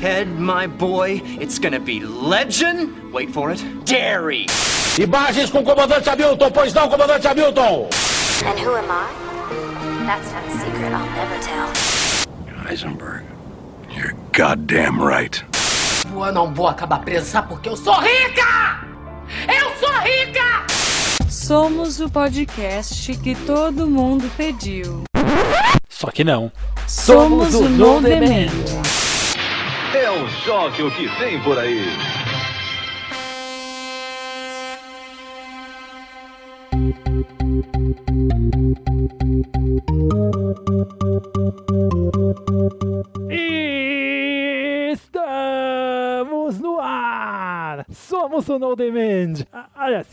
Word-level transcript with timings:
Ted, 0.00 0.28
my 0.38 0.68
boy, 0.68 1.20
it's 1.40 1.58
gonna 1.58 1.80
be 1.80 1.98
legend. 1.98 3.12
Wait 3.12 3.32
for 3.32 3.50
it. 3.50 3.60
Dairy. 3.84 4.46
Imagens 4.96 5.50
com 5.50 5.58
o 5.58 5.64
comandante 5.64 6.08
Hamilton, 6.08 6.50
pois 6.52 6.72
não, 6.72 6.88
comandante 6.88 7.26
Hamilton! 7.26 7.88
And 8.46 8.58
who 8.60 8.76
am 8.76 8.88
I? 8.88 9.08
That's 10.06 10.32
not 10.32 10.46
a 10.46 10.50
secret 10.52 10.92
I'll 10.92 11.04
never 11.16 11.36
tell. 11.42 11.66
Heisenberg, 12.64 13.24
you're 13.90 14.14
goddamn 14.32 15.02
right. 15.02 15.44
Eu 16.12 16.32
não 16.32 16.54
vou 16.54 16.68
acabar 16.68 17.00
presa, 17.00 17.42
porque 17.42 17.68
eu 17.68 17.76
sou 17.76 17.94
rica! 17.94 18.86
Eu 19.48 19.70
sou 19.80 19.98
rica! 19.98 21.28
Somos 21.28 21.98
o 21.98 22.08
podcast 22.08 23.16
que 23.16 23.34
todo 23.34 23.88
mundo 23.88 24.30
pediu. 24.36 25.02
Só 25.88 26.12
que 26.12 26.22
não. 26.22 26.52
Somos, 26.86 27.52
o 27.54 27.68
No 27.68 28.00
Demand. 28.00 28.52
É 29.94 30.10
um 30.10 30.28
choque 30.28 30.82
o 30.82 30.90
que 30.90 31.06
vem 31.18 31.40
por 31.42 31.58
aí. 31.58 31.82
Estamos 45.28 46.58
no 46.60 46.78
ar! 46.80 47.84
Somos 47.90 48.48
o 48.48 48.58
No 48.58 48.74
Demand! 48.74 49.44
Ah, 49.52 49.68
Aliás, 49.74 50.06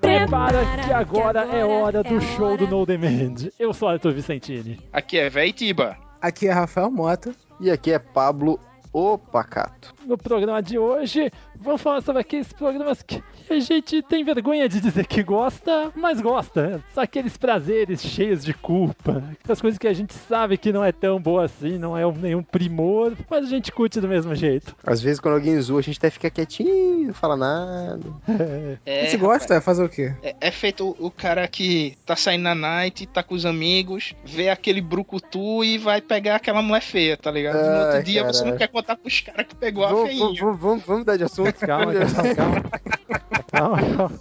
prepara 0.00 0.58
que 0.84 0.92
agora 0.92 1.40
é 1.52 1.64
hora 1.64 2.02
do 2.02 2.20
show 2.20 2.56
do 2.56 2.66
No 2.68 2.86
Demand. 2.86 3.50
Eu 3.58 3.72
sou 3.72 3.88
Arthur 3.88 4.12
Vicentini. 4.12 4.78
Aqui 4.92 5.18
é 5.18 5.28
Véi 5.28 5.52
Tiba. 5.52 5.96
Aqui 6.20 6.46
é 6.46 6.52
Rafael 6.52 6.90
Mota. 6.90 7.34
E 7.60 7.70
aqui 7.70 7.92
é 7.92 7.98
Pablo 7.98 8.60
Opacato. 8.92 9.94
No 10.04 10.18
programa 10.18 10.60
de 10.60 10.78
hoje, 10.78 11.30
vamos 11.56 11.80
falar 11.80 12.00
sobre 12.00 12.20
aqueles 12.20 12.52
programas 12.52 13.02
que 13.02 13.22
a 13.48 13.58
gente 13.60 14.02
tem 14.02 14.24
vergonha 14.24 14.68
de 14.68 14.80
dizer 14.80 15.06
que 15.06 15.22
gosta, 15.22 15.92
mas 15.94 16.20
gosta. 16.20 16.82
Só 16.92 17.02
aqueles 17.02 17.36
prazeres 17.36 18.02
cheios 18.02 18.44
de 18.44 18.52
culpa. 18.52 19.22
Aquelas 19.40 19.60
coisas 19.60 19.78
que 19.78 19.86
a 19.86 19.92
gente 19.92 20.12
sabe 20.12 20.58
que 20.58 20.72
não 20.72 20.84
é 20.84 20.90
tão 20.90 21.20
boa 21.20 21.44
assim, 21.44 21.78
não 21.78 21.96
é 21.96 22.02
nenhum 22.12 22.42
primor, 22.42 23.12
mas 23.30 23.44
a 23.44 23.48
gente 23.48 23.70
curte 23.70 24.00
do 24.00 24.08
mesmo 24.08 24.34
jeito. 24.34 24.74
Às 24.84 25.00
vezes 25.00 25.20
quando 25.20 25.34
alguém 25.34 25.60
zoa, 25.60 25.80
a 25.80 25.82
gente 25.82 25.98
até 25.98 26.10
fica 26.10 26.30
quietinho, 26.30 27.06
não 27.06 27.14
fala 27.14 27.36
nada. 27.36 28.02
É, 28.84 29.02
a 29.02 29.04
gente 29.04 29.16
gosta? 29.18 29.54
Rapaz, 29.54 29.64
fazer 29.64 29.84
o 29.84 29.88
quê? 29.88 30.14
É, 30.22 30.34
é, 30.40 30.50
feito 30.50 30.96
o 30.98 31.10
cara 31.10 31.46
que 31.46 31.96
tá 32.04 32.16
saindo 32.16 32.42
na 32.42 32.54
night, 32.54 33.06
tá 33.06 33.22
com 33.22 33.34
os 33.34 33.46
amigos, 33.46 34.14
vê 34.24 34.48
aquele 34.48 34.80
brucutu 34.80 35.62
e 35.62 35.78
vai 35.78 36.00
pegar 36.00 36.36
aquela 36.36 36.62
mulher 36.62 36.80
feia, 36.80 37.16
tá 37.16 37.30
ligado? 37.30 37.56
Ah, 37.56 37.70
no 37.70 37.86
outro 37.86 38.02
dia 38.02 38.22
cara. 38.22 38.32
você 38.32 38.44
não 38.44 38.56
quer 38.56 38.68
contar 38.68 38.96
pros 38.96 39.20
caras 39.20 39.46
que 39.46 39.54
pegou 39.54 39.84
a 39.84 39.91
feinha. 39.96 40.18
Vamos, 40.18 40.60
vamos, 40.60 40.82
vamos 40.84 41.00
mudar 41.00 41.16
de 41.16 41.24
assunto. 41.24 41.54
calma, 41.60 41.92
calma, 41.94 42.34
calma. 42.34 42.62
Calma, 43.52 43.78
calma. 43.78 44.12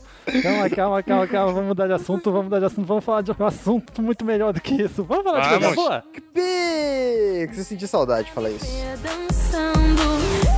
Calma, 0.41 0.69
calma, 0.69 1.03
calma, 1.03 1.27
calma. 1.27 1.53
Vamos 1.53 1.67
mudar 1.69 1.87
de 1.87 1.93
assunto, 1.93 2.31
vamos 2.31 2.45
mudar 2.45 2.59
de 2.59 2.65
assunto. 2.65 2.85
Vamos 2.85 3.03
falar 3.03 3.21
de 3.21 3.31
um 3.31 3.45
assunto 3.45 4.01
muito 4.01 4.23
melhor 4.23 4.53
do 4.53 4.61
que 4.61 4.81
isso. 4.81 5.03
Vamos 5.03 5.23
falar 5.23 5.41
de 5.41 5.49
coisa 5.49 5.75
boa? 5.75 6.03
Que 6.33 7.49
você 7.51 7.63
sentir 7.63 7.87
saudade, 7.87 8.31
fala 8.31 8.49
isso. 8.49 8.65
Dançando, 9.01 10.01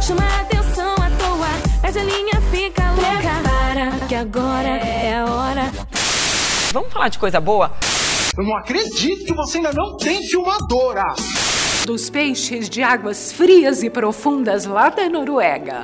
chama 0.02 0.24
a 0.24 0.42
atenção 0.42 0.94
à 0.94 1.10
toa, 1.18 1.48
mas 1.82 1.96
a 1.96 2.04
linha 2.04 2.42
fica 2.52 2.84
louca. 2.92 3.04
Para, 3.44 4.08
que 4.08 4.16
agora 4.16 4.68
é 4.68 5.18
a 5.18 5.26
hora. 5.26 5.72
Vamos 6.74 6.92
falar 6.92 7.10
de 7.10 7.20
coisa 7.20 7.40
boa? 7.40 7.72
Eu 8.38 8.44
não 8.44 8.58
acredito 8.58 9.26
que 9.26 9.34
você 9.34 9.58
ainda 9.58 9.72
não 9.74 9.96
tem 9.98 10.22
filmadora! 10.28 11.04
Dos 11.86 12.10
peixes 12.10 12.70
de 12.70 12.82
águas 12.82 13.34
frias 13.34 13.84
e 13.84 13.90
profundas 13.90 14.64
lá 14.64 14.90
da 14.90 15.10
Noruega. 15.10 15.82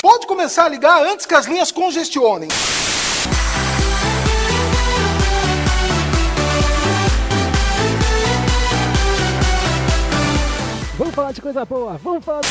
Pode 0.00 0.24
começar 0.24 0.66
a 0.66 0.68
ligar 0.68 1.02
antes 1.04 1.26
que 1.26 1.34
as 1.34 1.46
linhas 1.46 1.72
congestionem. 1.72 2.48
Vamos 10.96 11.14
falar 11.16 11.32
de 11.32 11.42
coisa 11.42 11.64
boa, 11.64 11.98
vamos 11.98 12.24
falar. 12.24 12.42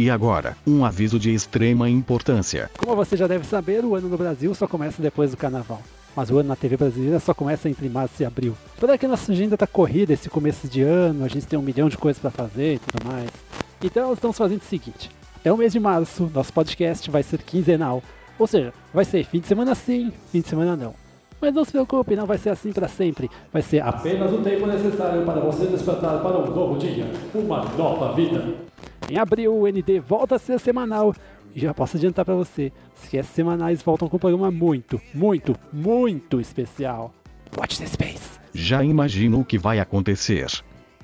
E 0.00 0.08
agora, 0.08 0.56
um 0.66 0.82
aviso 0.82 1.18
de 1.18 1.34
extrema 1.34 1.90
importância. 1.90 2.70
Como 2.78 2.96
você 2.96 3.18
já 3.18 3.26
deve 3.26 3.46
saber, 3.46 3.84
o 3.84 3.94
ano 3.94 4.08
no 4.08 4.16
Brasil 4.16 4.54
só 4.54 4.66
começa 4.66 5.02
depois 5.02 5.30
do 5.30 5.36
carnaval. 5.36 5.82
Mas 6.16 6.30
o 6.30 6.38
ano 6.38 6.48
na 6.48 6.56
TV 6.56 6.78
brasileira 6.78 7.20
só 7.20 7.34
começa 7.34 7.68
entre 7.68 7.86
março 7.90 8.22
e 8.22 8.24
abril. 8.24 8.56
Toda 8.80 8.96
que 8.96 9.06
nossa 9.06 9.30
agenda 9.30 9.54
tá 9.54 9.66
corrida 9.66 10.14
esse 10.14 10.30
começo 10.30 10.66
de 10.66 10.80
ano, 10.80 11.22
a 11.22 11.28
gente 11.28 11.46
tem 11.46 11.58
um 11.58 11.62
milhão 11.62 11.90
de 11.90 11.98
coisas 11.98 12.18
para 12.18 12.30
fazer 12.30 12.74
e 12.74 12.78
tudo 12.78 13.04
mais. 13.04 13.28
Então 13.84 14.14
estamos 14.14 14.38
fazendo 14.38 14.62
o 14.62 14.64
seguinte: 14.64 15.10
até 15.36 15.52
o 15.52 15.56
mês 15.58 15.74
de 15.74 15.78
março, 15.78 16.30
nosso 16.34 16.52
podcast 16.54 17.10
vai 17.10 17.22
ser 17.22 17.42
quinzenal. 17.42 18.02
Ou 18.38 18.46
seja, 18.46 18.72
vai 18.94 19.04
ser 19.04 19.24
fim 19.24 19.40
de 19.40 19.46
semana 19.46 19.74
sim, 19.74 20.10
fim 20.32 20.40
de 20.40 20.48
semana 20.48 20.74
não. 20.74 20.94
Mas 21.38 21.52
não 21.52 21.64
se 21.66 21.72
preocupe, 21.72 22.16
não 22.16 22.24
vai 22.24 22.38
ser 22.38 22.48
assim 22.48 22.72
para 22.72 22.88
sempre. 22.88 23.30
Vai 23.52 23.60
ser 23.60 23.82
apenas 23.82 24.32
o 24.32 24.38
tempo 24.38 24.66
necessário 24.66 25.22
para 25.22 25.40
você 25.40 25.66
despertar 25.66 26.22
para 26.22 26.38
um 26.38 26.50
novo 26.50 26.78
dia, 26.78 27.06
uma 27.34 27.62
nova 27.76 28.14
vida. 28.14 28.54
Em 29.08 29.18
abril, 29.18 29.54
o 29.54 29.68
ND 29.68 30.00
volta 30.00 30.36
a 30.36 30.38
ser 30.38 30.58
semanal. 30.58 31.14
E 31.56 31.60
já 31.60 31.72
posso 31.72 31.96
adiantar 31.96 32.22
para 32.22 32.34
você, 32.34 32.70
se 32.94 33.18
as 33.18 33.24
semanais 33.28 33.82
voltam 33.82 34.10
com 34.10 34.18
um 34.18 34.20
programa 34.20 34.50
muito, 34.50 35.00
muito, 35.14 35.56
muito 35.72 36.38
especial. 36.38 37.14
Watch 37.56 37.78
the 37.78 37.86
space. 37.86 38.38
Já 38.52 38.84
imagino 38.84 39.40
o 39.40 39.44
que 39.44 39.56
vai 39.56 39.80
acontecer. 39.80 40.46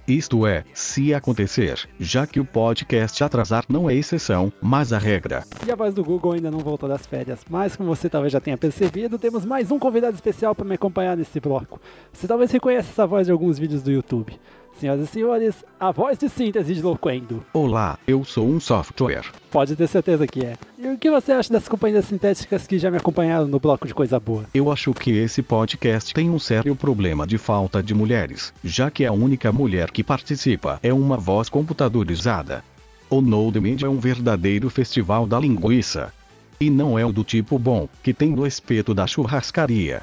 Isto 0.06 0.46
é, 0.46 0.64
se 0.74 1.14
acontecer, 1.14 1.88
já 1.98 2.26
que 2.26 2.38
o 2.38 2.44
podcast 2.44 3.24
atrasar 3.24 3.64
não 3.66 3.88
é 3.88 3.94
exceção, 3.94 4.52
mas 4.60 4.92
a 4.92 4.98
regra. 4.98 5.42
E 5.66 5.70
a 5.70 5.74
voz 5.74 5.94
do 5.94 6.04
Google 6.04 6.32
ainda 6.32 6.50
não 6.50 6.58
voltou 6.58 6.86
das 6.86 7.06
férias, 7.06 7.40
mas 7.48 7.74
como 7.74 7.88
você 7.88 8.10
talvez 8.10 8.30
já 8.30 8.40
tenha 8.40 8.58
percebido, 8.58 9.18
temos 9.18 9.46
mais 9.46 9.70
um 9.70 9.78
convidado 9.78 10.16
especial 10.16 10.54
para 10.54 10.66
me 10.66 10.74
acompanhar 10.74 11.16
nesse 11.16 11.40
bloco. 11.40 11.80
Você 12.12 12.28
talvez 12.28 12.50
reconheça 12.50 12.90
essa 12.90 13.06
voz 13.06 13.26
de 13.26 13.32
alguns 13.32 13.58
vídeos 13.58 13.80
do 13.80 13.90
YouTube. 13.90 14.38
Senhoras 14.78 15.04
e 15.04 15.06
senhores, 15.06 15.64
a 15.78 15.92
voz 15.92 16.18
de 16.18 16.28
síntese 16.28 16.74
de 16.74 16.82
Loquendo. 16.82 17.44
Olá, 17.52 17.98
eu 18.06 18.24
sou 18.24 18.48
um 18.48 18.58
software. 18.58 19.24
Pode 19.50 19.76
ter 19.76 19.86
certeza 19.86 20.26
que 20.26 20.44
é. 20.44 20.56
E 20.76 20.88
o 20.88 20.98
que 20.98 21.10
você 21.10 21.30
acha 21.30 21.52
das 21.52 21.68
companhias 21.68 22.06
sintéticas 22.06 22.66
que 22.66 22.78
já 22.78 22.90
me 22.90 22.96
acompanharam 22.96 23.46
no 23.46 23.60
bloco 23.60 23.86
de 23.86 23.94
coisa 23.94 24.18
boa? 24.18 24.44
Eu 24.52 24.72
acho 24.72 24.92
que 24.92 25.12
esse 25.12 25.40
podcast 25.40 26.12
tem 26.12 26.28
um 26.28 26.38
sério 26.38 26.74
problema 26.74 27.26
de 27.26 27.38
falta 27.38 27.82
de 27.82 27.94
mulheres, 27.94 28.52
já 28.64 28.90
que 28.90 29.04
a 29.04 29.12
única 29.12 29.52
mulher 29.52 29.90
que 29.90 30.02
participa 30.02 30.80
é 30.82 30.92
uma 30.92 31.16
voz 31.16 31.48
computadorizada. 31.48 32.64
O 33.08 33.20
No 33.20 33.52
Demand 33.52 33.76
é 33.82 33.88
um 33.88 34.00
verdadeiro 34.00 34.68
festival 34.68 35.26
da 35.26 35.38
linguiça. 35.38 36.12
E 36.58 36.70
não 36.70 36.98
é 36.98 37.04
o 37.04 37.12
do 37.12 37.22
tipo 37.22 37.58
bom, 37.58 37.88
que 38.02 38.14
tem 38.14 38.34
do 38.34 38.46
espeto 38.46 38.94
da 38.94 39.06
churrascaria. 39.06 40.02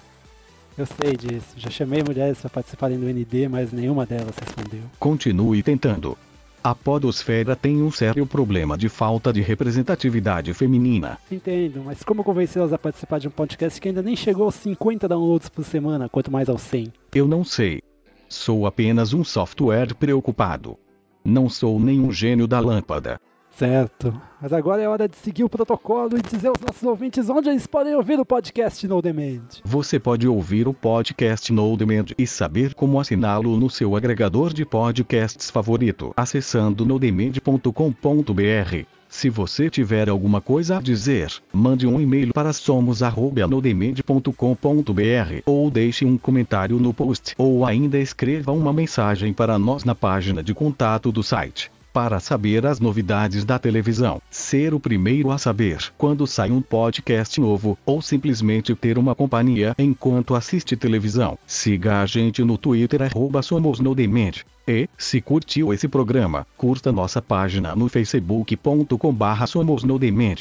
Eu 0.79 0.85
sei 0.85 1.13
disso. 1.17 1.55
Já 1.57 1.69
chamei 1.69 2.01
mulheres 2.01 2.39
para 2.39 2.49
participarem 2.49 2.97
do 2.97 3.05
ND, 3.05 3.49
mas 3.49 3.73
nenhuma 3.73 4.05
delas 4.05 4.33
respondeu. 4.39 4.79
Continue 4.97 5.61
tentando. 5.61 6.17
A 6.63 6.73
podosfera 6.73 7.53
tem 7.53 7.81
um 7.81 7.91
sério 7.91 8.25
problema 8.25 8.77
de 8.77 8.87
falta 8.87 9.33
de 9.33 9.41
representatividade 9.41 10.53
feminina. 10.53 11.17
Entendo, 11.29 11.83
mas 11.83 12.01
como 12.01 12.23
convencê-las 12.23 12.71
a 12.71 12.77
participar 12.77 13.19
de 13.19 13.27
um 13.27 13.31
podcast 13.31 13.81
que 13.81 13.89
ainda 13.89 14.01
nem 14.01 14.15
chegou 14.15 14.45
aos 14.45 14.55
50 14.55 15.05
downloads 15.05 15.49
por 15.49 15.65
semana, 15.65 16.07
quanto 16.07 16.31
mais 16.31 16.47
aos 16.47 16.61
100? 16.61 16.93
Eu 17.13 17.27
não 17.27 17.43
sei. 17.43 17.81
Sou 18.29 18.65
apenas 18.65 19.13
um 19.13 19.21
software 19.21 19.93
preocupado. 19.93 20.77
Não 21.25 21.49
sou 21.49 21.77
nenhum 21.77 22.09
gênio 22.09 22.47
da 22.47 22.61
lâmpada. 22.61 23.19
Certo. 23.59 24.19
Mas 24.41 24.53
agora 24.53 24.81
é 24.81 24.87
hora 24.87 25.05
de 25.05 25.17
seguir 25.17 25.43
o 25.43 25.49
protocolo 25.49 26.17
e 26.17 26.21
dizer 26.21 26.47
aos 26.47 26.61
nossos 26.61 26.81
ouvintes 26.81 27.29
onde 27.29 27.49
eles 27.49 27.67
podem 27.67 27.93
ouvir 27.93 28.17
o 28.17 28.25
podcast 28.25 28.87
No 28.87 29.01
Demand. 29.01 29.43
Você 29.65 29.99
pode 29.99 30.25
ouvir 30.25 30.65
o 30.65 30.73
podcast 30.73 31.51
No 31.51 31.75
Demand 31.75 32.05
e 32.17 32.25
saber 32.25 32.73
como 32.73 33.01
assiná-lo 33.01 33.57
no 33.57 33.69
seu 33.69 33.97
agregador 33.97 34.53
de 34.53 34.63
podcasts 34.63 35.49
favorito 35.49 36.13
acessando 36.15 36.85
nodemand.com.br. 36.85 38.85
Se 39.09 39.29
você 39.29 39.69
tiver 39.69 40.07
alguma 40.07 40.39
coisa 40.39 40.77
a 40.77 40.81
dizer, 40.81 41.29
mande 41.51 41.85
um 41.85 41.99
e-mail 41.99 42.31
para 42.33 42.53
somos@nodemand.com.br 42.53 45.41
ou 45.45 45.69
deixe 45.69 46.05
um 46.05 46.17
comentário 46.17 46.79
no 46.79 46.93
post 46.93 47.35
ou 47.37 47.65
ainda 47.65 47.99
escreva 47.99 48.53
uma 48.53 48.71
mensagem 48.71 49.33
para 49.33 49.59
nós 49.59 49.83
na 49.83 49.93
página 49.93 50.41
de 50.41 50.53
contato 50.53 51.11
do 51.11 51.21
site 51.21 51.69
para 51.93 52.19
saber 52.19 52.65
as 52.65 52.79
novidades 52.79 53.43
da 53.43 53.57
televisão, 53.59 54.21
ser 54.29 54.73
o 54.73 54.79
primeiro 54.79 55.31
a 55.31 55.37
saber 55.37 55.91
quando 55.97 56.27
sai 56.27 56.51
um 56.51 56.61
podcast 56.61 57.39
novo, 57.39 57.77
ou 57.85 58.01
simplesmente 58.01 58.75
ter 58.75 58.97
uma 58.97 59.15
companhia 59.15 59.75
enquanto 59.77 60.35
assiste 60.35 60.75
televisão. 60.75 61.37
Siga 61.45 62.01
a 62.01 62.05
gente 62.05 62.43
no 62.43 62.57
Twitter 62.57 63.01
arroba 63.01 63.41
Somos 63.41 63.79
no 63.79 63.95
Demand. 63.95 64.43
E, 64.67 64.87
se 64.97 65.19
curtiu 65.19 65.73
esse 65.73 65.87
programa, 65.87 66.45
curta 66.55 66.91
nossa 66.91 67.21
página 67.21 67.75
no 67.75 67.89
facebook.com 67.89 69.13
barra 69.13 69.47
Somos 69.47 69.83
no 69.83 69.97
Demand. 69.97 70.37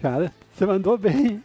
Cara, 0.00 0.32
você 0.54 0.64
mandou 0.64 0.96
bem. 0.96 1.42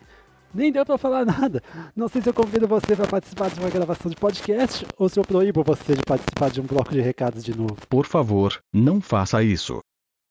Nem 0.53 0.71
deu 0.71 0.85
pra 0.85 0.97
falar 0.97 1.25
nada. 1.25 1.61
Não 1.95 2.07
sei 2.07 2.21
se 2.21 2.29
eu 2.29 2.33
convido 2.33 2.67
você 2.67 2.95
para 2.95 3.07
participar 3.07 3.49
de 3.49 3.59
uma 3.59 3.69
gravação 3.69 4.09
de 4.09 4.15
podcast 4.17 4.85
ou 4.97 5.07
se 5.07 5.19
eu 5.19 5.23
proíbo 5.23 5.63
você 5.63 5.93
de 5.93 6.03
participar 6.03 6.49
de 6.49 6.59
um 6.59 6.65
bloco 6.65 6.91
de 6.91 7.01
recados 7.01 7.43
de 7.43 7.55
novo. 7.55 7.77
Por 7.87 8.05
favor, 8.05 8.59
não 8.73 8.99
faça 8.99 9.43
isso. 9.43 9.79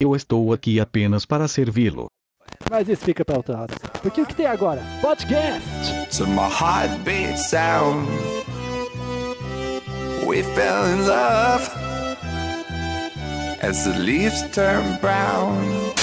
Eu 0.00 0.15
estou 0.17 0.53
aqui 0.53 0.81
apenas 0.81 1.25
para 1.25 1.47
servi-lo. 1.49 2.06
Mas 2.70 2.88
isso 2.88 3.05
fica 3.05 3.25
pra 3.25 3.37
outra 3.37 3.59
hora. 3.61 3.75
Porque 4.03 4.20
o 4.20 4.26
que 4.26 4.35
tem 4.35 4.47
agora? 4.47 4.82
Podcast! 5.00 6.17
To 6.17 6.26
my 6.26 6.49
heartbeat 6.49 7.38
sound 7.38 8.09
We 10.26 10.43
fell 10.43 10.85
in 10.93 11.06
love 11.06 11.71
As 13.62 13.85
the 13.85 13.99
leaves 13.99 14.43
turn 14.53 14.99
brown 15.00 15.94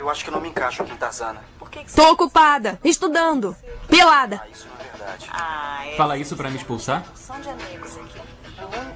Eu 0.00 0.08
acho 0.08 0.24
que 0.24 0.30
eu 0.30 0.32
não 0.32 0.40
me 0.40 0.48
encaixo 0.48 0.82
aqui 0.82 0.92
em 0.92 0.96
Tarzana. 0.96 1.44
Por 1.58 1.70
que, 1.70 1.84
que 1.84 1.92
Tô 1.92 2.10
ocupada, 2.10 2.80
estudando, 2.82 3.54
pelada. 3.86 4.42
isso 4.50 4.66
não 4.66 4.80
é 4.80 4.88
verdade? 4.96 5.28
Ah, 5.30 5.86
é. 5.86 5.94
Fala 5.94 6.16
isso 6.16 6.34
pra 6.34 6.48
me 6.48 6.56
expulsar? 6.56 7.04
São 7.14 7.38
de 7.38 7.50
amigos 7.50 7.98
aqui. 7.98 8.18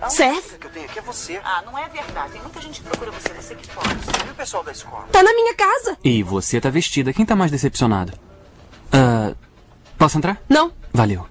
Serve? 0.09 0.55
O 0.57 0.59
que 0.59 0.67
eu 0.67 0.71
tenho 0.71 0.87
aqui 0.87 0.99
é 0.99 1.03
você. 1.03 1.39
Ah, 1.45 1.63
não 1.67 1.77
é 1.79 1.87
verdade. 1.91 2.33
Tem 2.33 2.41
muita 2.41 2.59
gente 2.63 2.81
que 2.81 2.89
procura 2.89 3.11
você. 3.11 3.29
Você 3.35 3.55
que 3.55 3.69
pode. 3.69 3.89
E 4.27 4.31
o 4.31 4.35
pessoal 4.35 4.65
da 4.65 4.73
escola? 4.73 5.07
Tá 5.13 5.23
na 5.23 5.35
minha 5.35 5.55
casa. 5.55 5.99
E 6.03 6.23
você 6.23 6.59
tá 6.59 6.71
vestida. 6.71 7.13
Quem 7.13 7.27
tá 7.27 7.37
mais 7.37 7.51
decepcionado? 7.51 8.19
Ah. 8.91 9.35
posso 9.99 10.17
entrar? 10.17 10.41
Não. 10.49 10.73
Valeu. 10.93 11.27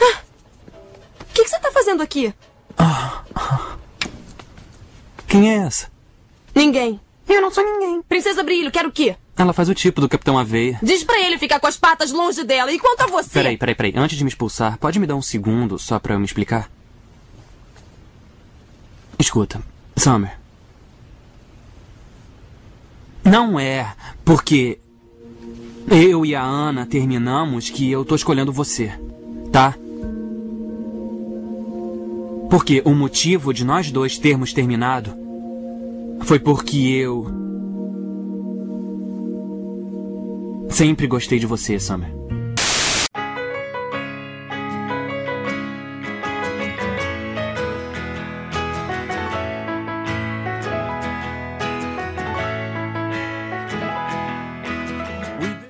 O 0.00 1.34
que, 1.34 1.44
que 1.44 1.48
você 1.48 1.58
tá 1.60 1.70
fazendo 1.70 2.02
aqui? 2.02 2.34
Quem 5.26 5.50
é 5.50 5.66
essa? 5.66 5.90
Ninguém. 6.54 6.98
Eu 7.28 7.40
não 7.40 7.50
sou 7.50 7.64
ninguém. 7.64 8.02
Princesa 8.02 8.42
Brilho, 8.42 8.70
quero 8.70 8.88
o 8.88 8.92
quê? 8.92 9.16
Ela 9.36 9.52
faz 9.52 9.68
o 9.68 9.74
tipo 9.74 10.00
do 10.00 10.08
Capitão 10.08 10.38
Aveia. 10.38 10.78
Diz 10.82 11.02
pra 11.02 11.18
ele 11.20 11.38
ficar 11.38 11.58
com 11.58 11.66
as 11.66 11.76
patas 11.76 12.12
longe 12.12 12.44
dela. 12.44 12.70
E 12.70 12.78
quanto 12.78 13.02
a 13.02 13.06
você? 13.06 13.30
Peraí, 13.30 13.56
peraí, 13.56 13.74
peraí. 13.74 13.92
Antes 13.96 14.18
de 14.18 14.24
me 14.24 14.28
expulsar, 14.28 14.78
pode 14.78 14.98
me 14.98 15.06
dar 15.06 15.16
um 15.16 15.22
segundo 15.22 15.78
só 15.78 15.98
pra 15.98 16.14
eu 16.14 16.18
me 16.18 16.26
explicar? 16.26 16.70
Escuta, 19.18 19.62
Summer. 19.96 20.38
Não 23.24 23.58
é 23.58 23.94
porque 24.24 24.78
eu 25.88 26.26
e 26.26 26.34
a 26.34 26.42
Ana 26.42 26.84
terminamos 26.86 27.70
que 27.70 27.90
eu 27.90 28.04
tô 28.04 28.14
escolhendo 28.14 28.52
você, 28.52 28.92
tá? 29.50 29.74
Porque 32.50 32.82
o 32.84 32.94
motivo 32.94 33.54
de 33.54 33.64
nós 33.64 33.90
dois 33.90 34.18
termos 34.18 34.52
terminado 34.52 35.21
foi 36.24 36.38
porque 36.38 36.76
eu. 36.76 37.26
Sempre 40.70 41.06
gostei 41.06 41.38
de 41.38 41.46
você, 41.46 41.78
Summer. 41.78 42.22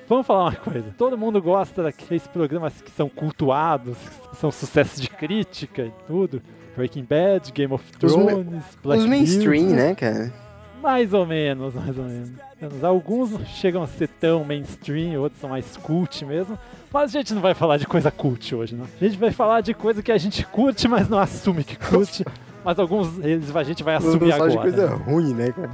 Vamos 0.07 0.27
falar 0.27 0.43
uma 0.43 0.55
coisa. 0.55 0.93
Todo 0.97 1.17
mundo 1.17 1.41
gosta 1.41 1.83
daqueles 1.83 2.27
programas 2.27 2.79
que 2.81 2.91
são 2.91 3.09
cultuados, 3.09 3.97
que 4.29 4.37
são 4.37 4.51
sucesso 4.51 5.01
de 5.01 5.09
crítica 5.09 5.85
e 5.85 5.91
tudo. 6.05 6.41
Breaking 6.75 7.03
Bad, 7.03 7.51
Game 7.51 7.73
of 7.73 7.83
Os 7.83 7.97
Thrones, 8.13 8.63
Black 8.83 9.01
Os 9.01 9.07
mainstream, 9.07 9.69
né, 9.69 9.95
cara? 9.95 10.33
Mais 10.81 11.13
ou 11.13 11.25
menos, 11.25 11.73
mais 11.73 11.97
ou 11.97 12.03
menos. 12.03 12.83
Alguns 12.83 13.31
não 13.31 13.45
chegam 13.45 13.83
a 13.83 13.87
ser 13.87 14.07
tão 14.07 14.43
mainstream, 14.43 15.19
outros 15.21 15.39
são 15.39 15.49
mais 15.49 15.77
cult 15.77 16.25
mesmo. 16.25 16.59
Mas 16.91 17.15
a 17.15 17.19
gente 17.19 17.33
não 17.33 17.41
vai 17.41 17.53
falar 17.53 17.77
de 17.77 17.87
coisa 17.87 18.11
cult 18.11 18.53
hoje, 18.53 18.75
não. 18.75 18.85
A 18.99 19.03
gente 19.03 19.17
vai 19.17 19.31
falar 19.31 19.61
de 19.61 19.73
coisa 19.73 20.03
que 20.03 20.11
a 20.11 20.17
gente 20.17 20.45
curte, 20.45 20.87
mas 20.87 21.07
não 21.07 21.19
assume 21.19 21.63
que 21.63 21.77
curte. 21.77 22.25
mas 22.65 22.77
alguns 22.79 23.17
eles 23.19 23.55
a 23.55 23.63
gente 23.63 23.81
vai 23.81 23.95
assumir 23.95 24.31
falar 24.31 24.49
de 24.49 24.57
agora. 24.57 24.71
coisa 24.71 24.87
ruim, 24.95 25.33
né, 25.33 25.51
cara? 25.51 25.71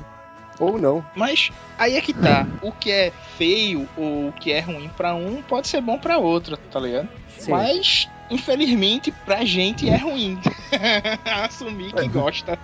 Ou 0.59 0.77
não. 0.77 1.03
Mas 1.15 1.49
aí 1.77 1.95
é 1.95 2.01
que 2.01 2.13
tá. 2.13 2.45
O 2.61 2.71
que 2.71 2.91
é 2.91 3.11
feio 3.37 3.87
ou 3.97 4.27
o 4.27 4.33
que 4.33 4.51
é 4.51 4.59
ruim 4.59 4.89
pra 4.95 5.15
um 5.15 5.41
pode 5.41 5.67
ser 5.67 5.81
bom 5.81 5.97
pra 5.97 6.17
outro, 6.17 6.57
tá 6.71 6.79
ligado? 6.79 7.07
Sim. 7.37 7.51
Mas, 7.51 8.09
infelizmente, 8.29 9.11
pra 9.25 9.43
gente 9.45 9.89
é 9.89 9.97
ruim. 9.97 10.39
Assumir 11.43 11.93
que 11.93 12.07
gosta. 12.07 12.57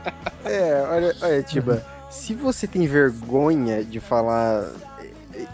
É, 0.44 0.86
olha, 0.90 1.16
olha, 1.22 1.44
Tiba, 1.44 1.86
se 2.10 2.34
você 2.34 2.68
tem 2.68 2.88
vergonha 2.88 3.84
de 3.84 4.00
falar. 4.00 4.72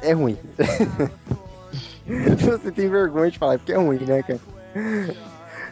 É 0.01 0.09
é 0.09 0.13
ruim. 0.13 0.37
se 2.37 2.45
você 2.45 2.71
tem 2.71 2.89
vergonha 2.89 3.31
de 3.31 3.39
falar, 3.39 3.55
é 3.55 3.57
porque 3.57 3.71
é 3.73 3.77
ruim, 3.77 3.99
né, 3.99 4.21
cara? 4.23 4.39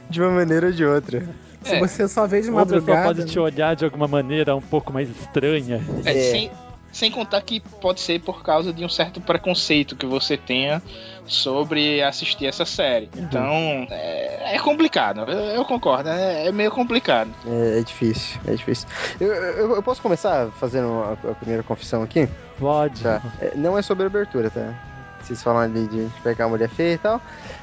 De 0.10 0.22
uma 0.22 0.32
maneira 0.32 0.68
ou 0.68 0.74
de 0.74 0.86
outra. 0.86 1.28
Se 1.62 1.80
você 1.80 2.08
só 2.08 2.26
vê 2.26 2.42
de 2.42 2.50
Ou 2.50 2.58
a 2.60 2.66
pessoa 2.66 2.80
madrugada. 2.82 3.16
pode 3.16 3.26
te 3.26 3.38
olhar 3.40 3.76
de 3.76 3.86
alguma 3.86 4.08
maneira 4.08 4.56
um 4.56 4.62
pouco 4.62 4.92
mais 4.92 5.10
estranha. 5.10 5.82
É, 6.06 6.14
Sem, 6.14 6.52
sem 6.92 7.12
contar 7.12 7.42
que 7.42 7.60
pode 7.60 8.00
ser 8.00 8.20
por 8.22 8.44
causa 8.44 8.74
de 8.74 8.84
um 8.84 8.90
certo 8.90 9.22
preconceito 9.22 9.96
que 9.96 10.06
você 10.06 10.38
tenha 10.38 10.82
sobre 11.26 12.02
assistir 12.02 12.48
essa 12.48 12.66
série. 12.66 13.10
Então, 13.16 13.88
é, 13.92 14.56
é 14.56 14.60
complicado. 14.60 15.22
Eu, 15.22 15.38
eu 15.56 15.66
concordo, 15.66 16.10
é, 16.10 16.48
é 16.48 16.52
meio 16.52 16.72
complicado. 16.72 17.30
É, 17.46 17.80
é 17.80 17.84
difícil, 17.84 18.40
é 18.48 18.52
difícil. 18.56 18.88
Eu, 19.20 19.28
eu, 19.28 19.76
eu 19.76 19.84
posso 19.84 20.02
começar 20.02 20.50
fazendo 20.52 20.88
a, 21.04 21.14
a 21.32 21.36
primeira 21.36 21.64
confissão 21.64 22.02
aqui? 22.02 22.28
Pode. 22.58 23.02
Tá. 23.02 23.22
É, 23.40 23.54
não 23.56 23.78
é 23.78 23.82
sobre 23.82 24.06
abertura, 24.06 24.50
tá? 24.50 24.89
Vocês 25.30 25.46
ali 25.46 25.88
de 25.88 26.10
pegar 26.24 26.46
a 26.46 26.50
mulher 26.50 26.68
feia 26.70 26.96
e 26.96 26.98
tal. 26.98 27.22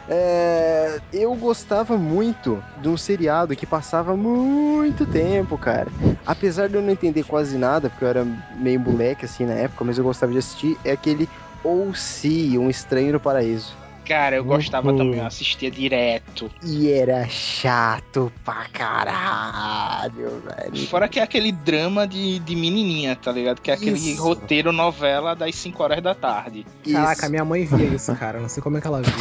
É, 0.09 1.01
eu 1.13 1.35
gostava 1.35 1.97
muito 1.97 2.63
de 2.81 2.89
um 2.89 2.97
seriado 2.97 3.57
que 3.57 3.67
passava 3.67 4.17
muito 4.17 5.05
tempo, 5.05 5.59
cara. 5.59 5.91
Apesar 6.25 6.69
de 6.69 6.77
eu 6.77 6.83
não 6.83 6.91
entender 6.91 7.25
quase 7.25 7.59
nada, 7.59 7.91
porque 7.91 8.05
eu 8.05 8.09
era 8.09 8.27
meio 8.57 8.79
moleque 8.79 9.25
assim 9.25 9.45
na 9.45 9.55
época, 9.55 9.85
mas 9.85 9.99
eu 9.99 10.05
gostava 10.05 10.31
de 10.31 10.39
assistir, 10.39 10.79
é 10.85 10.93
aquele 10.93 11.29
O.C., 11.65 12.57
Um 12.57 12.71
Estranho 12.71 13.15
no 13.15 13.21
Paraíso. 13.21 13.86
Cara, 14.07 14.37
eu 14.37 14.45
gostava 14.45 14.91
Uhum. 14.93 14.99
também, 14.99 15.19
eu 15.19 15.27
assistia 15.27 15.71
direto. 15.71 16.49
E 16.63 16.93
era 16.93 17.27
chato 17.29 18.33
pra 18.45 18.67
caralho, 18.73 20.41
velho. 20.47 20.87
Fora 20.87 21.09
que 21.09 21.19
é 21.19 21.23
aquele 21.23 21.51
drama 21.51 22.07
de, 22.07 22.39
de 22.39 22.55
menininha, 22.55 23.17
tá 23.17 23.33
ligado? 23.33 23.61
Que 23.61 23.71
é 23.71 23.75
aquele 23.75 23.99
Isso. 23.99 24.23
roteiro 24.23 24.71
novela 24.71 25.35
das 25.35 25.55
5 25.57 25.83
horas 25.83 26.01
da 26.03 26.15
tarde. 26.15 26.65
Caraca, 26.91 27.29
minha 27.29 27.45
mãe 27.45 27.65
via 27.65 27.87
isso, 27.87 28.15
cara. 28.15 28.39
Não 28.39 28.49
sei 28.49 28.63
como 28.63 28.79
é 28.79 28.81
que 28.81 28.87
ela 28.87 29.03
viu. 29.03 29.13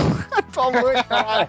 Tua 0.53 0.71
mãe, 0.71 1.03
cara. 1.09 1.47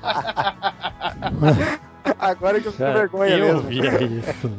Agora 2.19 2.61
que 2.61 2.69
eu 2.69 2.73
fico 2.73 2.85
vergonha 2.85 3.37
eu 3.37 3.55
mesmo. 3.62 3.69
via 3.69 4.03
isso. 4.03 4.50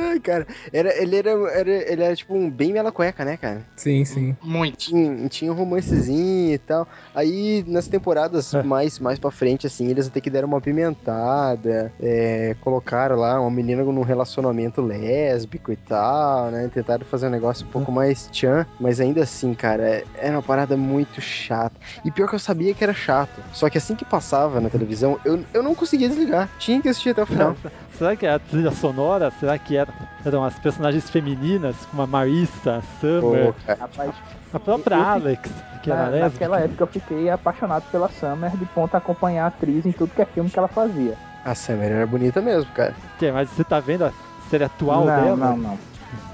Ai, 0.00 0.20
cara, 0.20 0.46
era, 0.72 0.96
ele 1.02 1.16
era, 1.16 1.30
era, 1.30 1.70
ele 1.70 2.02
era 2.04 2.14
tipo 2.14 2.32
um 2.32 2.48
bem 2.48 2.72
mela 2.72 2.92
cueca, 2.92 3.24
né, 3.24 3.36
cara? 3.36 3.62
Sim, 3.74 4.04
sim. 4.04 4.36
Muito. 4.40 4.76
Tinha, 4.76 5.28
tinha 5.28 5.52
um 5.52 5.56
romancezinho 5.56 6.54
e 6.54 6.58
tal. 6.58 6.86
Aí, 7.12 7.64
nas 7.66 7.88
temporadas 7.88 8.54
mais, 8.64 9.00
mais 9.00 9.18
pra 9.18 9.32
frente, 9.32 9.66
assim, 9.66 9.88
eles 9.88 10.06
até 10.06 10.20
que 10.20 10.30
deram 10.30 10.46
uma 10.46 10.60
pimentada, 10.60 11.92
é, 12.00 12.54
colocaram 12.60 13.16
lá 13.16 13.40
uma 13.40 13.50
menina 13.50 13.82
num 13.82 14.02
relacionamento 14.02 14.80
lésbico 14.80 15.72
e 15.72 15.76
tal, 15.76 16.50
né? 16.52 16.70
Tentaram 16.72 17.04
fazer 17.04 17.26
um 17.26 17.30
negócio 17.30 17.66
um 17.66 17.70
pouco 17.70 17.90
mais 17.90 18.28
tchan, 18.30 18.64
mas 18.78 19.00
ainda 19.00 19.22
assim, 19.22 19.52
cara, 19.52 20.04
era 20.14 20.36
uma 20.36 20.42
parada 20.42 20.76
muito 20.76 21.20
chata. 21.20 21.74
E 22.04 22.10
pior 22.12 22.28
que 22.28 22.36
eu 22.36 22.38
sabia 22.38 22.72
que 22.72 22.84
era 22.84 22.94
chato. 22.94 23.42
Só 23.52 23.68
que 23.68 23.78
assim 23.78 23.96
que 23.96 24.04
passava 24.04 24.60
na 24.60 24.70
televisão, 24.70 25.18
eu, 25.24 25.44
eu 25.52 25.62
não 25.62 25.74
conseguia 25.74 26.08
desligar. 26.08 26.48
Tinha 26.58 26.80
que 26.80 26.88
assistir 26.88 27.10
até 27.10 27.22
o 27.22 27.26
final. 27.26 27.56
Será 27.98 28.14
que 28.14 28.24
é 28.26 28.32
a 28.32 28.38
trilha 28.38 28.70
sonora? 28.70 29.30
Será 29.40 29.58
que 29.58 29.76
era, 29.76 29.92
eram 30.24 30.44
as 30.44 30.56
personagens 30.58 31.10
femininas, 31.10 31.74
como 31.90 32.02
a 32.02 32.06
Marissa, 32.06 32.76
a 32.76 32.82
Summer, 33.00 33.46
Pô, 33.46 33.54
cara. 33.66 33.78
Rapaz, 33.80 34.10
a 34.54 34.60
própria 34.60 34.94
eu- 34.94 35.00
eu- 35.00 35.06
Alex, 35.08 35.50
que 35.82 35.90
era 35.90 36.02
na, 36.04 36.08
lésbica? 36.08 36.30
naquela 36.48 36.60
época 36.60 36.82
eu 36.84 36.86
fiquei 36.86 37.28
apaixonado 37.30 37.84
pela 37.90 38.08
Summer 38.08 38.50
de 38.56 38.64
ponto 38.66 38.94
a 38.94 38.98
acompanhar 38.98 39.44
a 39.44 39.48
atriz 39.48 39.84
em 39.84 39.90
tudo 39.92 40.12
que 40.14 40.22
é 40.22 40.24
filme 40.24 40.48
que 40.48 40.58
ela 40.58 40.68
fazia. 40.68 41.16
A 41.44 41.54
Summer 41.56 41.90
era 41.90 42.06
bonita 42.06 42.40
mesmo, 42.40 42.70
cara. 42.72 42.94
Que, 43.18 43.32
mas 43.32 43.50
você 43.50 43.64
tá 43.64 43.80
vendo 43.80 44.04
a 44.04 44.12
série 44.48 44.64
atual 44.64 45.04
não, 45.04 45.20
dela? 45.24 45.36
não, 45.36 45.56
não. 45.56 45.78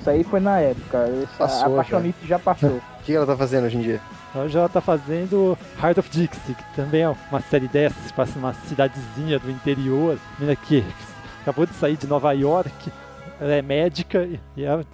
Isso 0.00 0.10
aí 0.10 0.22
foi 0.22 0.40
na 0.40 0.60
época. 0.60 1.08
Passou, 1.38 1.62
a 1.64 1.66
apaixonite 1.72 2.26
já 2.26 2.38
passou. 2.38 2.80
O 3.00 3.06
que 3.06 3.14
ela 3.14 3.26
tá 3.26 3.36
fazendo 3.36 3.64
hoje 3.66 3.76
em 3.76 3.82
dia? 3.82 4.00
Hoje 4.34 4.56
ela 4.56 4.66
tá 4.68 4.80
fazendo 4.80 5.58
Heart 5.78 5.98
of 5.98 6.08
Dixie, 6.08 6.54
que 6.54 6.64
também 6.74 7.02
é 7.02 7.08
uma 7.30 7.40
série 7.42 7.68
dessas, 7.68 8.06
que 8.06 8.12
passa 8.14 8.32
numa 8.38 8.54
cidadezinha 8.54 9.38
do 9.38 9.50
interior. 9.50 10.18
Menina 10.38 10.56
que 10.56 10.82
acabou 11.44 11.66
de 11.66 11.74
sair 11.74 11.96
de 11.96 12.06
Nova 12.06 12.32
York, 12.32 12.90
ela 13.38 13.52
é 13.52 13.60
médica 13.62 14.22
e- 14.24 14.40
ela, 14.64 14.84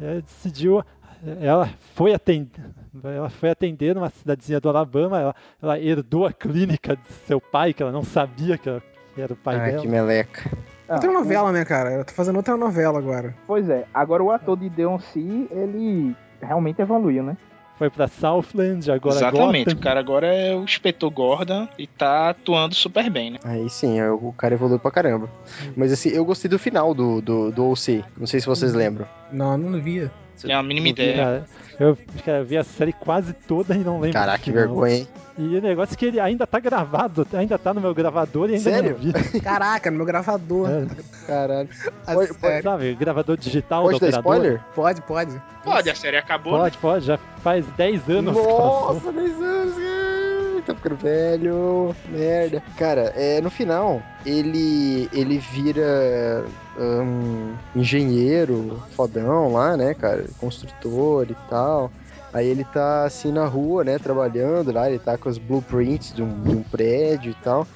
ela 0.00 0.20
decidiu. 0.20 0.82
Ela 1.40 1.68
foi 1.94 2.12
atender, 2.14 2.60
ela 3.04 3.30
foi 3.30 3.50
atender 3.50 3.94
numa 3.94 4.10
cidadezinha 4.10 4.60
do 4.60 4.68
Alabama, 4.68 5.20
ela, 5.20 5.34
ela 5.62 5.78
herdou 5.80 6.26
a 6.26 6.32
clínica 6.32 6.96
de 6.96 7.12
seu 7.28 7.40
pai, 7.40 7.72
que 7.72 7.80
ela 7.82 7.92
não 7.92 8.02
sabia 8.02 8.58
que, 8.58 8.68
ela- 8.68 8.82
que 9.14 9.20
era 9.20 9.32
o 9.32 9.36
pai 9.36 9.56
Ai, 9.56 9.70
dela. 9.70 9.82
que 9.82 9.88
meleca. 9.88 10.50
Outra 10.88 11.12
novela, 11.12 11.52
né, 11.52 11.64
cara? 11.64 11.92
Eu 11.92 12.04
tô 12.04 12.12
fazendo 12.12 12.36
outra 12.36 12.56
novela 12.56 12.98
agora. 12.98 13.34
Pois 13.46 13.68
é, 13.70 13.86
agora 13.94 14.20
o 14.22 14.30
ator 14.32 14.56
de 14.58 14.68
Deoncy, 14.68 15.46
ele 15.52 16.16
realmente 16.40 16.82
evoluiu, 16.82 17.22
né? 17.22 17.36
Foi 17.82 17.90
pra 17.90 18.06
Southland, 18.06 18.88
agora 18.92 19.16
Exatamente, 19.16 19.64
Gotham. 19.64 19.80
o 19.80 19.82
cara 19.82 19.98
agora 19.98 20.26
é 20.28 20.54
o 20.54 20.62
inspetor 20.62 21.10
Gordon 21.10 21.66
e 21.76 21.88
tá 21.88 22.30
atuando 22.30 22.76
super 22.76 23.10
bem, 23.10 23.32
né? 23.32 23.38
Aí 23.42 23.68
sim, 23.68 23.98
aí 24.00 24.08
o 24.08 24.32
cara 24.38 24.54
evoluiu 24.54 24.78
pra 24.78 24.92
caramba. 24.92 25.28
Mas 25.76 25.92
assim, 25.92 26.10
eu 26.10 26.24
gostei 26.24 26.48
do 26.48 26.60
final 26.60 26.94
do, 26.94 27.20
do, 27.20 27.50
do 27.50 27.70
OC. 27.70 28.04
Não 28.16 28.26
sei 28.28 28.38
se 28.38 28.46
vocês 28.46 28.72
lembram. 28.72 29.04
Não, 29.32 29.58
não 29.58 29.80
via. 29.80 30.12
Tem 30.42 30.54
a 30.54 30.62
mínima 30.62 30.88
ideia. 30.88 31.16
Cara, 31.16 31.44
eu, 31.80 31.98
cara, 32.24 32.44
vi 32.44 32.56
a 32.56 32.64
série 32.64 32.92
quase 32.92 33.32
toda 33.32 33.74
e 33.74 33.78
não 33.78 33.94
lembro. 34.00 34.12
Caraca, 34.18 34.38
que 34.38 34.50
vergonha, 34.52 34.94
hein? 34.96 35.08
E 35.38 35.56
o 35.56 35.62
negócio 35.62 35.94
é 35.94 35.96
que 35.96 36.04
ele 36.04 36.20
ainda 36.20 36.46
tá 36.46 36.60
gravado, 36.60 37.26
ainda 37.32 37.58
tá 37.58 37.72
no 37.72 37.80
meu 37.80 37.94
gravador 37.94 38.50
e 38.50 38.54
ainda 38.56 38.70
Sério? 38.70 38.98
não 39.02 39.12
vi. 39.22 39.40
Caraca, 39.40 39.90
no 39.90 39.96
meu 39.96 40.04
gravador. 40.06 40.68
Caralho. 41.26 41.68
Pode, 42.04 42.34
pode- 42.34 42.62
Sabe, 42.62 42.94
gravador 42.94 43.36
digital 43.38 43.82
Pode 43.84 43.92
do 43.94 43.96
operador? 43.96 44.20
spoiler? 44.34 44.60
Pode, 44.74 45.00
pode. 45.02 45.42
Pode, 45.64 45.88
a 45.90 45.94
série 45.94 46.18
acabou. 46.18 46.52
né? 46.52 46.58
Pode, 46.58 46.78
pode, 46.78 47.06
já 47.06 47.18
faz 47.42 47.64
10 47.76 48.10
anos 48.10 48.36
que 48.36 48.42
passou. 48.42 48.94
Nossa, 48.94 49.12
10 49.12 49.42
anos, 49.42 49.74
cara. 49.74 50.31
Tá 50.66 50.74
ficando 50.74 50.96
velho. 50.96 51.94
Merda. 52.08 52.62
Cara, 52.76 53.12
é, 53.16 53.40
no 53.40 53.50
final, 53.50 54.02
ele, 54.24 55.08
ele 55.12 55.38
vira 55.38 56.44
um 56.78 57.54
engenheiro 57.74 58.82
fodão 58.94 59.52
lá, 59.52 59.76
né, 59.76 59.94
cara? 59.94 60.26
Construtor 60.38 61.26
e 61.30 61.36
tal. 61.48 61.90
Aí 62.32 62.46
ele 62.46 62.64
tá 62.64 63.04
assim 63.04 63.30
na 63.30 63.44
rua, 63.44 63.84
né, 63.84 63.98
trabalhando 63.98 64.72
lá, 64.72 64.88
ele 64.88 64.98
tá 64.98 65.18
com 65.18 65.28
os 65.28 65.36
blueprints 65.36 66.14
de 66.14 66.22
um, 66.22 66.42
de 66.42 66.56
um 66.56 66.62
prédio 66.62 67.30
e 67.30 67.44
tal. 67.44 67.66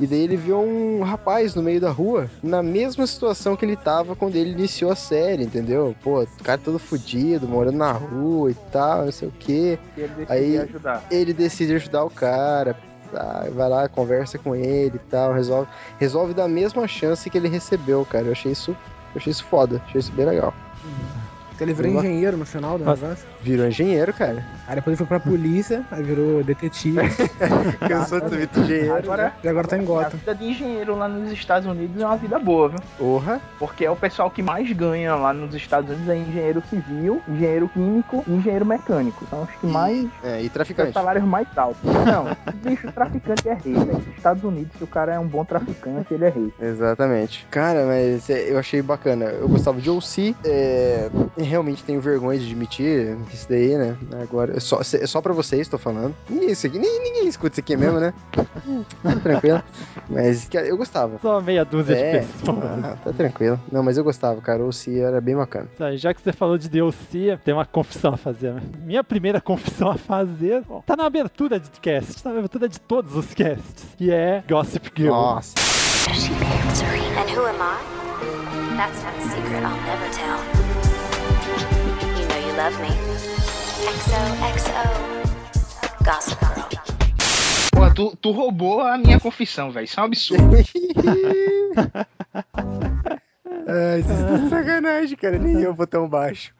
E 0.00 0.06
daí 0.06 0.20
ele 0.22 0.36
viu 0.36 0.58
um 0.58 1.02
rapaz 1.02 1.54
no 1.54 1.62
meio 1.62 1.80
da 1.80 1.90
rua, 1.90 2.28
na 2.42 2.62
mesma 2.62 3.06
situação 3.06 3.54
que 3.54 3.64
ele 3.64 3.76
tava 3.76 4.16
quando 4.16 4.34
ele 4.36 4.50
iniciou 4.50 4.90
a 4.90 4.96
série, 4.96 5.44
entendeu? 5.44 5.94
Pô, 6.02 6.22
o 6.22 6.28
cara 6.42 6.58
todo 6.58 6.78
fudido, 6.78 7.46
morando 7.46 7.78
na 7.78 7.92
rua 7.92 8.50
e 8.50 8.54
tal, 8.72 9.04
não 9.04 9.12
sei 9.12 9.28
o 9.28 9.32
quê. 9.38 9.78
E 9.96 10.00
ele 10.00 10.08
decide 10.14 10.32
Aí 10.32 10.58
ajudar. 10.58 11.04
ele 11.10 11.32
decide 11.32 11.74
ajudar 11.74 12.04
o 12.04 12.10
cara, 12.10 12.76
tá? 13.12 13.46
vai 13.52 13.68
lá, 13.68 13.88
conversa 13.88 14.36
com 14.36 14.54
ele 14.56 14.96
e 14.96 15.10
tal, 15.10 15.32
resolve, 15.32 15.68
resolve 15.98 16.34
dar 16.34 16.44
a 16.44 16.48
mesma 16.48 16.88
chance 16.88 17.30
que 17.30 17.38
ele 17.38 17.48
recebeu, 17.48 18.04
cara. 18.04 18.26
Eu 18.26 18.32
achei 18.32 18.50
isso, 18.50 18.72
eu 18.72 19.16
achei 19.16 19.30
isso 19.30 19.44
foda, 19.44 19.80
achei 19.86 20.00
isso 20.00 20.12
bem 20.12 20.26
legal. 20.26 20.52
Ele 21.60 21.72
virou 21.72 21.92
engenheiro 21.92 22.36
no 22.36 22.44
final 22.44 22.76
do 22.76 22.84
negócio. 22.84 23.26
Virou 23.40 23.66
engenheiro, 23.68 24.12
cara. 24.12 24.44
Aí 24.66 24.74
depois 24.76 24.92
ele 24.92 24.96
foi 24.96 25.06
pra 25.06 25.20
polícia, 25.20 25.82
aí 25.90 26.02
virou 26.02 26.42
detetive. 26.42 26.98
Cansou 27.88 28.20
de 28.20 28.30
ser 28.30 28.48
engenheiro. 28.60 28.94
Agora, 28.96 29.32
E 29.42 29.48
agora 29.48 29.68
tá 29.68 29.76
em 29.76 29.80
a 29.80 29.84
Gotham. 29.84 30.18
vida 30.18 30.34
de 30.34 30.44
engenheiro 30.46 30.96
lá 30.96 31.08
nos 31.08 31.30
Estados 31.32 31.68
Unidos 31.68 32.00
é 32.00 32.06
uma 32.06 32.16
vida 32.16 32.38
boa, 32.38 32.68
viu? 32.70 32.78
Porra. 32.98 33.40
Porque 33.58 33.84
é 33.84 33.90
o 33.90 33.96
pessoal 33.96 34.30
que 34.30 34.42
mais 34.42 34.70
ganha 34.72 35.14
lá 35.16 35.32
nos 35.32 35.54
Estados 35.54 35.90
Unidos 35.90 36.08
é 36.08 36.16
engenheiro 36.16 36.62
civil, 36.70 37.20
engenheiro 37.28 37.68
químico 37.68 38.24
e 38.26 38.32
engenheiro 38.32 38.64
mecânico. 38.66 39.26
São 39.28 39.42
os 39.42 39.50
que 39.50 39.66
mais 39.66 40.08
É, 40.22 40.42
e 40.42 40.48
traficante. 40.48 40.92
salários 40.92 41.24
mais 41.24 41.46
altos. 41.56 41.82
Não, 42.04 42.36
bicho, 42.62 42.90
traficante 42.92 43.48
é 43.48 43.54
rei, 43.54 43.74
velho. 43.74 43.92
Nos 43.94 44.16
Estados 44.16 44.44
Unidos, 44.44 44.72
se 44.78 44.84
o 44.84 44.86
cara 44.86 45.14
é 45.14 45.18
um 45.18 45.26
bom 45.26 45.44
traficante, 45.44 46.12
ele 46.14 46.24
é 46.24 46.28
rei. 46.30 46.52
Exatamente. 46.60 47.46
Cara, 47.50 47.84
mas 47.86 48.28
é, 48.30 48.50
eu 48.50 48.58
achei 48.58 48.80
bacana. 48.82 49.26
Eu 49.26 49.48
gostava 49.48 49.80
de 49.80 49.90
OC. 49.90 50.34
É, 50.44 51.10
realmente 51.38 51.82
tenho 51.84 52.00
vergonha 52.00 52.38
de 52.38 52.46
admitir 52.46 53.16
isso 53.32 53.46
daí, 53.48 53.76
né? 53.76 53.96
Agora, 54.22 54.53
é 54.54 54.60
só, 54.60 54.80
é 54.80 55.06
só 55.06 55.20
pra 55.20 55.32
vocês, 55.32 55.68
tô 55.68 55.76
falando. 55.78 56.14
Ninguém, 56.28 56.50
isso 56.50 56.66
aqui, 56.66 56.78
nem, 56.78 57.02
ninguém 57.02 57.26
escuta 57.28 57.54
isso 57.54 57.60
aqui 57.60 57.76
mesmo, 57.76 57.98
né? 58.00 58.14
Tá 58.32 59.16
tranquilo. 59.22 59.62
Mas, 60.08 60.48
cara, 60.48 60.66
eu 60.66 60.76
gostava. 60.76 61.18
Só 61.20 61.40
meia 61.40 61.64
dúzia 61.64 61.94
É, 61.94 62.20
de 62.20 62.26
pessoas. 62.26 62.58
ah, 62.84 62.96
tá 63.04 63.12
tranquilo. 63.12 63.60
Não, 63.70 63.82
mas 63.82 63.96
eu 63.98 64.04
gostava, 64.04 64.40
cara. 64.40 64.62
O 64.62 64.68
OC 64.68 64.98
era 65.00 65.20
bem 65.20 65.36
bacana. 65.36 65.68
Tá, 65.76 65.94
já 65.96 66.14
que 66.14 66.20
você 66.20 66.32
falou 66.32 66.56
de 66.56 66.68
DLC, 66.68 67.38
tem 67.44 67.52
uma 67.52 67.66
confissão 67.66 68.14
a 68.14 68.16
fazer. 68.16 68.52
né? 68.54 68.62
Minha 68.84 69.02
primeira 69.04 69.40
confissão 69.40 69.90
a 69.90 69.96
fazer 69.98 70.62
tá 70.86 70.96
na 70.96 71.04
abertura 71.06 71.58
de 71.58 71.68
cast, 71.80 72.22
tá 72.22 72.30
na 72.30 72.38
abertura 72.38 72.68
de 72.68 72.80
todos 72.80 73.14
os 73.16 73.34
casts, 73.34 73.86
que 73.96 74.10
é 74.12 74.42
Gossip 74.48 74.90
Girl. 74.96 75.10
Nossa. 75.12 75.54
And 75.58 77.30
who 77.34 77.46
am 77.46 77.56
I? 77.60 78.76
That's 78.76 79.02
not 79.02 79.14
a 79.16 79.22
secret 79.22 79.62
I'll 79.62 79.76
never 79.86 80.08
tell. 80.10 80.38
You 82.18 82.26
know 82.28 82.38
you 82.48 82.56
love 82.56 82.80
me. 82.80 83.53
XOXO. 83.84 84.72
Gossip. 86.04 86.38
Pô, 87.72 87.90
tu, 87.94 88.16
tu 88.16 88.30
roubou 88.30 88.80
a 88.80 88.96
minha 88.96 89.20
confissão, 89.20 89.70
velho. 89.70 89.84
Isso 89.84 90.00
é 90.00 90.02
um 90.02 90.06
absurdo. 90.06 90.56
Ai, 93.66 93.74
isso 94.00 94.10
é 94.10 94.38
de 94.38 94.48
sacanagem, 94.48 95.18
cara. 95.18 95.38
Nem 95.38 95.60
eu 95.60 95.74
vou 95.74 95.86
tão 95.86 96.08
baixo. 96.08 96.54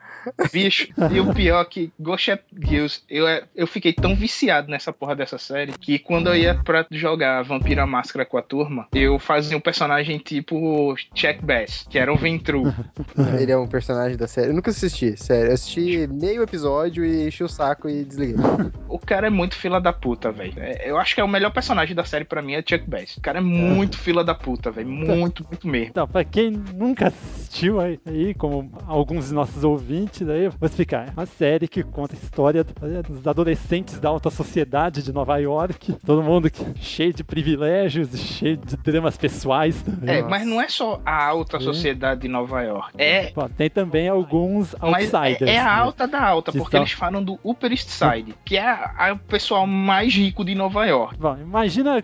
Bicho, 0.52 0.88
e 1.12 1.20
o 1.20 1.32
pior 1.34 1.60
é 1.62 1.64
que 1.64 1.92
Ghost 1.98 2.38
Girls, 2.56 3.02
eu, 3.08 3.26
eu 3.54 3.66
fiquei 3.66 3.92
tão 3.92 4.14
viciado 4.14 4.70
nessa 4.70 4.92
porra 4.92 5.14
dessa 5.14 5.38
série 5.38 5.72
que 5.72 5.98
quando 5.98 6.28
eu 6.28 6.36
ia 6.36 6.54
pra 6.54 6.86
jogar 6.90 7.42
Vampira 7.42 7.86
Máscara 7.86 8.24
com 8.24 8.38
a 8.38 8.42
turma, 8.42 8.88
eu 8.94 9.18
fazia 9.18 9.56
um 9.56 9.60
personagem 9.60 10.18
tipo 10.18 10.94
Chuck 11.14 11.44
Bass, 11.44 11.86
que 11.88 11.98
era 11.98 12.12
o 12.12 12.16
Ventru. 12.16 12.62
Ele 13.40 13.52
é 13.52 13.56
um 13.56 13.66
personagem 13.66 14.16
da 14.16 14.26
série. 14.26 14.48
Eu 14.48 14.54
nunca 14.54 14.70
assisti, 14.70 15.16
sério. 15.16 15.48
Eu 15.50 15.54
assisti 15.54 16.06
meio 16.06 16.42
episódio 16.42 17.04
e 17.04 17.26
enchi 17.26 17.42
o 17.44 17.48
saco 17.48 17.88
e 17.88 18.04
desliguei. 18.04 18.36
O 18.88 18.98
cara 18.98 19.26
é 19.26 19.30
muito 19.30 19.54
fila 19.54 19.80
da 19.80 19.92
puta, 19.92 20.30
velho. 20.30 20.54
É, 20.56 20.90
Eu 20.90 20.98
acho 20.98 21.14
que 21.14 21.20
é 21.20 21.24
o 21.24 21.28
melhor 21.28 21.52
personagem 21.52 21.94
da 21.94 22.04
série 22.04 22.24
pra 22.24 22.42
mim 22.42 22.54
é 22.54 22.58
Chuck 22.58 22.88
Bass. 22.88 23.16
O 23.16 23.20
cara 23.20 23.38
é 23.38 23.42
muito 23.42 23.98
fila 23.98 24.24
da 24.24 24.34
puta, 24.34 24.70
velho. 24.70 24.88
Muito, 24.88 25.44
muito 25.44 25.66
mesmo. 25.68 25.88
Então, 25.90 26.06
pra 26.06 26.24
quem 26.24 26.50
nunca 26.50 27.08
assistiu 27.08 27.80
aí, 27.80 27.98
aí, 28.06 28.34
como 28.34 28.70
alguns 28.86 29.28
de 29.28 29.34
nossos 29.34 29.64
ouvintes, 29.64 30.13
aí, 30.22 30.44
eu 30.44 30.50
vou 30.52 30.66
explicar. 30.68 31.08
É 31.08 31.10
uma 31.12 31.26
série 31.26 31.66
que 31.66 31.82
conta 31.82 32.14
a 32.14 32.18
história 32.18 32.64
dos 32.64 33.26
adolescentes 33.26 33.98
da 33.98 34.08
alta 34.08 34.30
sociedade 34.30 35.02
de 35.02 35.12
Nova 35.12 35.36
York. 35.38 35.94
Todo 36.06 36.22
mundo 36.22 36.50
que- 36.50 36.64
cheio 36.80 37.12
de 37.12 37.24
privilégios 37.24 38.16
cheio 38.18 38.56
de 38.56 38.76
dramas 38.76 39.16
pessoais 39.16 39.82
também. 39.82 40.16
É, 40.16 40.22
mas 40.22 40.46
não 40.46 40.60
é 40.60 40.68
só 40.68 41.00
a 41.04 41.24
alta 41.26 41.58
sociedade 41.60 42.22
de 42.22 42.28
Nova 42.28 42.62
York. 42.62 42.92
É, 42.98 43.32
Bom, 43.32 43.48
tem 43.48 43.68
também 43.70 44.08
alguns 44.08 44.74
mas 44.80 45.12
outsiders. 45.14 45.50
é, 45.50 45.54
é 45.54 45.58
a 45.58 45.64
né? 45.64 45.70
alta 45.70 46.06
da 46.06 46.22
alta, 46.22 46.52
Que 46.52 46.58
porque 46.58 46.76
eles 46.76 46.92
falam 46.92 47.22
do 47.22 47.38
Upper 47.42 47.70
East 47.72 47.88
Side, 47.88 48.34
que 48.44 48.56
é 48.56 48.62
a- 48.66 48.94
a- 48.96 49.12
o 49.14 49.18
pessoal 49.18 49.66
mais 49.66 50.14
rico 50.14 50.44
de 50.44 50.54
Nova 50.54 50.84
York. 50.86 51.16
Bom, 51.18 51.36
imagina 51.38 52.02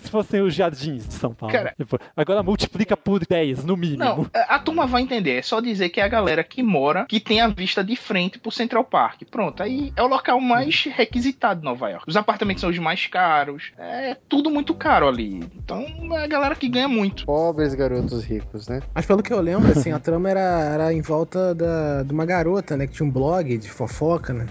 se 0.00 0.10
fossem 0.10 0.40
os 0.40 0.54
jardins 0.54 1.06
de 1.06 1.14
São 1.14 1.32
Paulo. 1.34 1.52
Cara- 1.52 1.74
Tipo, 1.76 1.98
agora 2.16 2.42
multiplica 2.42 2.96
por 2.96 3.24
10, 3.26 3.64
no 3.64 3.76
mínimo. 3.76 3.98
Não, 4.04 4.26
a 4.34 4.52
a 4.56 4.58
turma 4.58 4.86
vai 4.86 5.02
entender. 5.02 5.38
É 5.38 5.42
só 5.42 5.60
dizer 5.60 5.88
que 5.88 6.00
é 6.00 6.04
a 6.04 6.08
galera 6.08 6.44
que 6.44 6.62
mora, 6.62 7.04
que 7.06 7.18
tem 7.18 7.40
a 7.40 7.48
vista 7.54 7.82
de 7.82 7.96
frente 7.96 8.38
pro 8.38 8.50
Central 8.50 8.84
Park. 8.84 9.22
Pronto, 9.30 9.62
aí 9.62 9.92
é 9.96 10.02
o 10.02 10.06
local 10.06 10.40
mais 10.40 10.84
requisitado 10.84 11.60
de 11.60 11.64
Nova 11.64 11.88
York. 11.88 12.04
Os 12.08 12.16
apartamentos 12.16 12.60
são 12.60 12.70
os 12.70 12.78
mais 12.78 13.06
caros. 13.06 13.72
É 13.78 14.16
tudo 14.28 14.50
muito 14.50 14.74
caro 14.74 15.08
ali. 15.08 15.40
Então 15.56 15.84
é 16.12 16.24
a 16.24 16.26
galera 16.26 16.54
que 16.54 16.68
ganha 16.68 16.88
muito. 16.88 17.24
Pobres 17.26 17.74
garotos 17.74 18.24
ricos, 18.24 18.68
né? 18.68 18.82
Mas 18.94 19.06
pelo 19.06 19.22
que 19.22 19.32
eu 19.32 19.40
lembro, 19.40 19.70
assim, 19.72 19.92
a 19.92 19.98
trama 19.98 20.30
era, 20.30 20.40
era 20.40 20.92
em 20.92 21.00
volta 21.02 21.54
da, 21.54 22.02
de 22.02 22.12
uma 22.12 22.24
garota, 22.24 22.76
né? 22.76 22.86
Que 22.86 22.94
tinha 22.94 23.06
um 23.06 23.10
blog 23.10 23.56
de 23.56 23.70
fofoca, 23.70 24.32
né? 24.32 24.46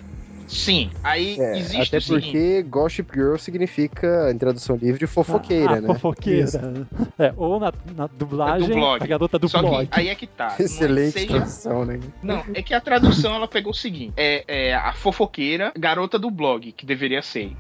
Sim, 0.51 0.89
aí 1.01 1.39
É, 1.39 1.57
existe 1.59 1.81
até 1.81 1.97
o 1.97 2.01
seguinte. 2.01 2.23
porque 2.25 2.63
Gossip 2.63 3.09
Girl 3.13 3.35
significa, 3.37 4.29
em 4.31 4.37
tradução 4.37 4.75
livre, 4.75 5.07
fofoqueira, 5.07 5.77
ah, 5.77 5.81
né? 5.81 5.87
Fofoqueira. 5.87 6.87
É, 7.17 7.33
ou 7.37 7.57
na, 7.59 7.71
na 7.95 8.07
dublagem, 8.07 8.67
do 8.67 8.73
blog. 8.75 9.01
a 9.01 9.07
garota 9.07 9.39
do 9.39 9.47
Só 9.47 9.61
blog. 9.61 9.87
que 9.87 9.99
aí 9.99 10.09
é 10.09 10.15
que 10.15 10.27
tá. 10.27 10.55
Não 10.59 10.65
Excelente 10.65 11.11
seja- 11.13 11.27
tradução, 11.37 11.85
né? 11.85 11.99
Não, 12.21 12.43
é 12.53 12.61
que 12.61 12.73
a 12.73 12.81
tradução 12.81 13.33
ela 13.33 13.47
pegou 13.47 13.71
o 13.71 13.75
seguinte: 13.75 14.13
é, 14.17 14.43
é 14.47 14.73
a 14.75 14.91
fofoqueira, 14.93 15.71
garota 15.77 16.19
do 16.19 16.29
blog, 16.29 16.71
que 16.73 16.85
deveria 16.85 17.21
ser. 17.21 17.53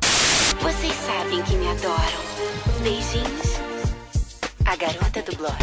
Vocês 0.59 0.93
sabem 0.93 1.41
que 1.43 1.55
me 1.55 1.67
adoram. 1.69 2.21
Beijinhos. 2.83 3.59
A 4.65 4.75
garota 4.75 5.21
do 5.21 5.37
blog. 5.37 5.55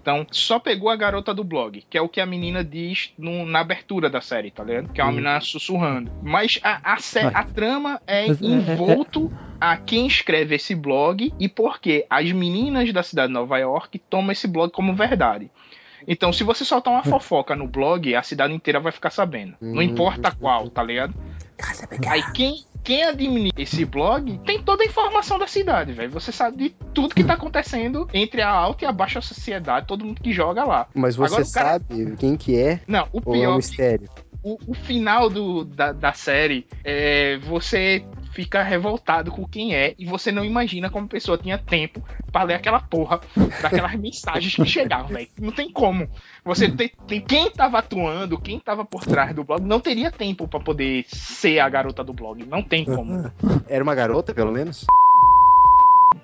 Então, 0.00 0.26
só 0.30 0.58
pegou 0.58 0.88
a 0.88 0.96
garota 0.96 1.34
do 1.34 1.44
blog, 1.44 1.84
que 1.90 1.98
é 1.98 2.00
o 2.00 2.08
que 2.08 2.20
a 2.20 2.26
menina 2.26 2.64
diz 2.64 3.12
no- 3.18 3.44
na 3.44 3.60
abertura 3.60 4.08
da 4.08 4.20
série, 4.20 4.50
tá 4.50 4.64
ligado? 4.64 4.88
Que 4.92 5.00
é 5.00 5.04
uma 5.04 5.10
Hum. 5.10 5.16
menina 5.16 5.40
sussurrando. 5.40 6.10
Mas 6.22 6.58
a, 6.62 6.94
a, 6.94 6.98
a 7.34 7.44
trama 7.44 8.00
é 8.06 8.26
Mas 8.28 8.40
é- 8.40 8.46
envolto 8.46 9.30
a 9.60 9.76
quem 9.76 10.06
escreve 10.06 10.54
esse 10.54 10.74
blog 10.74 11.32
e 11.38 11.48
porque 11.48 12.06
as 12.08 12.32
meninas 12.32 12.90
da 12.94 13.02
cidade 13.02 13.28
de 13.28 13.34
Nova 13.34 13.58
York 13.58 13.98
tomam 13.98 14.32
esse 14.32 14.48
blog 14.48 14.72
como 14.72 14.94
verdade. 14.94 15.50
Então, 16.08 16.32
se 16.32 16.42
você 16.42 16.64
soltar 16.64 16.94
uma 16.94 17.04
fofoca 17.04 17.54
no 17.54 17.68
blog, 17.68 18.14
a 18.14 18.22
cidade 18.22 18.54
inteira 18.54 18.80
vai 18.80 18.90
ficar 18.92 19.10
sabendo. 19.10 19.54
Não 19.60 19.82
Hum. 19.82 19.84
importa 19.84 20.32
qual, 20.32 20.70
tá 20.70 20.82
ligado? 20.82 21.14
Aí 22.08 22.22
quem, 22.32 22.54
quem 22.82 23.04
administra 23.04 23.62
esse 23.62 23.84
blog 23.84 24.38
tem 24.44 24.60
toda 24.62 24.82
a 24.82 24.86
informação 24.86 25.38
da 25.38 25.46
cidade, 25.46 25.92
velho. 25.92 26.10
Você 26.10 26.32
sabe 26.32 26.56
de 26.56 26.70
tudo 26.94 27.14
que 27.14 27.24
tá 27.24 27.34
acontecendo 27.34 28.08
entre 28.12 28.40
a 28.42 28.48
alta 28.50 28.84
e 28.84 28.88
a 28.88 28.92
baixa 28.92 29.20
sociedade, 29.20 29.86
todo 29.86 30.04
mundo 30.04 30.20
que 30.20 30.32
joga 30.32 30.64
lá. 30.64 30.86
Mas 30.94 31.16
você 31.16 31.34
Agora, 31.34 31.50
cara- 31.52 31.68
sabe 31.70 32.16
quem 32.16 32.36
que 32.36 32.58
é? 32.58 32.80
Não, 32.86 33.06
o 33.12 33.18
é 33.18 33.20
um 33.20 33.32
pior 33.32 33.42
é 33.42 33.50
que 33.50 33.56
mistério? 33.56 34.08
o, 34.42 34.58
o 34.66 34.74
final 34.74 35.28
do, 35.28 35.64
da, 35.64 35.92
da 35.92 36.12
série 36.12 36.66
é 36.82 37.36
você 37.38 38.04
fica 38.42 38.62
revoltado 38.62 39.30
com 39.30 39.46
quem 39.46 39.74
é 39.74 39.94
e 39.98 40.06
você 40.06 40.32
não 40.32 40.44
imagina 40.44 40.88
como 40.88 41.04
a 41.04 41.08
pessoa 41.08 41.36
tinha 41.36 41.58
tempo 41.58 42.02
pra 42.32 42.42
ler 42.42 42.54
aquela 42.54 42.80
porra 42.80 43.20
daquelas 43.60 43.94
mensagens 44.00 44.54
que 44.54 44.64
chegavam, 44.64 45.08
velho. 45.08 45.28
Não 45.38 45.52
tem 45.52 45.70
como. 45.70 46.08
Você 46.44 46.70
tem, 46.70 46.90
tem 47.06 47.20
quem 47.20 47.50
tava 47.50 47.78
atuando, 47.78 48.40
quem 48.40 48.58
tava 48.58 48.84
por 48.84 49.04
trás 49.04 49.34
do 49.34 49.44
blog, 49.44 49.62
não 49.62 49.78
teria 49.78 50.10
tempo 50.10 50.48
pra 50.48 50.58
poder 50.58 51.04
ser 51.08 51.58
a 51.58 51.68
garota 51.68 52.02
do 52.02 52.12
blog. 52.12 52.44
Não 52.46 52.62
tem 52.62 52.84
como. 52.84 53.30
Era 53.68 53.84
uma 53.84 53.94
garota, 53.94 54.32
pelo 54.32 54.52
menos? 54.52 54.86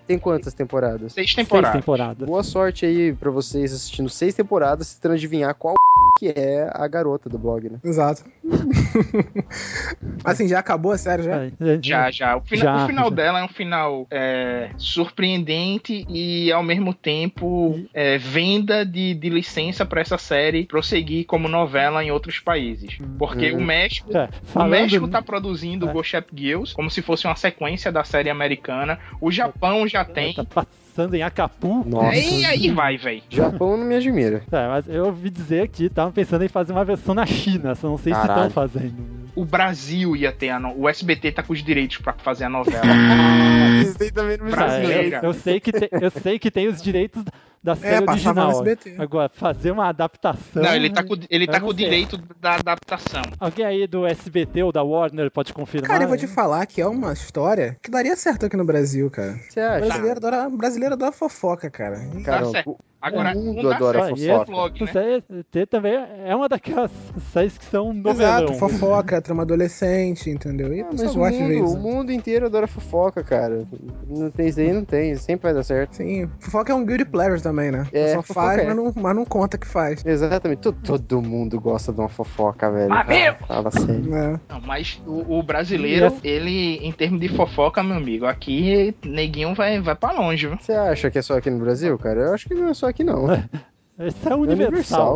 Tem 0.06 0.18
quantas 0.18 0.54
temporadas? 0.54 1.12
Seis 1.12 1.34
temporadas. 1.34 1.72
Seis 1.72 1.82
temporadas. 1.84 2.28
Boa 2.28 2.42
sorte 2.42 2.86
aí 2.86 3.12
pra 3.12 3.30
vocês 3.30 3.72
assistindo 3.72 4.08
seis 4.08 4.34
temporadas, 4.34 4.94
tentando 4.94 5.14
adivinhar 5.14 5.54
qual 5.54 5.74
que 6.18 6.28
é 6.28 6.70
a 6.72 6.86
garota 6.88 7.28
do 7.28 7.36
blog, 7.38 7.68
né? 7.68 7.78
Exato. 7.84 8.24
assim, 10.24 10.48
já 10.48 10.60
acabou 10.60 10.92
a 10.92 10.98
série 10.98 11.22
já? 11.24 11.38
Já, 11.82 12.10
já. 12.10 12.36
O, 12.36 12.40
fina- 12.40 12.62
Já, 12.64 12.84
o 12.84 12.86
final 12.86 13.10
já. 13.10 13.16
dela 13.16 13.40
é 13.40 13.44
um 13.44 13.48
final 13.48 14.06
é, 14.10 14.70
surpreendente 14.78 16.06
e, 16.08 16.50
ao 16.52 16.62
mesmo 16.62 16.94
tempo, 16.94 17.78
é, 17.92 18.16
venda 18.16 18.84
de, 18.84 19.12
de 19.14 19.28
licença 19.28 19.84
pra 19.84 20.00
essa 20.00 20.16
série 20.16 20.64
prosseguir 20.66 21.26
como 21.26 21.48
novela 21.48 22.02
em 22.02 22.10
outros 22.10 22.38
países. 22.38 22.98
Porque 23.18 23.52
Hum. 23.52 23.58
o 23.58 23.62
México, 23.62 24.16
É, 24.16 24.28
o 24.42 24.46
falando- 24.46 24.70
México 24.70 25.08
tá 25.08 25.20
produzindo 25.20 25.86
Ghost 25.88 26.12
Ship 26.16 26.26
Girls 26.34 26.74
como 26.74 26.90
se 26.90 27.02
fosse 27.02 27.26
uma 27.26 27.36
sequência 27.36 27.90
da 27.92 28.04
série 28.04 28.30
americana. 28.30 28.98
O 29.20 29.30
Japão 29.30 29.75
já 29.88 30.04
tem. 30.04 30.35
Tá 30.35 30.45
passando 30.45 31.14
em 31.14 31.23
Acapulco. 31.23 32.00
Aí, 32.00 32.45
aí 32.45 32.71
vai, 32.71 32.97
velho. 32.97 33.23
Japão 33.28 33.76
não 33.76 33.85
me 33.85 33.97
admira. 33.97 34.42
É, 34.50 34.68
mas 34.68 34.88
eu 34.88 35.06
ouvi 35.06 35.28
dizer 35.28 35.68
que 35.68 35.87
estavam 35.87 36.12
pensando 36.12 36.45
em 36.45 36.49
fazer 36.49 36.73
uma 36.73 36.85
versão 36.85 37.14
na 37.14 37.26
China, 37.26 37.75
só 37.75 37.88
não 37.88 37.99
sei 37.99 38.14
se 38.14 38.21
Caralho. 38.21 38.49
estão 38.49 38.50
fazendo. 38.50 38.95
O 39.35 39.45
Brasil 39.45 40.16
ia 40.16 40.33
ter 40.33 40.50
a 40.50 40.59
no... 40.59 40.73
O 40.78 40.88
SBT 40.88 41.33
tá 41.33 41.42
com 41.42 41.52
os 41.52 41.62
direitos 41.62 41.99
pra 41.99 42.14
fazer 42.14 42.45
a 42.45 42.49
novela. 42.49 42.87
Isso 43.83 44.02
aí 44.02 44.11
também 44.11 44.38
não 44.38 44.47
me 44.47 44.50
Brasileira. 44.52 45.21
É, 45.23 45.26
eu, 45.26 45.35
sei 45.35 45.61
que 45.61 45.73
tem, 45.73 45.88
eu 45.92 46.11
sei 46.11 46.38
que 46.38 46.50
tem 46.50 46.68
os 46.68 46.80
direitos 46.80 47.23
da 47.66 47.75
série 47.75 48.06
no 48.06 48.12
original. 48.12 48.50
SBT. 48.52 48.94
Agora, 48.96 49.28
fazer 49.28 49.73
uma 49.73 49.88
adaptação. 49.88 50.62
Não, 50.62 50.73
ele 50.75 50.88
tá 50.88 51.02
com, 51.02 51.14
ele 51.28 51.46
tá 51.49 51.61
com 51.61 51.66
o 51.66 51.75
direito 51.75 52.16
da 52.40 52.54
adaptação. 52.54 53.23
Alguém 53.40 53.66
aí 53.66 53.87
do 53.88 54.06
SBT 54.06 54.62
ou 54.62 54.70
da 54.70 54.82
Warner 54.85 55.30
pode 55.32 55.52
confirmar? 55.52 55.90
Cara, 55.90 56.04
eu 56.04 56.08
vou 56.08 56.16
te 56.16 56.28
falar 56.28 56.64
que 56.66 56.80
é 56.80 56.87
uma 56.87 57.12
história 57.12 57.76
que 57.82 57.90
daria 57.90 58.14
certo 58.16 58.46
aqui 58.46 58.56
no 58.56 58.64
Brasil, 58.64 59.11
cara. 59.11 59.38
Você 59.50 59.58
acha? 59.58 59.85
Brasileiro 59.87 60.16
adora, 60.18 60.49
brasileiro 60.49 60.94
adora 60.94 61.11
fofoca, 61.12 61.68
cara. 61.68 61.99
Cara, 62.25 62.44
Tá 62.46 62.50
certo. 62.52 62.70
o- 62.70 62.78
Agora, 63.06 63.36
o 63.36 63.40
mundo 63.40 63.72
adora 63.72 64.04
certo 64.06 64.18
E 64.20 64.26
fofoca. 64.28 64.84
esse 64.84 64.84
né? 64.84 64.88
Isso 64.90 64.98
aí 65.30 65.42
ter 65.50 65.66
também 65.66 65.94
é 66.25 66.34
uma 66.34 66.48
daquelas 66.48 66.90
séries 67.32 67.56
que 67.58 67.64
são 67.64 67.92
novelão. 67.92 68.44
Exato, 68.44 68.54
fofoca, 68.54 69.20
trama 69.22 69.42
adolescente, 69.42 70.30
entendeu? 70.30 70.72
E 70.75 70.80
Ah, 70.82 70.86
mas 70.92 71.14
o 71.14 71.18
mundo, 71.18 71.70
o 71.72 71.76
mundo 71.78 72.12
inteiro 72.12 72.46
adora 72.46 72.66
fofoca, 72.66 73.22
cara. 73.22 73.66
Não 74.08 74.30
tem 74.30 74.48
isso 74.48 74.60
aí, 74.60 74.72
não 74.72 74.84
tem. 74.84 75.14
Sempre 75.16 75.44
vai 75.44 75.54
dar 75.54 75.62
certo. 75.62 75.96
Sim, 75.96 76.28
fofoca 76.40 76.72
é 76.72 76.75
um 76.75 76.84
guilty 76.84 77.04
pleasure 77.04 77.40
também, 77.42 77.70
né? 77.70 77.86
É, 77.92 78.14
Só 78.14 78.22
faz, 78.22 78.60
é. 78.60 78.66
mas, 78.66 78.76
não, 78.76 78.92
mas 78.96 79.14
não 79.16 79.25
conta 79.25 79.56
que 79.58 79.66
faz. 79.66 80.04
Exatamente. 80.04 80.60
Todo, 80.60 80.78
todo 80.82 81.22
mundo 81.22 81.60
gosta 81.60 81.92
de 81.92 82.00
uma 82.00 82.08
fofoca, 82.08 82.70
velho. 82.70 82.88
Mas, 82.88 83.06
meu! 83.06 83.34
Fala 83.46 83.70
sério. 83.70 84.14
É. 84.14 84.40
Não, 84.48 84.60
mas 84.60 85.00
o, 85.06 85.38
o 85.38 85.42
brasileiro, 85.42 86.06
Yes. 86.06 86.20
ele, 86.25 86.76
em 86.86 86.92
termos 86.92 87.20
de 87.20 87.28
fofoca, 87.28 87.82
meu 87.82 87.96
amigo, 87.96 88.26
aqui 88.26 88.94
neguinho 89.04 89.54
vai, 89.54 89.80
vai 89.80 89.94
pra 89.94 90.12
longe, 90.12 90.46
viu? 90.46 90.56
Você 90.60 90.72
acha 90.72 91.10
que 91.10 91.18
é 91.18 91.22
só 91.22 91.36
aqui 91.38 91.50
no 91.50 91.58
Brasil, 91.58 91.96
cara? 91.98 92.20
Eu 92.20 92.34
acho 92.34 92.46
que 92.48 92.54
não 92.54 92.68
é 92.68 92.75
só 92.75 92.88
aqui, 92.88 92.95
não. 93.04 93.26
Esse 93.98 94.28
é 94.28 94.32
É 94.32 94.34
universal. 94.34 94.66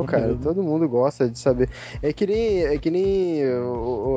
universal, 0.00 0.04
cara. 0.04 0.26
né? 0.28 0.38
Todo 0.42 0.62
mundo 0.62 0.88
gosta 0.88 1.28
de 1.28 1.38
saber. 1.38 1.68
É 2.02 2.12
que 2.12 2.26
nem, 2.26 2.62
é 2.64 2.78
que 2.78 2.90
nem 2.90 3.42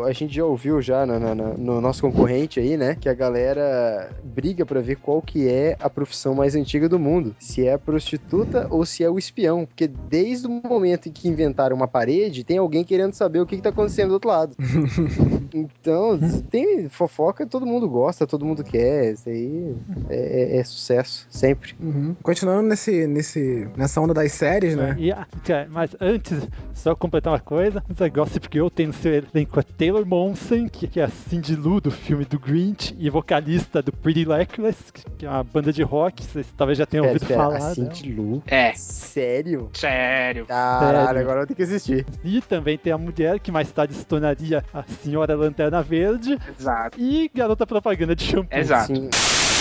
a 0.08 0.12
gente 0.13 0.34
já 0.36 0.46
ouviu 0.46 0.82
já 0.82 1.05
na- 1.05 1.20
na- 1.20 1.36
na- 1.36 1.53
no 1.53 1.82
nosso 1.82 2.01
concorrente 2.01 2.60
aí, 2.60 2.77
né? 2.77 2.96
Que 3.00 3.10
a 3.10 3.13
galera 3.13 4.10
briga 4.24 4.65
pra 4.65 4.79
ver 4.79 4.96
qual 4.98 5.22
que 5.22 5.48
é 5.50 5.75
a 5.82 5.89
profissão 5.89 6.34
mais 6.34 6.55
antiga 6.55 6.88
do 6.88 6.98
mundo. 6.98 7.36
Se 7.39 7.65
é 7.67 7.74
a 7.74 7.79
prostituta 7.79 8.67
ou 8.70 8.86
se 8.86 9.03
é 9.03 9.10
o 9.10 9.17
espião. 9.20 9.65
Porque 9.65 9.88
desde 9.88 10.48
o 10.48 10.50
momento 10.63 11.10
em 11.10 11.12
que 11.12 11.27
inventaram 11.27 11.75
uma 11.75 11.88
parede, 11.88 12.43
tem 12.43 12.58
alguém 12.58 12.84
querendo 12.84 13.13
saber 13.13 13.39
o 13.41 13.46
que, 13.46 13.58
que 13.58 13.62
tá 13.62 13.70
acontecendo 13.70 14.10
do 14.10 14.13
outro 14.13 14.29
lado. 14.29 14.55
então, 15.53 16.20
tem 16.50 16.88
fofoca, 16.89 17.46
todo 17.46 17.65
mundo 17.65 17.88
gosta, 17.89 18.25
todo 18.25 18.46
mundo 18.46 18.63
quer. 18.63 19.13
Isso 19.13 19.29
aí 19.29 19.75
é, 20.10 20.55
é- 20.55 20.58
é 20.58 20.63
sucesso, 20.63 21.27
sempre. 21.29 21.74
Uhum. 21.82 22.15
Continuando 22.24 22.70
nesse, 22.70 23.08
nesse, 23.08 23.67
nessa 23.75 24.00
onda 24.01 24.13
das 24.13 24.32
séries, 24.32 24.52
né? 24.62 24.95
E, 24.98 25.12
cara, 25.45 25.67
mas 25.69 25.95
antes, 26.00 26.48
só 26.74 26.95
completar 26.95 27.33
uma 27.33 27.39
coisa, 27.39 27.83
essa 27.89 28.07
Gossip 28.07 28.48
Girl 28.51 28.67
tem 28.69 28.88
no 28.88 28.93
seu 28.93 29.13
elenco 29.13 29.60
a 29.60 29.63
Taylor 29.63 30.05
Momsen, 30.05 30.67
que, 30.67 30.88
que 30.88 31.00
é 31.00 31.03
a 31.03 31.10
Cindy 31.10 31.55
Lou 31.55 31.79
do 31.81 31.91
filme 31.91 32.25
do 32.25 32.39
Grinch, 32.39 32.95
e 32.98 33.10
vocalista 33.10 33.81
do 33.81 33.92
Pretty 33.92 34.24
Reckless, 34.25 34.92
que, 35.18 35.25
é 35.25 35.29
uma 35.29 35.44
banda 35.44 35.72
de 35.72 35.83
rock, 35.83 36.24
vocês 36.24 36.48
talvez 36.57 36.77
já 36.77 36.85
tenham 36.85 37.05
ouvido 37.05 37.25
pera, 37.25 37.42
falar. 37.44 37.55
a 37.55 37.59
dela. 37.59 37.75
Cindy 37.75 38.11
Lu? 38.13 38.44
É, 38.48 38.74
Sério? 38.74 39.70
sério. 39.74 40.46
Caralho, 40.46 41.05
Sério. 41.05 41.22
agora 41.22 41.42
eu 41.42 41.48
tenho 41.48 41.57
que 41.57 41.63
assistir. 41.63 42.05
E 42.24 42.42
também 42.42 42.77
tem 42.77 42.92
a 42.94 42.98
mulher 42.98 43.39
que 43.39 43.51
mais 43.51 43.72
tarde 43.72 43.94
se 43.94 44.05
tornaria 44.05 44.63
a 44.74 44.83
Senhora 44.83 45.35
Lanterna 45.35 45.81
Verde 45.81 46.37
Exato. 46.59 47.00
e 47.00 47.29
garota 47.33 47.66
propaganda 47.66 48.16
de 48.16 48.24
shampoo. 48.24 48.57
Exato. 48.57 48.96
Sim. 48.96 49.09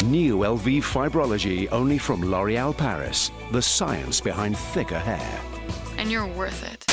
New 0.07 0.43
LV 0.43 0.83
Fibrology 0.83 1.69
only 1.71 1.99
from 1.99 2.23
L'Oreal 2.23 2.75
Paris. 2.75 3.31
The 3.53 3.63
science 3.63 4.21
behind 4.21 4.57
thicker 4.83 4.99
hair. 4.99 5.41
And 5.97 6.11
you're 6.11 6.27
worth 6.27 6.65
it. 6.65 6.92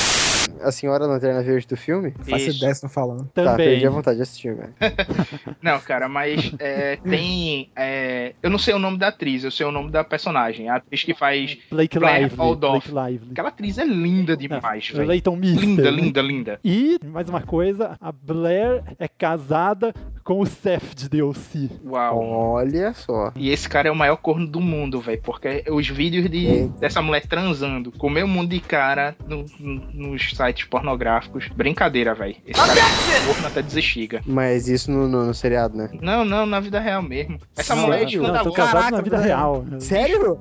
A 0.62 0.72
senhora 0.72 1.06
lanterna 1.06 1.42
verde 1.42 1.66
do 1.66 1.76
filme? 1.76 2.12
Faço 2.28 2.50
ideia 2.50 2.74
se 2.74 2.82
não 2.82 2.90
falando. 2.90 3.26
Tá, 3.34 3.44
Também. 3.44 3.68
perdi 3.68 3.86
a 3.86 3.90
vontade 3.90 4.16
de 4.16 4.22
assistir, 4.22 4.54
velho. 4.54 4.74
Não, 5.62 5.78
cara, 5.80 6.08
mas 6.08 6.52
é, 6.58 6.96
tem. 6.96 7.70
é, 7.76 8.34
eu 8.42 8.48
não 8.50 8.58
sei 8.58 8.72
o 8.74 8.78
nome 8.78 8.98
da 8.98 9.08
atriz, 9.08 9.44
eu 9.44 9.50
sei 9.50 9.66
o 9.66 9.70
nome 9.72 9.90
da 9.90 10.02
personagem. 10.02 10.68
A 10.68 10.76
atriz 10.76 11.02
que 11.04 11.14
faz. 11.14 11.58
Blake 11.70 11.98
Lively. 11.98 12.56
Blake 12.56 12.88
Lively. 12.88 13.28
Aquela 13.32 13.48
atriz 13.48 13.78
é 13.78 13.84
linda 13.84 14.36
demais, 14.36 14.88
velho. 14.88 15.06
Leighton 15.08 15.36
Mister. 15.36 15.60
Linda, 15.64 15.82
né? 15.82 15.90
linda, 15.90 16.22
linda. 16.22 16.60
E, 16.64 16.98
mais 17.04 17.28
uma 17.28 17.42
coisa, 17.42 17.96
a 18.00 18.10
Blair 18.12 18.82
é 18.98 19.06
casada 19.08 19.92
com 20.24 20.40
o 20.40 20.46
Seth 20.46 20.94
de 20.94 21.08
DLC. 21.08 21.68
Uau. 21.84 22.20
Olha 22.20 22.92
só. 22.94 23.32
E 23.36 23.50
esse 23.50 23.68
cara 23.68 23.88
é 23.88 23.90
o 23.90 23.96
maior 23.96 24.16
corno 24.16 24.46
do 24.46 24.60
mundo, 24.60 25.00
velho. 25.00 25.20
Porque 25.22 25.64
os 25.70 25.88
vídeos 25.88 26.28
de, 26.30 26.68
dessa 26.78 27.02
mulher 27.02 27.26
transando 27.26 27.90
com 27.92 28.06
o 28.06 28.10
meu 28.10 28.26
mundo 28.26 28.50
de 28.50 28.60
cara 28.60 29.14
no- 29.28 29.44
no- 29.58 29.80
nos 29.92 30.34
sites 30.40 30.64
pornográficos. 30.66 31.48
Brincadeira, 31.48 32.14
velho. 32.14 32.36
Esse 32.46 32.60
cara 32.60 32.72
é 32.80 33.26
corno 33.26 33.46
até 33.46 33.60
desexiga. 33.62 34.22
Mas 34.26 34.68
isso 34.68 34.90
no, 34.90 35.06
no, 35.08 35.26
no 35.26 35.34
seriado, 35.34 35.76
né? 35.76 35.90
Não, 36.00 36.24
não, 36.24 36.46
na 36.46 36.60
vida 36.60 36.80
real 36.80 37.02
mesmo. 37.02 37.38
Essa 37.56 37.74
Não, 37.74 37.82
mulher 37.84 38.00
é 38.00 38.04
não, 38.04 38.10
são 38.10 38.20
escandalosa. 38.22 38.52
casados 38.52 38.90
na 38.92 39.00
vida 39.02 39.18
real. 39.18 39.64
Sério? 39.78 40.40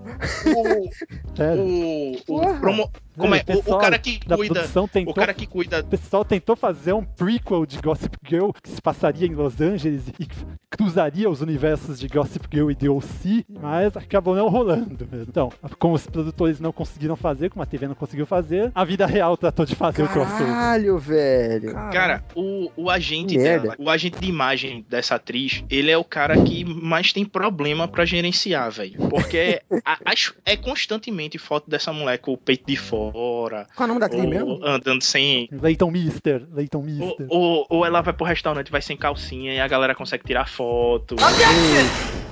Sério. 1.35 1.63
O, 1.63 2.11
o, 2.13 2.23
Porra. 2.25 2.53
promo- 2.59 2.91
como 3.19 3.35
é? 3.35 3.43
O 3.47 3.75
O, 3.75 3.77
cara 3.77 3.99
que 3.99 4.19
da 4.25 4.35
cuida. 4.37 4.53
produção 4.55 4.87
tentou- 4.87 5.11
O 5.11 5.15
cara 5.15 5.33
que 5.33 5.45
cuida 5.45 5.79
O 5.81 5.83
pessoal 5.85 6.25
tentou 6.25 6.55
fazer 6.55 6.93
um 6.93 7.03
prequel 7.03 7.65
de 7.65 7.77
Gossip 7.79 8.17
Girl 8.27 8.49
que 8.63 8.69
se 8.69 8.81
passaria 8.81 9.27
em 9.27 9.35
Los 9.35 9.59
Angeles 9.61 10.07
e 10.19 10.27
cruzaria 10.69 11.29
os 11.29 11.41
universos 11.41 11.99
de 11.99 12.07
Gossip 12.07 12.47
Girl 12.51 12.69
e 12.71 12.75
DLC, 12.75 13.43
mas 13.49 13.95
acabou 13.97 14.35
não 14.35 14.47
rolando. 14.47 15.07
Então, 15.27 15.51
como 15.77 15.93
os 15.95 16.05
produtores 16.07 16.59
não 16.59 16.71
conseguiram 16.71 17.15
fazer, 17.15 17.49
como 17.49 17.61
a 17.63 17.65
TV 17.65 17.87
não 17.87 17.95
conseguiu 17.95 18.25
fazer, 18.25 18.71
a 18.73 18.83
vida 18.85 19.05
real 19.05 19.35
tratou 19.35 19.65
de 19.65 19.75
fazer 19.75 20.03
o 20.03 20.07
crossover. 20.07 20.47
Caralho, 20.47 20.97
velho. 20.97 21.73
Cara, 21.91 22.23
o, 22.35 22.71
o 22.77 22.89
agente 22.89 23.37
dela, 23.37 23.75
o 23.77 23.89
agente 23.89 24.19
de 24.19 24.27
imagem 24.29 24.85
dessa 24.89 25.15
atriz, 25.15 25.63
ele 25.69 25.91
é 25.91 25.97
o 25.97 26.03
cara 26.03 26.41
que 26.43 26.63
mais 26.63 27.11
tem 27.11 27.25
problema 27.25 27.87
pra 27.87 28.05
gerenciar, 28.05 28.71
velho. 28.71 29.09
Porque 29.09 29.61
a- 29.83 29.97
as- 30.05 30.33
é 30.45 30.55
constantemente 30.55 31.37
foto 31.37 31.69
dessa 31.69 31.91
mulher 31.91 32.17
com 32.19 32.31
o 32.33 32.37
peito 32.37 32.65
de 32.67 32.75
fora. 32.77 33.08
Qual 33.11 33.65
é 33.81 33.83
o 33.83 33.87
nome 33.87 33.99
da 33.99 34.05
atriz 34.07 34.23
ou 34.23 34.29
mesmo? 34.29 34.59
Andando 34.63 35.01
sem. 35.03 35.47
Leighton 35.51 35.91
Mister, 35.91 36.45
Leighton 36.51 36.77
Ou, 36.79 36.83
Mister. 36.83 37.25
ou, 37.29 37.65
ou 37.69 37.85
ela 37.85 38.01
vai 38.01 38.13
pro 38.13 38.25
restaurante, 38.25 38.71
vai 38.71 38.81
sem 38.81 38.95
calcinha 38.97 39.53
e 39.53 39.59
a 39.59 39.67
galera 39.67 39.93
consegue 39.95 40.23
tirar 40.23 40.47
foto. 40.47 41.15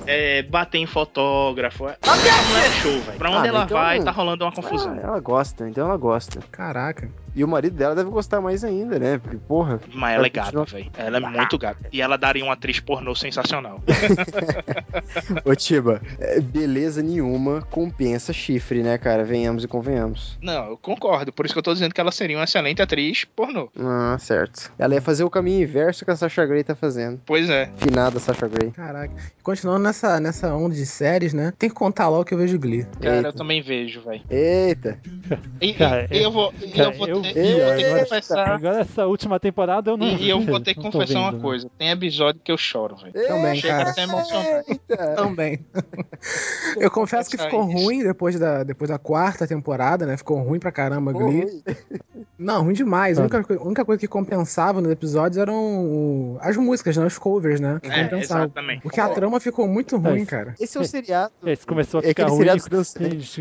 É, 0.06 0.42
bater 0.44 0.78
em 0.78 0.86
fotógrafo. 0.86 1.84
Mulher 1.84 1.98
é 2.66 2.72
show, 2.82 3.00
velho. 3.02 3.18
Pra 3.18 3.30
onde 3.30 3.48
Ah, 3.48 3.48
ela 3.48 3.64
então- 3.66 3.78
vai, 3.78 4.02
tá 4.02 4.12
rolando 4.12 4.46
uma 4.46 4.52
confusão. 4.54 4.94
Ah, 4.98 5.02
ela 5.04 5.20
gosta, 5.20 5.68
então 5.70 5.86
ela 5.88 5.98
gosta. 5.98 6.40
Caraca. 6.52 7.10
E 7.38 7.44
o 7.44 7.48
marido 7.48 7.76
dela 7.78 7.94
deve 7.94 8.10
gostar 8.10 8.42
mais 8.42 8.64
ainda, 8.64 8.98
né? 8.98 9.20
Porque, 9.20 9.38
porra. 9.38 9.80
Mas 9.94 10.16
ela 10.16 10.26
é 10.26 10.30
gata, 10.30 10.64
velho. 10.66 10.90
Ela 10.98 11.18
é 11.18 11.20
muito 11.20 11.56
gata. 11.56 11.88
E 11.94 12.02
ela 12.02 12.18
daria 12.18 12.44
uma 12.44 12.54
atriz 12.54 12.80
pornô 12.80 13.14
sensacional. 13.14 13.80
Ô, 15.46 15.56
Tiba, 15.56 16.02
é, 16.20 16.40
beleza 16.40 17.04
nenhuma 17.04 17.62
compensa 17.62 18.34
chifre, 18.34 18.82
né, 18.82 18.98
cara? 18.98 19.24
Venhamos 19.24 19.64
e 19.64 19.68
convenhamos. 19.68 20.38
Não, 20.42 20.72
eu 20.72 20.78
concordo. 20.78 21.32
Por 21.32 21.46
isso 21.46 21.54
que 21.54 21.60
eu 21.60 21.64
tô 21.64 21.74
dizendo 21.74 21.94
que 21.94 22.02
ela 22.02 22.12
seria 22.12 22.38
uma 22.38 22.44
excelente 22.46 22.82
atriz 22.82 23.24
pornô. 23.24 23.70
Ah, 23.80 24.18
certo. 24.20 24.72
Ela 24.80 24.96
ia 24.96 25.02
fazer 25.02 25.24
o 25.24 25.30
caminho 25.30 25.62
inverso 25.62 26.04
que 26.04 26.10
a 26.10 26.16
Sasha 26.16 26.44
Grey 26.44 26.64
tá 26.64 26.76
fazendo. 26.76 27.22
Pois 27.24 27.50
é. 27.52 27.70
Finada 27.78 28.20
Sasha 28.20 28.48
Grey. 28.48 28.72
Caraca. 28.72 29.14
Continuando 29.44 29.84
nessa, 29.84 30.20
nessa 30.20 30.54
onda 30.56 30.74
de 30.76 30.86
séries, 30.86 31.34
né? 31.34 31.54
Tem 31.58 31.70
que 31.70 31.76
contar 31.76 32.10
logo 32.10 32.26
que 32.26 32.34
eu 32.34 32.38
vejo 32.38 32.58
Glee. 32.60 32.86
Cara, 33.00 33.18
Eita. 33.18 33.28
eu 33.30 33.34
também 33.34 33.62
vejo, 33.62 34.02
velho. 34.02 34.22
Eita. 34.30 35.00
E, 35.62 35.74
Cara, 35.74 36.08
e- 36.12 36.18
eu 36.24 36.32
vou, 36.32 36.52
cara, 36.76 36.90
eu 36.90 36.94
vou, 36.94 37.08
eu 37.08 37.22
ter- 37.34 37.42
vi. 37.44 37.52
eu 37.52 37.66
vou 37.66 37.76
ter 37.76 37.78
que 37.78 37.86
Agora, 37.88 38.04
confessar. 38.04 38.50
agora 38.50 38.80
essa 38.80 39.06
última 39.08 39.40
temporada 39.40 39.92
eu 39.92 39.98
não 39.98 40.08
E, 40.08 40.24
e 40.24 40.30
eu 40.30 40.40
vi, 40.40 40.46
vou 40.48 40.60
ter 40.60 40.74
que 40.74 40.82
confessar 40.82 41.20
uma 41.20 41.32
vendo, 41.32 41.38
né? 41.38 41.44
coisa: 41.44 41.70
tem 41.78 41.90
episódio 41.90 42.42
que 42.44 42.52
eu 42.52 42.58
choro, 42.58 42.96
velho. 42.96 43.14
Também, 43.28 43.56
Chega 43.60 43.78
cara. 43.78 43.90
a 43.90 43.94
ser 43.94 44.02
emocionante. 44.02 44.82
Também. 45.16 45.66
Eu 46.78 46.92
confesso 46.92 47.30
que 47.30 47.38
ficou 47.38 47.68
isso. 47.70 47.84
ruim 47.84 48.04
depois 48.04 48.40
da, 48.40 48.64
depois 48.64 48.90
da 48.90 48.98
quarta 49.00 49.48
temporada, 49.48 50.06
né? 50.06 50.18
Ficou 50.18 50.38
ruim 50.42 50.60
pra 50.60 50.72
caramba, 50.72 51.12
Glee. 51.12 51.64
Não, 52.38 52.64
ruim 52.64 52.74
demais. 52.74 53.18
A 53.18 53.22
única, 53.22 53.46
a 53.60 53.64
única 53.64 53.86
coisa 53.86 54.00
que 54.00 54.08
compensava 54.08 54.82
nos 54.82 54.92
episódios 54.92 55.38
eram 55.38 56.38
as 56.42 56.56
músicas, 56.58 56.98
né? 56.98 57.06
Os 57.06 57.18
covers, 57.18 57.60
né? 57.60 57.80
Que 57.82 57.90
É, 57.90 58.04
compensavam. 58.04 58.44
exatamente. 58.46 58.82
Porque 58.82 59.00
a 59.00 59.10
trama 59.10 59.40
ficou 59.40 59.68
muito 59.68 59.98
ruim, 59.98 60.22
É, 60.22 60.26
cara. 60.26 60.56
Esse 60.60 60.78
é 60.78 60.82
o 60.82 60.84
seriado. 60.84 61.32
Esse 61.46 61.66
começou 61.66 62.00
a 62.00 62.04
É 62.04 62.08
ficar 62.10 62.28
ruim 62.28 62.46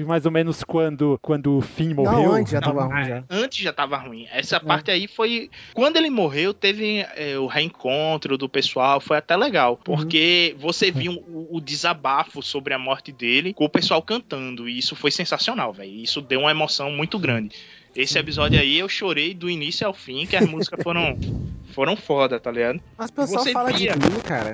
mais 0.07 0.25
ou 0.27 0.33
menos 0.33 0.63
quando, 0.65 1.19
quando 1.23 1.59
o 1.59 1.61
Finn 1.61 1.95
morreu. 1.95 2.13
Não, 2.23 2.33
antes 2.33 2.53
já 2.53 2.61
tava 2.61 2.81
Não, 2.83 2.89
ruim 2.91 3.01
é, 3.01 3.05
já. 3.05 3.25
Antes 3.31 3.59
já 3.59 3.73
tava 3.77 3.97
ruim. 3.99 4.27
Essa 4.33 4.59
parte 4.59 4.91
aí 4.91 5.07
foi. 5.07 5.51
Quando 5.75 5.97
ele 5.99 6.09
morreu, 6.11 6.55
teve 6.55 7.07
é, 7.15 7.39
o 7.39 7.47
reencontro 7.47 8.39
do 8.39 8.49
pessoal. 8.49 8.99
Foi 9.01 9.19
até 9.19 9.37
legal. 9.37 9.77
Porque 9.77 10.57
você 10.59 10.91
viu 10.91 11.13
o, 11.29 11.57
o 11.57 11.61
desabafo 11.61 12.43
sobre 12.43 12.73
a 12.73 12.79
morte 12.79 13.13
dele 13.13 13.53
com 13.53 13.65
o 13.67 13.69
pessoal 13.69 14.01
cantando. 14.03 14.69
E 14.69 14.79
isso 14.79 14.97
foi 14.97 15.11
sensacional, 15.11 15.73
velho. 15.73 15.93
Isso 15.93 16.21
deu 16.23 16.41
uma 16.41 16.51
emoção 16.51 16.91
muito 16.91 17.19
grande. 17.19 17.55
Esse 17.95 18.19
episódio 18.19 18.59
aí 18.59 18.79
eu 18.79 18.89
chorei 18.89 19.33
do 19.35 19.49
início 19.49 19.87
ao 19.87 19.95
fim, 19.95 20.27
que 20.27 20.37
as 20.37 20.47
músicas 20.47 20.83
foram, 20.83 21.19
foram 21.73 21.97
foda, 21.97 22.39
tá 22.41 22.51
ligado? 22.51 22.81
Mas 22.97 23.11
o 23.11 23.13
pessoal 23.13 23.43
Você 23.45 23.53
fala 23.53 23.73
via- 23.73 23.93
de 23.97 23.99
Glee, 24.09 24.23
cara. 24.23 24.53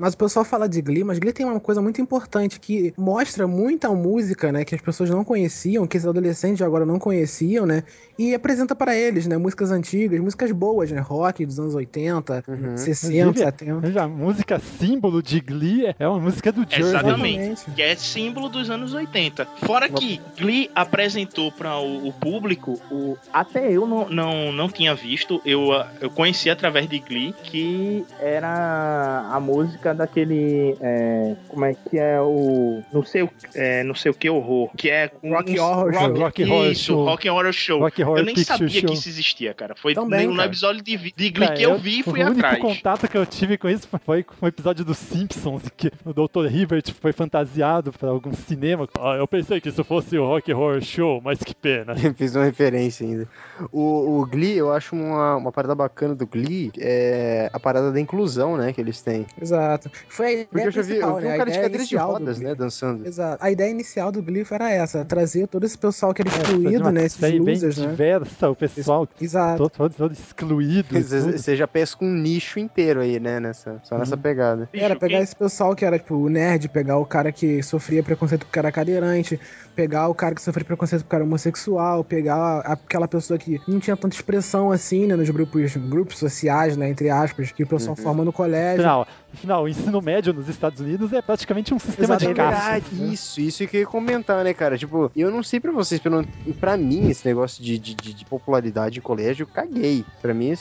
Mas 0.00 0.14
o 0.14 0.16
pessoal 0.16 0.46
fala 0.46 0.66
de 0.66 0.80
Glee, 0.80 1.04
mas 1.04 1.18
Glee 1.18 1.30
tem 1.30 1.44
uma 1.44 1.60
coisa 1.60 1.82
muito 1.82 2.00
importante 2.00 2.58
que 2.58 2.94
mostra 2.96 3.46
muita 3.46 3.90
música, 3.90 4.50
né, 4.50 4.64
que 4.64 4.74
as 4.74 4.80
pessoas 4.80 5.10
não 5.10 5.22
conheciam, 5.22 5.86
que 5.86 5.98
os 5.98 6.06
adolescentes 6.06 6.62
agora 6.62 6.86
não 6.86 6.98
conheciam, 6.98 7.66
né, 7.66 7.82
e 8.18 8.34
apresenta 8.34 8.74
pra 8.74 8.96
eles, 8.96 9.26
né, 9.26 9.36
músicas 9.36 9.70
antigas, 9.70 10.18
músicas 10.18 10.52
boas, 10.52 10.90
né, 10.90 11.00
rock 11.00 11.44
dos 11.44 11.60
anos 11.60 11.74
80, 11.74 12.44
60, 12.76 13.18
Inclusive, 13.18 13.38
70. 13.38 14.02
A 14.02 14.08
música 14.08 14.58
símbolo 14.58 15.22
de 15.22 15.38
Glee 15.38 15.94
é 15.98 16.08
uma 16.08 16.18
música 16.18 16.50
do 16.50 16.62
Jersey. 16.62 16.80
Exatamente. 16.80 17.70
Que 17.70 17.82
é 17.82 17.94
símbolo 17.94 18.48
dos 18.48 18.70
anos 18.70 18.94
80. 18.94 19.46
Fora 19.66 19.86
que 19.86 20.18
Glee 20.38 20.70
apresentou 20.74 21.52
para 21.52 21.76
o, 21.78 22.08
o 22.08 22.12
público, 22.14 22.80
o, 22.90 23.18
até 23.30 23.70
eu 23.70 23.86
não, 23.86 24.08
não, 24.08 24.50
não 24.50 24.68
tinha 24.70 24.94
visto, 24.94 25.42
eu, 25.44 25.68
eu 26.00 26.08
conheci 26.08 26.48
através 26.48 26.88
de 26.88 26.98
Glee, 27.00 27.34
que 27.44 28.06
era 28.18 29.26
a 29.30 29.38
música 29.38 29.89
daquele. 29.94 30.76
é, 30.80 31.34
como 31.48 31.64
é 31.64 31.74
que 31.74 31.98
é 31.98 32.20
o. 32.20 32.82
não 32.92 33.02
sei, 33.04 33.22
o- 33.22 33.30
é, 33.54 33.82
não 33.84 33.94
sei 33.94 34.10
o 34.10 34.14
que 34.14 34.28
horror, 34.30 34.70
que 34.76 34.88
é 34.90 35.08
com 35.08 35.30
Rock 35.34 35.58
Horror 35.58 35.92
Show. 35.92 36.14
Rock 36.18 36.42
Horror 36.44 36.66
isso, 36.70 36.84
Show. 36.84 37.04
Rock 37.04 37.28
Horror 37.30 37.52
Show. 37.52 37.80
Rock 37.80 38.02
Horror 38.02 38.18
eu 38.18 38.24
nem 38.24 38.34
Picture 38.34 38.58
sabia 38.58 38.80
Show. 38.80 38.88
que 38.90 38.94
isso 38.94 39.08
existia, 39.08 39.54
cara. 39.54 39.74
Foi 39.76 39.94
Também, 39.94 40.24
no, 40.26 40.32
no 40.32 40.36
cara. 40.38 40.48
episódio 40.48 40.82
de, 40.82 40.96
de 40.96 41.30
Glee 41.30 41.32
Cara, 41.46 41.54
que 41.56 41.62
eu 41.62 41.78
vi 41.78 42.00
e 42.00 42.02
fui 42.02 42.20
o 42.22 42.26
único 42.26 42.38
atrás. 42.46 42.58
contato 42.60 43.08
que 43.08 43.16
eu 43.16 43.26
tive 43.26 43.56
com 43.58 43.68
isso 43.68 43.88
foi 44.04 44.22
com 44.22 44.34
o 44.44 44.48
episódio 44.48 44.84
dos 44.84 44.98
Simpsons, 44.98 45.62
que 45.76 45.90
o 46.04 46.12
Dr. 46.12 46.46
Hibbert 46.54 46.92
foi 47.00 47.12
fantasiado 47.12 47.92
pra 47.92 48.10
algum 48.10 48.32
cinema. 48.32 48.88
Ah, 48.98 49.14
eu 49.16 49.26
pensei 49.26 49.60
que 49.60 49.68
isso 49.68 49.82
fosse 49.84 50.16
o 50.18 50.26
Rock 50.26 50.52
Horror 50.52 50.80
Show, 50.82 51.20
mas 51.24 51.38
que 51.38 51.54
pena. 51.54 51.94
Fiz 52.16 52.34
uma 52.34 52.44
referência 52.44 53.06
ainda. 53.06 53.26
O, 53.72 54.20
o 54.20 54.26
Glee, 54.26 54.56
eu 54.56 54.72
acho 54.72 54.94
uma, 54.94 55.36
uma 55.36 55.52
parada 55.52 55.74
bacana 55.74 56.14
do 56.14 56.26
Glee, 56.26 56.72
é 56.78 57.48
a 57.52 57.60
parada 57.60 57.90
da 57.92 58.00
inclusão, 58.00 58.56
né, 58.56 58.72
que 58.72 58.80
eles 58.80 59.00
têm. 59.02 59.26
Exato. 59.40 59.79
Foi 60.08 60.26
a 60.26 60.30
ideia 60.32 60.48
Porque 60.50 60.66
eu 60.66 60.70
já 60.70 60.82
vi, 60.82 60.88
principal, 60.88 61.10
eu 61.10 61.16
vi 61.16 61.26
né, 61.28 61.34
um 61.34 61.38
cara 61.38 61.50
de 61.50 61.56
cadeira 61.58 61.84
de 61.84 61.94
inicial 61.94 62.06
do 62.08 62.12
rodas, 62.18 62.38
né, 62.40 62.54
dançando. 62.54 63.06
Exato. 63.06 63.44
A 63.44 63.50
ideia 63.50 63.70
inicial 63.70 64.12
do 64.12 64.22
Glee 64.22 64.46
era 64.50 64.70
essa, 64.70 65.04
trazer 65.04 65.46
todo 65.46 65.64
esse 65.64 65.78
pessoal 65.78 66.12
que 66.12 66.22
era 66.22 66.30
Fazer 66.30 66.42
excluído, 66.42 66.82
uma 66.82 66.92
né, 66.92 67.04
esses 67.04 67.18
série 67.18 67.40
bem 67.40 67.54
losers, 67.54 67.78
né. 67.78 67.86
diversa, 67.86 68.50
o 68.50 68.56
pessoal 68.56 69.08
Exato. 69.20 69.58
todo, 69.58 69.70
todo, 69.70 69.94
todo 69.94 70.12
excluído. 70.12 71.00
Você 71.00 71.56
já 71.56 71.66
pesca 71.68 72.04
um 72.04 72.12
nicho 72.12 72.58
inteiro 72.58 73.00
aí, 73.00 73.18
né, 73.20 73.40
nessa, 73.40 73.80
só 73.82 73.96
nessa 73.98 74.16
pegada. 74.16 74.68
Era 74.72 74.96
pegar 74.96 75.20
esse 75.20 75.34
pessoal 75.34 75.74
que 75.74 75.84
era, 75.84 75.98
tipo, 75.98 76.14
o 76.14 76.28
nerd, 76.28 76.68
pegar 76.68 76.98
o 76.98 77.06
cara 77.06 77.30
que 77.32 77.62
sofria 77.62 78.02
preconceito 78.02 78.44
porque 78.46 78.58
era 78.58 78.70
cadeirante, 78.72 79.38
pegar 79.74 80.08
o 80.08 80.14
cara 80.14 80.34
que 80.34 80.42
sofria 80.42 80.64
preconceito 80.64 81.02
porque 81.02 81.14
era 81.16 81.24
homossexual, 81.24 82.02
pegar 82.04 82.58
aquela 82.60 83.06
pessoa 83.08 83.38
que 83.38 83.60
não 83.66 83.78
tinha 83.78 83.96
tanta 83.96 84.14
expressão 84.14 84.70
assim, 84.70 85.06
né, 85.06 85.16
nos 85.16 85.30
grupos, 85.30 85.76
grupos 85.76 86.18
sociais, 86.18 86.76
né, 86.76 86.88
entre 86.88 87.10
aspas, 87.10 87.52
que 87.52 87.62
o 87.62 87.66
pessoal 87.66 87.96
Uhum. 87.96 88.02
forma 88.04 88.24
no 88.24 88.32
colégio. 88.32 88.80
Afinal, 88.80 89.06
afinal, 89.32 89.64
o 89.64 89.68
ensino 89.68 90.00
médio 90.02 90.32
nos 90.32 90.48
Estados 90.48 90.80
Unidos 90.80 91.12
é 91.12 91.22
praticamente 91.22 91.72
um 91.72 91.78
sistema 91.78 92.16
de 92.16 92.32
castas. 92.34 92.82
verdade, 92.90 93.12
isso, 93.14 93.40
isso 93.40 93.66
que 93.66 93.76
eu 93.76 93.80
ia 93.82 93.86
comentar, 93.86 94.42
né, 94.44 94.52
cara? 94.54 94.76
Tipo, 94.76 95.10
eu 95.16 95.30
não 95.30 95.42
sei 95.42 95.60
pra 95.60 95.72
vocês, 95.72 96.00
pelo, 96.00 96.24
pra 96.58 96.76
mim, 96.76 97.08
esse 97.08 97.26
negócio 97.26 97.62
de, 97.62 97.78
de, 97.78 97.94
de- 97.94 98.14
de 98.14 98.24
popularidade 98.24 98.94
de 98.94 99.00
colégio, 99.00 99.44
eu 99.44 99.46
caguei. 99.46 100.04
Pra 100.20 100.34
mim, 100.34 100.52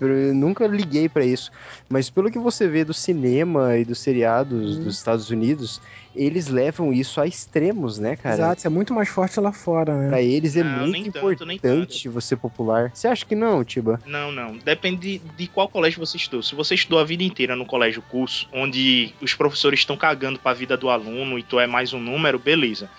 eu 0.00 0.34
nunca 0.34 0.66
liguei 0.66 1.08
pra 1.08 1.24
isso. 1.24 1.50
Mas 1.88 2.10
pelo 2.10 2.30
que 2.30 2.38
você 2.38 2.66
vê 2.68 2.84
do 2.84 2.92
cinema 2.94 3.76
e 3.76 3.84
dos 3.84 3.98
seriados 4.00 4.78
Uhum. 4.78 4.84
dos 4.84 4.96
Estados 4.96 5.30
Unidos, 5.30 5.80
eles 6.14 6.48
levam 6.48 6.92
isso 6.92 7.20
a 7.20 7.26
extremos, 7.26 7.98
né, 7.98 8.16
cara? 8.16 8.34
Exato, 8.34 8.58
isso 8.58 8.66
é 8.66 8.70
muito 8.70 8.92
mais 8.92 9.08
forte 9.08 9.38
lá 9.40 9.52
fora, 9.52 9.96
né. 9.96 10.08
Pra 10.08 10.22
eles 10.22 10.56
é 10.56 10.62
Não, 10.62 10.86
nem 10.86 11.02
muito 11.02 11.12
tanto, 11.12 11.46
nem 11.46 11.56
importante 11.56 12.08
você 12.08 12.36
popular. 12.36 12.90
Você 12.92 13.08
acha 13.08 13.24
que 13.24 13.34
não, 13.34 13.64
Tiba? 13.64 14.00
Não, 14.06 14.32
não. 14.32 14.56
Depende 14.58 15.18
de, 15.18 15.18
de 15.36 15.46
qual 15.46 15.68
colégio 15.68 16.04
você 16.04 16.16
estudou. 16.16 16.42
Se 16.42 16.54
você 16.54 16.74
estudou 16.74 16.98
a 16.98 17.04
vida 17.04 17.22
inteira 17.22 17.54
no 17.54 17.66
colégio 17.66 18.02
curso, 18.02 18.48
onde 18.52 19.14
os 19.20 19.34
professores 19.34 19.80
estão 19.80 19.96
cagando 19.96 20.38
pra 20.38 20.52
vida 20.52 20.76
do 20.76 20.88
aluno 20.88 21.38
e 21.38 21.42
tu 21.42 21.60
é 21.60 21.66
mais 21.66 21.92
um 21.92 22.00
número, 22.00 22.38
beleza. 22.38 22.90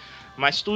Mas 0.42 0.56
se 0.56 0.64
tu 0.64 0.76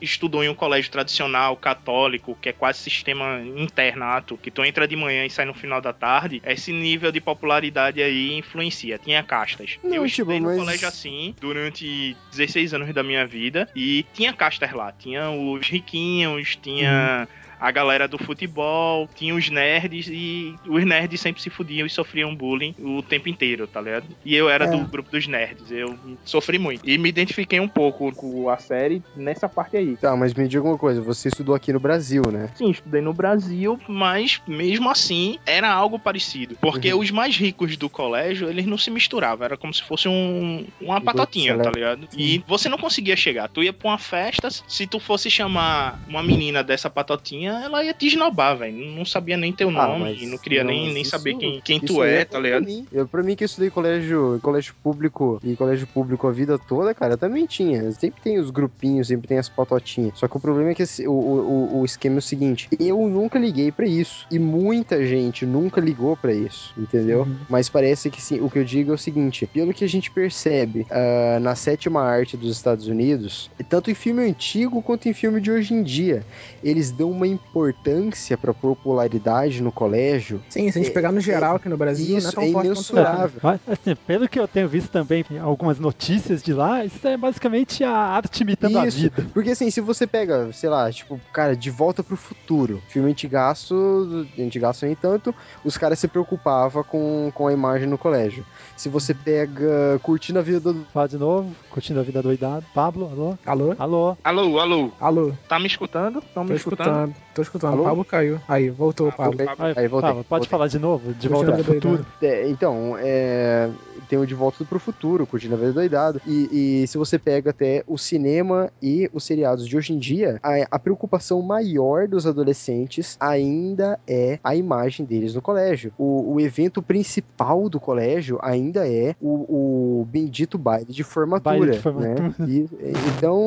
estudou 0.00 0.44
em 0.44 0.50
um 0.50 0.54
colégio 0.54 0.90
tradicional, 0.90 1.56
católico, 1.56 2.36
que 2.40 2.50
é 2.50 2.52
quase 2.52 2.80
sistema 2.80 3.40
internato, 3.56 4.36
que 4.36 4.50
tu 4.50 4.62
entra 4.62 4.86
de 4.86 4.94
manhã 4.94 5.24
e 5.24 5.30
sai 5.30 5.46
no 5.46 5.54
final 5.54 5.80
da 5.80 5.90
tarde, 5.92 6.42
esse 6.44 6.70
nível 6.70 7.10
de 7.10 7.18
popularidade 7.18 8.02
aí 8.02 8.34
influencia. 8.34 8.98
Tinha 8.98 9.22
castas. 9.22 9.78
Não, 9.82 9.88
Eu 9.90 9.94
tipo, 10.02 10.06
estudei 10.06 10.40
no 10.40 10.48
mas- 10.48 10.58
colégio 10.58 10.86
assim 10.86 11.34
durante 11.40 12.14
16 12.30 12.74
anos 12.74 12.92
da 12.92 13.02
minha 13.02 13.26
vida 13.26 13.66
e 13.74 14.04
tinha 14.12 14.34
castas 14.34 14.70
lá. 14.72 14.92
Tinha 14.92 15.30
os 15.30 15.66
riquinhos, 15.66 16.56
tinha 16.56 17.26
a 17.60 17.70
galera 17.70 18.08
do 18.08 18.18
futebol, 18.18 19.08
tinha 19.14 19.34
os 19.34 19.48
nerds 19.50 20.08
e 20.08 20.54
os 20.66 20.84
nerds 20.84 21.20
sempre 21.20 21.42
se 21.42 21.50
fudiam 21.50 21.86
e 21.86 21.90
sofriam 21.90 22.34
bullying 22.34 22.74
o 22.78 23.02
tempo 23.02 23.28
inteiro, 23.28 23.66
tá 23.66 23.80
ligado? 23.80 24.06
E 24.24 24.34
eu 24.34 24.48
era 24.48 24.64
É. 24.64 24.68
do 24.68 24.78
grupo 24.86 25.10
dos 25.10 25.26
nerds, 25.26 25.70
eu 25.70 25.98
sofri 26.24 26.58
muito. 26.58 26.88
E 26.88 26.96
me 26.98 27.08
identifiquei 27.08 27.60
um 27.60 27.68
pouco 27.68 28.10
Com 28.12 28.48
a 28.48 28.56
série 28.58 29.02
nessa 29.14 29.48
parte 29.48 29.76
aí. 29.76 29.96
Tá, 29.96 30.16
mas 30.16 30.32
me 30.34 30.48
diga 30.48 30.64
uma 30.64 30.78
coisa, 30.78 31.00
você 31.00 31.28
estudou 31.28 31.54
aqui 31.54 31.72
no 31.72 31.80
Brasil, 31.80 32.22
né? 32.32 32.48
Sim, 32.54 32.70
estudei 32.70 33.00
no 33.00 33.12
Brasil, 33.12 33.78
mas 33.88 34.40
mesmo 34.46 34.88
assim 34.90 35.38
era 35.46 35.70
algo 35.70 35.98
parecido. 35.98 36.56
Porque 36.60 36.92
Uhum. 36.92 37.00
os 37.00 37.10
mais 37.10 37.36
ricos 37.36 37.76
do 37.76 37.88
colégio, 37.90 38.48
eles 38.48 38.66
não 38.66 38.78
se 38.78 38.90
misturavam. 38.90 39.44
Era 39.44 39.56
como 39.56 39.72
se 39.74 39.82
fosse 39.82 40.08
um, 40.08 40.66
uma 40.80 41.00
patotinha, 41.00 41.56
tá 41.58 41.70
ligado? 41.70 42.08
E 42.16 42.42
você 42.46 42.68
não 42.68 42.78
conseguia 42.78 43.16
chegar. 43.16 43.48
Tu 43.48 43.62
ia 43.64 43.72
pra 43.72 43.88
uma 43.90 43.98
festa, 43.98 44.48
se 44.50 44.86
tu 44.86 44.98
fosse 44.98 45.30
chamar 45.30 46.00
uma 46.08 46.22
menina 46.22 46.62
dessa 46.62 46.88
patotinha, 46.88 47.49
ela 47.64 47.84
ia 47.84 47.92
te 47.94 48.06
esnobar, 48.06 48.56
velho. 48.58 48.84
Não 48.94 49.04
sabia 49.04 49.36
nem 49.36 49.52
teu 49.52 49.68
Ah, 49.70 49.86
nome 49.88 50.22
e 50.22 50.26
não 50.26 50.38
queria 50.38 50.62
não, 50.64 50.70
nem, 50.70 50.92
nem 50.92 51.02
isso- 51.02 51.10
saber 51.10 51.34
quem, 51.34 51.60
quem 51.62 51.80
tu 51.80 52.02
é, 52.02 52.20
é 52.20 52.24
tá 52.24 52.38
ligado? 52.38 52.64
mim. 52.64 52.86
Eu, 52.92 53.06
pra 53.08 53.22
mim 53.22 53.34
que 53.34 53.44
eu 53.44 53.46
estudei 53.46 53.68
em 53.68 53.72
colégio, 53.72 54.38
colégio 54.42 54.74
público 54.82 55.40
e 55.44 55.56
colégio 55.56 55.86
público 55.86 56.26
a 56.26 56.32
vida 56.32 56.58
toda, 56.58 56.94
cara, 56.94 57.16
também 57.16 57.46
tinha. 57.46 57.90
Sempre 57.92 58.20
tem 58.22 58.38
os 58.38 58.50
grupinhos, 58.50 59.08
sempre 59.08 59.26
tem 59.28 59.38
as 59.38 59.48
patotinhas. 59.48 60.18
Só 60.18 60.28
que 60.28 60.36
o 60.36 60.40
problema 60.40 60.70
é 60.70 60.74
que 60.74 60.82
esse- 60.82 61.06
o, 61.06 61.12
o, 61.12 61.80
o 61.80 61.84
esquema 61.84 62.16
é 62.16 62.18
o 62.18 62.22
seguinte: 62.22 62.68
eu 62.78 62.98
nunca 63.08 63.38
liguei 63.38 63.72
pra 63.72 63.86
isso. 63.86 64.26
E 64.30 64.38
muita 64.38 65.04
gente 65.04 65.44
nunca 65.46 65.80
ligou 65.80 66.16
pra 66.16 66.32
isso, 66.32 66.72
entendeu? 66.76 67.26
Mas 67.48 67.68
parece 67.68 68.10
que 68.10 68.20
sim. 68.20 68.40
O 68.40 68.50
que 68.50 68.58
eu 68.58 68.64
digo 68.64 68.90
é 68.90 68.94
o 68.94 68.98
seguinte: 68.98 69.46
pelo 69.46 69.72
que 69.72 69.84
a 69.84 69.88
gente 69.88 70.10
percebe 70.10 70.86
ah, 70.90 71.38
na 71.40 71.54
sétima 71.54 72.02
arte 72.02 72.36
dos 72.36 72.50
Estados 72.56 72.86
Unidos, 72.88 73.50
tanto 73.68 73.90
em 73.90 73.94
filme 73.94 74.22
antigo 74.22 74.82
quanto 74.82 75.08
em 75.08 75.12
filme 75.12 75.40
de 75.40 75.50
hoje 75.50 75.74
em 75.74 75.82
dia, 75.82 76.24
eles 76.62 76.90
dão 76.90 77.10
uma 77.10 77.26
importância 77.48 78.38
pra 78.38 78.54
popularidade 78.54 79.62
no 79.62 79.72
colégio. 79.72 80.40
Sim, 80.48 80.70
se 80.70 80.78
a 80.78 80.82
gente 80.82 80.92
pegar 80.92 81.12
no 81.12 81.20
geral 81.20 81.56
aqui 81.56 81.68
no 81.68 81.76
Brasil, 81.76 82.08
não 82.08 82.14
é 82.14 82.18
Isso 82.18 82.32
tão 82.32 82.42
é 82.42 82.48
imensurável. 82.48 83.40
Mas, 83.42 83.60
assim, 83.68 83.94
pelo 84.06 84.28
que 84.28 84.38
eu 84.38 84.46
tenho 84.46 84.68
visto 84.68 84.90
também 84.90 85.24
algumas 85.42 85.78
notícias 85.78 86.42
de 86.42 86.52
lá, 86.52 86.84
isso 86.84 87.06
é 87.06 87.16
basicamente 87.16 87.82
a 87.82 87.90
arte 87.92 88.42
imitando 88.42 88.78
a 88.78 88.86
Isso, 88.86 88.98
vida. 88.98 89.26
porque 89.34 89.50
assim, 89.50 89.70
se 89.70 89.80
você 89.80 90.06
pega, 90.06 90.52
sei 90.52 90.68
lá, 90.70 90.90
tipo, 90.90 91.20
cara, 91.32 91.56
De 91.56 91.70
Volta 91.70 92.02
pro 92.02 92.16
Futuro, 92.16 92.80
filme 92.88 93.10
antigaço, 93.10 94.26
antigaço 94.38 94.86
nem 94.86 94.94
tanto, 94.94 95.34
os 95.64 95.76
caras 95.76 95.98
se 95.98 96.06
preocupavam 96.06 96.84
com, 96.84 97.32
com 97.34 97.48
a 97.48 97.52
imagem 97.52 97.88
no 97.88 97.98
colégio. 97.98 98.44
Se 98.76 98.88
você 98.88 99.12
pega 99.12 99.98
Curtindo 100.02 100.38
a 100.38 100.42
Vida 100.42 100.60
do... 100.60 100.86
Fala 100.92 101.08
de 101.08 101.18
novo, 101.18 101.54
curtindo 101.70 102.00
a 102.00 102.02
vida 102.02 102.22
doidada. 102.22 102.64
Pablo, 102.74 103.10
alô? 103.10 103.38
Alô? 103.44 103.74
Alô? 103.78 104.16
Alô, 104.24 104.58
alô. 104.58 104.92
Alô? 105.00 105.32
Tá 105.48 105.58
me 105.58 105.66
escutando? 105.66 106.20
Estão 106.20 106.44
me 106.44 106.54
escutando? 106.54 107.10
escutando. 107.10 107.14
Tô 107.34 107.42
escutando, 107.42 107.74
Alô? 107.74 107.82
o 107.82 107.84
Pablo 107.86 108.04
caiu. 108.04 108.40
Aí, 108.48 108.70
voltou 108.70 109.08
o 109.08 109.12
Pablo. 109.12 109.40
Aí, 109.40 109.74
Aí, 109.76 109.88
voltei, 109.88 110.08
Pablo, 110.08 110.24
pode 110.24 110.40
voltei. 110.40 110.48
falar 110.48 110.66
de 110.66 110.78
novo? 110.78 111.14
De 111.14 111.28
volta 111.28 111.52
pro 111.52 111.64
futuro? 111.64 112.06
É, 112.20 112.48
então, 112.48 112.96
é, 112.98 113.70
tem 114.10 114.18
o 114.18 114.26
De 114.26 114.34
Volta 114.34 114.64
pro 114.64 114.80
Futuro, 114.80 115.24
Curtindo 115.24 115.54
a 115.54 115.56
Vida 115.56 115.72
Doidado. 115.72 116.20
E, 116.26 116.82
e 116.82 116.86
se 116.88 116.98
você 116.98 117.16
pega 117.16 117.50
até 117.50 117.84
o 117.86 117.96
cinema 117.96 118.70
e 118.82 119.08
os 119.14 119.22
seriados 119.22 119.68
de 119.68 119.76
hoje 119.76 119.92
em 119.92 119.98
dia, 119.98 120.40
a, 120.42 120.66
a 120.68 120.78
preocupação 120.80 121.40
maior 121.40 122.08
dos 122.08 122.26
adolescentes 122.26 123.16
ainda 123.20 124.00
é 124.08 124.40
a 124.42 124.56
imagem 124.56 125.06
deles 125.06 125.34
no 125.34 125.40
colégio. 125.40 125.92
O, 125.96 126.34
o 126.34 126.40
evento 126.40 126.82
principal 126.82 127.68
do 127.68 127.78
colégio 127.78 128.40
ainda 128.42 128.88
é 128.88 129.14
o, 129.20 130.00
o 130.00 130.04
bendito 130.06 130.58
baile 130.58 130.92
de 130.92 131.04
formatura. 131.04 131.58
Baile 131.58 131.72
de 131.72 131.78
formatura. 131.78 132.34
Né? 132.36 132.48
E, 132.48 132.68
então, 133.16 133.46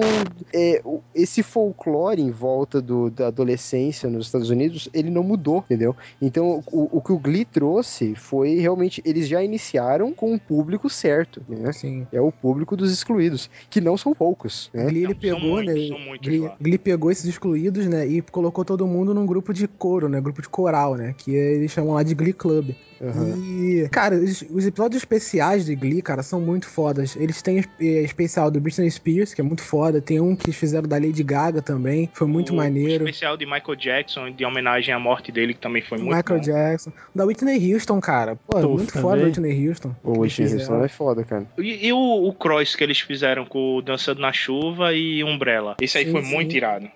é, 0.54 0.82
esse 1.14 1.44
folclore 1.44 2.22
em 2.22 2.32
volta 2.32 2.82
do, 2.82 3.10
da 3.10 3.30
adolescência 3.74 4.10
nos 4.10 4.28
Estados 4.28 4.50
Unidos, 4.50 4.88
ele 4.94 5.10
não 5.10 5.24
mudou, 5.24 5.58
entendeu? 5.60 5.96
Então, 6.22 6.64
o, 6.72 6.98
o 6.98 7.02
que 7.02 7.12
o 7.12 7.18
Glee 7.18 7.46
trouxe 7.46 8.14
foi 8.16 8.56
realmente, 8.56 9.02
eles 9.06 9.28
já 9.28 9.44
iniciaram 9.44 10.14
com 10.14 10.34
o 10.34 10.40
público 10.40 10.90
certo, 10.90 11.42
né? 11.48 11.72
Sim. 11.72 12.08
É 12.12 12.22
o 12.22 12.32
público 12.32 12.78
dos 12.78 12.92
excluídos, 12.92 13.50
que 13.70 13.82
não 13.82 13.98
são 13.98 14.14
poucos, 14.14 14.70
né? 14.74 14.86
Glee, 14.86 15.04
ele 15.04 15.08
São 15.14 15.16
pegou, 15.20 15.40
muitos, 15.40 15.90
né? 15.90 16.18
Glee. 16.22 16.52
Glee 16.62 16.78
pegou 16.78 17.12
esses 17.12 17.26
excluídos, 17.26 17.88
né? 17.88 18.06
E 18.08 18.22
colocou 18.22 18.64
todo 18.64 18.86
mundo 18.88 19.14
num 19.14 19.26
grupo 19.26 19.54
de 19.54 19.68
coro, 19.68 20.08
né? 20.08 20.22
Grupo 20.22 20.42
de 20.42 20.50
coral, 20.50 20.96
né? 20.96 21.14
Que 21.18 21.32
eles 21.36 21.72
chamam 21.72 21.94
lá 21.96 22.04
de 22.04 22.14
Glee 22.14 22.34
Club. 22.34 22.72
Aham. 23.02 23.36
E, 23.38 23.90
cara, 23.90 24.16
os, 24.16 24.44
os 24.50 24.66
episódios 24.66 25.02
especiais 25.02 25.66
de 25.66 25.76
Glee, 25.76 26.02
cara, 26.02 26.24
são 26.24 26.40
muito 26.40 26.66
fodas. 26.68 27.18
Eles 27.18 27.42
têm 27.42 27.62
é, 27.80 27.86
especial 28.02 28.50
do 28.50 28.62
Britney 28.62 28.90
Spears, 28.90 29.34
que 29.34 29.42
é 29.42 29.44
muito 29.44 29.62
foda. 29.62 30.00
Tem 30.00 30.22
um 30.22 30.36
que 30.38 30.46
eles 30.46 30.56
fizeram 30.56 30.88
da 30.88 30.96
Lady 30.98 31.22
Gaga 31.22 31.62
também. 31.62 32.10
Foi 32.14 32.28
muito 32.28 32.54
O- 32.54 32.56
maneiro. 32.56 33.04
O 33.04 33.08
especial 33.08 33.36
de 33.36 33.46
Michael 33.46 33.63
Jackson, 33.76 34.30
de 34.32 34.44
homenagem 34.44 34.94
à 34.94 35.00
morte 35.00 35.32
dele, 35.32 35.54
que 35.54 35.60
também 35.62 35.82
foi 35.82 35.98
muito 35.98 36.14
Michael 36.14 36.40
bom. 36.40 36.46
Jackson. 36.46 36.92
Da 37.16 37.24
Whitney 37.24 37.74
Houston, 37.74 38.02
cara. 38.02 38.36
Pô, 38.36 38.60
Toast 38.60 38.68
muito 38.78 38.92
foda 38.92 39.08
a 39.28 39.32
também. 39.32 39.52
Whitney 39.54 39.68
Houston. 39.70 39.96
O 40.04 40.20
Whitney 40.20 40.54
Houston 40.54 40.84
é 40.84 40.88
foda, 40.90 41.24
cara. 41.24 41.46
E, 41.58 41.88
e 41.88 41.94
o, 41.94 42.28
o 42.28 42.34
cross 42.34 42.76
que 42.76 42.84
eles 42.84 43.00
fizeram 43.00 43.46
com 43.46 43.78
o 43.78 43.82
Dançando 43.82 44.20
na 44.20 44.34
Chuva 44.34 44.94
e 44.94 45.24
Umbrella? 45.24 45.78
Esse 45.80 45.98
aí 46.00 46.06
Sim, 46.06 46.12
foi 46.12 46.24
sim. 46.24 46.34
muito 46.34 46.56
irado. 46.58 46.90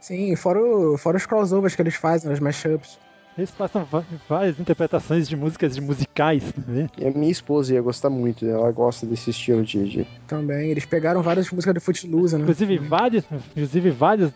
Sim, 0.00 0.34
fora, 0.36 0.60
o- 0.60 0.96
fora 0.98 1.16
os 1.18 1.26
crossovers 1.26 1.74
que 1.76 1.82
eles 1.82 1.94
fazem, 1.94 2.32
os 2.32 2.40
mashups. 2.40 2.98
Eles 3.36 3.50
passam 3.50 3.84
várias 4.28 4.60
interpretações 4.60 5.28
de 5.28 5.36
músicas 5.36 5.74
de 5.74 5.80
musicais, 5.80 6.54
né? 6.68 6.88
E 6.96 7.04
a 7.06 7.10
minha 7.10 7.32
esposa 7.32 7.74
ia 7.74 7.82
gostar 7.82 8.08
muito, 8.08 8.46
ela 8.46 8.70
gosta 8.70 9.04
desse 9.04 9.30
estilo 9.30 9.64
de. 9.64 9.88
de- 9.88 10.06
Também. 10.28 10.70
Eles 10.70 10.84
pegaram 10.86 11.20
várias 11.20 11.50
músicas 11.50 11.74
do 11.74 11.80
Footloose, 11.80 12.36
né? 12.36 12.42
Inclusive 12.42 12.78
vários, 12.78 13.24
inclusive 13.50 13.90
vários 13.90 14.30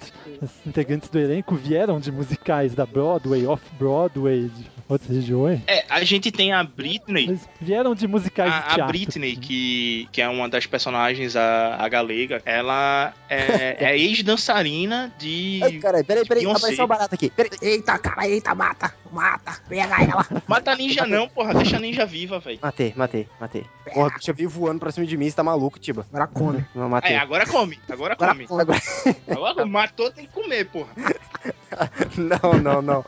integrantes 0.66 1.08
do 1.08 1.18
elenco 1.18 1.54
vieram 1.54 2.00
de 2.00 2.10
musicais 2.10 2.74
da 2.74 2.84
Broadway, 2.84 3.46
Off-Broadway, 3.46 4.48
de 4.48 4.66
outras 4.88 5.10
regiões. 5.14 5.60
É, 5.66 5.84
a 5.88 6.02
gente 6.02 6.30
tem 6.32 6.52
a 6.52 6.64
Britney. 6.64 7.24
Eles 7.24 7.48
vieram 7.60 7.94
de 7.94 8.06
musicais 8.08 8.50
de 8.50 8.56
A, 8.56 8.60
a 8.60 8.74
teatro. 8.74 8.86
Britney, 8.86 9.36
que, 9.36 10.08
que 10.10 10.22
é 10.22 10.28
uma 10.28 10.48
das 10.48 10.66
personagens, 10.66 11.36
a, 11.36 11.76
a 11.76 11.88
galega, 11.88 12.40
ela 12.44 13.12
é, 13.28 13.76
é 13.92 13.98
ex-dançarina 13.98 15.12
de. 15.18 15.60
Ai, 15.62 15.72
caralho, 15.78 16.04
peraí, 16.04 16.24
peraí, 16.26 16.46
apareceu 16.46 16.84
um 16.84 16.88
barato 16.88 17.14
aqui. 17.14 17.30
Peraí. 17.30 17.50
Eita, 17.60 17.98
cara, 17.98 18.26
eita, 18.28 18.54
mata, 18.54 18.94
mata, 19.12 19.58
pega 19.68 20.02
ela. 20.02 20.26
Mata 20.46 20.72
a 20.72 20.76
ninja 20.76 21.06
não, 21.06 21.28
porra, 21.28 21.54
deixa 21.54 21.76
a 21.76 21.80
ninja 21.80 22.06
viva, 22.06 22.38
velho. 22.38 22.58
Matei, 22.62 22.92
matei, 22.96 23.28
matei. 23.40 23.64
Porra, 23.92 24.10
bicha 24.16 24.32
veio 24.32 24.48
voando 24.48 24.80
pra 24.80 24.90
cima 24.90 25.06
de 25.06 25.16
mim, 25.16 25.28
você 25.28 25.36
tá 25.36 25.42
maluco, 25.42 25.78
Tiba. 25.78 26.06
Agora 26.12 26.26
come. 26.26 26.64
Não, 26.74 26.88
matei. 26.88 27.12
É, 27.12 27.18
agora 27.18 27.46
come, 27.46 27.78
agora 27.88 28.14
Agora 28.14 28.32
come. 28.32 28.46
come. 28.46 28.62
Agora- 28.62 28.80
Agora 29.28 29.66
matou, 29.66 30.10
tem 30.10 30.26
que 30.26 30.32
comer, 30.32 30.64
porra. 30.66 30.88
Não, 32.16 32.58
não, 32.60 32.82
não. 32.82 33.04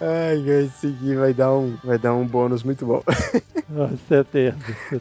Ai, 0.00 0.48
esse 0.64 0.88
aqui 0.88 1.14
vai 1.14 1.32
dar 1.32 1.52
um, 1.52 1.76
vai 1.82 1.98
dar 1.98 2.14
um 2.14 2.26
bônus 2.26 2.62
muito 2.62 2.84
bom. 2.86 3.02
Ah, 3.72 3.88
certeza. 4.08 4.56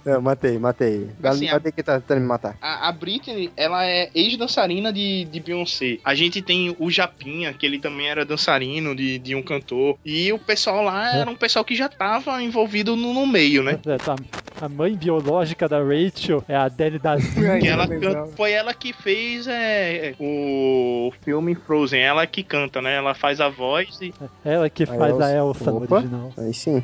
Não, 0.06 0.22
matei, 0.22 0.60
matei. 0.60 1.10
Assim, 1.24 1.48
a- 1.50 1.54
matei 1.54 1.72
que 1.72 1.82
tá 1.82 2.00
tentando 2.00 2.22
me 2.22 2.28
matar. 2.28 2.56
A, 2.62 2.88
a 2.88 2.92
Britney, 2.92 3.52
ela 3.58 3.84
é 3.84 4.12
ex-dançarina 4.14 4.94
de, 4.94 5.26
de 5.26 5.40
Beyoncé. 5.40 5.98
A 6.06 6.14
gente 6.14 6.40
tem 6.40 6.76
o 6.78 6.92
Japinha, 6.92 7.52
que 7.52 7.66
ele 7.66 7.80
também 7.80 8.08
era 8.08 8.24
dançarino 8.24 8.96
de, 8.96 9.18
de 9.18 9.34
um 9.34 9.42
cantor. 9.42 9.98
E 10.06 10.32
o 10.32 10.38
pessoal 10.38 10.84
lá 10.84 11.16
era 11.18 11.32
um 11.32 11.36
pessoal 11.36 11.66
que 11.66 11.74
já 11.74 11.90
tava 11.90 12.44
envolvido 12.44 12.96
no, 12.96 13.12
no 13.12 13.26
meio, 13.26 13.64
né? 13.64 13.80
É, 13.88 13.98
tá. 13.98 14.16
A 14.62 14.70
mãe 14.70 14.94
biológica 14.96 15.68
da 15.68 15.80
Rachel 15.82 16.44
é 16.48 16.56
a 16.56 16.66
Adele. 16.66 17.00
Que 17.60 17.68
ela 17.68 17.88
canta- 17.88 18.28
foi 18.38 18.52
ela 18.52 18.72
que 18.76 18.94
fez 18.94 19.48
é, 19.48 20.14
o 20.20 21.12
filme 21.24 21.56
Frozen, 21.56 22.02
ela 22.02 22.28
que 22.28 22.44
canta, 22.44 22.84
né? 22.84 22.98
Ela 23.00 23.14
faz 23.14 23.40
a 23.40 23.48
voz 23.50 23.98
e. 24.02 24.14
Ela 24.44 24.70
que 24.70 24.86
faz 24.86 25.20
a 25.20 25.32
Elsa 25.34 25.72
no 25.72 25.84
Opa. 25.84 25.96
original. 25.96 26.34
Aí 26.38 26.54
sim. 26.54 26.84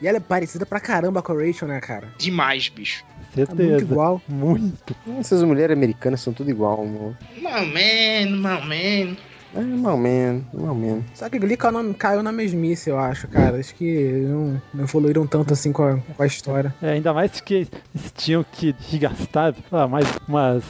E 0.00 0.06
ela 0.06 0.16
é 0.16 0.20
parecida 0.20 0.64
pra 0.64 0.80
caramba 0.80 1.20
com 1.22 1.32
a 1.32 1.36
Rachel, 1.36 1.68
né, 1.68 1.80
cara? 1.80 2.08
Demais, 2.16 2.68
bicho. 2.68 3.04
Certeza. 3.34 3.70
muito 3.70 3.82
igual. 3.82 4.22
Muito. 4.28 4.96
Essas 5.18 5.42
mulheres 5.42 5.76
americanas 5.76 6.20
são 6.20 6.32
tudo 6.32 6.50
igual, 6.50 6.82
amor. 6.82 7.16
Mal 7.40 7.66
man, 7.66 8.36
mal 8.36 8.62
man. 8.62 9.16
É, 9.54 9.60
mal 9.60 9.98
menos, 9.98 10.44
mal 10.54 10.74
menos. 10.74 11.04
Só 11.12 11.28
que 11.28 11.38
Glee 11.38 11.56
caiu 11.56 11.82
na, 11.82 11.94
caiu 11.94 12.22
na 12.22 12.32
mesmice, 12.32 12.88
eu 12.88 12.98
acho, 12.98 13.28
cara. 13.28 13.58
Acho 13.58 13.74
que 13.74 14.24
não, 14.26 14.62
não 14.72 14.84
evoluíram 14.84 15.26
tanto 15.26 15.52
assim 15.52 15.72
com 15.72 15.82
a, 15.82 15.98
com 15.98 16.22
a 16.22 16.26
história. 16.26 16.74
É, 16.80 16.92
ainda 16.92 17.12
mais 17.12 17.40
que 17.40 17.54
eles 17.54 18.12
tinham 18.16 18.44
que 18.44 18.74
gastar 18.98 19.54
ah, 19.70 19.86
mais 19.86 20.06
umas 20.26 20.64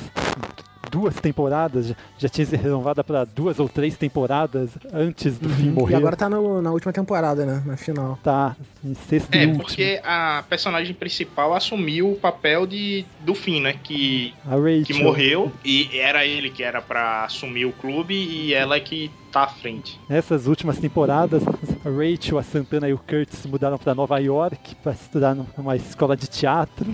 duas 0.92 1.14
temporadas, 1.16 1.94
já, 2.18 2.28
tinha 2.28 2.46
sido 2.46 2.60
renovada 2.62 3.02
para 3.02 3.24
duas 3.24 3.58
ou 3.58 3.66
três 3.68 3.96
temporadas 3.96 4.70
antes 4.92 5.38
do 5.38 5.48
fim 5.48 5.70
morrer. 5.70 5.94
E 5.94 5.96
agora 5.96 6.14
tá 6.16 6.28
no- 6.28 6.60
na 6.60 6.70
última 6.70 6.92
temporada, 6.92 7.46
né? 7.46 7.62
Na 7.64 7.76
final. 7.78 8.18
Tá 8.22 8.54
em 8.84 8.92
sexto 8.94 9.34
e 9.34 9.38
É, 9.38 9.46
porque 9.54 10.00
a 10.04 10.44
personagem 10.48 10.94
principal 10.94 11.54
assumiu 11.54 12.12
o 12.12 12.16
papel 12.16 12.66
de 12.66 13.04
do 13.20 13.34
fim, 13.34 13.60
né? 13.62 13.74
Que, 13.82 14.34
que 14.86 14.94
morreu 15.02 15.50
e 15.64 15.88
era 15.98 16.26
ele 16.26 16.50
que 16.50 16.62
era 16.62 16.82
pra 16.82 17.24
assumir 17.24 17.64
o 17.64 17.72
clube 17.72 18.14
e 18.14 18.52
ela 18.52 18.76
é 18.76 18.80
que 18.80 19.10
tá 19.32 19.44
à 19.44 19.48
frente. 19.48 19.98
Nessas 20.08 20.46
últimas 20.46 20.78
temporadas, 20.78 21.42
a 21.84 21.88
Rachel, 21.88 22.38
a 22.38 22.42
Santana 22.42 22.88
e 22.88 22.92
o 22.92 22.98
Kurt 22.98 23.30
se 23.32 23.48
mudaram 23.48 23.78
para 23.78 23.94
Nova 23.94 24.18
York 24.18 24.76
para 24.76 24.92
estudar 24.92 25.34
numa 25.34 25.74
escola 25.74 26.16
de 26.16 26.28
teatro. 26.28 26.86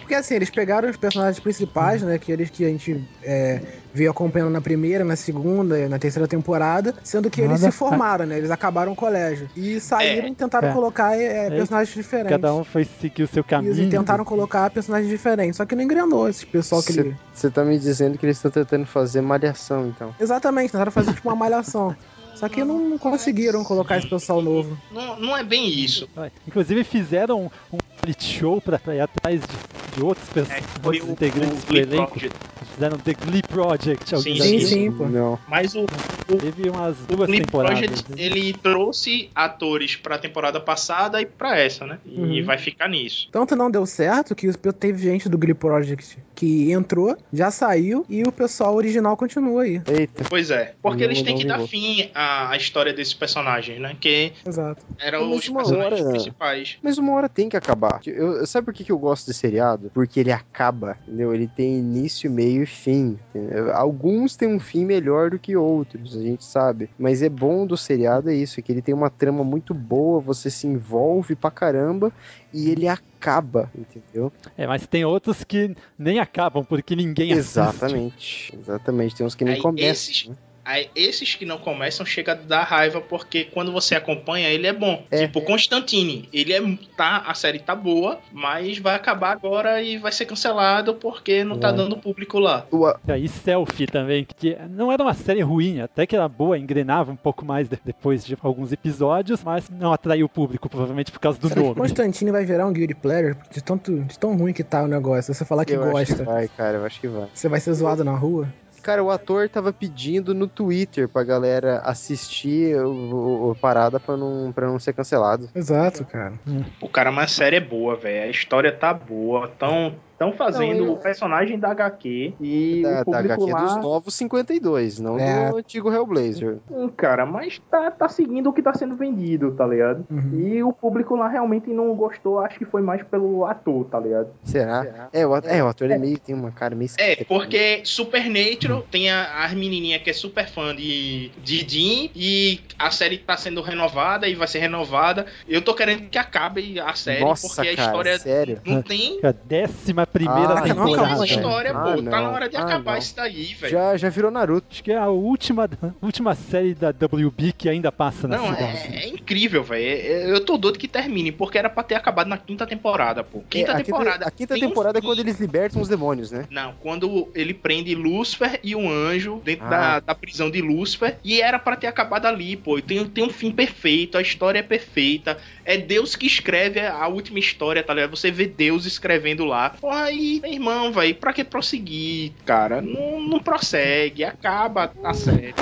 Porque 0.00 0.14
assim, 0.14 0.34
eles 0.34 0.50
pegaram 0.50 0.88
os 0.88 0.96
personagens 0.96 1.38
principais, 1.38 2.02
né? 2.02 2.18
Que 2.18 2.32
eles 2.32 2.50
que 2.50 2.64
a 2.64 2.68
gente 2.68 3.04
é, 3.22 3.60
veio 3.94 4.10
acompanhando 4.10 4.50
na 4.50 4.60
primeira, 4.60 5.04
na 5.04 5.14
segunda, 5.14 5.88
na 5.88 5.98
terceira 6.00 6.26
temporada, 6.26 6.92
sendo 7.04 7.30
que 7.30 7.40
eles 7.40 7.60
Nada- 7.60 7.70
se 7.70 7.78
formaram, 7.78 8.26
né? 8.26 8.36
Eles 8.36 8.50
acabaram 8.50 8.90
o 8.92 8.96
colégio. 8.96 9.48
E 9.56 9.78
saíram 9.78 10.26
e 10.28 10.34
tentaram 10.34 10.68
É. 10.68 10.72
colocar 10.72 11.16
é, 11.16 11.46
É, 11.46 11.50
personagens 11.50 11.94
diferentes. 11.94 12.30
Cada 12.32 12.52
um 12.52 12.64
foi 12.64 12.84
seguir 12.84 13.22
o 13.22 13.28
seu 13.28 13.44
caminho. 13.44 13.72
E 13.72 13.88
tentaram 13.88 14.24
colocar 14.24 14.68
personagens 14.70 15.08
diferentes. 15.08 15.56
Só 15.56 15.64
que 15.64 15.76
não 15.76 15.82
engrenou 15.84 16.28
esse 16.28 16.44
pessoal 16.44 16.82
que 16.82 16.90
ele. 16.98 17.16
Você 17.32 17.48
tá 17.48 17.64
me 17.64 17.78
dizendo 17.78 18.18
que 18.18 18.26
eles 18.26 18.36
estão 18.36 18.50
tentando 18.50 18.84
fazer 18.84 19.20
malhação, 19.20 19.86
então. 19.86 20.12
Exatamente, 20.20 20.72
tentaram 20.72 20.90
fazer 20.90 21.14
tipo 21.14 21.28
uma 21.28 21.36
malhação. 21.36 21.94
Só 22.34 22.48
que 22.48 22.64
não 22.64 22.98
conseguiram 22.98 23.62
colocar 23.62 23.96
esse 23.96 24.08
pessoal 24.08 24.42
novo. 24.42 24.76
Não, 24.90 25.20
não 25.20 25.36
é 25.36 25.44
bem 25.44 25.68
isso. 25.68 26.08
Inclusive 26.48 26.82
fizeram 26.82 27.48
um 27.72 27.78
reality 28.04 28.24
show 28.24 28.60
pra, 28.60 28.78
ir 28.94 29.00
atrás 29.00 29.40
de, 29.40 29.96
de 29.96 30.02
outros, 30.04 30.28
pers- 30.28 30.50
É, 30.50 30.60
foi 30.82 30.96
outros 30.96 31.08
o- 31.08 31.12
integrantes 31.12 31.62
o 31.62 31.66
do 31.66 31.72
Glee 31.72 31.82
elenco. 31.82 32.10
Project. 32.10 32.38
Fizeram 32.74 32.98
The 32.98 33.12
Glee 33.14 33.42
Project. 33.42 34.20
Sim, 34.20 34.36
sim, 34.40 34.60
sim, 34.60 34.90
pô. 34.92 35.04
Não. 35.06 35.38
Mas 35.48 35.74
o, 35.76 35.86
Teve 36.26 36.70
umas 36.70 36.98
o 36.98 37.02
duas 37.06 37.28
Glee 37.28 37.40
temporadas. 37.42 37.78
Project, 37.78 38.12
ele 38.20 38.52
trouxe 38.54 39.30
atores 39.34 39.94
pra 39.94 40.18
temporada 40.18 40.58
passada 40.58 41.20
e 41.20 41.26
pra 41.26 41.56
essa, 41.58 41.86
né? 41.86 41.98
E 42.04 42.40
Uhum. 42.40 42.44
vai 42.46 42.58
ficar 42.58 42.88
nisso. 42.88 43.28
Tanto 43.30 43.54
não 43.54 43.70
deu 43.70 43.84
certo 43.86 44.34
que 44.34 44.50
teve 44.72 44.98
gente 45.02 45.28
do 45.28 45.36
Glee 45.38 45.54
Project 45.54 46.18
que 46.34 46.72
entrou, 46.72 47.16
já 47.32 47.50
saiu 47.52 48.04
e 48.08 48.22
o 48.24 48.32
pessoal 48.32 48.74
original 48.74 49.16
continua 49.16 49.62
aí. 49.62 49.80
Eita. 49.86 50.24
Pois 50.28 50.50
é, 50.50 50.74
porque 50.82 51.04
Não, 51.04 51.12
eles 51.12 51.22
têm 51.22 51.36
que 51.36 51.46
dar 51.46 51.60
fim 51.68 52.10
à, 52.14 52.50
à 52.50 52.56
história 52.56 52.92
desses 52.92 53.14
personagens, 53.14 53.78
né? 53.80 53.94
Que 54.00 54.32
Exato. 54.44 54.82
eram 54.98 55.30
os 55.30 55.48
personagens 55.48 56.00
hora- 56.00 56.10
principais. 56.10 56.76
Mas 56.82 56.98
uma 56.98 57.12
hora 57.12 57.28
tem 57.28 57.48
que 57.48 57.56
acabar. 57.56 57.93
Eu, 58.04 58.46
sabe 58.46 58.64
por 58.66 58.74
que, 58.74 58.84
que 58.84 58.92
eu 58.92 58.98
gosto 58.98 59.26
de 59.26 59.34
seriado? 59.34 59.90
Porque 59.92 60.20
ele 60.20 60.32
acaba, 60.32 60.96
entendeu? 61.06 61.34
Ele 61.34 61.46
tem 61.46 61.78
início, 61.78 62.30
meio 62.30 62.62
e 62.62 62.66
fim. 62.66 63.18
entendeu? 63.34 63.74
Alguns 63.74 64.36
têm 64.36 64.48
um 64.48 64.60
fim 64.60 64.84
melhor 64.84 65.30
do 65.30 65.38
que 65.38 65.56
outros, 65.56 66.16
a 66.16 66.20
gente 66.20 66.44
sabe. 66.44 66.90
Mas 66.98 67.22
é 67.22 67.28
bom 67.28 67.66
do 67.66 67.76
seriado 67.76 68.30
é 68.30 68.34
isso, 68.34 68.58
é 68.58 68.62
que 68.62 68.72
ele 68.72 68.82
tem 68.82 68.94
uma 68.94 69.10
trama 69.10 69.44
muito 69.44 69.74
boa, 69.74 70.20
você 70.20 70.50
se 70.50 70.66
envolve 70.66 71.34
pra 71.34 71.50
caramba 71.50 72.12
e 72.52 72.70
ele 72.70 72.86
acaba, 72.88 73.70
entendeu? 73.76 74.32
É, 74.56 74.66
mas 74.66 74.86
tem 74.86 75.04
outros 75.04 75.44
que 75.44 75.74
nem 75.98 76.18
acabam, 76.18 76.64
porque 76.64 76.94
ninguém 76.94 77.32
assiste. 77.32 77.58
Exatamente. 77.58 78.58
Exatamente. 78.58 79.16
Tem 79.16 79.26
uns 79.26 79.34
que 79.34 79.44
nem 79.44 79.54
Aí, 79.54 79.60
começam. 79.60 79.90
esses, 79.90 80.28
né? 80.28 80.36
Aí, 80.64 80.88
esses 80.96 81.34
que 81.34 81.44
não 81.44 81.58
começam 81.58 82.06
chega 82.06 82.32
a 82.32 82.34
dar 82.34 82.62
raiva 82.64 83.00
porque 83.00 83.44
quando 83.44 83.70
você 83.72 83.94
acompanha 83.94 84.48
ele 84.48 84.66
é 84.66 84.72
bom. 84.72 85.04
Tipo 85.10 85.42
Constantine, 85.42 86.28
ele 86.32 86.52
é 86.52 86.60
tá 86.96 87.22
a 87.26 87.34
série 87.34 87.58
tá 87.58 87.74
boa, 87.74 88.18
mas 88.32 88.78
vai 88.78 88.94
acabar 88.94 89.32
agora 89.32 89.82
e 89.82 89.98
vai 89.98 90.10
ser 90.12 90.24
cancelado 90.26 90.94
porque 90.94 91.44
não 91.44 91.58
tá 91.58 91.68
Vai. 91.68 91.76
dando 91.78 91.96
público 91.98 92.38
lá. 92.38 92.66
E 93.06 93.12
aí, 93.12 93.28
Selfie 93.28 93.86
também, 93.86 94.24
que 94.36 94.56
não 94.70 94.90
era 94.90 95.02
uma 95.02 95.14
série 95.14 95.42
ruim, 95.42 95.80
até 95.80 96.06
que 96.06 96.16
era 96.16 96.28
boa, 96.28 96.58
engrenava 96.58 97.12
um 97.12 97.16
pouco 97.16 97.44
mais 97.44 97.68
de- 97.68 97.78
depois 97.84 98.24
de 98.24 98.36
alguns 98.42 98.72
episódios, 98.72 99.42
mas 99.44 99.68
não 99.68 99.92
atraiu 99.92 100.26
o 100.26 100.28
público, 100.28 100.68
provavelmente 100.68 101.12
por 101.12 101.18
causa 101.20 101.38
do 101.38 101.48
Será 101.48 101.60
nome. 101.60 101.74
Constantine 101.74 102.30
vai 102.30 102.44
virar 102.44 102.66
um 102.66 102.72
guilty 102.72 102.94
pleasure 102.94 103.36
de, 103.50 103.62
tanto, 103.62 104.00
de 104.04 104.18
tão 104.18 104.36
ruim 104.36 104.52
que 104.52 104.64
tá 104.64 104.82
o 104.82 104.88
negócio? 104.88 105.32
Você 105.34 105.44
falar 105.44 105.64
que 105.64 105.72
eu 105.74 105.82
acho 105.82 105.92
gosta, 105.92 106.16
que 106.16 106.22
vai, 106.22 106.48
cara, 106.48 106.78
eu 106.78 106.84
acho 106.86 107.00
que 107.00 107.08
vai. 107.08 107.28
você 107.34 107.48
vai 107.48 107.60
ser 107.60 107.72
zoado 107.74 108.02
na 108.04 108.14
rua? 108.16 108.48
Cara, 108.84 109.02
o 109.02 109.10
ator 109.10 109.48
tava 109.48 109.72
pedindo 109.72 110.34
no 110.34 110.46
Twitter 110.46 111.08
pra 111.08 111.24
galera 111.24 111.78
assistir 111.84 112.76
o, 112.76 112.90
o- 112.90 113.50
o 113.50 113.54
parada 113.56 113.98
pra 113.98 114.16
não, 114.16 114.52
pra 114.52 114.66
não 114.66 114.78
ser 114.78 114.92
cancelado. 114.92 115.48
Exato, 115.54 116.04
cara. 116.04 116.34
O 116.80 116.88
cara, 116.88 117.10
mas 117.10 117.24
a 117.32 117.34
série 117.34 117.56
é 117.56 117.60
boa, 117.60 117.96
velho. 117.96 118.24
A 118.24 118.30
história 118.30 118.70
tá 118.70 118.92
boa. 118.92 119.48
Tão, 119.48 119.94
tão 120.24 120.32
fazendo 120.32 120.86
Não, 120.86 120.92
o 120.94 120.96
personagem 120.96 121.58
da 121.58 121.70
HQ 121.70 122.34
e 122.40 122.82
Da, 122.82 122.88
o 122.88 122.92
da 122.92 123.04
público 123.04 123.32
HQ 123.32 123.52
lá... 123.52 123.60
dos 123.64 123.76
novos 123.76 124.14
52, 124.14 124.98
não 125.00 125.18
É. 125.18 125.50
do 125.50 125.56
antigo 125.58 125.92
Hellblazer. 125.92 126.58
Hum, 126.70 126.88
cara, 126.88 127.26
mas 127.26 127.60
tá, 127.70 127.90
tá 127.90 128.08
seguindo 128.08 128.48
o 128.48 128.52
que 128.52 128.62
tá 128.62 128.72
sendo 128.74 128.96
vendido, 128.96 129.52
tá 129.52 129.66
ligado? 129.66 130.06
E 130.32 130.62
o 130.62 130.72
público 130.72 131.14
lá 131.16 131.28
realmente 131.28 131.70
não 131.70 131.94
gostou, 131.94 132.38
acho 132.40 132.58
que 132.58 132.64
foi 132.64 132.80
mais 132.82 133.02
pelo 133.02 133.44
ator, 133.44 133.84
tá 133.86 134.00
ligado? 134.00 134.28
Será? 134.42 135.08
É, 135.12 135.26
o, 135.26 135.36
é, 135.36 135.62
o 135.62 135.66
ator 135.68 135.90
é 135.90 135.98
meio, 135.98 136.18
tem 136.18 136.34
uma 136.34 136.50
cara 136.50 136.74
meio 136.74 136.90
É, 136.98 137.24
porque 137.24 137.80
Supernatural 137.84 138.82
tem 138.90 139.10
a, 139.10 139.44
as 139.44 139.52
menininhas 139.52 140.02
que 140.02 140.10
é 140.10 140.12
super 140.12 140.48
fã 140.48 140.74
de, 140.74 141.30
de 141.42 141.64
Dean 141.64 142.10
e 142.14 142.60
a 142.78 142.90
série 142.90 143.18
tá 143.18 143.36
sendo 143.36 143.60
renovada 143.60 144.28
e 144.28 144.34
vai 144.34 144.46
ser 144.46 144.58
renovada. 144.60 145.26
Eu 145.48 145.62
tô 145.62 145.74
querendo 145.74 146.08
que 146.08 146.18
acabe 146.18 146.78
a 146.78 146.94
série 146.94 147.20
Nossa, 147.20 147.48
porque 147.48 147.68
a 147.68 147.76
cara, 147.76 147.88
história 147.88 148.18
sério? 148.18 148.60
não 148.64 148.82
tem. 148.82 149.18
A 149.22 149.32
décima 149.32 150.06
primeira 150.14 150.40
Ah, 150.44 150.48
Não 150.54 150.54
não, 150.76 150.84
temporada. 150.86 151.14
uma 151.16 151.26
história, 151.26 151.70
Ah, 151.72 151.80
pô. 151.82 151.88
Tá 151.96 152.02
não. 152.02 152.02
na 152.22 152.30
hora 152.30 152.48
de 152.48 152.56
Ah, 152.56 152.60
acabar 152.62 152.92
não. 152.92 152.98
isso 152.98 153.16
daí, 153.16 153.54
velho. 153.54 153.72
Já, 153.72 153.96
já 153.96 154.08
virou 154.08 154.30
Naruto. 154.30 154.68
Acho 154.70 154.82
que 154.84 154.92
é 154.92 154.96
a 154.96 155.08
última, 155.08 155.68
última 156.00 156.34
série 156.36 156.72
da 156.72 156.90
WB 156.90 157.52
que 157.52 157.68
ainda 157.68 157.90
passa 157.90 158.28
na 158.28 158.36
Não, 158.38 158.46
cidade. 158.46 158.62
é, 158.94 159.04
é 159.04 159.08
incrível, 159.08 159.64
velho. 159.64 159.84
É- 159.84 160.06
é- 160.06 160.30
Eu 160.30 160.44
tô 160.44 160.56
doido 160.56 160.78
que 160.78 160.86
termine, 160.86 161.32
porque 161.32 161.58
era 161.58 161.68
pra 161.68 161.82
ter 161.82 161.96
acabado 161.96 162.28
na 162.28 162.38
quinta 162.38 162.64
temporada, 162.66 163.24
pô. 163.24 163.42
Quinta 163.50 163.72
É, 163.72 163.74
a 163.74 163.82
temporada. 163.82 164.24
A 164.26 164.30
quinta 164.30 164.54
tem 164.54 164.64
um 164.64 164.68
temporada 164.68 164.98
é 165.00 165.02
quando 165.02 165.18
eles 165.18 165.38
libertam 165.40 165.82
os 165.82 165.88
demônios, 165.88 166.30
né? 166.30 166.46
Não, 166.48 166.74
quando 166.80 167.28
ele 167.34 167.52
prende 167.52 167.92
Lúcifer 167.96 168.60
e 168.62 168.76
um 168.76 168.88
anjo 168.88 169.42
dentro 169.44 169.66
Ah. 169.66 169.70
da, 169.70 170.00
da 170.00 170.14
prisão 170.14 170.48
de 170.48 170.62
Lúcifer, 170.62 171.16
e 171.24 171.40
era 171.40 171.58
pra 171.58 171.74
ter 171.74 171.88
acabado 171.88 172.26
ali, 172.26 172.56
pô. 172.56 172.80
Tem, 172.80 173.04
tem 173.06 173.24
um 173.24 173.30
fim 173.30 173.50
perfeito, 173.50 174.16
a 174.16 174.22
história 174.22 174.60
é 174.60 174.62
perfeita. 174.62 175.38
É 175.64 175.76
Deus 175.76 176.14
que 176.14 176.26
escreve 176.26 176.78
a 176.80 177.08
última 177.08 177.38
história, 177.38 177.82
tá 177.82 177.92
ligado? 177.94 178.10
Você 178.16 178.30
vê 178.30 178.46
Deus 178.46 178.84
escrevendo 178.86 179.44
lá. 179.44 179.70
Pô, 179.80 179.90
aí, 179.94 180.40
meu 180.42 180.52
irmão, 180.52 180.92
velho, 180.92 181.14
pra 181.14 181.32
que 181.32 181.44
prosseguir, 181.44 182.32
cara? 182.44 182.80
Não, 182.82 183.20
não 183.20 183.38
prossegue, 183.40 184.24
acaba 184.24 184.92
a 185.02 185.14
série. 185.14 185.54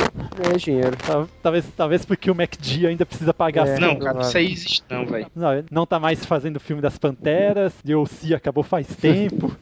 É 0.53 0.57
dinheiro. 0.57 0.97
Tal- 0.97 1.29
Talvez, 1.43 1.65
talvez 1.77 2.05
porque 2.05 2.31
o 2.31 2.35
MacD 2.35 2.87
ainda 2.87 3.05
precisa 3.05 3.35
pagar 3.35 3.69
É. 3.69 3.79
Não, 3.79 3.99
cara, 3.99 4.21
isso 4.23 4.37
aí 4.39 4.53
existe 4.53 4.83
não, 4.89 5.05
velho. 5.07 5.27
Não, 5.35 5.49
não 5.71 5.87
tá 5.87 5.99
mais 6.01 6.25
fazendo 6.25 6.57
o 6.57 6.61
filme 6.61 6.81
das 6.81 6.97
Panteras, 6.99 7.75
DLC 7.85 8.35
acabou 8.35 8.63
faz 8.65 8.87
tempo. 8.97 9.55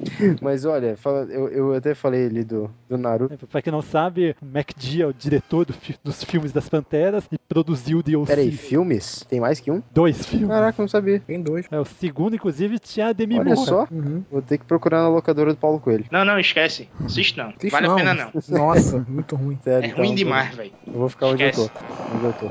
Mas 0.40 0.64
olha, 0.64 0.96
fala- 0.96 1.24
eu, 1.30 1.48
eu 1.48 1.74
até 1.74 1.94
falei 1.94 2.26
ali 2.26 2.42
do, 2.44 2.70
do 2.88 2.96
Naruto. 2.96 3.46
pra 3.46 3.60
quem 3.60 3.70
não 3.72 3.82
sabe, 3.82 4.34
o 4.40 4.46
MacD 4.46 5.02
é 5.02 5.06
o 5.06 5.12
diretor 5.12 5.64
do 5.66 5.72
fi- 5.72 5.96
dos 6.02 6.24
filmes 6.24 6.52
das 6.52 6.68
Panteras 6.68 7.24
e 7.30 7.36
produziu 7.38 7.98
o 7.98 8.02
DLC. 8.02 8.26
Peraí, 8.34 8.50
filmes? 8.52 9.24
Tem 9.28 9.40
mais 9.40 9.60
que 9.60 9.70
um? 9.70 9.82
Dois 9.92 10.24
filmes. 10.26 10.48
Caraca, 10.48 10.80
não 10.82 10.88
sabia. 10.88 11.20
Tem 11.20 11.40
dois. 11.42 11.66
É, 11.70 11.78
o 11.78 11.84
segundo, 11.84 12.34
inclusive, 12.34 12.78
tinha 12.78 13.08
a 13.08 13.12
Demi 13.12 13.38
Olha 13.38 13.54
Moore. 13.54 13.68
só. 13.68 13.86
Uhum. 13.90 14.24
Vou 14.30 14.40
ter 14.42 14.58
que 14.58 14.64
procurar 14.64 15.02
na 15.02 15.08
locadora 15.08 15.52
do 15.52 15.58
Paulo 15.58 15.78
Coelho. 15.80 16.04
Não, 16.10 16.24
não, 16.24 16.38
esquece. 16.38 16.88
Assiste 17.04 17.36
não. 17.36 17.48
Assiste 17.50 17.70
vale 17.70 17.86
não. 17.86 17.94
a 17.94 17.96
pena 17.96 18.14
não. 18.14 18.30
Nossa, 18.48 19.04
muito 19.08 19.36
ruim. 19.36 19.58
Sério, 19.62 19.84
É 19.84 19.86
então, 19.88 19.98
ruim 19.98 20.08
vou- 20.08 20.16
demais, 20.16 20.54
velho. 20.54 20.72
Eu 20.86 20.92
vou 20.94 21.08
ficar 21.08 21.26
onde 21.26 21.42
eu 21.44 21.50
Esquece. 21.50 21.70
tô. 21.70 22.16
Onde 22.16 22.24
eu 22.24 22.32
tô. 22.32 22.50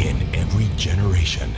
In 0.00 0.16
every 0.32 0.68
generation, 0.76 1.48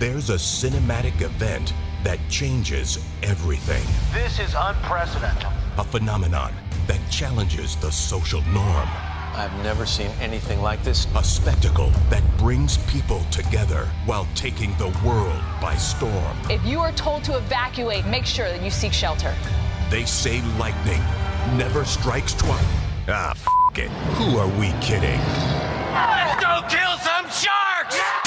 there's 0.00 0.30
a 0.30 0.36
cinematic 0.36 1.20
event 1.20 1.74
that 2.02 2.18
changes 2.30 2.98
everything. 3.22 3.84
This 4.14 4.40
is 4.40 4.54
unprecedented. 4.56 5.46
A 5.76 5.84
phenomenon 5.84 6.54
that 6.86 6.98
challenges 7.10 7.76
the 7.76 7.92
social 7.92 8.40
norm. 8.44 8.88
I've 9.34 9.52
never 9.62 9.84
seen 9.84 10.10
anything 10.18 10.62
like 10.62 10.82
this. 10.82 11.06
A 11.16 11.22
spectacle 11.22 11.90
that 12.08 12.22
brings 12.38 12.78
people 12.90 13.20
together 13.30 13.90
while 14.06 14.26
taking 14.34 14.74
the 14.78 14.88
world 15.04 15.38
by 15.60 15.76
storm. 15.76 16.34
If 16.48 16.64
you 16.64 16.80
are 16.80 16.92
told 16.92 17.22
to 17.24 17.36
evacuate, 17.36 18.06
make 18.06 18.24
sure 18.24 18.48
that 18.48 18.62
you 18.62 18.70
seek 18.70 18.94
shelter. 18.94 19.34
They 19.90 20.06
say 20.06 20.40
lightning 20.58 21.02
never 21.58 21.84
strikes 21.84 22.32
twice. 22.32 22.64
Ah, 23.06 23.32
f 23.32 23.46
it. 23.76 23.90
Who 24.16 24.38
are 24.38 24.48
we 24.58 24.72
kidding? 24.80 25.20
Let's 25.92 26.40
go 26.42 26.64
kill 26.68 26.96
some 27.04 27.28
sharks! 27.28 28.19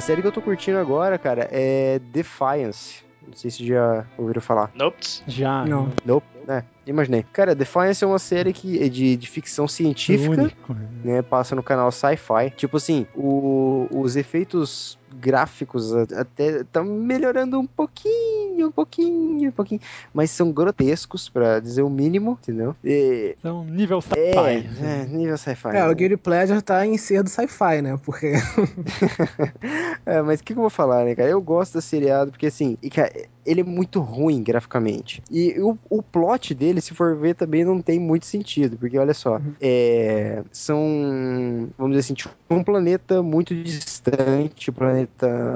A 0.00 0.02
série 0.02 0.22
que 0.22 0.28
eu 0.28 0.32
tô 0.32 0.40
curtindo 0.40 0.78
agora, 0.78 1.18
cara, 1.18 1.46
é 1.52 1.98
Defiance. 2.10 3.04
Não 3.28 3.34
sei 3.34 3.50
se 3.50 3.66
já 3.66 4.06
ouviram 4.16 4.40
falar. 4.40 4.70
Nope. 4.74 4.96
Já. 5.26 5.62
Não. 5.66 5.92
Nope, 6.06 6.26
né? 6.48 6.64
Imaginei. 6.86 7.22
Cara, 7.34 7.54
Defiance 7.54 8.02
é 8.02 8.06
uma 8.06 8.18
série 8.18 8.50
que 8.54 8.82
é 8.82 8.88
de, 8.88 9.14
de 9.14 9.28
ficção 9.28 9.68
científica, 9.68 10.40
Único. 10.40 10.74
né? 11.04 11.20
Passa 11.20 11.54
no 11.54 11.62
canal 11.62 11.92
Sci-Fi. 11.92 12.48
Tipo 12.56 12.78
assim, 12.78 13.06
o- 13.14 13.88
os 13.90 14.16
efeitos 14.16 14.98
gráficos 15.14 15.92
até 15.94 16.60
estão 16.60 16.84
melhorando 16.84 17.58
um 17.58 17.66
pouquinho, 17.66 18.68
um 18.68 18.72
pouquinho, 18.72 19.48
um 19.48 19.52
pouquinho. 19.52 19.80
Mas 20.12 20.30
são 20.30 20.50
grotescos, 20.52 21.28
pra 21.28 21.60
dizer 21.60 21.82
o 21.82 21.90
mínimo, 21.90 22.38
entendeu? 22.42 22.74
E- 22.84 23.34
Então, 23.38 23.64
nível 23.64 23.98
é, 23.98 24.32
sci-fi. 24.32 24.84
é, 24.84 25.06
nível 25.06 25.36
Sci-Fi. 25.38 25.76
É, 25.76 25.88
o 25.88 25.94
Guilty 25.94 26.16
Pleasure 26.16 26.62
tá 26.62 26.86
em 26.86 26.96
ser 26.98 27.22
do 27.22 27.28
sci-fi, 27.30 27.80
né? 27.82 27.98
Porque 28.04 28.32
É, 30.06 30.22
mas 30.22 30.40
o 30.40 30.44
que, 30.44 30.52
que 30.52 30.58
eu 30.58 30.62
vou 30.62 30.70
falar, 30.70 31.04
né, 31.04 31.14
cara? 31.14 31.28
Eu 31.28 31.40
gosto 31.40 31.74
da 31.74 31.80
seriado 31.80 32.30
porque, 32.30 32.46
assim, 32.46 32.76
e, 32.82 32.90
cara, 32.90 33.10
ele 33.44 33.60
é 33.60 33.64
muito 33.64 34.00
ruim 34.00 34.42
graficamente. 34.42 35.22
E 35.30 35.58
o, 35.60 35.78
o 35.88 36.02
plot 36.02 36.54
dele, 36.54 36.80
se 36.80 36.94
for 36.94 37.16
ver, 37.16 37.34
também 37.34 37.64
não 37.64 37.80
tem 37.80 37.98
muito 37.98 38.26
sentido. 38.26 38.76
Porque, 38.76 38.98
olha 38.98 39.14
só, 39.14 39.40
é, 39.60 40.42
são, 40.52 41.68
vamos 41.78 41.92
dizer 41.96 42.00
assim, 42.06 42.14
tipo, 42.14 42.34
um 42.50 42.62
planeta 42.64 43.22
muito 43.22 43.54
distante, 43.54 44.70
o 44.70 44.72
planeta 44.72 44.99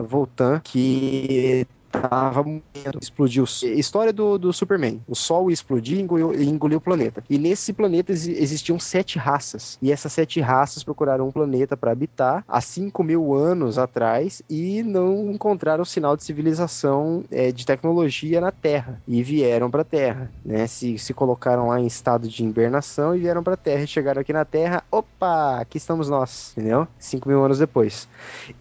Voltan, 0.09 0.61
que 0.63 1.67
tava 2.01 2.43
morrendo, 2.43 2.99
explodiu. 3.01 3.45
História 3.45 4.13
do, 4.13 4.39
do 4.39 4.53
Superman. 4.53 5.01
O 5.09 5.15
Sol 5.15 5.51
explodiu 5.51 5.99
e 5.99 6.03
engoliu, 6.03 6.35
engoliu 6.43 6.79
o 6.79 6.81
planeta. 6.81 7.23
E 7.29 7.39
nesse 7.39 7.73
planeta 7.73 8.13
exi- 8.13 8.33
existiam 8.33 8.79
sete 8.79 9.19
raças. 9.19 9.79
E 9.81 9.93
essas 9.93 10.13
sete 10.13 10.41
raças 10.41 10.83
procuraram 10.83 11.29
um 11.29 11.33
planeta 11.33 11.77
para 11.77 11.93
habitar 11.93 12.45
há 12.49 12.61
5 12.61 13.03
mil 13.03 13.35
anos 13.35 13.79
atrás 13.79 14.43
e 14.49 14.83
não 14.83 15.31
encontraram 15.31 15.85
sinal 15.85 16.17
de 16.17 16.25
civilização 16.25 17.25
é, 17.31 17.53
de 17.53 17.65
tecnologia 17.65 18.41
na 18.41 18.51
Terra. 18.51 19.01
E 19.07 19.23
vieram 19.23 19.71
para 19.71 19.83
a 19.83 19.85
Terra. 19.85 20.31
Né? 20.45 20.67
Se, 20.67 20.99
se 20.99 21.15
colocaram 21.15 21.69
lá 21.69 21.81
em 21.81 21.87
estado 21.87 22.29
de 22.29 22.45
hibernação 22.45 23.15
e 23.15 23.21
vieram 23.21 23.43
para 23.43 23.55
a 23.55 23.59
Terra. 23.59 23.85
E 23.85 23.87
chegaram 23.87 24.21
aqui 24.21 24.33
na 24.33 24.45
Terra. 24.45 24.83
Opa, 24.91 25.61
aqui 25.61 25.79
estamos 25.79 26.09
nós. 26.09 26.53
Entendeu? 26.57 26.87
5 26.99 27.29
mil 27.29 27.45
anos 27.45 27.59
depois. 27.59 28.09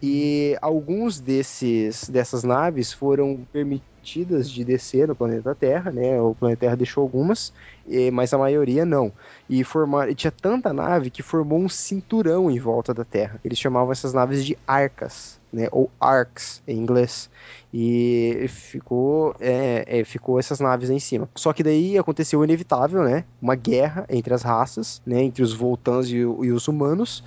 E 0.02 0.58
alguns 0.62 1.20
desses 1.20 2.10
dessas 2.10 2.44
naves 2.44 2.94
foram 2.94 3.23
permitidas 3.52 4.50
de 4.50 4.64
descer 4.66 5.08
no 5.08 5.16
planeta 5.16 5.56
Terra, 5.56 5.92
né? 5.92 6.20
O 6.20 6.36
planeta 6.36 6.60
Terra 6.62 6.76
deixou 6.76 7.02
algumas, 7.02 7.54
mas 8.12 8.34
a 8.34 8.38
maioria 8.38 8.86
não. 8.86 9.12
E 9.50 9.64
formar, 9.64 10.14
tinha 10.14 10.32
tanta 10.32 10.74
nave 10.74 11.10
que 11.10 11.24
formou 11.24 11.60
um 11.60 11.70
cinturão 11.70 12.52
em 12.52 12.60
volta 12.60 12.94
da 12.94 13.06
Terra. 13.06 13.40
Eles 13.44 13.58
chamavam 13.58 13.92
essas 13.92 14.14
naves 14.14 14.46
de 14.46 14.58
arcas, 14.68 15.40
né? 15.52 15.68
Ou 15.72 15.90
arcs 16.00 16.62
em 16.68 16.78
inglês. 16.78 17.30
E 17.74 18.46
ficou, 18.50 19.36
é, 19.40 20.00
é, 20.02 20.04
ficou 20.04 20.38
essas 20.40 20.60
naves 20.60 20.90
em 20.90 21.00
cima. 21.00 21.28
Só 21.36 21.52
que 21.52 21.64
daí 21.64 21.98
aconteceu 21.98 22.40
o 22.40 22.44
inevitável, 22.44 23.04
né? 23.04 23.26
Uma 23.42 23.56
guerra 23.56 24.06
entre 24.10 24.34
as 24.34 24.44
raças, 24.44 25.02
né? 25.06 25.24
Entre 25.24 25.42
os 25.42 25.54
Voltans 25.54 26.08
e, 26.08 26.18
e 26.18 26.52
os 26.52 26.68
humanos. 26.68 27.24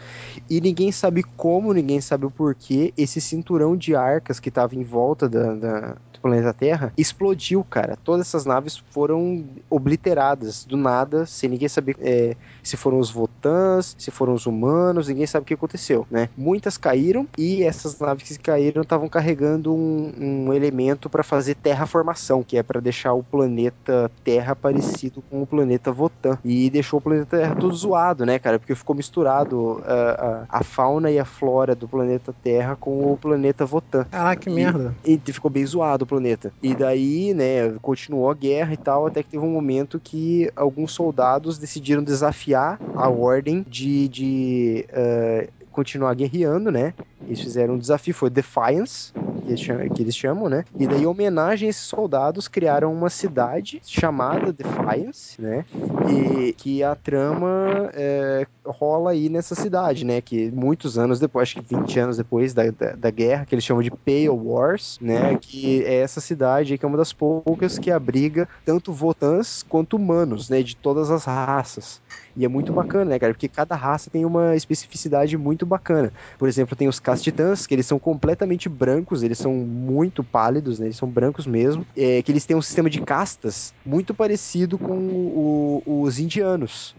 E 0.49 0.61
ninguém 0.61 0.93
sabe 0.93 1.23
como, 1.37 1.73
ninguém 1.73 2.01
sabe 2.01 2.27
o 2.27 2.31
porquê. 2.31 2.93
Esse 2.97 3.21
cinturão 3.21 3.77
de 3.77 3.97
arcas 3.97 4.39
que 4.39 4.51
tava 4.51 4.77
em 4.77 4.85
volta 4.85 5.29
da, 5.29 5.55
da- 5.55 5.97
planeta 6.27 6.53
Terra 6.53 6.93
explodiu, 6.97 7.63
cara. 7.63 7.97
Todas 8.03 8.27
essas 8.27 8.45
naves 8.45 8.77
foram 8.91 9.45
obliteradas 9.71 10.65
do 10.65 10.77
nada, 10.77 11.25
sem 11.25 11.49
ninguém 11.49 11.69
saber 11.69 11.97
é, 12.01 12.37
se 12.63 12.77
foram 12.77 12.99
os 12.99 13.11
Votans, 13.11 13.95
se 13.97 14.11
foram 14.11 14.35
os 14.35 14.45
humanos, 14.47 15.09
ninguém 15.09 15.27
sabe 15.27 15.45
o 15.45 15.47
que 15.47 15.55
aconteceu, 15.55 16.07
né? 16.11 16.29
Muitas 16.37 16.77
caíram 16.77 17.29
e 17.39 17.63
essas 17.63 17.99
naves 17.99 18.29
que 18.29 18.39
caíram 18.39 18.83
estavam 18.83 19.09
carregando 19.09 19.73
um, 19.73 20.13
um 20.19 20.36
elemento 20.53 21.09
para 21.09 21.23
fazer 21.23 21.55
terraformação, 21.55 22.43
que 22.43 22.57
é 22.57 22.63
para 22.63 22.81
deixar 22.81 23.13
o 23.15 23.23
planeta 23.23 24.11
Terra 24.25 24.55
parecido 24.55 25.23
com 25.31 25.43
o 25.43 25.47
planeta 25.47 25.93
Votan. 25.93 26.39
E 26.45 26.69
deixou 26.71 26.99
o 26.99 27.03
planeta 27.03 27.37
Terra 27.39 27.55
todo 27.55 27.75
zoado, 27.75 28.25
né, 28.27 28.39
cara? 28.39 28.59
Porque 28.59 28.75
ficou 28.75 28.95
misturado 28.97 29.83
a, 29.87 30.47
a 30.49 30.65
fauna 30.65 31.11
e 31.11 31.19
a 31.19 31.25
flora 31.25 31.75
do 31.75 31.89
planeta 31.89 32.35
Terra 32.43 32.77
com 32.77 33.13
o 33.13 33.17
planeta 33.17 33.65
Votan. 33.65 34.07
Ah, 34.13 34.35
que 34.37 34.49
E- 34.51 34.53
merda. 34.53 34.95
e 35.05 35.21
ficou 35.33 35.51
bem 35.51 35.65
zoado 35.67 36.05
o 36.05 36.07
planeta. 36.07 36.53
E 36.63 36.75
daí, 36.75 37.33
né, 37.35 37.73
continuou 37.83 38.31
a 38.31 38.35
guerra 38.35 38.73
e 38.75 38.77
tal, 38.77 39.07
até 39.07 39.23
que 39.23 39.31
teve 39.31 39.45
um 39.45 39.51
momento 39.51 40.01
que 40.03 40.51
alguns 40.57 40.93
soldados 40.93 41.59
decidiram 41.59 42.03
desafiar 42.03 42.79
a 42.95 43.09
ordem 43.09 43.65
de, 43.69 44.09
de 44.09 44.87
eh, 44.89 45.49
continuar 45.77 46.15
guerreando, 46.15 46.73
né? 46.73 46.95
Eles 47.27 47.39
fizeram 47.39 47.75
um 47.75 47.79
desafio, 47.79 48.15
foi 48.15 48.31
Defiance, 48.31 49.13
que 49.13 49.49
eles, 49.49 49.61
chamam, 49.61 49.89
que 49.91 50.03
eles 50.03 50.17
chamam, 50.17 50.49
né? 50.49 50.65
E 50.79 50.87
daí, 50.87 51.03
em 51.03 51.07
homenagem 51.07 51.67
a 51.67 51.71
esses 51.71 51.83
soldados, 51.83 52.49
criaram 52.49 52.93
uma 52.93 53.11
cidade 53.11 53.83
chamada 53.87 54.55
Defiance, 54.55 55.41
né? 55.41 55.67
E 56.11 56.55
que 56.55 56.83
a 56.83 56.95
trama 56.95 57.91
eh, 57.93 58.47
rola 58.65 59.11
aí 59.11 59.29
nessa 59.29 59.55
cidade, 59.55 60.05
né? 60.05 60.23
Que 60.23 60.51
muitos 60.51 60.97
anos 60.97 61.21
depois, 61.21 61.43
acho 61.43 61.61
que 61.63 61.77
20 61.77 62.01
anos 62.01 62.17
depois 62.17 62.55
da, 62.55 62.71
da, 62.71 62.93
da 62.93 63.11
guerra, 63.11 63.45
que 63.45 63.55
eles 63.55 63.65
chamam 63.65 63.83
de 63.83 63.91
Pale 63.91 64.31
Wars, 64.31 64.99
né? 65.01 65.37
Que 65.39 65.85
é 65.85 65.97
essa 65.97 66.23
cidade 66.23 66.79
que 66.79 66.85
é 66.85 66.89
uma 66.89 66.97
das 66.97 67.13
poucas 67.13 67.79
que 67.79 67.91
abriga 67.91 68.49
tanto 68.65 68.93
Votans 68.93 69.63
quanto 69.69 69.97
humanos, 69.97 70.49
né? 70.49 70.63
De 70.63 70.75
todas 70.75 71.11
as 71.11 71.27
raças. 71.27 72.01
E 72.37 72.45
é 72.45 72.49
muito 72.49 72.73
bacana, 72.73 73.07
né, 73.13 73.19
cara? 73.19 73.33
Porque 73.33 73.49
cada 73.49 73.75
raça 73.75 74.11
tem 74.11 74.25
uma 74.25 74.55
especificidade 74.55 75.37
muito 75.39 75.65
bacana. 75.65 76.13
Por 76.39 76.49
exemplo, 76.49 76.77
tem 76.77 76.87
os 76.87 77.01
Castitãs, 77.01 77.67
que 77.67 77.75
eles 77.75 77.87
são 77.87 77.99
completamente 77.99 78.69
brancos, 78.69 79.23
eles 79.23 79.39
são 79.39 79.53
muito 79.55 80.23
pálidos, 80.23 80.79
né? 80.79 80.87
Eles 80.87 80.97
são 80.99 81.09
brancos 81.09 81.47
mesmo. 81.47 81.87
É, 81.97 82.23
que 82.23 82.31
eles 82.31 82.45
têm 82.45 82.55
um 82.57 82.61
sistema 82.63 82.91
de 82.91 83.01
castas 83.01 83.73
muito 83.85 84.15
parecido 84.15 84.79
com 84.79 84.97
o- 84.99 85.83
os 86.03 86.19
indianos. 86.19 86.95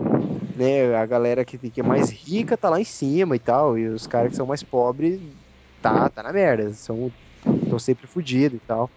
Né? 0.55 0.95
A 0.95 1.05
galera 1.05 1.45
que, 1.45 1.57
que 1.69 1.79
é 1.81 1.83
mais 1.83 2.09
rica 2.09 2.57
tá 2.57 2.69
lá 2.69 2.79
em 2.81 2.83
cima 2.83 3.35
e 3.35 3.39
tal. 3.39 3.77
E 3.77 3.87
os 3.87 4.07
caras 4.07 4.31
que 4.31 4.35
são 4.37 4.47
mais 4.47 4.63
pobres 4.63 5.21
tá, 5.81 6.09
tá 6.09 6.23
na 6.23 6.33
merda. 6.33 6.73
São 6.73 7.11
estão 7.63 7.79
sempre 7.79 8.07
fudidos 8.07 8.57
e 8.57 8.61
tal. 8.65 8.89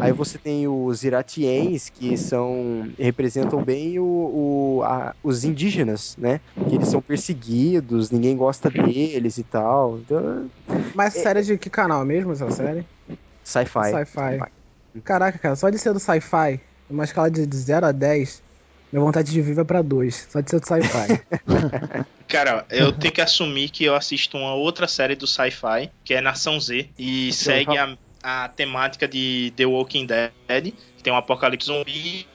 Aí 0.00 0.12
você 0.12 0.38
tem 0.38 0.68
os 0.68 1.02
Iratiens, 1.02 1.88
que 1.90 2.16
são 2.16 2.88
representam 2.98 3.62
bem 3.62 3.98
o, 3.98 4.04
o- 4.04 4.82
a- 4.84 5.14
os 5.24 5.44
indígenas, 5.44 6.16
né? 6.16 6.40
Que 6.68 6.76
eles 6.76 6.88
são 6.88 7.00
perseguidos, 7.02 8.10
ninguém 8.10 8.36
gosta 8.36 8.70
deles 8.70 9.38
e 9.38 9.42
tal. 9.42 9.98
Então, 9.98 10.48
Mas 10.94 11.14
série 11.14 11.42
de 11.42 11.58
que 11.58 11.68
canal 11.68 12.04
mesmo 12.04 12.32
essa 12.32 12.48
série? 12.50 12.84
sci-fi. 13.42 13.90
Sci-fi. 13.90 14.40
Caraca, 15.04 15.38
cara, 15.38 15.56
só 15.56 15.68
de 15.68 15.78
ser 15.78 15.92
do 15.92 15.98
sci-fi, 16.00 16.60
uma 16.88 17.04
escala 17.04 17.30
de 17.30 17.44
0 17.56 17.86
a 17.86 17.92
10, 17.92 18.42
minha 18.92 19.04
vontade 19.04 19.30
de 19.32 19.40
viver 19.42 19.62
é 19.62 19.64
pra 19.64 19.82
2. 19.82 20.28
Só 20.30 20.40
de 20.40 20.48
ser 20.50 20.60
do 20.60 20.66
sci-fi. 20.66 21.20
Cara, 22.28 22.64
eu 22.70 22.92
tenho 22.92 23.12
que 23.12 23.20
assumir 23.20 23.70
que 23.70 23.84
eu 23.84 23.94
assisto 23.94 24.36
uma 24.36 24.54
outra 24.54 24.86
série 24.86 25.16
do 25.16 25.26
sci-fi, 25.26 25.90
que 26.04 26.12
é 26.14 26.20
Nação 26.20 26.60
Z, 26.60 26.88
e 26.98 27.32
segue 27.32 27.76
a, 27.76 27.96
a 28.22 28.48
temática 28.48 29.06
de 29.06 29.52
The 29.56 29.66
Walking 29.66 30.06
Dead, 30.06 30.72
que 30.96 31.02
tem 31.02 31.12
um 31.12 31.16
apocalipse 31.16 31.66
zumbi, 31.66 32.26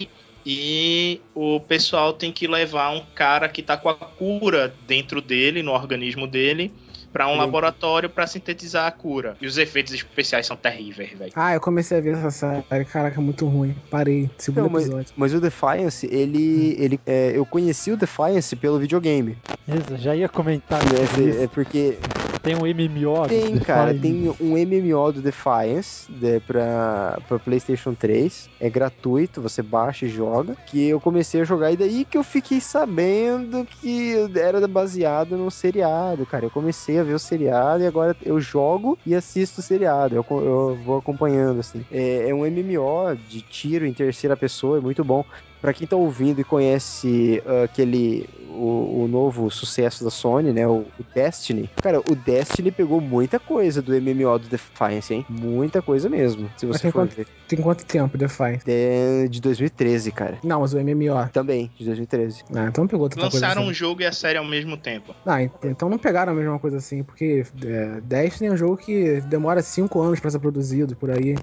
e 0.46 1.22
o 1.34 1.60
pessoal 1.60 2.14
tem 2.14 2.32
que 2.32 2.48
levar 2.48 2.90
um 2.92 3.02
cara 3.16 3.48
que 3.48 3.62
tá 3.62 3.78
com 3.78 3.90
a 3.90 3.94
cura 3.96 4.74
dentro 4.88 5.22
dele, 5.22 5.64
no 5.64 5.72
organismo 5.72 6.28
dele, 6.28 6.72
pra 7.14 7.28
um 7.28 7.34
Sim. 7.34 7.38
laboratório 7.38 8.10
pra 8.10 8.26
sintetizar 8.28 8.88
a 8.88 8.92
cura. 8.92 9.38
E 9.40 9.46
os 9.46 9.58
efeitos 9.58 9.94
especiais 9.94 10.48
são 10.48 10.58
terríveis, 10.58 11.12
velho. 11.18 11.32
ah, 11.36 11.54
eu 11.54 11.62
comecei 11.62 11.98
a 11.98 12.02
ver 12.02 12.16
essa 12.18 12.32
série, 12.32 12.86
caraca, 12.86 13.22
muito 13.22 13.46
ruim. 13.46 13.76
Parei, 13.90 14.30
segundo 14.38 14.64
Não, 14.64 14.70
mas, 14.72 14.84
episódio. 14.86 15.14
mas 15.16 15.34
o 15.34 15.40
Defiance, 15.40 16.08
ele. 16.12 16.76
ele 16.80 17.00
é, 17.06 17.32
eu 17.36 17.46
conheci 17.46 17.92
o 17.92 17.98
Defiance 17.98 18.56
pelo 18.56 18.80
videogame. 18.80 19.38
Isso, 19.68 19.96
já 19.98 20.16
ia 20.16 20.28
comentar 20.28 20.82
É, 20.82 21.04
isso. 21.30 21.42
é 21.44 21.48
porque 21.48 21.98
Tem 22.44 22.56
um 22.56 22.68
MMO. 22.68 23.26
Tem, 23.30 23.58
cara, 23.60 23.94
tem 23.94 24.36
um 24.40 24.58
MMO 24.58 25.14
do 25.14 25.22
Defiance 25.22 26.12
de, 26.12 26.42
pra, 26.42 27.18
pra 27.26 27.40
PlayStation 27.40 27.94
3. 27.94 28.50
É 28.60 28.70
gratuito, 28.70 29.42
você 29.42 29.64
baixa 29.64 30.06
e 30.06 30.10
joga. 30.10 30.54
Que 30.68 30.90
eu 30.90 31.00
comecei 31.00 31.40
a 31.40 31.46
jogar 31.46 31.72
e 31.72 31.78
daí 31.78 32.04
que 32.04 32.18
eu 32.18 32.24
fiquei 32.24 32.60
sabendo 32.60 33.66
que 33.66 34.16
era 34.36 34.68
baseado 34.68 35.38
num 35.38 35.50
seriado, 35.50 36.26
cara. 36.26 36.46
Eu 36.46 36.52
comecei 36.52 37.00
a 37.00 37.04
ver 37.04 37.14
o 37.14 37.20
seriado 37.20 37.82
e 37.82 37.88
agora 37.88 38.14
eu 38.22 38.38
jogo 38.42 39.00
e 39.06 39.16
assisto 39.16 39.62
o 39.62 39.64
seriado. 39.64 40.14
Eu, 40.14 40.26
eu 40.30 40.78
vou 40.84 40.98
acompanhando, 40.98 41.62
assim. 41.62 41.86
É, 41.90 42.30
é 42.30 42.34
um 42.34 42.46
MMO 42.46 43.16
de 43.30 43.42
tiro 43.42 43.86
em 43.86 43.94
terceira 43.94 44.36
pessoa, 44.36 44.80
é 44.80 44.82
muito 44.82 45.02
bom. 45.02 45.24
Pra 45.64 45.72
quem 45.74 45.88
tá 45.88 45.96
ouvindo 45.96 46.42
e 46.42 46.44
conhece 46.44 47.42
ah, 47.46 47.64
aquele. 47.64 48.28
O, 48.50 49.06
o 49.06 49.08
novo 49.08 49.50
sucesso 49.50 50.04
da 50.04 50.12
Sony, 50.12 50.52
né? 50.54 50.68
O, 50.68 50.82
o 51.00 51.04
Destiny. 51.16 51.68
Cara, 51.82 52.00
o 52.02 52.16
Destiny 52.16 52.70
pegou 52.70 53.02
muita 53.02 53.40
coisa 53.40 53.82
do 53.82 53.94
MMO 53.94 54.38
do 54.38 54.48
Defiance, 54.48 55.12
hein? 55.12 55.26
Muita 55.28 55.82
coisa 55.82 56.08
mesmo. 56.08 56.48
Se 56.56 56.68
Mas 56.68 56.76
você 56.76 56.82
tem 56.84 56.92
for 56.92 57.00
quanto, 57.00 57.16
ver. 57.16 57.28
tem 57.48 57.60
quanto 57.60 57.84
tempo, 57.84 58.16
Defy? 58.16 58.60
É 58.68 59.26
de 59.28 59.42
2013, 59.42 60.12
cara. 60.12 60.38
Não, 60.44 60.60
mas 60.60 60.72
o 60.74 60.78
MMO. 60.80 61.28
Também, 61.32 61.72
de 61.80 61.84
2013. 61.86 62.44
Ah, 62.54 62.66
então 62.68 62.86
pegou 62.86 63.06
outra 63.06 63.22
coisa. 63.22 63.36
Lançaram 63.38 63.62
assim. 63.64 63.72
um 63.72 63.74
jogo 63.74 64.02
e 64.04 64.06
a 64.06 64.12
série 64.12 64.38
ao 64.38 64.46
mesmo 64.46 64.78
tempo. 64.78 65.16
Ah, 65.26 65.42
ent- 65.42 65.52
então 65.64 65.90
não 65.90 65.98
pegaram 65.98 66.34
a 66.34 66.36
mesma 66.36 66.60
coisa 66.60 66.78
assim, 66.78 67.02
porque 67.04 67.44
é, 67.66 68.02
Destiny 68.02 68.50
é 68.50 68.54
um 68.54 68.58
jogo 68.58 68.78
que 68.78 69.20
demora 69.22 69.64
5 69.64 70.00
anos 70.00 70.20
pra 70.20 70.30
ser 70.30 70.38
produzido 70.38 70.96
por 70.96 71.10
aí. 71.10 71.34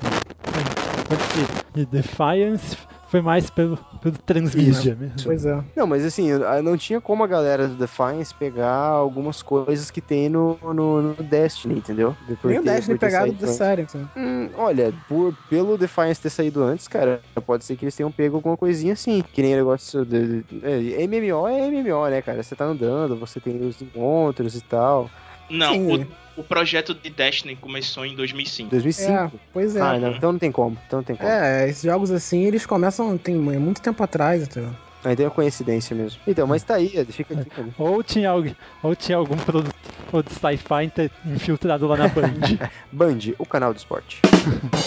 E 1.74 1.84
Defiance 1.86 2.76
foi 3.10 3.20
mais 3.20 3.50
pelo, 3.50 3.76
pelo 4.00 4.16
transmídia 4.24 4.94
mesmo. 4.94 5.16
Pois 5.24 5.44
é. 5.44 5.60
Não, 5.76 5.84
mas 5.86 6.04
assim, 6.04 6.28
eu- 6.28 6.62
não 6.62 6.76
tinha 6.76 7.00
como 7.00 7.24
a 7.24 7.26
galera 7.26 7.66
do 7.66 7.74
Defiance 7.74 8.32
pegar 8.32 8.70
algumas 8.70 9.42
coisas 9.42 9.90
que 9.90 10.00
tem 10.00 10.28
no, 10.28 10.56
no, 10.62 11.02
no 11.02 11.14
Destiny, 11.16 11.78
entendeu? 11.78 12.16
Porque- 12.26 12.46
Nem 12.46 12.58
o 12.60 12.62
Destiny 12.62 12.96
por 12.96 13.00
ter 13.00 13.06
pegado 13.06 13.32
antes. 13.32 13.50
série. 13.50 13.82
Assim. 13.82 14.08
Hum, 14.16 14.48
olha, 14.54 14.94
por, 15.08 15.34
pelo 15.48 15.76
Defiance 15.76 16.20
ter 16.20 16.30
saído 16.30 16.62
antes, 16.62 16.86
cara, 16.86 17.20
pode 17.44 17.64
ser 17.64 17.76
que 17.76 17.84
eles 17.84 17.96
tenham 17.96 18.12
pego 18.12 18.36
alguma 18.36 18.56
coisinha 18.56 18.92
assim. 18.92 19.22
Que 19.32 19.42
nem 19.42 19.54
o 19.54 19.56
negócio 19.56 20.04
de, 20.04 20.42
de- 20.44 20.60
é, 20.62 21.02
MMO 21.06 21.48
é 21.48 21.66
MMO, 21.68 22.08
né, 22.08 22.22
cara? 22.22 22.42
Você 22.42 22.54
tá 22.54 22.64
andando, 22.64 23.16
você 23.16 23.40
tem 23.40 23.60
os 23.66 23.82
encontros 23.82 24.54
e 24.54 24.60
tal. 24.62 25.10
Não, 25.50 25.76
o, 25.86 26.06
o 26.36 26.42
projeto 26.44 26.94
de 26.94 27.10
Destiny 27.10 27.56
começou 27.56 28.06
em 28.06 28.14
2005. 28.14 28.70
2005? 28.70 29.12
É, 29.12 29.30
pois 29.52 29.76
é. 29.76 29.80
Ah, 29.80 29.98
não, 29.98 30.10
então 30.12 30.32
não 30.32 30.38
tem 30.38 30.52
como. 30.52 30.76
Então 30.86 30.98
não 31.00 31.04
tem 31.04 31.16
como. 31.16 31.28
É, 31.28 31.68
esses 31.68 31.82
jogos 31.82 32.10
assim, 32.10 32.44
eles 32.44 32.64
começam 32.64 33.18
tem 33.18 33.34
é 33.34 33.58
muito 33.58 33.80
tempo 33.82 34.02
atrás, 34.02 34.42
entendeu? 34.44 34.70
Aí 35.02 35.16
tem 35.16 35.24
uma 35.24 35.32
coincidência 35.32 35.96
mesmo. 35.96 36.20
Então, 36.26 36.46
mas 36.46 36.62
tá 36.62 36.74
aí, 36.74 36.90
fica 37.06 37.32
aqui. 37.40 37.50
Ou 37.78 38.02
tinha, 38.02 38.28
alguém, 38.28 38.54
ou 38.82 38.94
tinha 38.94 39.16
algum 39.16 39.34
produtor 39.34 40.22
de 40.22 40.30
sci-fi 40.30 40.92
infiltrado 41.24 41.86
lá 41.86 41.96
na 41.96 42.06
Band. 42.08 42.34
Band, 42.92 43.18
o 43.38 43.46
canal 43.46 43.72
do 43.72 43.78
esporte. 43.78 44.20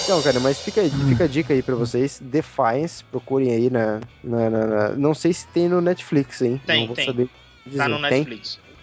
Então, 0.04 0.22
cara, 0.22 0.38
mas 0.42 0.60
fica, 0.60 0.82
aí- 0.82 0.92
fica 1.08 1.24
a 1.24 1.28
dica 1.28 1.54
aí 1.54 1.64
pra 1.64 1.76
vocês. 1.76 2.20
Defiance, 2.22 3.04
procurem 3.06 3.52
aí 3.54 3.70
na, 3.70 4.02
na, 4.22 4.50
na- 4.50 4.68
na- 4.68 4.90
Não 4.90 5.14
sei 5.14 5.32
se 5.32 5.48
tem 5.48 5.70
no 5.70 5.80
Netflix, 5.80 6.42
hein? 6.42 6.62
Tem, 6.66 6.82
Não 6.82 6.88
vou 6.88 6.96
tem. 6.96 7.06
saber 7.06 7.28
Tá 7.28 7.88
dizer. 7.88 7.88
no 7.88 8.10
Tem? 8.10 8.26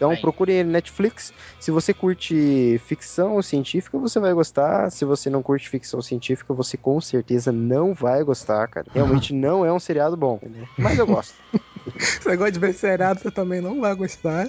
Então 0.01 0.13
Tem. 0.13 0.21
procure 0.23 0.53
aí 0.53 0.65
no 0.65 0.71
Netflix. 0.71 1.31
Se 1.59 1.71
você 1.71 1.93
curte 1.93 2.81
ficção 2.87 3.43
científica, 3.43 3.99
você 3.99 4.19
vai 4.19 4.33
gostar. 4.33 4.89
Se 4.91 5.05
você 5.05 5.29
não 5.29 5.43
curte 5.43 5.69
ficção 5.69 6.01
científica, 6.01 6.55
você 6.55 6.79
com 6.79 6.99
certeza 7.03 7.53
não 7.53 7.93
vai 7.93 8.25
gostar, 8.25 8.67
cara. 8.69 8.87
Realmente 8.95 9.35
não 9.35 9.63
é 9.63 9.71
um 9.71 9.79
seriado 9.79 10.17
bom, 10.17 10.37
entendeu? 10.43 10.67
Mas 10.79 10.99
eu 10.99 11.07
gosto. 11.07 11.35
Você 11.99 12.37
gosta 12.37 12.53
de 12.53 12.59
ver 12.59 12.75
seriado, 12.75 13.21
você 13.21 13.31
também 13.31 13.61
não 13.61 13.81
vai 13.81 13.95
gostar. 13.95 14.49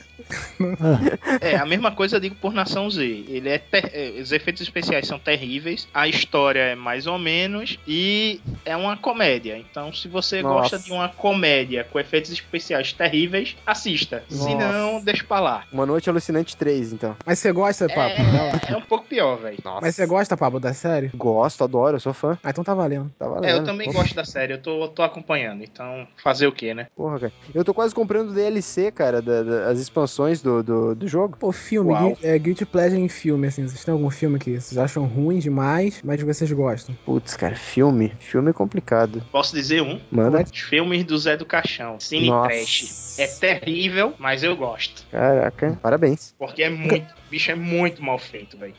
É, 1.39 1.56
a 1.56 1.66
mesma 1.66 1.91
coisa 1.91 2.18
eu 2.18 2.20
digo 2.20 2.36
por 2.36 2.54
Nação 2.54 2.89
Z. 2.89 3.04
Ele 3.04 3.49
é 3.49 3.58
ter- 3.58 3.89
é, 3.93 4.22
Os 4.22 4.32
efeitos 4.32 4.62
especiais 4.62 5.08
são 5.08 5.18
terríveis, 5.18 5.88
a 5.93 6.08
história 6.08 6.60
é 6.60 6.76
mais 6.76 7.08
ou 7.08 7.18
menos, 7.18 7.80
e 7.88 8.39
é 8.66 8.76
uma 8.76 8.97
comédia. 8.97 9.58
Então, 9.58 9.93
se 9.93 10.08
você 10.08 10.41
Nossa. 10.41 10.54
gosta 10.76 10.80
de 10.80 10.91
uma 10.91 11.08
comédia 11.10 11.86
com 11.89 11.99
efeitos 11.99 12.32
especiais 12.32 12.91
terríveis, 12.93 13.56
assista. 13.66 14.24
Se 14.30 14.54
Nossa. 14.54 14.58
não, 14.74 15.02
deixa 15.02 15.24
pra 15.24 15.39
lá. 15.41 15.63
Uma 15.71 15.85
Noite 15.85 16.09
Alucinante 16.09 16.55
3, 16.55 16.93
então. 16.93 17.15
Mas 17.25 17.39
você 17.39 17.51
gosta, 17.51 17.87
Pablo? 17.87 18.17
dela? 18.31 18.61
É 18.69 18.75
um 18.77 18.81
pouco 18.81 19.05
pior, 19.05 19.37
velho. 19.37 19.57
Mas 19.81 19.95
você 19.95 20.05
gosta, 20.05 20.37
Pablo, 20.37 20.59
da 20.59 20.73
série? 20.73 21.09
Gosto, 21.15 21.63
adoro, 21.63 21.95
eu 21.97 21.99
sou 21.99 22.13
fã. 22.13 22.37
Ah, 22.43 22.49
então 22.49 22.63
tá 22.63 22.73
valendo. 22.73 23.11
Tá 23.17 23.27
valendo. 23.27 23.45
É, 23.45 23.53
eu 23.53 23.63
também 23.63 23.87
Pô, 23.87 23.93
gosto 23.99 24.15
da 24.15 24.23
série, 24.25 24.53
eu 24.53 24.61
tô, 24.61 24.87
tô 24.87 25.03
acompanhando. 25.03 25.63
Então, 25.63 26.07
fazer 26.23 26.47
o 26.47 26.51
quê, 26.51 26.73
né? 26.73 26.87
Porra, 26.95 27.19
cara. 27.19 27.33
Eu 27.53 27.63
tô 27.63 27.73
quase 27.73 27.93
comprando 27.93 28.29
o 28.29 28.33
DLC, 28.33 28.91
cara, 28.91 29.21
da- 29.21 29.43
da- 29.43 29.67
as 29.69 29.79
expansões 29.79 30.41
do, 30.41 30.63
do, 30.63 30.95
do 30.95 31.07
jogo. 31.07 31.35
Pô, 31.37 31.51
filme, 31.51 31.91
Uau. 31.91 32.17
é, 32.21 32.37
Guilty 32.37 32.65
Pleasure 32.65 33.01
em 33.01 33.09
filme, 33.09 33.47
assim. 33.47 33.67
Vocês 33.67 33.83
têm 33.83 33.91
algum 33.91 34.09
filme 34.09 34.39
que 34.39 34.59
vocês 34.59 34.77
acham 34.77 35.05
ruim 35.05 35.39
demais, 35.39 36.01
mas 36.03 36.21
vocês 36.21 36.51
gostam? 36.51 36.95
Putz, 37.05 37.35
cara, 37.35 37.55
filme. 37.55 38.13
Filme 38.19 38.49
é 38.51 38.53
complicado. 38.53 39.21
Posso 39.31 39.55
dizer 39.55 39.81
um? 39.81 39.99
Manda. 40.11 40.43
Filmes 40.53 41.03
do 41.03 41.17
Zé 41.17 41.35
do 41.37 41.45
Caixão. 41.45 41.99
Cine 41.99 42.27
Nossa. 42.29 42.49
Trash. 42.49 43.19
É 43.19 43.27
terrível, 43.27 44.13
mas 44.17 44.43
eu 44.43 44.55
gosto. 44.55 45.03
Caraca, 45.36 45.77
parabéns. 45.82 46.36
Porque 46.38 46.61
é 46.63 46.69
muito. 46.69 47.13
Bicho, 47.29 47.51
é 47.51 47.55
muito 47.55 48.01
mal 48.03 48.19
feito, 48.19 48.57
velho. 48.57 48.73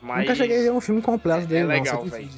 Mas. 0.00 0.20
Nunca 0.20 0.34
cheguei 0.34 0.58
a 0.58 0.62
ver 0.62 0.72
um 0.72 0.80
filme 0.80 1.02
completo 1.02 1.46
dele, 1.46 1.64
não. 1.64 1.70
legal, 1.70 2.04
velho. 2.04 2.28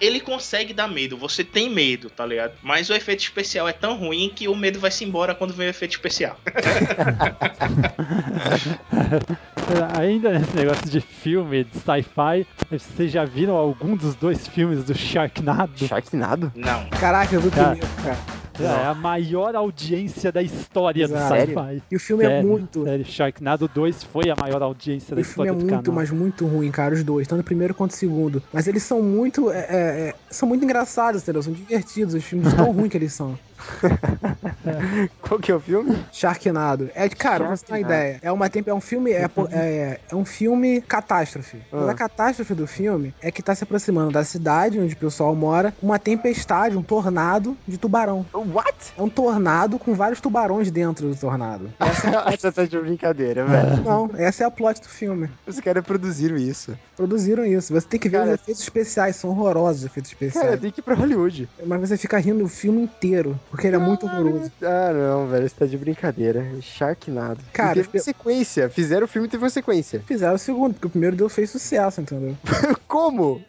Ele 0.00 0.18
consegue 0.20 0.74
dar 0.74 0.88
medo, 0.88 1.16
você 1.16 1.44
tem 1.44 1.70
medo, 1.70 2.10
tá 2.10 2.26
ligado? 2.26 2.52
Mas 2.62 2.90
o 2.90 2.94
efeito 2.94 3.20
especial 3.20 3.68
é 3.68 3.72
tão 3.72 3.96
ruim 3.96 4.30
que 4.34 4.48
o 4.48 4.54
medo 4.54 4.80
vai 4.80 4.90
se 4.90 5.04
embora 5.04 5.36
quando 5.36 5.54
vem 5.54 5.68
o 5.68 5.70
efeito 5.70 5.92
especial. 5.92 6.38
Ainda 9.98 10.38
nesse 10.38 10.54
negócio 10.56 10.90
de 10.90 11.00
filme, 11.00 11.64
de 11.64 11.78
sci-fi, 11.78 12.46
vocês 12.70 13.10
já 13.12 13.24
viram 13.24 13.54
algum 13.54 13.96
dos 13.96 14.14
dois 14.16 14.46
filmes 14.48 14.84
do 14.84 14.94
Sharknado? 14.94 15.86
Sharknado? 15.86 16.52
Não. 16.56 16.88
Caraca, 16.90 17.34
eu 17.34 17.40
vi 17.40 17.48
o 17.48 17.50
Cara, 17.50 17.76
primeiro, 17.76 18.02
cara. 18.02 18.37
É 18.60 18.86
a 18.86 18.94
maior 18.94 19.54
audiência 19.54 20.32
da 20.32 20.42
história 20.42 21.04
Exato. 21.04 21.34
do 21.34 21.40
sci-fi. 21.40 21.82
E 21.90 21.96
o 21.96 22.00
filme 22.00 22.24
é 22.24 22.28
Sério, 22.28 22.48
muito- 22.48 22.84
Sério, 22.84 23.04
Sharknado 23.04 23.68
2 23.72 24.02
foi 24.04 24.30
a 24.30 24.36
maior 24.36 24.62
audiência 24.62 25.14
da 25.14 25.20
O 25.20 25.24
filme 25.24 25.30
história 25.30 25.50
é 25.50 25.52
do 25.52 25.58
muito, 25.60 25.84
canal. 25.84 25.94
mas 25.94 26.10
muito 26.10 26.46
ruim, 26.46 26.70
cara, 26.70 26.94
os 26.94 27.04
dois, 27.04 27.26
tanto 27.28 27.40
o 27.40 27.44
primeiro 27.44 27.74
quanto 27.74 27.92
o 27.92 27.94
segundo. 27.94 28.42
Mas 28.52 28.66
eles 28.66 28.82
são 28.82 29.02
muito. 29.02 29.50
é, 29.50 29.58
é, 29.58 29.64
é, 30.08 30.14
são 30.30 30.48
muito 30.48 30.64
engraçados, 30.64 31.22
entendeu? 31.22 31.42
São 31.42 31.52
divertidos, 31.52 32.14
os 32.14 32.24
filmes 32.24 32.52
tão 32.54 32.70
ruins 32.72 32.90
que 32.90 32.96
eles 32.96 33.12
são. 33.12 33.38
Qual 35.20 35.38
que 35.40 35.50
é 35.50 35.54
o 35.54 35.60
filme? 35.60 35.96
Sharknado. 36.12 36.90
É, 36.94 37.08
cara, 37.08 37.44
pra 37.46 37.56
você 37.56 37.64
ter 37.66 37.72
uma 37.72 37.80
ideia. 37.80 38.18
É 38.22 38.32
uma 38.32 38.46
é 38.66 38.74
um 38.74 38.80
filme, 38.80 39.12
é, 39.12 39.28
é, 39.50 40.00
é 40.10 40.14
um 40.16 40.24
filme 40.24 40.80
catástrofe. 40.80 41.58
Mas 41.70 41.88
Ah. 41.88 41.90
a 41.90 41.94
catástrofe 41.94 42.54
do 42.54 42.66
filme 42.66 43.14
é 43.20 43.30
que 43.30 43.42
tá 43.42 43.54
se 43.54 43.64
aproximando 43.64 44.12
da 44.12 44.24
cidade 44.24 44.78
onde 44.80 44.94
o 44.94 44.96
pessoal 44.96 45.34
mora, 45.34 45.72
uma 45.82 45.98
tempestade, 45.98 46.76
um 46.76 46.82
tornado 46.82 47.56
de 47.66 47.78
tubarão. 47.78 48.24
What? 48.34 48.92
É 48.96 49.02
um 49.02 49.08
tornado 49.08 49.78
com 49.78 49.94
vários 49.94 50.20
tubarões 50.20 50.70
dentro 50.70 51.08
do 51.08 51.16
tornado. 51.16 51.72
Essa 52.32 52.52
tá 52.52 52.64
de 52.64 52.78
brincadeira, 52.78 53.44
velho. 53.44 53.82
Não, 53.82 54.10
essa 54.16 54.44
é 54.44 54.46
a 54.46 54.50
plot 54.50 54.80
do 54.80 54.88
filme. 54.88 55.28
Os 55.46 55.60
caras 55.60 55.84
produziram 55.84 56.36
isso. 56.36 56.76
Produziram 56.96 57.44
isso. 57.44 57.72
Você 57.72 57.86
tem 57.86 58.00
que 58.00 58.08
ver 58.08 58.22
os 58.22 58.30
efeitos 58.30 58.62
especiais, 58.62 59.16
são 59.16 59.30
horrorosos 59.30 59.80
os 59.80 59.86
efeitos 59.86 60.10
especiais. 60.10 60.46
Cara, 60.46 60.58
tem 60.58 60.70
que 60.70 60.80
ir 60.80 60.82
pra 60.82 60.94
Hollywood. 60.94 61.48
Mas 61.64 61.80
você 61.80 61.96
fica 61.96 62.18
rindo 62.18 62.44
o 62.44 62.48
filme 62.48 62.82
inteiro, 62.82 63.38
porque 63.50 63.66
ele 63.66 63.76
é 63.76 63.78
muito 63.78 64.06
horroroso. 64.06 64.50
Ah, 64.62 64.92
não, 64.92 65.26
velho, 65.28 65.48
você 65.48 65.54
tá 65.54 65.66
de 65.66 65.76
brincadeira. 65.76 66.44
Sharknado. 66.60 67.40
Cara, 67.52 67.72
E 67.72 67.74
teve 67.76 67.88
pe- 67.88 67.98
sequência. 68.00 68.68
Fizeram 68.68 69.04
o 69.04 69.08
filme 69.08 69.26
e 69.28 69.30
teve 69.30 69.42
uma 69.44 69.50
sequência. 69.50 70.02
Fizeram 70.06 70.34
o 70.34 70.38
segundo, 70.38 70.74
porque 70.74 70.86
o 70.86 70.90
primeiro 70.90 71.16
deu 71.16 71.28
fez 71.28 71.50
sucesso, 71.50 72.00
entendeu? 72.00 72.36
Como? 72.86 73.42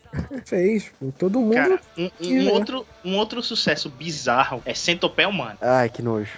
Fez, 0.45 0.91
pô. 0.99 1.11
Todo 1.17 1.39
mundo. 1.39 1.53
Cara, 1.53 1.79
um, 1.97 2.09
um 2.21 2.27
ver. 2.43 2.51
outro, 2.51 2.85
um 3.05 3.15
outro 3.17 3.43
sucesso 3.43 3.89
bizarro 3.89 4.61
é 4.65 4.73
Centopeia 4.73 5.29
Humana. 5.29 5.57
Ai, 5.61 5.89
que 5.89 6.01
nojo. 6.01 6.31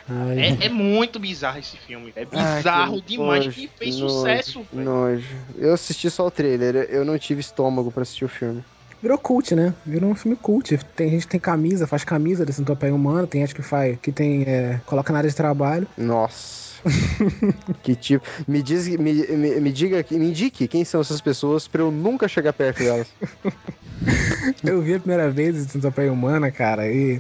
É, 0.62 0.66
é 0.66 0.70
muito 0.70 1.20
bizarro 1.20 1.60
esse 1.60 1.78
filme. 1.78 2.12
É 2.16 2.28
Ai, 2.32 2.58
bizarro 2.58 3.02
que 3.02 3.08
demais. 3.14 3.46
nojo, 3.46 3.56
que 3.56 3.70
fez 3.78 3.98
nojo, 3.98 4.14
sucesso. 4.14 4.66
Nojo. 4.74 5.36
Eu 5.58 5.74
assisti 5.74 6.10
só 6.10 6.26
o 6.28 6.32
trailer, 6.32 6.88
eu 6.90 7.06
não 7.06 7.18
tive 7.18 7.40
estômago 7.42 7.92
pra 7.92 8.02
assistir 8.04 8.26
o 8.26 8.30
filme. 8.30 8.64
Virou 9.02 9.18
cult, 9.18 9.56
né? 9.56 9.74
Virou 9.86 10.12
um 10.12 10.16
filme 10.16 10.38
cult. 10.38 10.78
Tem 10.96 11.10
gente 11.10 11.26
que 11.26 11.32
tem 11.32 11.40
camisa, 11.40 11.88
faz 11.88 12.04
camisa 12.04 12.46
de 12.46 12.54
centopeia 12.54 12.94
humana, 12.94 13.26
tem 13.26 13.42
gente 13.42 13.56
que 13.56 13.62
faz, 13.62 13.98
que 14.00 14.12
tem, 14.12 14.44
é, 14.44 14.80
coloca 14.86 15.12
na 15.12 15.20
área 15.20 15.30
de 15.30 15.36
trabalho. 15.36 15.88
Nossa. 15.98 16.72
que 17.82 17.96
tipo. 17.96 18.26
Me, 18.48 18.62
diz, 18.62 18.88
me, 18.88 18.98
me, 18.98 19.60
me 19.60 19.72
diga, 19.72 20.06
me 20.12 20.30
indique 20.30 20.68
quem 20.68 20.84
são 20.84 21.02
essas 21.02 21.22
pessoas 21.22 21.68
pra 21.68 21.82
eu 21.82 21.92
nunca 21.92 22.28
chegar 22.28 22.54
perto 22.54 22.80
delas. 22.80 23.08
Eu 24.64 24.82
vi 24.82 24.96
a 24.96 25.00
primeira 25.00 25.30
vez 25.30 25.56
de 25.56 25.72
centopeia 25.72 26.12
humana, 26.12 26.50
cara, 26.50 26.88
e. 26.92 27.20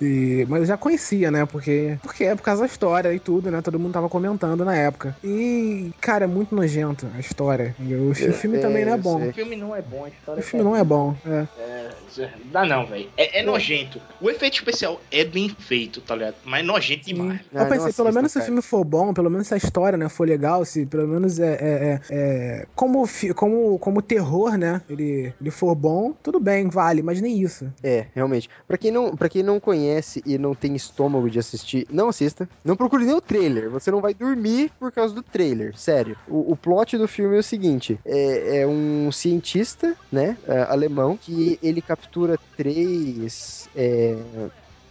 E, 0.00 0.46
mas 0.48 0.60
eu 0.60 0.66
já 0.66 0.76
conhecia, 0.76 1.30
né? 1.30 1.44
Porque, 1.46 1.98
porque 2.02 2.24
é 2.24 2.34
por 2.34 2.42
causa 2.42 2.60
da 2.62 2.66
história 2.66 3.12
e 3.12 3.18
tudo, 3.18 3.50
né? 3.50 3.60
Todo 3.62 3.78
mundo 3.78 3.92
tava 3.92 4.08
comentando 4.08 4.64
na 4.64 4.74
época. 4.76 5.16
E, 5.24 5.90
cara, 6.00 6.24
é 6.24 6.28
muito 6.28 6.54
nojento 6.54 7.08
a 7.14 7.18
história. 7.20 7.74
entendeu? 7.78 8.08
O 8.08 8.14
fi- 8.14 8.32
filme 8.32 8.58
também 8.58 8.84
não 8.84 8.92
é 8.94 8.96
bom. 8.98 9.28
O 9.28 9.32
filme 9.32 9.56
não 9.56 9.74
é 9.74 9.82
bom, 9.82 10.04
a 10.04 10.08
história 10.08 10.40
O 10.40 10.42
filme 10.44 10.64
não 10.64 10.76
é 10.76 10.84
bom. 10.84 11.14
É. 11.26 11.46
É, 11.58 12.30
dá 12.52 12.64
não, 12.64 12.86
velho. 12.86 13.08
É, 13.16 13.40
é 13.40 13.42
nojento. 13.42 14.00
O 14.20 14.30
efeito 14.30 14.54
especial 14.54 15.00
é 15.10 15.24
bem 15.24 15.48
feito, 15.48 16.00
tá 16.00 16.14
ligado? 16.14 16.36
Mas 16.44 16.60
é 16.60 16.62
nojento 16.62 17.06
demais. 17.06 17.40
Eu 17.52 17.66
pensei, 17.66 17.92
pelo 17.92 18.12
menos 18.12 18.32
se 18.32 18.38
o 18.38 18.42
filme 18.42 18.62
for 18.62 18.84
bom, 18.84 19.12
pelo 19.12 19.30
menos 19.30 19.46
se 19.48 19.54
a 19.54 19.56
história, 19.56 19.96
né, 19.98 20.08
for 20.08 20.26
legal, 20.28 20.64
se 20.64 20.86
pelo 20.86 21.06
menos 21.08 21.38
é, 21.38 21.52
é- 21.54 21.58
é- 21.60 22.00
é- 22.10 22.66
como, 22.74 23.04
como, 23.34 23.78
como 23.78 24.02
terror, 24.02 24.56
né, 24.56 24.80
ele, 24.88 25.32
ele 25.40 25.50
for 25.50 25.74
bom, 25.74 26.12
tudo 26.22 26.38
bem, 26.40 26.68
vale, 26.68 27.02
mas 27.02 27.20
nem 27.20 27.40
isso. 27.40 27.72
É, 27.82 28.06
realmente. 28.14 28.48
Pra 28.66 28.78
quem, 28.78 28.90
não, 28.90 29.16
pra 29.16 29.28
quem 29.28 29.42
não 29.42 29.58
conhece 29.60 29.87
e 30.24 30.38
não 30.38 30.54
tem 30.54 30.74
estômago 30.74 31.30
de 31.30 31.38
assistir, 31.38 31.86
não 31.90 32.08
assista. 32.08 32.48
Não 32.64 32.76
procure 32.76 33.04
nem 33.04 33.14
o 33.14 33.20
trailer. 33.20 33.70
Você 33.70 33.90
não 33.90 34.00
vai 34.00 34.14
dormir 34.14 34.70
por 34.78 34.92
causa 34.92 35.14
do 35.14 35.22
trailer. 35.22 35.76
Sério. 35.76 36.16
O, 36.28 36.52
o 36.52 36.56
plot 36.56 36.96
do 36.96 37.08
filme 37.08 37.36
é 37.36 37.40
o 37.40 37.42
seguinte: 37.42 37.98
é, 38.04 38.60
é 38.60 38.66
um 38.66 39.10
cientista, 39.12 39.96
né? 40.10 40.36
é, 40.46 40.62
alemão, 40.62 41.16
que 41.16 41.58
ele 41.62 41.80
captura 41.80 42.38
três. 42.56 43.68
é, 43.76 44.16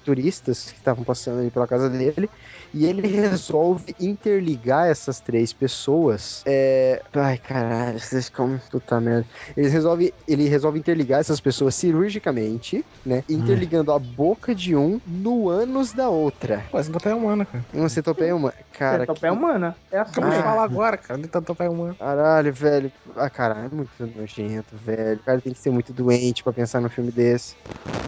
turistas 0.08 0.72
que 0.72 0.78
estavam 0.78 1.04
passando 1.04 1.42
ali 1.42 1.52
pela 1.52 1.68
casa 1.68 1.90
dele 1.90 2.30
e 2.74 2.86
ele 2.86 3.06
resolve 3.06 3.94
interligar 4.00 4.88
essas 4.88 5.20
três 5.20 5.52
pessoas. 5.52 6.44
É... 6.46 7.02
Ai, 7.14 7.38
caralho, 7.38 8.00
vocês 8.00 8.26
ficam. 8.30 8.58
Puta 8.72 9.02
merda. 9.02 9.26
Ele 9.58 9.68
resolve, 9.68 10.14
ele 10.26 10.48
resolve 10.48 10.80
interligar 10.80 11.20
essas 11.20 11.42
pessoas 11.42 11.76
cirurgicamente, 11.76 12.86
né? 13.06 13.22
Interligando 13.28 13.92
a 13.92 14.00
boca 14.00 14.56
de 14.56 14.76
um 14.78 15.02
no 15.06 15.50
ânus 15.50 15.92
da 15.92 16.08
outra. 16.08 16.64
Pô, 16.72 16.82
centopeia 16.82 17.16
humana, 17.18 17.44
cara. 17.46 17.66
Uma 17.74 17.90
centopeia 17.90 18.34
humana. 18.34 18.54
Cara, 18.78 19.00
Centopeia 19.02 19.34
humana. 19.34 19.76
É 19.92 20.00
assim. 20.00 20.22
De 20.22 20.28
Ah. 20.28 20.44
falar 20.44 20.64
agora, 20.64 20.96
cara, 20.98 21.20
de 21.20 21.28
centopeia 21.30 21.70
humana. 21.70 21.96
Caralho, 22.00 22.54
velho. 22.54 22.92
Ah, 23.18 23.30
caralho, 23.30 23.66
é 23.66 23.76
muito 23.76 24.18
nojento, 24.18 24.76
velho. 24.86 25.20
O 25.20 25.24
cara 25.24 25.42
tem 25.42 25.52
que 25.52 25.60
ser 25.60 25.70
muito 25.72 25.92
doente 25.92 26.44
pra 26.44 26.54
pensar 26.54 26.80
num 26.80 26.88
filme 26.90 27.12
desse. 27.12 27.56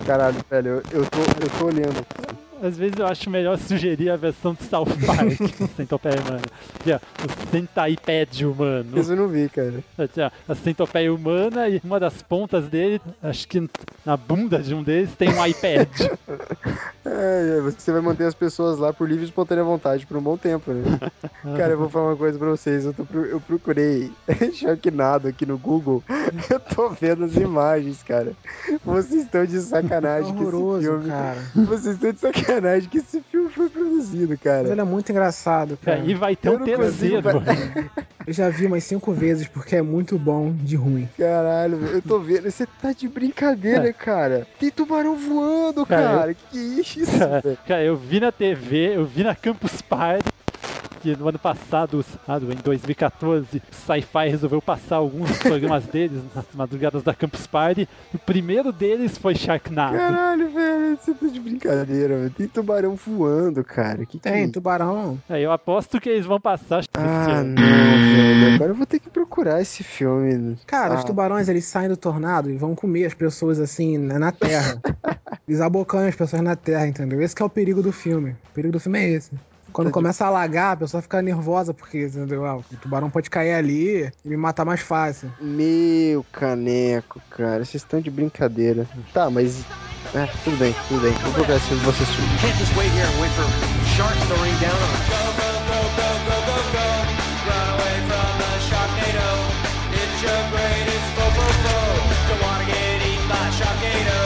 Caralho, 0.06 0.38
velho, 0.50 0.68
eu, 0.70 0.84
eu, 0.92 1.06
tô, 1.06 1.20
eu 1.20 1.50
tô 1.60 1.66
olhando. 1.66 1.89
Campbell. 1.92 2.49
Às 2.62 2.78
vezes 2.78 2.98
eu 3.00 3.08
acho 3.08 3.30
melhor 3.30 3.58
sugerir 3.58 4.10
a 4.10 4.16
versão 4.16 4.54
de 4.54 4.64
South 4.64 4.86
Park, 5.06 5.38
do 5.58 5.68
Centopeia 5.76 6.20
Humana. 6.22 6.42
Que 6.84 6.92
é 6.92 6.96
o 6.98 7.52
Centaiped 7.52 8.46
humano. 8.46 9.00
Isso 9.00 9.12
eu 9.14 9.18
não 9.18 9.28
vi, 9.28 9.50
cara. 9.50 9.76
Assim, 9.98 10.22
ó, 10.22 10.32
A 10.48 10.56
centopeia 10.56 11.14
humana 11.14 11.70
e 11.70 11.82
uma 11.84 12.00
das 12.00 12.22
pontas 12.22 12.68
dele, 12.68 13.02
acho 13.24 13.48
que 13.48 13.70
na 14.06 14.18
bunda 14.18 14.60
de 14.60 14.74
um 14.74 14.84
deles, 14.84 15.12
tem 15.18 15.30
um 15.30 15.46
iPad. 15.46 15.88
É, 17.12 17.60
você 17.62 17.92
vai 17.92 18.02
manter 18.02 18.26
as 18.26 18.36
pessoas 18.36 18.78
lá 18.78 18.94
por 18.94 19.08
livre 19.08 19.24
e 19.24 19.28
espontânea 19.28 19.64
vontade 19.64 20.06
por 20.06 20.16
um 20.18 20.22
bom 20.22 20.38
tempo, 20.38 20.72
né? 20.72 21.00
Cara, 21.58 21.74
eu 21.74 21.78
vou 21.78 21.90
falar 21.90 22.10
uma 22.10 22.16
coisa 22.16 22.38
pra 22.38 22.50
vocês. 22.50 22.86
Eu, 22.86 22.94
tô 22.94 23.04
eu 23.18 23.42
procurei 23.42 24.12
Sharknado 24.54 25.28
aqui 25.28 25.46
no 25.46 25.58
Google. 25.58 26.04
Eu 26.50 26.60
tô 26.60 26.90
vendo 26.90 27.26
as 27.26 27.36
imagens, 27.36 28.04
cara. 28.04 28.34
Vocês 28.86 29.24
estão 29.24 29.46
de 29.46 29.60
sacanagem 29.60 30.36
que 30.36 30.44
esse 30.44 30.56
horroroso, 30.56 30.88
filme. 30.88 31.08
cara. 31.08 31.40
Vocês 31.56 31.96
estão 31.96 32.12
de 32.12 32.20
sacanagem 32.20 32.49
que 32.90 32.98
esse 32.98 33.22
filme 33.22 33.50
foi 33.50 33.70
produzido, 33.70 34.30
Mas 34.30 34.40
cara. 34.40 34.68
ele 34.70 34.82
é 34.82 34.84
muito 34.84 35.12
engraçado, 35.12 35.78
cara. 35.78 36.00
E 36.00 36.14
vai 36.14 36.36
ter 36.36 36.50
Eu 36.50 36.56
um 36.56 36.64
terceiro. 36.64 37.28
Eu 38.28 38.34
já 38.34 38.48
vi 38.50 38.68
umas 38.68 38.84
cinco 38.84 39.12
vezes, 39.12 39.48
porque 39.48 39.76
é 39.76 39.82
muito 39.82 40.18
bom 40.20 40.54
de 40.54 40.76
ruim. 40.76 41.10
Caralho, 41.18 41.78
velho, 41.78 41.96
eu 41.96 42.02
tô 42.02 42.20
vendo. 42.20 42.44
Você 42.44 42.68
tá 42.80 42.92
de 42.92 43.08
brincadeira, 43.08 43.92
cara. 43.92 44.46
Tem 44.60 44.70
tubarão 44.70 45.16
voando, 45.16 45.84
Cara, 45.84 46.20
cara. 46.20 46.34
Que 46.34 46.58
isso, 46.58 47.00
Cara, 47.18 47.58
cara, 47.68 47.84
eu 47.84 47.98
vi 47.98 48.20
na 48.20 48.32
TV, 48.32 48.96
eu 48.96 49.06
vi 49.06 49.24
na 49.24 49.34
Campus 49.34 49.82
Party. 49.82 50.30
Que 51.00 51.16
no 51.16 51.28
ano 51.28 51.40
passado, 51.40 52.04
em 52.28 52.62
2014, 52.64 53.58
o 53.58 53.76
Sci-Fi 53.76 54.30
resolveu 54.30 54.62
passar 54.62 54.98
alguns 54.98 55.38
programas 55.38 55.86
deles 55.88 56.22
nas 56.36 56.46
madrugadas 56.54 57.02
da 57.04 57.14
Campus 57.14 57.48
Party. 57.48 57.88
O 58.14 58.18
primeiro 58.20 58.72
deles 58.72 59.18
foi 59.18 59.36
Sharknado. 59.36 59.98
Caralho, 59.98 60.50
velho, 60.50 60.98
você 60.98 61.14
tá 61.14 61.28
de 61.28 61.40
brincadeira, 61.40 62.18
velho. 62.18 62.30
Tem 62.32 62.48
tubarão 62.48 62.96
voando, 62.96 63.64
cara. 63.64 64.06
Que 64.06 64.20
que 64.20 64.28
é 64.28 64.32
Tem, 64.32 64.44
isso? 64.44 64.54
tubarão. 64.54 65.18
É, 65.30 65.40
eu 65.40 65.52
aposto 65.52 66.00
que 66.00 66.10
eles 66.10 66.26
vão 66.26 66.40
passar. 66.40 66.84
Ah, 66.94 67.44
não, 67.44 67.56
velho. 67.56 68.56
Agora 68.56 68.72
eu 68.72 68.76
vou 68.76 68.86
ter 68.86 69.00
que 69.00 69.10
procurar 69.10 69.62
esse 69.62 69.84
filme. 69.84 70.58
Cara, 70.66 70.96
ah, 70.96 70.98
os 70.98 71.04
tubarões 71.04 71.48
eles 71.48 71.66
saem 71.66 71.90
do 71.90 71.98
tornado 71.98 72.50
e 72.50 72.58
vão 72.58 72.76
comer 72.76 73.06
as 73.06 73.14
pessoas 73.14 73.60
assim 73.60 73.98
na 73.98 74.20
na 74.20 74.32
terra. 74.32 74.80
eles 75.48 75.62
abocanham 75.62 76.10
as 76.10 76.16
pessoas 76.16 76.42
na 76.42 76.56
terra, 76.56 76.88
entendeu? 76.88 77.22
Esse 77.22 77.36
que 77.36 77.42
é 77.42 77.46
o 77.46 77.50
perigo 77.50 77.82
do 77.82 77.92
filme. 77.92 78.32
O 78.32 78.54
perigo 78.54 78.74
do 78.74 78.80
filme 78.80 79.00
é 79.00 79.10
esse. 79.10 79.32
Quando 79.72 79.92
começa 79.92 80.26
a 80.26 80.28
alagar, 80.28 80.74
a 80.74 80.78
pessoa 80.78 81.02
fica 81.02 81.22
nervosa 81.22 81.74
porque, 81.74 82.06
entendeu? 82.06 82.46
Ah, 82.46 82.58
o 82.58 82.64
tubarão 82.82 83.10
pode 83.10 83.30
cair 83.30 83.54
ali 83.54 84.12
e 84.26 84.30
me 84.30 84.36
matar 84.38 84.66
mais 84.66 84.82
fácil. 84.82 85.32
Meu 85.40 86.26
caneco, 86.32 87.22
cara. 87.30 87.64
Vocês 87.64 87.76
estão 87.84 88.02
de 88.02 88.10
brincadeira. 88.10 88.88
Tá, 89.14 89.30
mas. 89.30 89.64
É, 90.16 90.26
tudo 90.44 90.58
bem, 90.58 90.74
tudo 90.88 91.02
bem. 91.02 91.12
Vou 91.12 91.34
procurar 91.34 91.58
esse 91.58 91.68
filme 91.68 91.84
pra 91.84 91.92
você 91.92 92.04
assistir. 92.04 92.22
Can't 92.42 92.58
just 92.58 92.76
wait 92.78 92.90
here 92.94 93.06
and 93.06 93.22
wait 93.22 93.32
for 93.34 93.46
sharks 93.96 94.28
to 94.28 94.34
rain 94.42 94.56
down 94.60 94.74
on 94.74 94.90
us. 94.96 95.06
Go, 95.10 95.22
go, 95.38 95.50
go, 95.70 95.80
go, 96.00 96.10
go, 96.26 96.38
go, 96.50 96.58
go. 96.74 96.88
Run 97.46 97.68
away 97.76 97.96
from 98.10 98.30
the 98.42 98.52
Sharknado. 98.70 99.30
It's 99.94 100.18
your 100.24 100.42
greatest 100.50 101.08
foe, 101.14 101.32
foe, 101.38 101.54
foe. 101.64 101.94
Don't 102.30 102.42
wanna 102.42 102.66
get 102.66 103.06
eaten 103.06 103.28
by 103.30 103.38
a 103.38 103.52
Sharknado. 103.60 104.20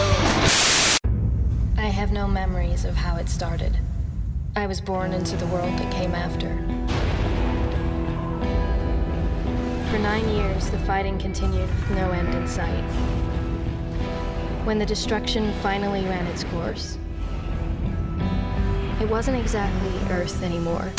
I 1.78 1.88
have 1.90 2.12
no 2.14 2.28
memories 2.28 2.86
of 2.86 2.96
how 2.96 3.18
it 3.18 3.28
started. 3.28 3.78
I 4.56 4.68
was 4.68 4.80
born 4.80 5.14
into 5.14 5.36
the 5.36 5.48
world 5.48 5.76
that 5.80 5.92
came 5.92 6.14
after. 6.14 6.48
For 9.90 9.98
nine 9.98 10.30
years, 10.30 10.70
the 10.70 10.78
fighting 10.80 11.18
continued 11.18 11.68
with 11.68 11.90
no 11.92 12.12
end 12.12 12.36
in 12.36 12.48
sight. 12.48 12.84
When 14.64 14.78
the 14.78 14.86
destruction 14.86 15.52
finally 15.64 16.06
ran 16.06 16.28
its 16.28 16.44
course, 16.44 17.00
it 19.02 19.10
wasn't 19.10 19.38
exactly 19.38 19.92
Earth 20.12 20.44
anymore. 20.44 20.92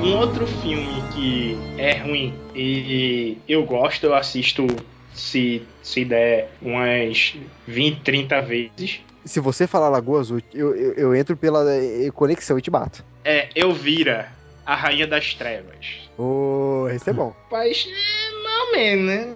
Um 0.00 0.14
outro 0.14 0.46
filme 0.46 1.02
que 1.12 1.58
é 1.76 1.98
ruim 1.98 2.32
e 2.54 3.36
eu 3.48 3.64
gosto, 3.66 4.04
eu 4.04 4.14
assisto 4.14 4.64
se, 5.18 5.62
se 5.82 6.04
der 6.04 6.50
umas 6.62 7.36
20, 7.66 8.00
30 8.02 8.40
vezes. 8.42 9.00
Se 9.24 9.40
você 9.40 9.66
falar 9.66 9.88
Lagoa 9.88 10.20
Azul, 10.20 10.40
eu, 10.54 10.74
eu, 10.74 10.92
eu 10.94 11.14
entro 11.14 11.36
pela 11.36 11.64
eh, 11.74 12.08
conexão 12.14 12.58
e 12.58 12.62
te 12.62 12.70
bato. 12.70 13.04
É 13.24 13.48
Elvira, 13.54 14.32
a 14.64 14.74
Rainha 14.74 15.06
das 15.06 15.34
Trevas. 15.34 16.08
Ô, 16.16 16.88
esse 16.90 17.10
é 17.10 17.12
bom. 17.12 17.34
Mas, 17.50 17.86
é, 17.86 18.42
mais 18.42 18.60
ou 18.60 18.72
menos, 18.72 19.06
né? 19.06 19.34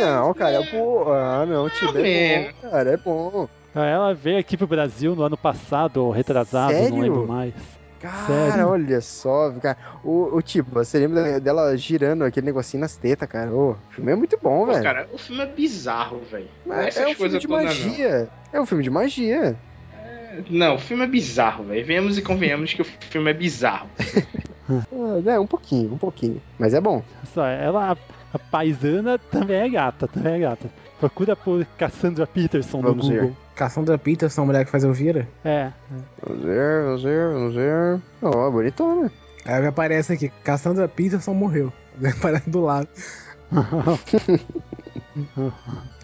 Não, 0.00 0.34
cara, 0.34 0.62
pô. 0.70 1.12
Ah, 1.12 1.46
não, 1.46 1.68
Tiba 1.70 2.00
é 2.00 2.52
bom, 2.52 2.68
cara, 2.70 2.90
é 2.90 2.96
bom. 2.96 3.48
Ah, 3.74 3.86
Ela 3.86 4.14
veio 4.14 4.38
aqui 4.38 4.56
pro 4.56 4.66
Brasil 4.66 5.14
no 5.14 5.22
ano 5.22 5.36
passado, 5.36 5.98
ou 6.04 6.10
retrasado, 6.10 6.72
não 6.72 6.80
Sério? 6.80 7.00
lembro 7.00 7.26
mais. 7.26 7.54
Cara, 8.02 8.26
Sério? 8.26 8.68
olha 8.68 9.00
só, 9.00 9.52
cara. 9.52 9.78
O, 10.02 10.36
o 10.36 10.42
tipo, 10.42 10.70
você 10.72 10.98
lembra 10.98 11.38
dela 11.38 11.76
girando 11.76 12.24
aquele 12.24 12.46
negocinho 12.46 12.80
nas 12.80 12.96
tetas, 12.96 13.28
cara? 13.28 13.52
Ô, 13.52 13.70
o 13.70 13.76
filme 13.90 14.10
é 14.10 14.16
muito 14.16 14.36
bom, 14.42 14.66
velho. 14.66 14.82
cara, 14.82 15.08
o 15.12 15.18
filme 15.18 15.40
é 15.42 15.46
bizarro, 15.46 16.20
velho. 16.28 16.48
É 16.68 16.84
É, 16.84 16.88
essas 16.88 17.02
é 17.04 17.08
um 17.08 17.14
filme 17.14 17.38
de 17.38 17.46
todas, 17.46 17.78
não. 17.78 17.88
magia. 17.88 18.28
É 18.52 18.60
um 18.60 18.66
filme 18.66 18.82
de 18.82 18.90
magia. 18.90 19.56
Não, 20.50 20.74
o 20.74 20.78
filme 20.78 21.04
é 21.04 21.06
bizarro, 21.06 21.64
velho. 21.64 21.86
Venhamos 21.86 22.18
e 22.18 22.22
convenhamos 22.22 22.74
que 22.74 22.82
o 22.82 22.84
filme 22.84 23.30
é 23.30 23.34
bizarro. 23.34 23.88
É, 25.26 25.38
um 25.38 25.46
pouquinho, 25.46 25.92
um 25.92 25.98
pouquinho. 25.98 26.40
Mas 26.58 26.72
é 26.72 26.80
bom. 26.80 27.02
Só, 27.34 27.44
ela, 27.44 27.96
a, 28.32 28.38
paisana 28.38 29.18
também 29.18 29.56
é 29.56 29.68
gata, 29.68 30.08
também 30.08 30.34
é 30.34 30.38
gata. 30.38 30.70
Procura 30.98 31.34
por 31.34 31.66
Cassandra 31.76 32.26
Peterson 32.26 32.80
Vamos 32.80 33.08
no 33.08 33.12
ver. 33.12 33.32
Cassandra 33.54 33.98
Peterson, 33.98 34.42
a 34.42 34.46
mulher 34.46 34.64
que 34.64 34.70
faz 34.70 34.84
Elvira. 34.84 35.28
É. 35.44 35.70
Vamos 36.26 36.42
ver, 36.44 36.84
vamos 36.84 37.02
ver, 37.02 37.32
vamos 37.32 37.54
ver. 37.54 38.00
Ó, 38.22 38.50
bonitona. 38.50 39.12
Aí 39.44 39.66
aparece 39.66 40.12
aqui, 40.12 40.30
Cassandra 40.44 40.88
Peterson 40.88 41.34
morreu. 41.34 41.72
Aparece 42.18 42.48
do 42.50 42.60
lado. 42.62 42.88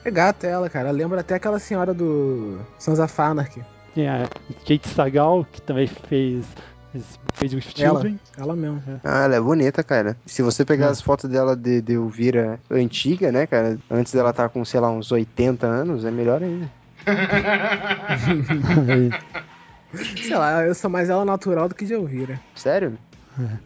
É 0.04 0.10
gata 0.10 0.46
ela, 0.46 0.68
cara. 0.70 0.90
Lembra 0.90 1.20
até 1.20 1.34
aquela 1.34 1.58
senhora 1.58 1.92
do 1.94 2.58
Sons 2.78 2.98
of 2.98 3.20
Anarchy. 3.20 3.64
Tem 3.94 4.08
a 4.08 4.28
Kate 4.66 4.88
Sagal, 4.88 5.46
que 5.50 5.60
também 5.62 5.86
fez, 5.86 6.46
fez 7.34 7.52
os 7.54 7.64
Ela, 7.78 8.00
Children. 8.00 8.20
ela 8.36 8.54
mesmo. 8.56 8.82
Ah, 9.02 9.24
ela 9.24 9.36
é 9.36 9.40
bonita, 9.40 9.82
cara. 9.82 10.16
Se 10.26 10.42
você 10.42 10.64
pegar 10.64 10.88
as 10.88 11.00
fotos 11.00 11.28
dela 11.28 11.56
de, 11.56 11.80
de 11.80 11.94
Elvira 11.94 12.60
antiga, 12.70 13.32
né, 13.32 13.46
cara? 13.46 13.78
Antes 13.90 14.12
dela 14.12 14.30
estar 14.30 14.48
com, 14.50 14.64
sei 14.64 14.78
lá, 14.80 14.90
uns 14.90 15.10
80 15.10 15.66
anos, 15.66 16.04
é 16.04 16.10
melhor 16.10 16.42
ainda. 16.42 16.70
Sei 19.94 20.36
lá, 20.36 20.66
eu 20.66 20.74
sou 20.74 20.90
mais 20.90 21.08
ela 21.08 21.24
natural 21.24 21.68
do 21.68 21.74
que 21.74 21.84
de 21.84 21.94
Elvira. 21.94 22.40
Sério? 22.54 22.98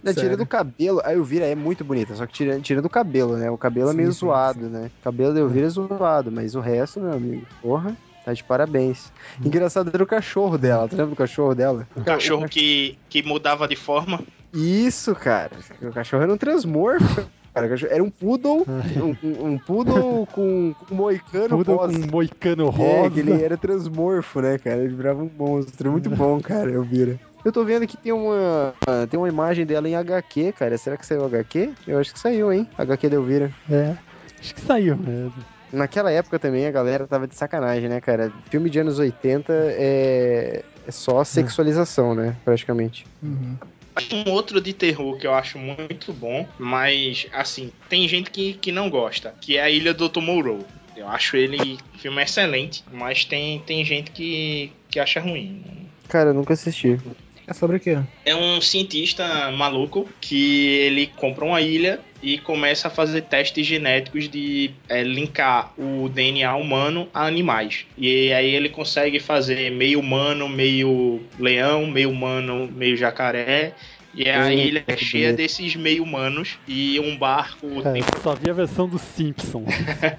Na 0.02 0.12
tira 0.12 0.36
do 0.36 0.44
cabelo, 0.44 1.00
a 1.02 1.14
Elvira 1.14 1.46
é 1.46 1.54
muito 1.54 1.82
bonita, 1.82 2.14
só 2.14 2.26
que 2.26 2.34
tira, 2.34 2.60
tira 2.60 2.82
do 2.82 2.90
cabelo, 2.90 3.38
né? 3.38 3.50
O 3.50 3.56
cabelo 3.56 3.88
é 3.88 3.92
Sim, 3.92 3.96
meio 3.96 4.12
sim, 4.12 4.18
zoado, 4.18 4.68
né? 4.68 4.90
O 5.00 5.04
cabelo 5.04 5.32
da 5.32 5.40
Elvira 5.40 5.66
é 5.66 5.70
zoado, 5.70 6.30
mas 6.30 6.54
o 6.54 6.60
resto, 6.60 7.00
meu 7.00 7.12
amigo, 7.12 7.46
porra, 7.62 7.96
tá 8.24 8.34
de 8.34 8.44
parabéns. 8.44 9.10
Hum. 9.40 9.46
Engraçado 9.46 9.90
era 9.92 10.02
o 10.02 10.06
cachorro 10.06 10.58
dela, 10.58 10.86
tu 10.86 10.92
lembra 10.92 11.10
do 11.10 11.16
cachorro 11.16 11.54
dela? 11.54 11.88
O 11.96 12.04
cachorro 12.04 12.46
que, 12.48 12.98
que 13.08 13.22
mudava 13.22 13.66
de 13.66 13.76
forma. 13.76 14.20
Isso, 14.52 15.14
cara. 15.14 15.52
O 15.80 15.90
cachorro 15.90 16.22
era 16.22 16.32
um 16.32 16.36
transmorfo. 16.36 17.26
Cara, 17.55 17.68
era 17.90 18.03
um 18.03 18.11
poodle, 18.11 18.64
um, 18.96 19.16
um- 19.26 19.46
um 19.53 19.59
poodle 19.59 20.26
com, 20.32 20.74
com 20.88 20.94
moicano 20.94 21.62
rosa. 21.62 21.92
com 21.98 22.07
um 22.07 22.11
moicano 22.11 22.68
É, 22.68 22.70
rosa. 23.00 23.11
que 23.11 23.20
ele 23.20 23.42
era 23.42 23.57
transmorfo, 23.57 24.40
né, 24.40 24.59
cara? 24.59 24.78
Ele 24.82 24.94
virava 24.94 25.22
um 25.22 25.30
monstro. 25.38 25.90
Muito 25.92 26.09
bom, 26.11 26.40
cara, 26.40 26.70
Elvira. 26.70 27.18
Eu 27.44 27.50
tô 27.53 27.64
vendo 27.64 27.86
que 27.86 27.96
tem 27.96 28.12
uma, 28.12 28.72
tem 29.11 29.18
uma 29.18 29.28
imagem 29.28 29.66
dela 29.66 29.88
em 29.88 29.96
HQ, 29.96 30.53
cara. 30.53 30.78
Será 30.78 30.96
que 30.96 31.05
saiu 31.05 31.24
HQ? 31.24 31.72
Eu 31.88 31.98
acho 31.98 32.12
que 32.12 32.18
saiu, 32.20 32.53
hein? 32.53 32.68
HQ 32.78 33.09
da 33.09 33.16
Elvira. 33.16 33.50
É, 33.70 33.96
acho 34.40 34.55
que 34.55 34.61
saiu 34.61 34.96
mesmo. 34.96 35.34
Naquela 35.72 36.11
época 36.12 36.38
também 36.38 36.66
a 36.66 36.70
galera 36.70 37.07
tava 37.07 37.26
de 37.26 37.34
sacanagem, 37.34 37.88
né, 37.88 38.00
cara? 38.00 38.30
Filme 38.50 38.70
de 38.70 38.78
anos 38.78 38.98
80 38.98 39.53
é, 39.53 40.62
é 40.86 40.90
só 40.90 41.24
sexualização, 41.24 42.14
né? 42.14 42.36
Praticamente. 42.44 43.07
Um 44.12 44.30
outro 44.30 44.61
de 44.61 44.72
terror 44.72 45.16
que 45.18 45.26
eu 45.26 45.34
acho 45.34 45.59
muito 45.59 46.12
bom, 46.12 46.49
mas 46.59 47.26
assim, 47.32 47.70
tem 47.88 48.09
gente 48.09 48.30
que, 48.30 48.55
que 48.55 48.72
não 48.72 48.88
gosta, 48.88 49.34
que 49.40 49.57
é 49.57 49.62
a 49.62 49.70
Ilha 49.70 49.93
do 49.93 50.09
Tomorrow. 50.09 50.64
Eu 50.97 51.09
acho 51.09 51.36
ele 51.36 51.78
um 51.95 51.99
filme 51.99 52.22
excelente, 52.22 52.84
mas 52.93 53.24
tem, 53.24 53.61
tem 53.61 53.84
gente 53.84 54.11
que, 54.11 54.72
que 54.90 55.01
acha 55.01 55.20
ruim. 55.20 55.62
Cara, 56.09 56.30
eu 56.30 56.34
nunca 56.34 56.53
assisti. 56.53 56.99
É 57.47 57.53
sobre 57.53 57.76
o 57.76 57.80
quê? 57.80 57.99
É 58.24 58.36
um 58.36 58.61
cientista 58.61 59.51
maluco 59.51 60.09
que 60.20 60.66
ele 60.78 61.07
compra 61.07 61.45
uma 61.45 61.61
ilha 61.61 62.01
e 62.22 62.38
começa 62.38 62.88
a 62.88 62.90
fazer 62.90 63.22
testes 63.22 63.66
genéticos 63.66 64.28
de 64.28 64.70
é, 64.88 65.02
linkar 65.02 65.72
o 65.76 66.08
DNA 66.08 66.54
humano 66.54 67.08
a 67.12 67.26
animais. 67.26 67.84
E 67.98 68.32
aí 68.32 68.54
ele 68.54 68.68
consegue 68.68 69.18
fazer 69.18 69.70
meio 69.70 69.98
humano, 69.98 70.48
meio 70.48 71.20
leão, 71.38 71.86
meio 71.86 72.10
humano, 72.10 72.70
meio 72.72 72.96
jacaré. 72.96 73.72
E 74.14 74.28
a 74.28 74.52
ilha 74.52 74.84
é 74.86 74.94
que 74.94 75.04
cheia 75.04 75.28
bonito. 75.28 75.38
desses 75.38 75.74
meio 75.74 76.02
humanos 76.02 76.58
e 76.68 77.00
um 77.00 77.16
barco. 77.16 77.66
É, 77.84 77.92
Tem, 77.92 78.02
só 78.22 78.34
vi 78.34 78.50
a 78.50 78.52
versão 78.52 78.88
dos 78.88 79.00
Simpsons. 79.00 79.68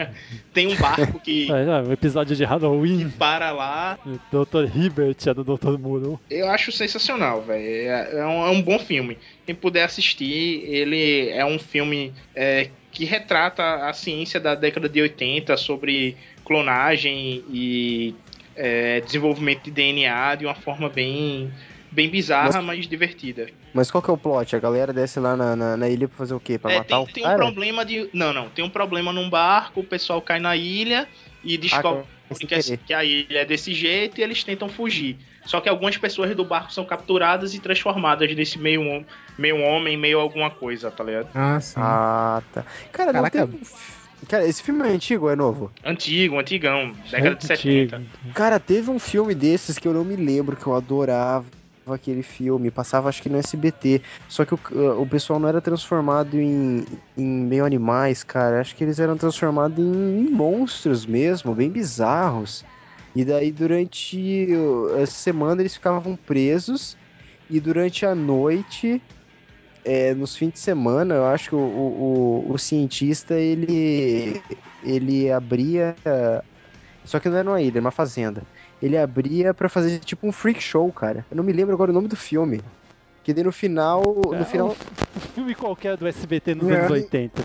tem 0.54 0.68
um 0.68 0.76
barco 0.76 1.20
que 1.20 1.44
É, 1.54 1.64
é, 1.64 1.88
o 1.88 1.92
episódio 1.92 2.36
de 2.36 2.44
Halloween. 2.44 3.10
para 3.12 3.52
lá. 3.52 4.00
O 4.06 4.46
Dr. 4.46 4.76
Hibbert 4.76 5.18
é 5.28 5.34
do 5.34 5.44
Dr. 5.44 5.78
Muro. 5.78 6.20
Eu 6.30 6.50
acho 6.50 6.72
sensacional, 6.72 7.42
velho. 7.44 7.64
É, 7.64 8.20
é 8.20 8.26
um, 8.26 8.46
é 8.48 8.50
um 8.50 8.62
bom 8.62 8.80
filme. 8.80 9.18
Quem 9.46 9.54
puder 9.54 9.84
assistir, 9.84 10.64
ele 10.66 11.30
é 11.30 11.46
um 11.46 11.60
filme 11.60 12.12
é, 12.36 12.70
que 12.92 13.06
retrata 13.06 13.88
a 13.88 13.94
ciência 13.94 14.40
da 14.40 14.56
década 14.56 14.90
de 14.90 15.02
80 15.02 15.56
sobre 15.58 16.16
clonagem 16.46 17.44
e 17.52 18.16
é, 18.56 19.02
desenvolvimento 19.02 19.64
de 19.64 19.72
DNA 19.72 20.36
de 20.36 20.46
uma 20.46 20.56
forma 20.56 20.90
bem, 20.90 21.52
bem 21.94 22.10
bizarra, 22.10 22.62
mas 22.62 22.88
divertida. 22.88 23.48
Mas 23.74 23.90
qual 23.90 24.02
que 24.02 24.10
é 24.10 24.14
o 24.14 24.18
plot? 24.18 24.56
A 24.56 24.60
galera 24.60 24.92
desce 24.92 25.20
lá 25.20 25.36
na, 25.38 25.56
na, 25.56 25.78
na 25.78 25.88
ilha 25.90 26.08
pra 26.08 26.18
fazer 26.18 26.34
o 26.34 26.40
quê? 26.40 26.58
Pra 26.58 26.72
É, 26.72 26.78
matar 26.80 27.00
o 27.00 27.06
tem, 27.06 27.14
tem 27.16 27.24
um 27.24 27.28
cara? 27.28 27.38
problema 27.38 27.86
de. 27.86 28.10
Não, 28.14 28.34
não. 28.34 28.50
Tem 28.50 28.64
um 28.66 28.70
problema 28.70 29.14
num 29.14 29.30
barco, 29.30 29.82
o 29.82 29.84
pessoal 29.84 30.22
cai 30.22 30.40
na 30.40 30.56
ilha 30.56 31.08
e 31.44 31.58
descobre 31.58 32.04
Ah, 32.30 32.36
sem 32.36 32.48
que, 32.48 32.78
que 32.78 32.94
a 32.94 33.04
ilha 33.04 33.40
é 33.40 33.46
desse 33.46 33.74
jeito 33.74 34.20
e 34.20 34.24
eles 34.24 34.44
tentam 34.44 34.68
fugir. 34.68 35.18
Só 35.46 35.60
que 35.62 35.70
algumas 35.70 35.98
pessoas 35.98 36.36
do 36.36 36.46
barco 36.46 36.72
são 36.74 36.86
capturadas 36.86 37.54
e 37.54 37.60
transformadas 37.60 38.34
nesse 38.36 38.58
meio, 38.58 39.06
meio 39.38 39.58
homem, 39.60 39.98
meio 39.98 40.20
alguma 40.20 40.50
coisa, 40.50 40.90
tá 40.90 41.04
ligado? 41.04 41.28
Ah, 41.36 41.60
sim. 41.60 41.80
Ah, 41.80 42.42
tá. 42.54 42.66
Cara, 42.92 43.14
não 43.14 43.30
teve, 43.30 43.60
Cara, 44.28 44.48
esse 44.48 44.64
filme 44.64 44.88
é 44.88 44.92
antigo 44.92 45.26
ou 45.26 45.32
é 45.32 45.36
novo? 45.36 45.70
Antigo, 45.84 46.40
antigão, 46.40 46.94
década 47.12 47.36
de 47.36 47.44
Antigo. 47.44 47.90
70. 47.92 48.02
Cara, 48.34 48.58
teve 48.58 48.90
um 48.90 48.98
filme 48.98 49.36
desses 49.36 49.78
que 49.78 49.86
eu 49.86 49.94
não 49.94 50.06
me 50.06 50.16
lembro, 50.16 50.56
que 50.56 50.66
eu 50.66 50.74
adorava 50.74 51.46
aquele 51.92 52.24
filme. 52.24 52.70
Passava 52.72 53.10
acho 53.10 53.22
que 53.22 53.30
no 53.30 53.38
SBT. 53.38 54.02
Só 54.30 54.46
que 54.46 54.54
o, 54.54 54.60
o 55.02 55.08
pessoal 55.08 55.40
não 55.40 55.50
era 55.50 55.60
transformado 55.60 56.40
em, 56.40 56.86
em 57.18 57.26
meio 57.26 57.66
animais, 57.66 58.24
cara. 58.24 58.62
Acho 58.62 58.76
que 58.76 58.84
eles 58.84 59.00
eram 59.00 59.18
transformados 59.18 59.78
em, 59.78 60.28
em 60.28 60.30
monstros 60.30 61.06
mesmo, 61.06 61.54
bem 61.56 61.70
bizarros. 61.70 62.64
E 63.16 63.24
daí 63.24 63.52
durante 63.52 64.50
a 65.02 65.06
semana 65.06 65.62
eles 65.62 65.76
ficavam 65.76 66.16
presos. 66.16 66.98
E 67.50 67.60
durante 67.60 68.06
a 68.06 68.16
noite, 68.16 69.02
é, 69.86 70.14
nos 70.14 70.36
fins 70.36 70.54
de 70.54 70.60
semana, 70.60 71.16
eu 71.16 71.26
acho 71.26 71.50
que 71.50 71.56
o, 71.56 71.60
o, 71.60 72.52
o 72.52 72.58
cientista 72.58 73.36
ele, 73.36 74.42
ele 74.84 75.32
abria. 75.32 75.96
Só 77.04 77.20
que 77.20 77.30
não 77.30 77.38
era 77.38 77.50
uma 77.50 77.62
ilha, 77.62 77.74
era 77.74 77.82
uma 77.82 77.92
fazenda. 77.92 78.44
Ele 78.84 78.98
abria 78.98 79.54
pra 79.54 79.70
fazer 79.70 80.00
tipo 80.00 80.28
um 80.28 80.32
freak 80.32 80.62
show, 80.62 80.92
cara. 80.92 81.26
Eu 81.32 81.38
não 81.38 81.44
me 81.44 81.54
lembro 81.54 81.74
agora 81.74 81.92
o 81.92 81.94
nome 81.94 82.08
do 82.10 82.16
filme. 82.18 82.60
Que 83.24 83.34
daí 83.34 83.44
no 83.44 83.52
final. 83.54 84.02
No 84.26 84.34
É, 84.36 84.44
final. 84.44 84.76
um 85.16 85.20
filme 85.34 85.56
qualquer 85.56 85.96
do 85.96 86.06
SBT 86.06 86.56
nos 86.56 86.70
É. 86.70 86.80
anos 86.80 86.92
80. 86.92 87.42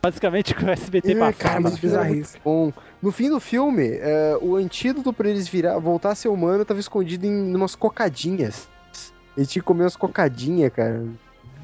Basicamente 0.00 0.54
que 0.54 0.62
o 0.64 0.70
SBT 0.70 1.12
É, 1.12 1.14
passava. 1.16 1.32
cara, 1.34 1.60
mas 1.60 2.36
bom. 2.44 2.72
No 3.02 3.10
fim 3.10 3.28
do 3.28 3.40
filme, 3.40 3.88
é, 3.94 4.38
o 4.40 4.54
antídoto 4.54 5.12
pra 5.12 5.28
eles 5.28 5.48
virar, 5.48 5.76
voltar 5.80 6.10
a 6.10 6.14
ser 6.14 6.28
humano 6.28 6.64
tava 6.64 6.78
escondido 6.78 7.26
em 7.26 7.54
umas 7.54 7.74
cocadinhas. 7.74 8.68
Ele 9.36 9.44
tinha 9.46 9.60
que 9.60 9.66
comer 9.66 9.82
umas 9.82 9.96
cocadinhas, 9.96 10.72
cara. 10.72 11.04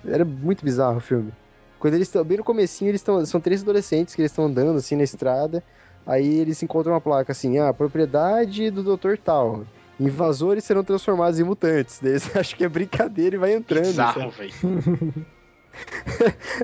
Era 0.04 0.24
muito 0.24 0.64
bizarro 0.64 0.96
o 0.96 1.00
filme. 1.00 1.32
Quando 1.78 1.94
eles 1.94 2.08
estão 2.08 2.24
bem 2.24 2.38
no 2.38 2.44
comecinho, 2.44 2.88
eles 2.90 3.00
estão 3.00 3.24
são 3.24 3.40
três 3.40 3.62
adolescentes 3.62 4.14
que 4.16 4.20
eles 4.20 4.32
estão 4.32 4.46
andando 4.46 4.76
assim 4.76 4.96
na 4.96 5.04
estrada. 5.04 5.62
Aí 6.06 6.40
eles 6.40 6.62
encontram 6.62 6.92
uma 6.92 7.00
placa 7.00 7.32
assim, 7.32 7.58
ah, 7.58 7.72
propriedade 7.72 8.70
do 8.70 8.96
Dr. 8.96 9.16
Tal. 9.16 9.64
Invasores 10.00 10.64
serão 10.64 10.82
transformados 10.82 11.38
em 11.38 11.44
mutantes. 11.44 12.00
Daí 12.02 12.12
eles 12.12 12.30
acham 12.36 12.58
que 12.58 12.64
é 12.64 12.68
brincadeira 12.68 13.36
e 13.36 13.38
vai 13.38 13.52
entrando. 13.54 13.86
Bizarro, 13.86 14.30
velho. 14.30 14.52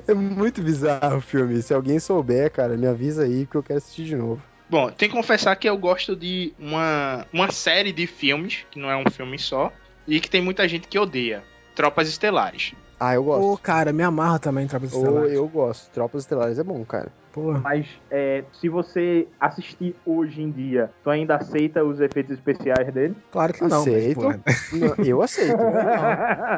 É 0.07 0.13
muito 0.13 0.61
bizarro 0.61 1.17
o 1.17 1.21
filme. 1.21 1.61
Se 1.63 1.73
alguém 1.73 1.99
souber, 1.99 2.51
cara, 2.51 2.77
me 2.77 2.85
avisa 2.85 3.23
aí 3.23 3.47
que 3.47 3.55
eu 3.55 3.63
quero 3.63 3.79
assistir 3.79 4.05
de 4.05 4.15
novo. 4.15 4.41
Bom, 4.69 4.91
tem 4.91 5.09
que 5.09 5.15
confessar 5.15 5.55
que 5.55 5.67
eu 5.67 5.75
gosto 5.77 6.15
de 6.15 6.53
uma, 6.59 7.25
uma 7.33 7.51
série 7.51 7.91
de 7.91 8.05
filmes, 8.05 8.65
que 8.69 8.79
não 8.79 8.89
é 8.89 8.95
um 8.95 9.09
filme 9.09 9.39
só, 9.39 9.73
e 10.07 10.19
que 10.19 10.29
tem 10.29 10.41
muita 10.41 10.67
gente 10.67 10.87
que 10.87 10.99
odeia. 10.99 11.43
Tropas 11.75 12.07
Estelares. 12.07 12.73
Ah, 12.99 13.15
eu 13.15 13.23
gosto. 13.23 13.43
Ô, 13.45 13.57
cara, 13.57 13.91
me 13.91 14.03
amarra 14.03 14.37
também 14.37 14.65
em 14.65 14.67
Tropas 14.67 14.93
Ô, 14.93 14.97
Estelares. 14.97 15.33
eu 15.33 15.47
gosto. 15.47 15.89
Tropas 15.91 16.21
Estelares 16.21 16.59
é 16.59 16.63
bom, 16.63 16.83
cara. 16.85 17.11
Porra. 17.31 17.59
Mas 17.59 17.85
é, 18.09 18.43
se 18.59 18.67
você 18.69 19.27
assistir 19.39 19.95
hoje 20.05 20.41
em 20.41 20.49
dia, 20.51 20.89
tu 21.03 21.09
ainda 21.09 21.35
aceita 21.35 21.83
os 21.83 21.99
efeitos 21.99 22.33
especiais 22.33 22.91
dele? 22.93 23.15
Claro 23.31 23.53
que 23.53 23.61
não. 23.61 23.69
mas, 23.69 23.79
Aceito. 23.87 24.15
porra, 24.19 24.39
Não, 24.73 25.05
eu 25.05 25.21
aceito. 25.21 25.61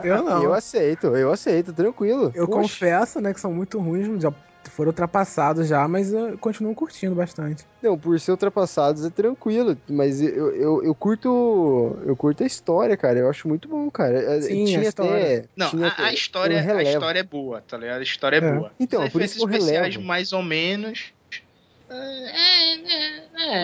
Eu 0.03 0.24
não. 0.24 0.43
Eu 0.43 0.53
aceito, 0.53 1.07
eu 1.07 1.32
aceito, 1.32 1.74
tranquilo. 1.74 2.32
Eu 2.34 2.47
Poxa. 2.47 2.61
confesso, 2.61 3.19
né, 3.22 3.34
que 3.34 3.39
são 3.39 3.53
muito 3.53 3.80
ruins, 3.80 4.22
já 4.22 4.32
foram 4.69 4.89
ultrapassados 4.89 5.67
já, 5.67 5.86
mas 5.88 6.13
eu 6.13 6.38
continuo 6.38 6.74
curtindo 6.74 7.13
bastante. 7.15 7.65
Não, 7.82 7.97
por 7.97 8.17
ser 8.19 8.32
ultrapassados 8.32 9.03
é 9.03 9.09
tranquilo, 9.09 9.76
mas 9.89 10.22
eu, 10.22 10.51
eu, 10.55 10.84
eu 10.84 10.95
curto. 10.95 11.97
Eu 12.05 12.15
curto 12.15 12.43
a 12.43 12.45
história, 12.45 12.95
cara. 12.95 13.19
Eu 13.19 13.30
acho 13.30 13.47
muito 13.47 13.67
bom, 13.67 13.89
cara. 13.89 14.17
É, 14.19 14.41
Sim, 14.41 14.63
a 14.63 14.67
tinha 14.67 14.82
história. 14.84 15.38
até. 15.39 15.43
Não, 15.57 15.69
tinha 15.72 15.86
a, 15.88 15.89
até 15.89 16.03
a 16.03 16.13
história, 16.13 16.57
um 16.63 16.78
a 16.78 16.84
história 16.84 17.19
é 17.19 17.24
boa, 17.24 17.61
tá 17.67 17.78
ligado? 17.78 17.99
A 17.99 18.03
história 18.03 18.38
é, 18.38 18.39
É. 18.39 18.51
boa. 18.53 18.72
Então, 18.80 19.03
Os 19.03 19.09
por 19.11 19.22
isso 19.22 19.36
efeitos 19.38 19.49
que 19.49 19.55
eu 19.55 19.59
especiais, 19.59 19.93
relevo. 19.95 20.07
mais 20.07 20.32
ou 20.32 20.43
menos. 20.43 20.61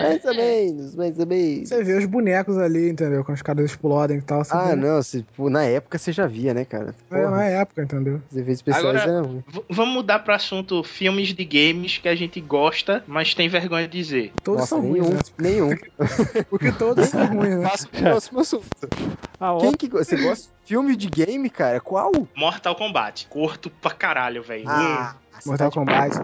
Mais 0.00 0.24
ou 0.24 0.34
menos, 0.34 0.94
mais 0.94 1.18
ou 1.18 1.26
menos. 1.26 1.68
Você 1.68 1.82
vê 1.82 1.94
os 1.94 2.04
bonecos 2.04 2.58
ali, 2.58 2.90
entendeu? 2.90 3.24
Quando 3.24 3.36
os 3.36 3.42
caras 3.42 3.64
explodem 3.64 4.18
e 4.18 4.22
tal. 4.22 4.42
Ah, 4.50 4.68
vê, 4.68 4.76
não, 4.76 5.02
se, 5.02 5.24
pô, 5.36 5.48
na 5.48 5.64
época 5.64 5.96
você 5.96 6.12
já 6.12 6.26
via, 6.26 6.52
né, 6.52 6.64
cara? 6.66 6.94
É, 7.10 7.26
na 7.26 7.44
época, 7.44 7.82
entendeu? 7.82 8.20
Os 8.30 8.36
efeitos 8.36 8.58
especiais 8.58 8.84
Agora- 8.84 9.10
eram. 9.10 9.44
V- 9.46 9.64
vamos 9.70 9.94
mudar 9.94 10.18
pro 10.18 10.34
assunto 10.34 10.82
filmes 10.82 11.28
de 11.32 11.44
games 11.44 11.96
que 11.98 12.08
a 12.08 12.14
gente 12.14 12.38
gosta, 12.40 13.02
mas 13.06 13.34
tem 13.34 13.48
vergonha 13.48 13.88
de 13.88 13.96
dizer. 13.98 14.32
Todos 14.44 14.60
Nossa, 14.60 14.76
são 14.76 14.82
nenhum, 14.82 15.04
ruins, 15.04 15.14
né? 15.16 15.22
nenhum. 15.38 15.70
Porque 16.50 16.72
todos 16.72 17.08
são 17.08 17.26
ruins, 17.26 17.56
né? 17.56 17.68
Passa 17.68 17.88
pro 17.88 18.00
próximo 18.02 18.40
assunto. 18.40 18.66
Ah, 19.40 19.56
Quem 19.60 19.72
que 19.72 19.88
Você 19.88 20.16
gosta 20.16 20.50
filme 20.68 20.94
de 20.94 21.08
game, 21.08 21.48
cara? 21.48 21.80
Qual? 21.80 22.12
Mortal 22.36 22.74
Kombat. 22.76 23.26
Curto 23.30 23.70
pra 23.70 23.90
caralho, 23.90 24.42
velho. 24.42 24.64
Ah, 24.68 25.14
Mortal 25.46 25.70
Kombat. 25.70 26.14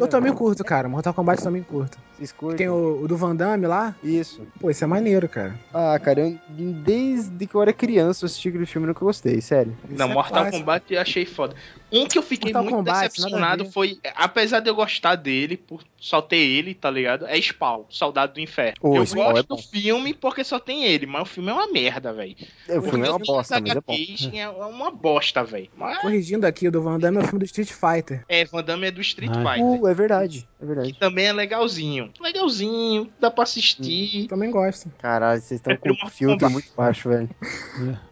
Eu 0.00 0.08
também 0.08 0.32
curto, 0.32 0.64
cara. 0.64 0.88
Mortal 0.88 1.12
Kombat 1.12 1.42
também 1.42 1.62
curto. 1.62 1.98
Vocês 2.16 2.32
curtem? 2.32 2.56
Tem 2.58 2.68
o, 2.68 3.02
o 3.02 3.08
do 3.08 3.16
Van 3.16 3.34
Damme 3.36 3.66
lá. 3.66 3.94
Isso. 4.02 4.40
Pô, 4.60 4.70
isso 4.70 4.82
é 4.82 4.86
maneiro, 4.86 5.28
cara. 5.28 5.54
Ah, 5.72 5.98
cara, 5.98 6.20
eu, 6.20 6.38
desde 6.48 7.46
que 7.46 7.54
eu 7.54 7.62
era 7.62 7.72
criança 7.72 8.24
eu 8.24 8.26
assisti 8.26 8.48
aquele 8.48 8.66
filme 8.66 8.86
e 8.86 8.88
nunca 8.88 9.00
gostei, 9.00 9.40
sério. 9.40 9.76
Não, 9.88 10.10
é 10.10 10.14
Mortal. 10.14 10.50
Kombat 10.50 10.92
eu 10.94 11.00
achei 11.00 11.24
foda. 11.26 11.54
Um 11.92 12.06
que 12.06 12.18
eu 12.18 12.22
fiquei 12.22 12.52
Mortal 12.52 12.62
muito 12.64 12.76
Kombat, 12.86 13.08
decepcionado 13.08 13.70
foi, 13.70 13.98
apesar 14.16 14.60
de 14.60 14.68
eu 14.68 14.74
gostar 14.74 15.14
dele, 15.14 15.56
por 15.56 15.82
só 15.98 16.20
ter 16.20 16.36
ele, 16.38 16.74
tá 16.74 16.90
ligado? 16.90 17.26
É 17.26 17.40
Spawn, 17.40 17.84
Soldado 17.88 18.34
do 18.34 18.40
Inferno. 18.40 18.74
Ô, 18.80 18.96
eu 18.96 19.06
Spawn 19.06 19.32
gosto 19.32 19.38
é 19.38 19.56
do 19.56 19.62
filme 19.62 20.14
porque 20.14 20.42
só 20.42 20.58
tem 20.58 20.84
ele, 20.84 21.06
mas 21.06 21.22
o 21.22 21.26
filme 21.26 21.50
é 21.50 21.52
uma 21.52 21.68
merda, 21.70 22.12
velho. 22.12 22.34
É, 22.68 22.78
o 22.78 22.82
filme 22.82 23.06
é 23.06 23.10
uma 23.10 23.20
Os 23.20 23.26
bosta, 23.26 23.60
mas 23.60 23.76
é 23.76 23.80
bom. 23.80 23.94
É 24.32 24.48
uma 24.48 24.90
bosta, 24.90 25.44
velho. 25.44 25.68
Mas 25.76 25.98
Corrigindo 25.98 26.46
aqui, 26.46 26.66
o 26.68 26.72
do 26.72 26.82
Van 26.82 26.98
Damme 26.98 27.18
é 27.18 27.20
o 27.20 27.24
filme 27.24 27.38
do 27.40 27.44
Street 27.44 27.70
Fighter. 27.70 28.24
é, 28.28 28.44
Van 28.44 28.62
Damme 28.64 28.86
é 28.86 28.90
do 28.90 29.00
Street 29.00 29.30
Ah. 29.34 29.54
Fighter. 29.54 29.82
Uh, 29.82 29.86
é 29.86 29.94
verdade, 29.94 30.48
é 30.60 30.66
verdade. 30.66 30.92
Que 30.92 30.98
também 30.98 31.26
é 31.26 31.32
legalzinho. 31.32 32.05
Legalzinho, 32.20 33.10
dá 33.20 33.30
pra 33.30 33.44
assistir. 33.44 34.26
Também 34.28 34.50
gosto. 34.50 34.90
Caralho, 34.98 35.40
vocês 35.40 35.60
estão 35.60 35.74
com 35.76 35.82
Prefiro 35.82 35.94
o 35.94 36.02
Mortal 36.02 36.10
filtro 36.10 36.50
muito 36.50 36.68
baixo, 36.76 37.08
velho. 37.08 37.28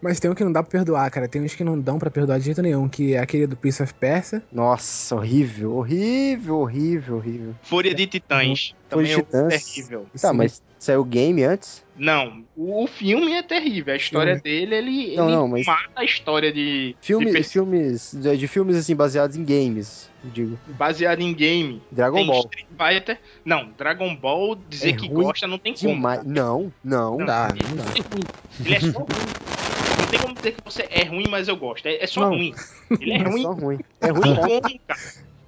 Mas 0.01 0.19
tem 0.19 0.29
um 0.29 0.35
que 0.35 0.43
não 0.43 0.51
dá 0.51 0.61
pra 0.63 0.71
perdoar, 0.71 1.09
cara. 1.11 1.27
Tem 1.27 1.41
uns 1.41 1.55
que 1.55 1.63
não 1.63 1.79
dão 1.79 1.97
pra 1.99 2.09
perdoar 2.09 2.37
de 2.39 2.45
jeito 2.45 2.61
nenhum, 2.61 2.87
que 2.87 3.13
é 3.15 3.19
aquele 3.19 3.47
do 3.47 3.55
Prince 3.55 3.81
of 3.81 3.93
Persia. 3.93 4.43
Nossa, 4.51 5.15
horrível, 5.15 5.75
horrível, 5.75 6.57
horrível, 6.59 7.15
horrível. 7.17 7.55
Fúria 7.63 7.93
de 7.93 8.05
Titãs. 8.07 8.75
Fúria 8.89 8.89
Também 8.89 9.05
de 9.05 9.11
é 9.13 9.23
Titãs. 9.23 9.65
terrível. 9.65 10.05
Tá, 10.21 10.31
mas 10.33 10.61
saiu 10.79 11.01
o 11.01 11.05
game 11.05 11.43
antes? 11.43 11.83
Não, 11.97 12.43
o 12.55 12.85
filme 12.87 13.31
é 13.33 13.41
terrível. 13.41 13.93
A 13.93 13.97
história 13.97 14.35
dele, 14.37 14.75
ele, 14.75 15.15
Não, 15.15 15.27
ele 15.27 15.35
não, 15.35 15.47
mas- 15.47 15.65
mata 15.65 15.89
a 15.95 16.03
história 16.03 16.51
de, 16.51 16.89
de 16.89 16.95
Filme, 17.01 17.31
perso- 17.31 17.51
filmes, 17.51 18.13
de, 18.13 18.37
de 18.37 18.47
filmes 18.47 18.75
assim, 18.75 18.95
baseados 18.95 19.35
em 19.37 19.43
games, 19.45 20.09
eu 20.14 20.14
digo. 20.29 20.59
baseado 20.77 21.21
em 21.21 21.33
game. 21.33 21.81
Dragon 21.91 22.17
Tem 22.17 22.27
Ball. 22.27 22.39
Street 22.41 22.67
Fighter. 22.77 23.19
Não, 23.43 23.69
Dragon 23.77 24.15
Ball, 24.15 24.55
dizer 24.69 24.89
É 24.89 24.93
que 24.93 25.07
gosta 25.07 25.47
não 25.47 25.57
tem 25.57 25.73
como. 25.73 25.93
Demais. 25.93 26.23
Não, 26.23 26.71
não. 26.83 27.17
Não, 27.17 27.25
dá, 27.25 27.47
ele, 27.55 27.63
não 27.69 27.75
dá. 27.77 27.83
é. 27.83 28.65
Ele 28.65 28.75
é 28.75 28.79
só 28.79 28.99
ruim. 28.99 29.07
Não 29.97 30.07
tem 30.07 30.19
como 30.19 30.35
dizer 30.35 30.51
que 30.53 30.63
você 30.63 30.87
é 30.89 31.03
ruim, 31.03 31.25
mas 31.29 31.47
eu 31.47 31.57
gosto. 31.57 31.85
É, 31.87 32.03
é 32.03 32.07
só 32.07 32.21
Não. 32.21 32.29
ruim. 32.29 32.53
Ele 32.99 33.11
é 33.13 33.17
É 33.17 33.23
ruim. 33.23 33.41
só 33.41 33.51
ruim. 33.53 33.79
É 34.01 34.07
Não 34.11 34.15
ruim, 34.21 34.35
cara. 34.35 34.47
como, 34.47 34.79
cara. 34.87 34.99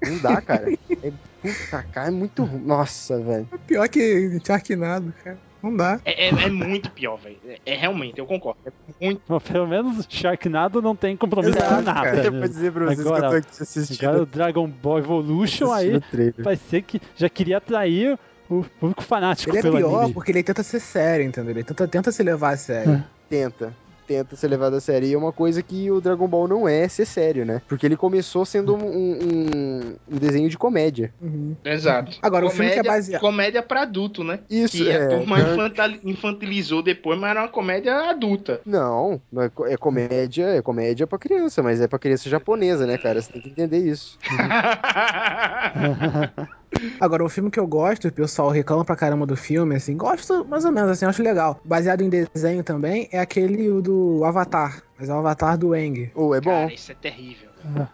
Não 0.03 0.17
dá, 0.19 0.41
cara. 0.41 0.71
É, 0.71 1.11
puta, 1.41 1.83
cara, 1.91 2.07
é 2.07 2.11
muito 2.11 2.43
ruim. 2.43 2.61
Nossa, 2.63 3.19
velho. 3.19 3.47
É 3.51 3.57
pior 3.57 3.87
que 3.89 4.39
Sharknado, 4.45 5.13
cara. 5.23 5.37
Não 5.61 5.75
dá. 5.75 5.99
É, 6.05 6.27
é- 6.27 6.45
é 6.45 6.49
muito 6.49 6.89
pior, 6.91 7.17
velho. 7.17 7.37
É, 7.47 7.59
é 7.65 7.75
realmente, 7.75 8.19
eu 8.19 8.25
concordo. 8.25 8.59
É 8.65 8.71
muito. 9.03 9.21
Bom, 9.27 9.39
pelo 9.39 9.67
menos 9.67 10.05
Sharknado 10.09 10.81
não 10.81 10.95
tem 10.95 11.17
compromisso 11.17 11.57
Exato, 11.57 11.75
com 11.75 11.81
nada. 11.81 12.01
cara. 12.01 12.23
Eu 12.25 12.31
vou 12.31 12.41
dizer 12.47 12.71
pra 12.71 12.85
vocês 12.85 12.99
Agora, 12.99 13.19
que 13.19 13.25
eu 13.25 13.29
tô 13.29 13.35
aqui 13.37 13.63
assistindo. 13.63 14.07
Agora 14.07 14.23
o 14.23 14.25
Dragon 14.25 14.67
Ball 14.67 14.99
Evolution 14.99 15.71
aí 15.71 16.01
vai 16.39 16.55
ser 16.55 16.81
que 16.83 17.01
já 17.15 17.27
queria 17.29 17.57
atrair 17.57 18.17
o 18.49 18.63
público 18.79 19.03
fanático 19.03 19.49
Ele 19.51 19.59
é 19.59 19.61
pelo 19.61 19.77
pior 19.77 19.99
anime. 19.99 20.13
porque 20.13 20.31
ele 20.31 20.43
tenta 20.43 20.63
ser 20.63 20.79
sério, 20.79 21.25
entendeu? 21.25 21.51
Ele 21.51 21.63
tenta, 21.63 21.87
tenta 21.87 22.11
se 22.11 22.23
levar 22.23 22.53
a 22.53 22.57
sério. 22.57 23.03
Tenta. 23.29 23.73
Tenta 24.07 24.35
ser 24.37 24.47
levado 24.47 24.75
a 24.75 24.79
sério. 24.79 25.07
E 25.07 25.13
é 25.13 25.17
uma 25.17 25.33
coisa 25.33 25.61
que 25.61 25.91
o 25.91 25.99
Dragon 25.99 26.27
Ball 26.27 26.47
não 26.47 26.67
é 26.67 26.87
ser 26.87 27.05
sério, 27.05 27.45
né? 27.45 27.61
Porque 27.67 27.85
ele 27.85 27.97
começou 27.97 28.45
sendo 28.45 28.73
um, 28.73 28.87
um, 28.87 29.95
um 30.09 30.17
desenho 30.17 30.47
de 30.49 30.57
comédia. 30.57 31.13
Uhum. 31.21 31.55
Exato. 31.65 32.17
Agora, 32.21 32.45
o 32.45 32.49
filme 32.49 32.71
que 32.71 32.79
é 32.79 32.83
Comédia- 32.83 32.91
baseado- 32.97 33.21
Comédia 33.21 33.61
pra 33.61 33.81
adulto, 33.81 34.23
né? 34.23 34.39
Isso, 34.49 34.77
Que 34.77 34.89
é. 34.89 35.03
a 35.03 35.07
turma 35.09 35.39
infantil- 35.41 35.99
infantilizou 36.05 36.81
depois, 36.81 37.19
mas 37.19 37.31
era 37.31 37.41
uma 37.41 37.47
comédia 37.49 38.09
adulta. 38.09 38.61
Não, 38.65 39.21
não 39.31 39.43
é, 39.43 39.51
é 39.67 39.75
comédia, 39.77 40.45
é 40.55 40.61
comédia 40.61 41.05
pra 41.05 41.19
criança, 41.19 41.61
mas 41.61 41.81
é 41.81 41.87
pra 41.87 41.99
criança 41.99 42.29
japonesa, 42.29 42.87
né, 42.87 42.97
cara? 42.97 43.21
Você 43.21 43.33
tem 43.33 43.41
que 43.41 43.49
entender 43.49 43.79
isso. 43.79 44.17
Agora, 46.99 47.23
o 47.23 47.29
filme 47.29 47.49
que 47.49 47.59
eu 47.59 47.67
gosto, 47.67 48.07
o 48.07 48.11
pessoal 48.11 48.49
reclama 48.49 48.83
pra 48.83 48.95
caramba 48.95 49.25
do 49.25 49.35
filme, 49.35 49.75
assim, 49.75 49.95
gosto 49.95 50.45
mais 50.45 50.65
ou 50.65 50.71
menos, 50.71 50.91
assim, 50.91 51.05
acho 51.05 51.23
legal. 51.23 51.59
Baseado 51.63 52.01
em 52.01 52.09
desenho 52.09 52.63
também, 52.63 53.07
é 53.11 53.19
aquele 53.19 53.69
o 53.69 53.81
do 53.81 54.23
Avatar. 54.25 54.81
Mas 54.99 55.09
é 55.09 55.13
o 55.13 55.17
Avatar 55.17 55.57
do 55.57 55.75
Eng. 55.75 56.11
Ou 56.13 56.35
é 56.35 56.41
bom. 56.41 56.51
Cara, 56.51 56.73
isso 56.73 56.91
é 56.91 56.95
terrível. 56.95 57.49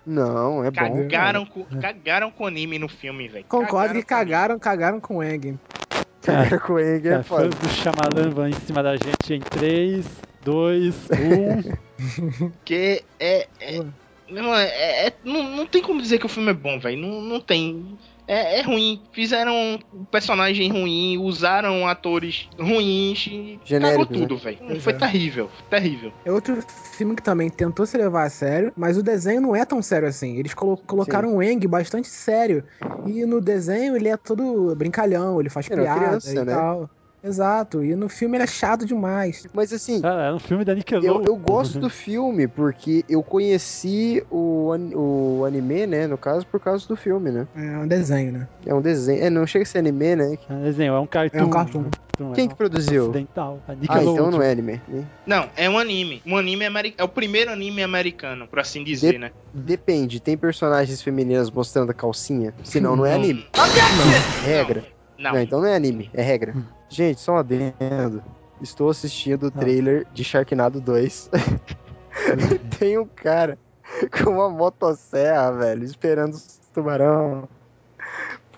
Não, 0.06 0.64
é 0.64 0.72
bom. 0.72 1.08
Cagaram, 1.08 1.46
com, 1.46 1.64
cagaram 1.80 2.32
com 2.32 2.44
o 2.44 2.48
anime 2.48 2.78
no 2.80 2.88
filme, 2.90 3.28
velho. 3.28 3.46
Concordo 3.48 3.94
que 3.96 4.04
cagaram, 4.04 4.60
cagaram 4.60 5.00
com 5.00 5.18
o 5.18 5.24
Eng. 5.24 5.58
Cara, 6.22 6.60
com 6.60 6.80
Eng 6.80 7.08
é 7.08 7.24
fãs 7.24 7.26
foda. 7.26 7.50
do 7.50 7.70
Shyamalan 7.70 8.30
vão 8.32 8.48
em 8.48 8.54
cima 8.54 8.82
da 8.82 8.96
gente 8.96 9.34
em 9.34 9.40
3, 9.40 10.06
2, 10.44 10.96
1. 11.12 12.52
Que 12.64 13.04
é. 13.20 13.48
é... 13.60 13.78
Meu 14.30 14.38
irmão, 14.42 14.56
é- 14.56 15.08
é- 15.08 15.14
não, 15.24 15.44
não 15.56 15.66
tem 15.66 15.82
como 15.82 16.02
dizer 16.02 16.18
que 16.18 16.26
o 16.26 16.30
filme 16.30 16.50
é 16.52 16.54
bom, 16.54 16.80
velho. 16.80 16.98
Não, 16.98 17.22
não 17.22 17.40
tem. 17.40 17.98
É, 18.28 18.60
é 18.60 18.62
ruim. 18.62 19.04
Fizeram 19.12 19.80
um 19.94 20.06
personagem 20.06 20.72
ruim, 20.72 21.18
usaram 21.18 21.88
atores 21.88 22.48
ruins 22.58 23.28
e 23.28 23.60
cagou 23.60 23.66
Genéricos, 23.66 24.18
tudo, 24.18 24.36
né? 24.36 24.42
velho. 24.42 24.82
Foi 24.82 24.94
é. 24.94 24.98
terrível, 24.98 25.50
terrível. 25.70 26.12
É 26.26 26.32
outro 26.32 26.62
filme 26.94 27.16
que 27.16 27.22
também 27.22 27.50
tentou 27.50 27.86
se 27.86 27.98
levar 27.98 28.24
a 28.24 28.30
sério, 28.30 28.72
mas 28.76 28.98
o 28.98 29.04
desenho 29.04 29.42
não 29.42 29.56
é 29.56 29.66
tão 29.66 29.82
sério 29.82 30.08
assim. 30.08 30.38
Eles 30.38 30.54
colo- 30.54 30.78
colocaram 30.78 31.36
o 31.36 31.44
Eng 31.44 31.68
bastante 31.68 32.08
sério. 32.08 32.64
E 33.06 33.26
no 33.26 33.42
desenho 33.42 33.96
ele 33.96 34.08
é 34.08 34.18
todo 34.18 34.74
brincalhão, 34.76 35.40
ele 35.40 35.50
faz 35.50 35.70
Ele 35.70 35.82
piada 35.82 36.00
criança, 36.00 36.32
e 36.32 36.46
né? 36.46 36.54
tal. 36.54 36.90
Exato. 37.24 37.84
E 37.84 37.96
no 37.96 38.10
filme 38.10 38.36
ele 38.38 38.44
é 38.44 38.48
chato 38.48 38.86
demais. 38.86 39.48
Mas 39.54 39.72
assim, 39.72 40.02
Cara, 40.02 40.24
é 40.24 40.34
um 40.34 40.40
filme 40.40 40.66
da 40.66 40.76
Nickelodeon. 40.76 41.20
eu, 41.22 41.24
eu 41.26 41.36
gosto 41.36 41.80
do 41.80 41.90
filme 41.90 42.48
porque 42.48 43.06
eu 43.08 43.24
conheci 43.24 44.24
o, 44.30 44.72
an- 44.74 44.92
o 44.96 45.46
anime, 45.46 45.88
né? 45.88 46.08
No 46.08 46.18
caso, 46.18 46.46
por 46.46 46.60
causa 46.60 46.88
do 46.88 46.96
filme, 46.96 47.32
né? 47.32 47.48
É 47.56 47.78
um 47.78 47.88
desenho, 47.88 48.32
né? 48.34 48.48
É 48.66 48.74
um 48.74 48.82
desenho. 48.82 49.24
É, 49.24 49.30
não 49.30 49.48
chega 49.48 49.64
a 49.64 49.66
ser 49.66 49.78
anime, 49.80 50.16
né? 50.16 50.38
É 50.50 50.54
um 50.54 50.64
desenho, 50.64 50.94
é 50.94 51.00
um 51.00 51.08
cartoon. 51.08 51.38
É 51.40 51.44
um 51.44 51.50
cartoon. 51.50 51.84
Cartoon, 51.84 52.34
Quem 52.34 52.46
é 52.46 52.48
que 52.48 52.56
produziu? 52.56 53.04
Ocidental. 53.04 53.60
A 53.68 53.72
Ah, 53.72 54.04
então 54.04 54.30
não 54.30 54.42
é 54.42 54.52
anime. 54.52 54.82
Não, 55.26 55.48
é 55.56 55.70
um 55.70 55.78
anime. 55.80 56.22
Um 56.26 56.38
anime 56.38 56.66
americano. 56.66 56.96
É 57.02 57.04
o 57.04 57.08
primeiro 57.10 57.52
anime 57.52 57.82
americano, 57.84 58.48
por 58.48 58.60
assim 58.60 58.84
dizer, 58.84 59.14
De- 59.14 59.18
né? 59.18 59.32
Depende, 59.54 60.20
tem 60.20 60.38
personagens 60.38 61.02
femininas 61.02 61.50
mostrando 61.50 61.90
a 61.90 61.94
calcinha? 61.94 62.54
Senão 62.64 62.96
não 62.96 63.06
é 63.06 63.12
Não. 63.14 63.24
anime. 63.24 63.46
Não, 63.56 64.50
é 64.52 64.56
regra. 64.58 64.84
Não. 65.18 65.40
então 65.40 65.62
não 65.62 65.68
é 65.68 65.76
anime, 65.76 66.10
é 66.14 66.22
regra. 66.22 66.54
Gente, 66.94 67.20
só 67.22 67.34
um 67.34 67.38
adendo. 67.38 68.24
Estou 68.62 68.92
assistindo 68.92 69.48
o 69.48 69.52
trailer 69.52 70.06
de 70.14 70.24
Sharknado 70.24 70.80
2. 70.80 71.32
tem 72.78 73.00
um 73.00 73.06
cara 73.08 73.58
com 74.24 74.30
uma 74.30 74.48
motosserra, 74.48 75.52
velho, 75.54 75.84
esperando 75.84 76.34
os 76.36 76.60
tubarão. 76.72 77.50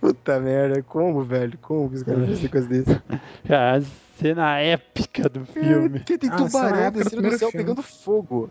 Puta 0.01 0.37
merda, 0.41 0.83
como, 0.83 1.23
velho? 1.23 1.57
Como 1.61 1.89
que 1.89 1.95
os 1.95 2.03
caras 2.03 2.27
fazem 2.27 2.49
coisa 2.49 2.67
desse? 2.67 3.01
Cara, 3.47 3.77
a 3.79 3.81
cena 4.19 4.59
épica 4.59 5.29
do 5.29 5.45
filme. 5.45 5.99
Porque 5.99 6.17
tem 6.17 6.29
Ah, 6.29 6.35
tubarão 6.35 6.91
descendo 6.91 7.21
do 7.21 7.37
céu 7.37 7.49
filme. 7.49 7.65
pegando 7.65 7.81
fogo. 7.81 8.49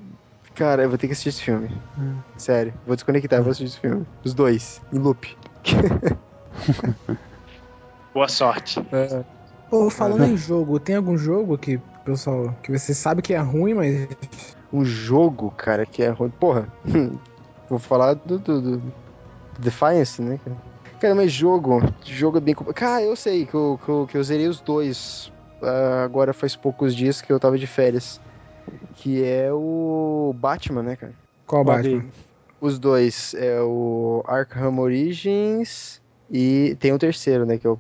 Cara, 0.55 0.85
eu 0.85 0.89
vou 0.89 0.97
ter 0.97 1.09
que 1.09 1.13
assistir 1.13 1.29
esse 1.29 1.43
filme. 1.43 1.69
Hum. 1.99 2.17
Sério, 2.39 2.73
vou 2.87 2.97
desconectar, 2.97 3.43
vou 3.43 3.51
assistir 3.51 3.67
esse 3.67 3.81
filme. 3.81 4.07
Os 4.25 4.33
dois, 4.33 4.81
em 4.91 4.99
loop. 4.99 5.37
Boa 8.15 8.29
sorte. 8.29 8.81
Pô, 9.75 9.91
falando 9.91 10.23
em 10.23 10.37
jogo, 10.37 10.79
tem 10.79 10.95
algum 10.95 11.19
jogo 11.19 11.59
que, 11.59 11.81
pessoal, 12.05 12.55
que 12.63 12.71
você 12.71 12.95
sabe 12.95 13.21
que 13.21 13.35
é 13.35 13.41
ruim, 13.41 13.75
mas. 13.75 14.09
Um 14.73 14.85
jogo, 14.85 15.51
cara, 15.51 15.85
que 15.85 16.01
é 16.01 16.11
ruim. 16.11 16.31
Porra, 16.31 16.69
vou 17.69 17.81
falar 17.81 18.15
do, 18.15 18.39
do, 18.39 18.61
do 18.61 18.93
Defiance, 19.59 20.23
né, 20.23 20.39
cara? 20.45 20.57
Cara, 21.01 21.15
mas 21.17 21.33
jogo, 21.33 21.83
jogo 22.05 22.39
é 22.39 22.41
bem. 22.41 22.55
Cara, 22.55 23.03
eu 23.03 23.17
sei 23.17 23.47
que 23.47 23.55
eu, 23.55 23.81
que 23.85 23.89
eu, 23.89 24.07
que 24.09 24.17
eu 24.17 24.23
zerei 24.23 24.47
os 24.47 24.61
dois. 24.61 25.33
ah, 25.61 26.05
agora 26.05 26.33
faz 26.33 26.55
poucos 26.55 26.95
dias 26.95 27.21
que 27.21 27.33
eu 27.33 27.41
tava 27.41 27.59
de 27.59 27.67
férias. 27.67 28.21
Que 28.95 29.25
é 29.25 29.53
o 29.53 30.33
Batman, 30.39 30.85
né, 30.85 30.95
cara? 30.95 31.15
Qual 31.49 31.65
Qual 31.65 31.77
Batman? 31.77 31.99
deles? 31.99 32.15
Os 32.61 32.79
dois. 32.79 33.35
É 33.35 33.61
o 33.61 34.23
Arkham 34.25 34.79
Origins 34.79 36.01
e 36.31 36.77
tem 36.79 36.93
o 36.93 36.99
terceiro, 36.99 37.45
né? 37.45 37.59
Que 37.59 37.67
é 37.67 37.71
o. 37.71 37.79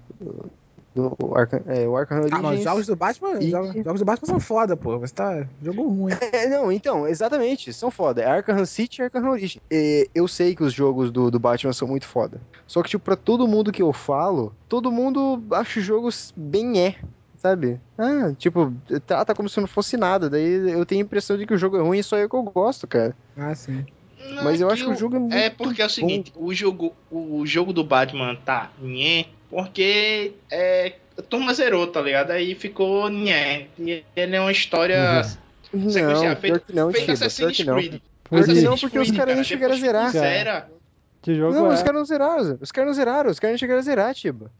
do- 0.94 1.16
o 1.22 1.36
Arkham, 1.36 1.60
é, 1.66 1.86
o 1.88 1.96
Arkham 1.96 2.18
Origins. 2.20 2.38
Ah, 2.38 2.42
mas 2.42 2.58
os 2.58 2.64
jogos 2.64 2.86
do 2.86 2.96
Batman. 2.96 3.38
E- 3.40 3.50
Jogos, 3.50 3.74
jogos 3.74 4.00
do 4.00 4.04
Batman 4.04 4.28
são 4.28 4.40
foda, 4.40 4.76
pô. 4.76 4.98
Você 4.98 5.12
tá. 5.14 5.46
Jogo 5.62 5.88
ruim. 5.88 6.12
É, 6.32 6.48
não, 6.48 6.70
então, 6.70 7.06
exatamente, 7.06 7.72
são 7.72 7.90
foda. 7.90 8.22
É 8.22 8.26
Arkham 8.26 8.64
City 8.64 9.00
e 9.00 9.04
Arkham 9.04 9.28
Origins. 9.30 9.58
E 9.70 10.08
eu 10.14 10.28
sei 10.28 10.54
que 10.54 10.62
os 10.62 10.72
jogos 10.72 11.10
do, 11.10 11.30
do 11.30 11.38
Batman 11.38 11.72
são 11.72 11.88
muito 11.88 12.06
foda. 12.06 12.40
Só 12.66 12.82
que, 12.82 12.88
tipo, 12.90 13.04
pra 13.04 13.16
todo 13.16 13.46
mundo 13.48 13.72
que 13.72 13.82
eu 13.82 13.92
falo, 13.92 14.54
todo 14.68 14.90
mundo 14.92 15.42
acha 15.50 15.80
os 15.80 15.84
jogos 15.84 16.32
bem 16.36 16.78
é, 16.80 16.96
sabe? 17.36 17.80
Ah, 17.98 18.32
tipo, 18.38 18.72
trata 19.06 19.34
como 19.34 19.48
se 19.48 19.60
não 19.60 19.66
fosse 19.66 19.96
nada. 19.96 20.30
Daí 20.30 20.70
eu 20.70 20.86
tenho 20.86 21.02
a 21.02 21.04
impressão 21.04 21.36
de 21.36 21.46
que 21.46 21.54
o 21.54 21.58
jogo 21.58 21.76
é 21.76 21.80
ruim 21.80 21.98
e 21.98 22.02
só 22.04 22.16
eu 22.16 22.28
que 22.28 22.36
eu 22.36 22.42
gosto, 22.42 22.86
cara. 22.86 23.14
Ah, 23.36 23.54
sim. 23.54 23.84
Não, 24.30 24.44
Mas 24.44 24.60
eu 24.60 24.70
é 24.70 24.72
acho 24.72 24.84
que 24.86 24.90
o 24.90 24.96
jogo 24.96 25.16
é 25.16 25.18
muito 25.18 25.34
É 25.34 25.50
porque 25.50 25.82
é 25.82 25.86
o 25.86 25.90
seguinte, 25.90 26.32
o 26.34 26.54
jogo, 26.54 26.94
o 27.10 27.44
jogo 27.44 27.72
do 27.74 27.84
Batman 27.84 28.34
tá 28.36 28.70
nhé, 28.80 29.26
porque 29.54 30.32
é, 30.50 30.94
a 31.16 31.22
turma 31.22 31.54
zerou, 31.54 31.86
tá 31.86 32.00
ligado? 32.02 32.32
Aí 32.32 32.56
ficou 32.56 33.08
nhé. 33.08 33.68
E 33.78 34.02
ele 34.16 34.34
é 34.34 34.40
uma 34.40 34.50
história 34.50 35.22
Não, 35.72 35.88
sequencial, 35.90 36.18
pior 36.34 36.36
feita, 36.40 36.58
que 36.58 36.72
não, 36.74 36.92
feita 36.92 37.12
Assassin's 37.12 37.56
que 37.56 37.62
não. 37.62 37.76
Creed. 37.76 38.00
Assassin's 38.32 38.64
não, 38.64 38.76
porque 38.76 38.98
os 38.98 39.06
Creed, 39.06 39.16
caras 39.16 39.34
nem 39.36 39.44
cara, 39.44 39.44
chegaram 39.44 39.74
a 39.74 39.78
zerar. 39.78 40.10
Zera, 40.10 40.68
Que 41.22 41.36
jogo 41.36 41.54
Não, 41.54 41.70
é? 41.70 41.74
os 41.74 41.82
caras 41.84 41.98
não 42.00 42.04
zeraram. 42.04 42.58
Os 42.60 42.72
caras 42.72 42.88
não 42.88 42.94
zeraram. 42.94 43.30
Os 43.30 43.38
caras 43.38 43.52
não 43.52 43.58
chegaram 43.58 43.78
a 43.78 43.82
zerar, 43.84 44.12
Tiba. 44.12 44.50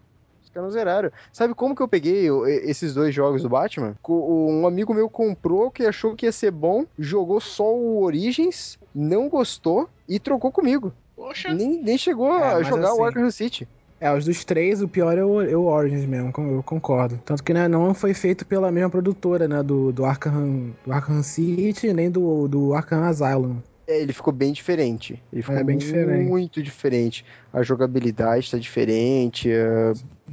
Os 0.44 0.50
caras 0.50 0.68
não 0.68 0.72
zeraram. 0.72 1.10
Sabe 1.32 1.54
como 1.54 1.74
que 1.74 1.82
eu 1.82 1.88
peguei 1.88 2.28
esses 2.62 2.94
dois 2.94 3.12
jogos 3.12 3.42
do 3.42 3.48
Batman? 3.48 3.96
Um 4.08 4.64
amigo 4.64 4.94
meu 4.94 5.10
comprou 5.10 5.72
que 5.72 5.84
achou 5.84 6.14
que 6.14 6.24
ia 6.26 6.30
ser 6.30 6.52
bom, 6.52 6.86
jogou 6.96 7.40
só 7.40 7.74
o 7.74 8.00
Origins, 8.04 8.78
não 8.94 9.28
gostou 9.28 9.88
e 10.08 10.20
trocou 10.20 10.52
comigo. 10.52 10.92
Poxa. 11.16 11.52
Nem, 11.52 11.82
nem 11.82 11.98
chegou 11.98 12.32
É, 12.32 12.52
a 12.52 12.54
mas 12.58 12.68
jogar 12.68 12.90
assim, 12.90 13.00
o 13.00 13.04
Arkham 13.04 13.30
City. 13.32 13.68
É, 14.00 14.12
os 14.12 14.24
dos 14.24 14.44
três, 14.44 14.82
o 14.82 14.88
pior 14.88 15.16
é 15.16 15.24
o, 15.24 15.40
é 15.40 15.56
o 15.56 15.64
Origins 15.64 16.04
mesmo, 16.04 16.32
eu 16.36 16.62
concordo. 16.62 17.18
Tanto 17.24 17.42
que 17.42 17.54
né, 17.54 17.66
não 17.68 17.94
foi 17.94 18.12
feito 18.12 18.44
pela 18.44 18.70
mesma 18.70 18.90
produtora, 18.90 19.48
né? 19.48 19.62
Do, 19.62 19.92
do, 19.92 20.04
Arkham, 20.04 20.72
do 20.84 20.92
Arkham 20.92 21.22
City, 21.22 21.92
nem 21.92 22.10
do, 22.10 22.46
do 22.48 22.74
Arkham 22.74 23.04
Asylum. 23.04 23.56
É, 23.86 24.00
ele 24.00 24.12
ficou 24.12 24.32
bem 24.32 24.52
diferente. 24.52 25.22
Ele 25.32 25.42
ficou 25.42 25.58
É, 25.58 25.64
bem 25.64 25.76
diferente. 25.78 26.28
muito 26.28 26.62
diferente. 26.62 27.24
A 27.52 27.62
jogabilidade 27.62 28.50
tá 28.50 28.58
diferente, 28.58 29.48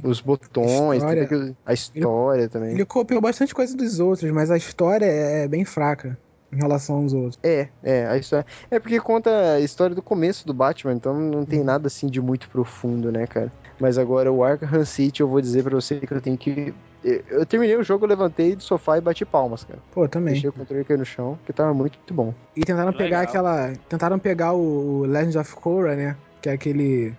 os 0.02 0.20
botões, 0.20 0.96
História. 1.02 1.26
tudo 1.26 1.36
aquilo- 1.40 1.56
a 1.64 1.72
história 1.72 2.48
também. 2.48 2.72
Ele 2.72 2.84
copiou 2.84 3.20
bastante 3.20 3.54
coisa 3.54 3.76
dos 3.76 4.00
outros, 4.00 4.30
mas 4.32 4.50
a 4.50 4.56
história 4.56 5.04
é 5.06 5.46
bem 5.46 5.64
fraca 5.64 6.18
em 6.52 6.56
relação 6.56 6.96
aos 6.96 7.12
outros. 7.12 7.38
É, 7.42 7.68
é, 7.82 8.06
a 8.06 8.16
história. 8.18 8.46
É 8.70 8.78
porque 8.78 9.00
conta 9.00 9.54
a 9.54 9.60
história 9.60 9.94
do 9.94 10.02
começo 10.02 10.46
do 10.46 10.52
Batman, 10.52 10.92
então 10.92 11.18
não 11.18 11.44
tem 11.44 11.64
nada 11.64 11.86
assim 11.86 12.06
de 12.06 12.20
muito 12.20 12.48
profundo, 12.48 13.10
né, 13.10 13.26
cara? 13.26 13.50
Mas 13.80 13.98
agora 13.98 14.30
o 14.30 14.44
Arkham 14.44 14.84
City, 14.84 15.22
eu 15.22 15.28
vou 15.28 15.40
dizer 15.40 15.64
pra 15.64 15.74
você 15.74 15.96
que 15.96 16.12
eu 16.12 16.20
tenho 16.20 16.36
que. 16.36 16.74
Eu 17.02 17.44
terminei 17.44 17.76
o 17.76 17.82
jogo, 17.82 18.04
eu 18.04 18.08
levantei 18.08 18.54
do 18.54 18.62
sofá 18.62 18.96
e 18.96 19.00
bati 19.00 19.24
palmas, 19.24 19.64
cara. 19.64 19.80
Pô, 19.92 20.06
também. 20.06 20.34
Deixei 20.34 20.50
o 20.50 20.52
controle 20.52 20.84
cair 20.84 20.98
no 20.98 21.04
chão, 21.04 21.36
que 21.44 21.52
tava 21.52 21.74
muito 21.74 21.98
bom. 22.12 22.32
E 22.54 22.60
tentaram 22.60 22.92
pegar 22.92 23.22
aquela. 23.22 23.72
Tentaram 23.88 24.18
pegar 24.20 24.52
o 24.52 25.04
Legend 25.06 25.38
of 25.38 25.54
Korra, 25.56 25.96
né? 25.96 26.16
Que 26.40 26.50
é 26.50 26.52
aquele. 26.52 27.12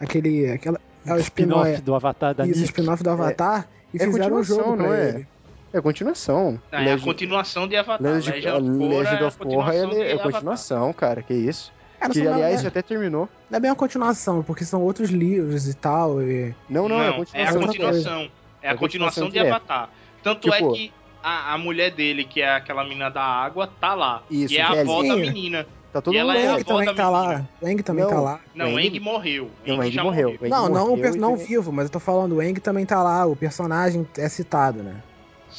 Aquele. 0.00 0.50
Aquela, 0.50 0.80
é 1.06 1.14
o 1.14 1.18
Spin-off 1.18 1.68
spin-off 1.68 1.82
do 1.82 1.94
Avatar 1.94 2.34
da 2.34 2.46
Isso, 2.46 2.64
spin-off 2.64 3.02
do 3.02 3.10
Avatar. 3.10 3.68
e 3.94 3.96
é 3.96 4.06
fizeram 4.06 4.36
um 4.36 4.42
jogo 4.42 4.76
não 4.76 4.92
é? 4.92 5.08
ele. 5.08 5.28
É 5.72 5.80
continuação. 5.80 6.60
Ah, 6.72 6.82
é 6.82 6.92
a 6.92 6.98
continuação 6.98 7.68
de 7.68 7.76
Avatar. 7.76 8.00
Legend, 8.12 8.40
Legend 8.40 9.24
of 9.24 9.38
Korra 9.38 9.72
Legend 9.72 9.96
é 9.96 10.00
a 10.00 10.14
é, 10.14 10.18
continuação 10.18 10.18
é 10.18 10.18
continuação, 10.32 10.92
cara, 10.92 11.22
que 11.22 11.34
isso. 11.34 11.72
Cara, 12.00 12.12
que 12.12 12.22
não- 12.22 12.32
aliás 12.34 12.64
é- 12.64 12.68
até 12.68 12.80
terminou. 12.80 13.28
Não 13.50 13.56
é 13.56 13.60
bem 13.60 13.70
uma 13.70 13.76
continuação, 13.76 14.42
porque 14.42 14.64
são 14.64 14.82
outros 14.82 15.10
livros 15.10 15.68
e 15.68 15.74
tal. 15.74 16.22
E... 16.22 16.54
Não, 16.70 16.88
não, 16.88 16.96
é 17.00 17.00
a 17.00 17.04
é 17.06 17.08
a 17.10 17.14
continuação. 17.14 17.60
continuação. 17.62 18.30
É 18.62 18.68
a 18.68 18.70
É 18.70 18.72
a 18.72 18.76
continuação 18.76 19.24
continuação 19.24 19.30
de. 19.30 19.38
Avatar. 19.40 19.90
Tanto 20.22 20.50
Tipo- 20.50 20.70
é 20.70 20.76
que 20.76 20.92
a, 21.22 21.54
a 21.54 21.58
mulher 21.58 21.90
dele, 21.90 22.24
que 22.24 22.40
é 22.40 22.54
aquela 22.54 22.82
menina 22.84 23.10
da 23.10 23.22
água, 23.22 23.68
tá 23.80 23.94
lá. 23.94 24.22
Isso, 24.30 24.54
e 24.54 24.58
é 24.58 24.62
a 24.62 24.80
avó 24.80 25.02
da 25.02 25.16
menina. 25.16 25.66
Tá 25.92 26.02
todo 26.02 26.14
e 26.14 26.18
ela 26.18 26.34
mundo 26.34 26.42
é 26.42 26.48
a 26.48 26.52
O 26.54 26.58
Eng 26.58 26.60
avó 26.60 26.72
da 26.78 26.84
também 26.84 26.94
tá 26.94 27.10
lá. 27.10 27.48
O 27.60 27.68
Eng 27.68 27.82
também 27.82 28.04
Não. 28.04 28.10
tá 28.10 28.20
lá. 28.20 28.40
Não, 28.54 28.74
O 28.74 28.80
Eng- 28.80 29.00
morreu. 29.00 29.50
Não, 29.66 29.78
o 29.78 29.82
Eng 29.82 29.90
já 29.90 30.04
morreu. 30.04 30.30
Eng 30.30 30.48
Não, 30.48 30.68
não, 30.68 30.92
o 30.92 30.96
morreu 30.96 31.16
não 31.16 31.36
vivo, 31.36 31.72
mas 31.72 31.86
eu 31.86 31.90
tô 31.90 31.98
falando, 32.00 32.36
o 32.36 32.42
Eng 32.42 32.54
também 32.60 32.84
tá 32.86 33.02
lá, 33.02 33.24
o 33.26 33.34
personagem 33.34 34.06
é 34.16 34.28
citado, 34.28 34.82
né? 34.82 34.96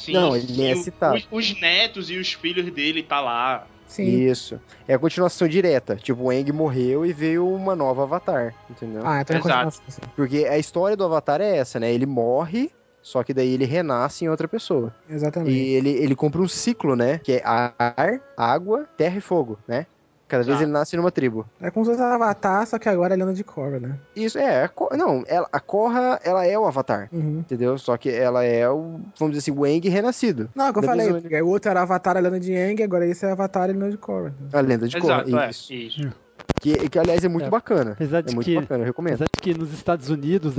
Sim, 0.00 0.12
Não, 0.12 0.34
ele 0.34 0.64
é 0.64 0.74
citado. 0.76 1.16
Os, 1.16 1.28
os 1.30 1.60
netos 1.60 2.10
e 2.10 2.16
os 2.16 2.32
filhos 2.32 2.72
dele 2.72 3.02
tá 3.02 3.20
lá. 3.20 3.66
Sim. 3.86 4.04
Isso. 4.04 4.58
É 4.88 4.94
a 4.94 4.98
continuação 4.98 5.46
direta. 5.46 5.96
Tipo, 5.96 6.24
o 6.24 6.32
Eng 6.32 6.50
morreu 6.52 7.04
e 7.04 7.12
veio 7.12 7.46
uma 7.46 7.76
nova 7.76 8.04
Avatar, 8.04 8.54
entendeu? 8.70 9.02
Ah, 9.04 9.20
então 9.20 9.36
é 9.36 9.40
Exato. 9.40 9.82
Porque 10.16 10.46
a 10.46 10.56
história 10.56 10.96
do 10.96 11.04
Avatar 11.04 11.40
é 11.40 11.56
essa, 11.56 11.78
né? 11.78 11.92
Ele 11.92 12.06
morre, 12.06 12.70
só 13.02 13.22
que 13.22 13.34
daí 13.34 13.52
ele 13.52 13.64
renasce 13.64 14.24
em 14.24 14.28
outra 14.28 14.48
pessoa. 14.48 14.94
Exatamente. 15.08 15.52
E 15.52 15.74
ele, 15.74 15.90
ele 15.90 16.14
compra 16.14 16.40
um 16.40 16.48
ciclo, 16.48 16.96
né? 16.96 17.18
Que 17.18 17.32
é 17.32 17.42
ar, 17.44 18.20
água, 18.36 18.88
terra 18.96 19.18
e 19.18 19.20
fogo, 19.20 19.58
né? 19.66 19.86
Cada 20.30 20.44
vez 20.44 20.54
Exato. 20.54 20.62
ele 20.64 20.72
nasce 20.72 20.96
numa 20.96 21.10
tribo. 21.10 21.44
É 21.60 21.70
como 21.70 21.84
se 21.84 21.90
fosse 21.90 22.02
Avatar, 22.02 22.66
só 22.66 22.78
que 22.78 22.88
agora 22.88 23.14
é 23.14 23.16
lenda 23.16 23.34
de 23.34 23.42
Korra, 23.42 23.80
né? 23.80 23.98
Isso, 24.14 24.38
é. 24.38 24.64
A 24.64 24.96
não, 24.96 25.24
ela- 25.26 25.48
a 25.52 25.58
Korra, 25.60 26.20
ela 26.22 26.46
é 26.46 26.56
o 26.56 26.64
Avatar. 26.66 27.08
Uhum. 27.12 27.40
Entendeu? 27.40 27.76
Só 27.78 27.96
que 27.96 28.08
ela 28.08 28.44
é 28.44 28.68
o, 28.70 29.00
vamos 29.18 29.34
dizer 29.36 29.50
assim, 29.50 29.50
o 29.60 29.66
Eng 29.66 29.80
renascido. 29.88 30.48
Não, 30.54 30.66
é 30.66 30.70
o 30.70 30.72
que 30.72 30.78
eu 30.78 30.82
falei, 30.84 31.10
o 31.42 31.48
outro 31.48 31.70
era 31.70 31.82
Avatar, 31.82 32.16
a 32.16 32.20
lenda 32.20 32.38
de 32.38 32.52
Eng, 32.52 32.80
agora 32.82 33.04
esse 33.06 33.26
é 33.26 33.32
Avatar, 33.32 33.64
a 33.64 33.66
lenda 33.66 33.90
de 33.90 33.96
Korra. 33.98 34.32
A 34.52 34.60
lenda 34.60 34.86
de 34.86 34.98
Korra. 35.00 35.24
Exato, 35.26 35.38
é. 35.38 35.50
Isso. 35.50 35.72
Isso. 35.74 36.12
Que, 36.60 36.88
que, 36.88 36.98
aliás, 36.98 37.24
é 37.24 37.28
muito 37.28 37.46
É. 37.46 37.50
bacana. 37.50 37.92
Apesar 37.92 38.20
de 38.22 38.30
É 38.30 38.34
muito 38.34 38.44
que- 38.46 38.54
bacana, 38.60 38.82
eu 38.82 38.86
recomendo. 38.86 39.14
Apesar 39.14 39.26
de 39.34 39.40
que 39.42 39.58
nos 39.58 39.72
Estados 39.72 40.10
Unidos 40.10 40.54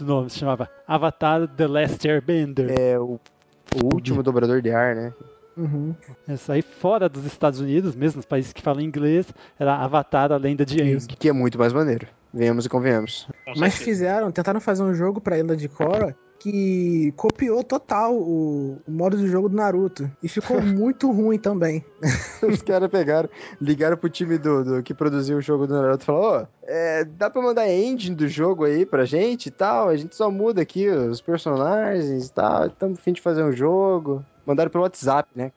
o 0.00 0.04
nome 0.04 0.30
se 0.30 0.38
chamava 0.38 0.68
Avatar 0.86 1.48
The 1.48 1.66
Last 1.66 2.08
Airbender. 2.08 2.70
É 2.78 2.98
o, 2.98 3.18
o 3.82 3.94
último 3.94 4.22
dobrador 4.22 4.60
de 4.62 4.70
ar, 4.70 4.94
né? 4.94 5.12
Uhum. 5.58 5.94
Isso 6.28 6.52
aí 6.52 6.62
fora 6.62 7.08
dos 7.08 7.24
Estados 7.24 7.60
Unidos, 7.60 7.96
mesmo 7.96 8.18
nos 8.18 8.26
países 8.26 8.52
que 8.52 8.62
falam 8.62 8.80
inglês, 8.80 9.26
era 9.58 9.74
Avatar 9.76 10.30
A 10.30 10.36
Lenda 10.36 10.64
de 10.64 10.80
Aang. 10.80 11.06
Que 11.06 11.28
é 11.28 11.32
muito 11.32 11.58
mais 11.58 11.72
maneiro. 11.72 12.06
Venhamos 12.32 12.66
e 12.66 12.68
convenhamos. 12.68 13.26
Mas 13.56 13.76
fizeram, 13.76 14.30
tentaram 14.30 14.60
fazer 14.60 14.82
um 14.82 14.94
jogo 14.94 15.20
pra 15.20 15.38
Ilha 15.38 15.56
de 15.56 15.68
Korra 15.68 16.14
que 16.38 17.12
copiou 17.16 17.64
total 17.64 18.14
o, 18.14 18.80
o 18.86 18.90
modo 18.90 19.16
de 19.16 19.26
jogo 19.26 19.48
do 19.48 19.56
Naruto. 19.56 20.10
E 20.22 20.28
ficou 20.28 20.60
muito 20.62 21.10
ruim 21.10 21.38
também. 21.38 21.84
Os 22.42 22.62
caras 22.62 22.88
pegaram, 22.88 23.28
ligaram 23.60 23.96
pro 23.96 24.08
time 24.08 24.38
do, 24.38 24.64
do 24.64 24.82
que 24.82 24.94
produziu 24.94 25.38
o 25.38 25.40
jogo 25.40 25.66
do 25.66 25.74
Naruto 25.74 26.04
e 26.04 26.06
falaram, 26.06 26.42
ó, 26.42 26.46
é, 26.62 27.04
dá 27.04 27.28
pra 27.28 27.42
mandar 27.42 27.62
a 27.62 27.72
engine 27.72 28.14
do 28.14 28.28
jogo 28.28 28.64
aí 28.64 28.86
pra 28.86 29.04
gente 29.04 29.46
e 29.46 29.50
tal, 29.50 29.88
a 29.88 29.96
gente 29.96 30.14
só 30.14 30.30
muda 30.30 30.62
aqui 30.62 30.88
os 30.88 31.20
personagens 31.20 32.28
e 32.28 32.32
tal, 32.32 32.66
estamos 32.66 32.98
a 32.98 33.02
fim 33.02 33.12
de 33.12 33.20
fazer 33.20 33.42
um 33.42 33.52
jogo. 33.52 34.24
Mandaram 34.48 34.70
pelo 34.70 34.84
WhatsApp, 34.84 35.28
né? 35.36 35.52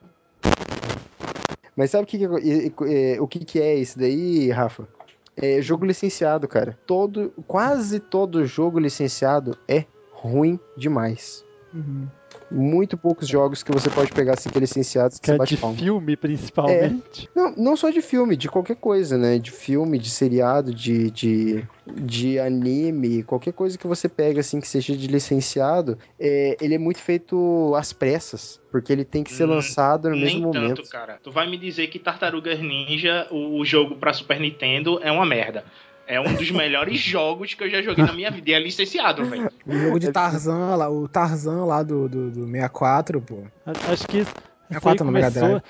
Mas 1.74 1.90
sabe 1.90 2.04
o 2.04 2.06
que, 2.06 3.18
o 3.18 3.26
que, 3.26 3.38
que 3.38 3.58
é 3.58 3.74
isso 3.74 3.98
daí, 3.98 4.50
Rafa? 4.50 4.86
É 5.34 5.62
jogo 5.62 5.86
licenciado, 5.86 6.46
cara. 6.46 6.78
Todo, 6.86 7.32
quase 7.48 7.98
todo 7.98 8.44
jogo 8.44 8.78
licenciado 8.78 9.56
é 9.66 9.86
ruim 10.10 10.60
demais. 10.76 11.42
Uhum. 11.72 12.06
Muito 12.54 12.96
poucos 12.98 13.26
jogos 13.26 13.62
que 13.62 13.72
você 13.72 13.88
pode 13.88 14.12
pegar 14.12 14.34
assim 14.34 14.50
que 14.50 14.58
é 14.58 14.60
licenciados 14.60 15.18
que, 15.18 15.22
Que 15.22 15.26
você 15.28 15.34
é 15.34 15.38
bate 15.38 15.54
de 15.54 15.60
palma. 15.60 15.76
filme, 15.76 16.16
principalmente. 16.16 17.28
Não, 17.34 17.54
não 17.56 17.76
só 17.76 17.90
de 17.90 18.02
filme, 18.02 18.36
de 18.36 18.48
qualquer 18.48 18.76
coisa, 18.76 19.16
né? 19.16 19.38
De 19.38 19.50
filme, 19.50 19.98
de 19.98 20.10
seriado, 20.10 20.74
de, 20.74 21.10
de, 21.10 21.64
de 21.86 22.38
anime, 22.38 23.22
qualquer 23.22 23.52
coisa 23.52 23.78
que 23.78 23.86
você 23.86 24.08
pega, 24.08 24.40
assim, 24.40 24.60
que 24.60 24.68
seja 24.68 24.96
de 24.96 25.06
licenciado, 25.06 25.98
é, 26.18 26.56
ele 26.60 26.74
é 26.74 26.78
muito 26.78 26.98
feito 26.98 27.74
às 27.74 27.92
pressas, 27.92 28.60
porque 28.70 28.92
ele 28.92 29.04
tem 29.04 29.24
que 29.24 29.32
ser 29.32 29.46
lançado 29.46 30.08
no 30.10 30.14
Nem 30.16 30.24
mesmo 30.24 30.52
tanto, 30.52 30.62
momento. 30.62 30.82
cara. 30.90 31.18
Tu 31.22 31.30
vai 31.30 31.48
me 31.48 31.56
dizer 31.56 31.86
que 31.88 31.98
Tartarugas 31.98 32.60
Ninja, 32.60 33.26
o, 33.30 33.58
o 33.58 33.64
jogo 33.64 33.96
pra 33.96 34.12
Super 34.12 34.38
Nintendo, 34.38 35.00
é 35.02 35.10
uma 35.10 35.24
merda. 35.24 35.64
É 36.12 36.20
um 36.20 36.34
dos 36.34 36.50
melhores 36.50 36.98
jogos 37.00 37.54
que 37.54 37.64
eu 37.64 37.70
já 37.70 37.80
joguei 37.82 38.04
na 38.04 38.12
minha 38.12 38.30
vida. 38.30 38.50
E 38.50 38.52
é 38.54 38.60
licenciado, 38.60 39.24
velho. 39.24 39.50
O 39.66 39.72
jogo 39.72 39.98
de 39.98 40.12
Tarzan 40.12 40.76
lá, 40.76 40.90
o 40.90 41.08
Tarzan 41.08 41.64
lá 41.64 41.82
do, 41.82 42.08
do, 42.08 42.30
do 42.30 42.46
64, 42.46 43.20
pô. 43.22 43.44
Acho 43.64 44.06
que 44.06 44.18
isso 44.18 44.34
É 44.70 44.74
aí 44.74 44.80
quatro 44.80 45.04
no 45.04 45.12
Mega 45.12 45.30
começou. 45.30 45.62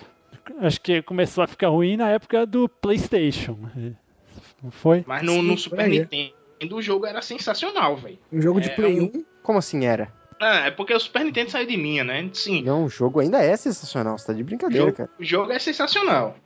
Acho 0.60 0.80
que 0.80 1.02
começou 1.02 1.44
a 1.44 1.46
ficar 1.46 1.68
ruim 1.68 1.96
na 1.96 2.08
época 2.10 2.44
do 2.44 2.68
PlayStation. 2.68 3.56
Não 4.62 4.70
foi? 4.70 5.04
Mas 5.06 5.22
no, 5.22 5.42
no 5.42 5.50
Sim, 5.52 5.56
Super 5.58 5.76
por 5.76 5.84
aí. 5.84 5.98
Nintendo 6.00 6.32
o 6.72 6.82
jogo 6.82 7.06
era 7.06 7.20
sensacional, 7.20 7.96
velho. 7.96 8.18
Um 8.32 8.40
jogo 8.40 8.60
de 8.60 8.70
É, 8.70 8.74
Play 8.74 8.98
é 8.98 9.02
1. 9.02 9.24
Como 9.42 9.58
assim 9.58 9.84
era? 9.84 10.12
Ah, 10.40 10.66
é 10.66 10.70
porque 10.70 10.94
o 10.94 10.98
Super 11.00 11.24
Nintendo 11.24 11.50
saiu 11.50 11.66
de 11.66 11.76
linha, 11.76 12.04
né? 12.04 12.28
Sim. 12.32 12.62
Não, 12.62 12.84
o 12.84 12.88
jogo 12.88 13.20
ainda 13.20 13.42
é 13.42 13.56
sensacional, 13.56 14.18
você 14.18 14.26
tá 14.26 14.32
de 14.32 14.42
O 14.42 14.44
brincadeira, 14.44 14.86
jogo, 14.86 14.96
cara. 14.96 15.10
o 15.18 15.24
jogo 15.24 15.52
é 15.52 15.58
sensacional. 15.58 16.36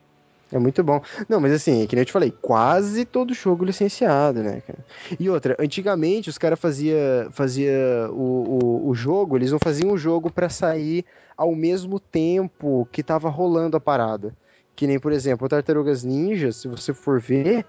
É 0.53 0.59
muito 0.59 0.82
bom. 0.84 1.01
Não, 1.28 1.40
mas 1.40 1.53
assim, 1.53 1.86
que 1.86 1.97
nem 1.97 2.03
eu 2.03 2.07
te 2.07 2.12
falei, 2.12 2.32
quase 2.40 3.05
todo 3.05 3.34
jogo 3.34 3.64
licenciado, 3.64 4.42
né, 4.42 4.62
cara? 4.66 4.78
E 5.18 5.28
outra, 5.28 5.57
antigamente 5.59 6.30
os 6.30 6.38
caras 6.38 6.59
fazia, 6.59 7.28
fazia 7.32 8.09
o, 8.12 8.84
o, 8.84 8.88
o 8.90 8.94
jogo, 8.94 9.36
eles 9.36 9.51
não 9.51 9.59
faziam 9.59 9.92
o 9.92 9.99
jogo 9.99 10.30
pra 10.30 10.49
sair 10.49 11.05
ao 11.36 11.55
mesmo 11.55 11.99
tempo 11.99 12.88
que 12.92 13.03
tava 13.03 13.28
rolando 13.28 13.76
a 13.76 13.80
parada. 13.80 14.34
Que 14.76 14.86
nem, 14.86 15.01
por 15.01 15.11
exemplo, 15.12 15.47
o 15.47 15.49
Tartarugas 15.49 16.05
Ninja, 16.05 16.53
se 16.53 16.68
você 16.68 16.94
for 16.94 17.20
ver, 17.20 17.64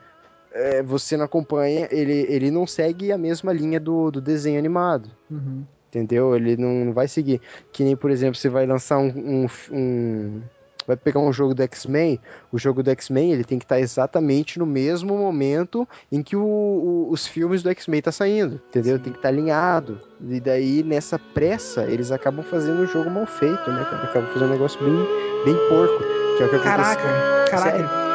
é, 0.52 0.84
você 0.84 1.18
não 1.18 1.26
acompanha, 1.26 1.88
ele, 1.90 2.26
ele 2.30 2.52
não 2.52 2.68
segue 2.68 3.12
a 3.12 3.18
mesma 3.18 3.52
linha 3.54 3.80
do, 3.80 4.12
do 4.12 4.22
desenho 4.22 4.60
animado. 4.60 5.10
Uhum. 5.32 5.64
Entendeu? 5.88 6.36
Ele 6.36 6.58
não, 6.58 6.86
não 6.86 6.94
vai 6.94 7.08
seguir. 7.08 7.42
Que 7.72 7.84
nem, 7.84 7.96
por 7.96 8.12
exemplo, 8.12 8.36
você 8.36 8.50
vai 8.50 8.66
lançar 8.68 8.98
um. 9.00 9.08
um, 9.08 9.48
um- 9.72 10.42
vai 10.88 10.96
pegar 10.96 11.20
um 11.20 11.32
jogo 11.34 11.54
do 11.54 11.62
X-Men. 11.62 12.20
O 12.52 12.58
jogo 12.58 12.82
do 12.82 12.90
X-Men 12.90 13.34
ele 13.34 13.44
tem 13.44 13.60
que 13.60 13.66
estar 13.66 13.80
exatamente 13.80 14.58
no 14.58 14.66
mesmo 14.66 15.18
momento 15.18 15.88
em 16.12 16.24
que 16.24 16.36
o- 16.36 16.42
o- 16.42 17.10
os 17.12 17.28
filmes 17.28 17.62
do 17.62 17.70
X-Men 17.70 18.02
tá 18.02 18.12
saindo. 18.12 18.62
Entendeu? 18.70 18.98
Tem 18.98 19.12
que 19.12 19.20
estar 19.20 19.28
alinhado. 19.30 20.00
E 20.30 20.40
daí, 20.40 20.82
nessa 20.84 21.20
pressa, 21.20 21.84
eles 21.84 22.12
acabam 22.12 22.44
fazendo 22.44 22.82
um 22.82 22.88
jogo 22.88 23.10
mal 23.10 23.26
feito, 23.26 23.70
né? 23.70 23.82
Acabam 24.04 24.28
fazendo 24.34 24.48
um 24.50 24.54
negócio 24.54 24.80
bem, 24.84 24.96
bem 25.46 25.56
porco. 25.70 26.04
Que 26.38 26.44
é 26.44 26.46
o 26.46 26.50
que. 26.50 26.60
Caraca, 26.60 27.02
caraca. 27.50 27.72
Sério. 27.78 28.07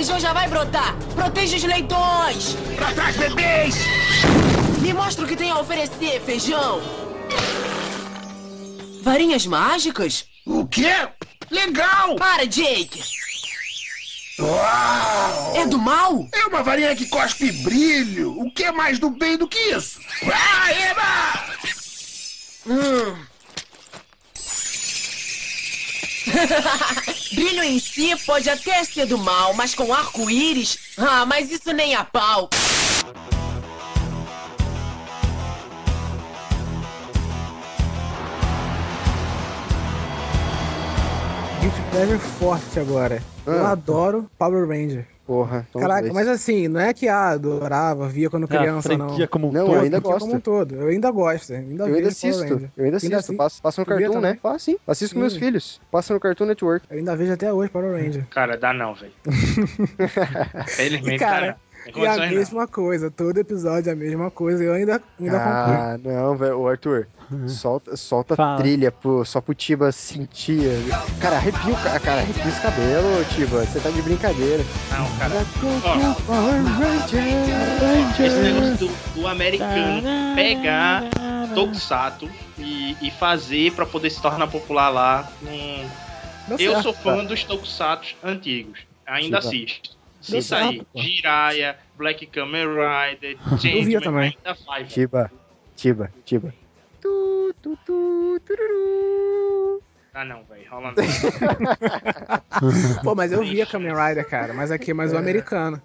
Feijão 0.00 0.18
já 0.18 0.32
vai 0.32 0.48
brotar! 0.48 0.96
Proteja 1.14 1.58
os 1.58 1.62
leitões! 1.62 2.56
Pra 2.74 2.90
trás, 2.92 3.14
bebês! 3.16 3.74
Me 4.80 4.94
mostra 4.94 5.26
o 5.26 5.28
que 5.28 5.36
tem 5.36 5.50
a 5.50 5.58
oferecer, 5.58 6.22
feijão! 6.22 6.80
Varinhas 9.02 9.44
mágicas? 9.44 10.24
O 10.46 10.66
quê? 10.66 10.90
Legal! 11.50 12.16
Para, 12.16 12.46
Jake! 12.46 13.02
Uau! 14.38 15.52
É 15.54 15.66
do 15.66 15.78
mal? 15.78 16.26
É 16.32 16.46
uma 16.46 16.62
varinha 16.62 16.96
que 16.96 17.06
cospe 17.06 17.52
brilho. 17.52 18.40
O 18.40 18.50
que 18.54 18.64
é 18.64 18.72
mais 18.72 18.98
do 18.98 19.10
bem 19.10 19.36
do 19.36 19.46
que 19.46 19.58
isso? 19.58 20.00
Ah, 20.24 20.72
eba! 20.72 21.44
Hum. 22.66 23.29
Brilho 27.34 27.62
em 27.62 27.78
si 27.78 28.14
pode 28.26 28.48
até 28.50 28.82
ser 28.84 29.06
do 29.06 29.18
mal, 29.18 29.54
mas 29.54 29.74
com 29.74 29.92
arco-íris? 29.92 30.78
Ah, 30.98 31.24
mas 31.26 31.50
isso 31.50 31.72
nem 31.72 31.94
a 31.94 32.04
pau. 32.04 32.48
Guilty 41.60 41.82
Pleasure 41.90 42.18
forte 42.18 42.80
agora. 42.80 43.22
Eu 43.46 43.66
Ah. 43.66 43.72
adoro 43.72 44.30
Power 44.38 44.66
Ranger. 44.66 45.06
Porra, 45.30 45.64
Caraca, 45.72 46.02
dois. 46.02 46.12
mas 46.12 46.26
assim, 46.26 46.66
não 46.66 46.80
é 46.80 46.92
que 46.92 47.06
ah, 47.06 47.28
adorava, 47.28 48.08
via 48.08 48.28
quando 48.28 48.46
É, 48.46 48.48
criança, 48.48 48.98
não. 48.98 49.14
como 49.28 49.48
um 49.48 49.52
não, 49.52 49.64
todo. 49.66 49.76
eu 49.76 49.80
ainda 49.82 50.00
gosto. 50.00 50.18
como 50.18 50.34
um 50.34 50.40
todo. 50.40 50.74
Eu 50.74 50.88
ainda 50.88 51.08
gosto. 51.12 51.52
Ainda 51.52 51.84
eu 51.84 51.86
ainda 51.86 51.98
vejo 51.98 52.08
Power 52.08 52.08
assisto, 52.08 52.42
Ranger. 52.42 52.70
eu 52.76 52.84
ainda 52.84 52.96
assisto, 52.96 53.34
passa, 53.36 53.62
passa 53.62 53.80
no 53.80 53.86
Cartoon, 53.86 54.20
né? 54.20 54.38
Passa 54.42 54.58
sim, 54.58 54.76
assisto 54.88 55.14
com 55.14 55.20
meus 55.20 55.36
filhos. 55.36 55.80
Passa 55.88 56.12
no 56.12 56.18
Cartoon 56.18 56.46
Network. 56.46 56.84
Eu 56.90 56.98
ainda 56.98 57.14
vejo 57.14 57.32
até 57.32 57.52
hoje 57.52 57.70
Power 57.70 57.92
Ranger. 57.92 58.26
Cara, 58.28 58.56
dá 58.58 58.72
não, 58.72 58.92
velho. 58.92 59.12
Felizmente, 60.66 61.20
cara. 61.20 61.52
Tem 61.52 61.69
E 61.86 61.90
a 61.90 61.92
condições 61.92 62.30
não. 62.30 62.36
mesma 62.38 62.66
coisa, 62.68 63.10
todo 63.10 63.38
episódio 63.38 63.90
é 63.90 63.92
a 63.92 63.96
mesma 63.96 64.30
coisa. 64.30 64.62
Eu 64.62 64.72
ainda, 64.74 65.00
ainda 65.20 65.36
Ah, 65.38 65.98
não, 66.02 66.36
velho. 66.36 66.58
Ô, 66.60 66.68
Arthur, 66.68 67.06
solta, 67.48 67.96
solta 67.96 68.34
a 68.34 68.36
Fala. 68.36 68.58
trilha 68.58 68.90
pro, 68.92 69.24
só 69.24 69.40
pro 69.40 69.54
Tiba 69.54 69.90
sentir. 69.92 70.60
Cara, 71.20 71.36
arrepia 71.36 71.72
o 71.72 71.82
ca- 71.82 71.98
cara, 72.00 72.20
arrepia 72.20 72.46
os 72.46 72.58
cabelos, 72.58 73.26
Tiba. 73.34 73.64
Você 73.64 73.80
tá 73.80 73.90
de 73.90 74.02
brincadeira. 74.02 74.62
Não, 74.90 75.18
cara. 75.18 75.34
Ranger, 76.68 78.26
Esse 78.26 78.40
negócio 78.40 78.76
do, 78.88 79.20
do 79.20 79.26
americano 79.26 80.02
pegar 80.34 81.04
Tokusatsu 81.54 82.28
e, 82.58 82.96
e 83.00 83.10
fazer 83.10 83.72
pra 83.72 83.86
poder 83.86 84.10
se 84.10 84.20
tornar 84.20 84.46
popular 84.46 84.88
lá. 84.90 85.28
hum, 85.42 85.84
eu 86.50 86.58
certo, 86.72 86.82
sou 86.82 86.92
fã 86.92 87.16
cara. 87.16 87.28
dos 87.28 87.44
Tokusatsu 87.44 88.16
antigos. 88.22 88.80
Ainda 89.06 89.40
Chiba. 89.40 89.48
assisto. 89.48 89.99
Se 90.20 90.42
sair. 90.42 90.86
Jiraiya, 90.94 91.78
Black 91.96 92.26
Kamen 92.26 92.66
Rider, 92.68 93.36
Eu 93.50 93.56
via 93.56 93.58
Changeman, 93.58 94.00
também. 94.00 94.36
ainda 94.36 94.54
vai. 94.66 94.84
Tiba, 94.84 95.30
Tiba, 95.76 96.10
Tiba. 96.24 96.54
Tu, 97.00 97.54
tu, 97.62 97.78
tu, 97.86 98.40
tururu. 98.46 99.82
Ah 100.12 100.24
não, 100.24 100.42
velho. 100.44 100.68
Rola 100.70 100.92
não. 100.92 100.96
Pô, 103.02 103.14
mas 103.14 103.32
eu 103.32 103.42
via 103.42 103.64
Kamen 103.66 103.92
Rider, 103.94 104.28
cara. 104.28 104.52
Mas 104.52 104.70
aqui 104.70 104.90
é 104.90 104.94
mais 104.94 105.12
o 105.12 105.16
americano. 105.16 105.80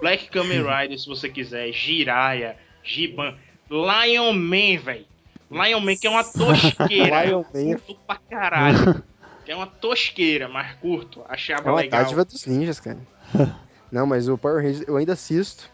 Black 0.00 0.30
Kamen 0.30 0.62
Rider, 0.62 0.98
se 0.98 1.06
você 1.08 1.28
quiser, 1.28 1.72
Jiraiya, 1.72 2.56
Giban, 2.84 3.34
Lion 3.70 4.32
Man, 4.32 4.78
velho. 4.82 5.06
Lion 5.50 5.80
Man 5.80 5.96
que 5.96 6.06
é 6.06 6.10
uma 6.10 6.22
tosqueira. 6.32 7.24
Lion 7.24 7.42
Man. 7.52 7.78
pra 8.06 8.16
caralho. 8.30 9.02
É 9.48 9.54
uma 9.56 9.66
tosqueira, 9.66 10.48
mas 10.48 10.74
curto. 10.74 11.22
Achava 11.28 11.68
É 11.68 11.72
uma 11.72 11.80
legal. 11.80 12.02
dádiva 12.02 12.24
dos 12.24 12.46
ninjas, 12.46 12.78
cara. 12.78 12.98
Não, 13.90 14.06
mas 14.06 14.28
o 14.28 14.36
Power 14.36 14.62
Rangers 14.62 14.84
eu 14.86 14.96
ainda 14.96 15.14
assisto. 15.14 15.70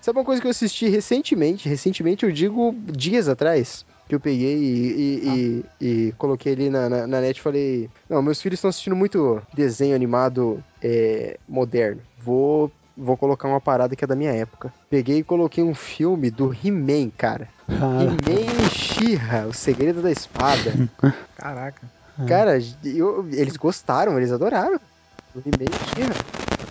Sabe 0.00 0.18
uma 0.18 0.24
coisa 0.24 0.40
que 0.40 0.46
eu 0.46 0.50
assisti 0.50 0.88
recentemente? 0.88 1.68
Recentemente 1.68 2.24
eu 2.24 2.32
digo 2.32 2.74
dias 2.86 3.28
atrás. 3.28 3.84
Que 4.08 4.14
eu 4.14 4.20
peguei 4.20 4.56
e, 4.56 4.86
e, 4.96 5.64
e- 5.82 5.86
e 6.08 6.12
coloquei 6.16 6.54
ali 6.54 6.70
na, 6.70 6.88
na, 6.88 7.06
na 7.06 7.20
net 7.20 7.36
e 7.36 7.42
falei: 7.42 7.90
Não, 8.08 8.22
meus 8.22 8.40
filhos 8.40 8.56
estão 8.58 8.70
assistindo 8.70 8.96
muito 8.96 9.42
desenho 9.52 9.94
animado 9.94 10.64
é, 10.82 11.38
moderno. 11.46 12.00
Vou, 12.18 12.72
vou 12.96 13.18
colocar 13.18 13.46
uma 13.48 13.60
parada 13.60 13.94
que 13.94 14.02
é 14.02 14.06
da 14.06 14.16
minha 14.16 14.32
época. 14.32 14.72
Peguei 14.88 15.18
e 15.18 15.22
coloquei 15.22 15.62
um 15.62 15.74
filme 15.74 16.30
do 16.30 16.54
He-Man, 16.54 17.10
cara. 17.18 17.50
He-Man 17.68 18.64
e 18.64 18.70
She-Ra, 18.70 19.46
O 19.46 19.52
Segredo 19.52 20.00
da 20.00 20.10
Espada. 20.10 20.72
Caraca. 21.36 21.97
Cara, 22.26 22.58
eu- 22.84 23.28
eles 23.32 23.56
gostaram, 23.56 24.16
eles 24.16 24.32
adoraram. 24.32 24.80
O 25.34 25.38
He-Man 25.40 25.64
e 25.70 25.94
She-Ra. 25.94 26.14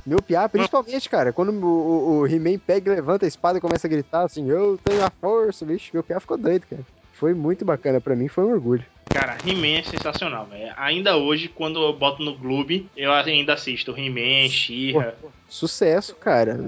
Meu 0.06 0.22
piá, 0.22 0.48
principalmente, 0.50 1.10
cara, 1.10 1.32
quando 1.34 1.50
o, 1.52 1.66
o, 1.66 2.20
o 2.20 2.28
He-Man 2.28 2.58
pega 2.60 2.92
e 2.92 2.96
levanta 2.96 3.26
a 3.26 3.28
espada 3.28 3.58
e 3.58 3.62
começa 3.62 3.88
a 3.88 3.90
gritar 3.90 4.24
assim, 4.26 4.50
eu 4.50 4.80
tenho 4.84 5.04
a 5.06 5.10
força, 5.10 5.66
bicho, 5.66 5.92
meu 5.94 6.02
piá 6.04 6.20
ficou 6.20 6.38
doido, 6.38 6.66
cara. 6.70 6.82
Foi 7.14 7.34
muito 7.34 7.66
bacana 7.66 8.00
pra 8.00 8.16
mim, 8.16 8.28
foi 8.28 8.44
um 8.46 8.52
orgulho. 8.52 8.84
Cara, 9.10 9.38
He-Man 9.46 9.80
é 9.80 9.84
sensacional, 9.84 10.46
velho. 10.46 10.72
Ainda 10.78 11.18
hoje, 11.18 11.48
quando 11.48 11.82
eu 11.82 11.92
boto 11.94 12.22
no 12.24 12.38
Gloob, 12.38 12.88
eu 12.96 13.12
ainda 13.12 13.54
assisto 13.54 13.92
He-Man, 13.98 14.48
She-Ra. 14.50 15.14
Sucesso, 15.50 16.14
cara. 16.16 16.60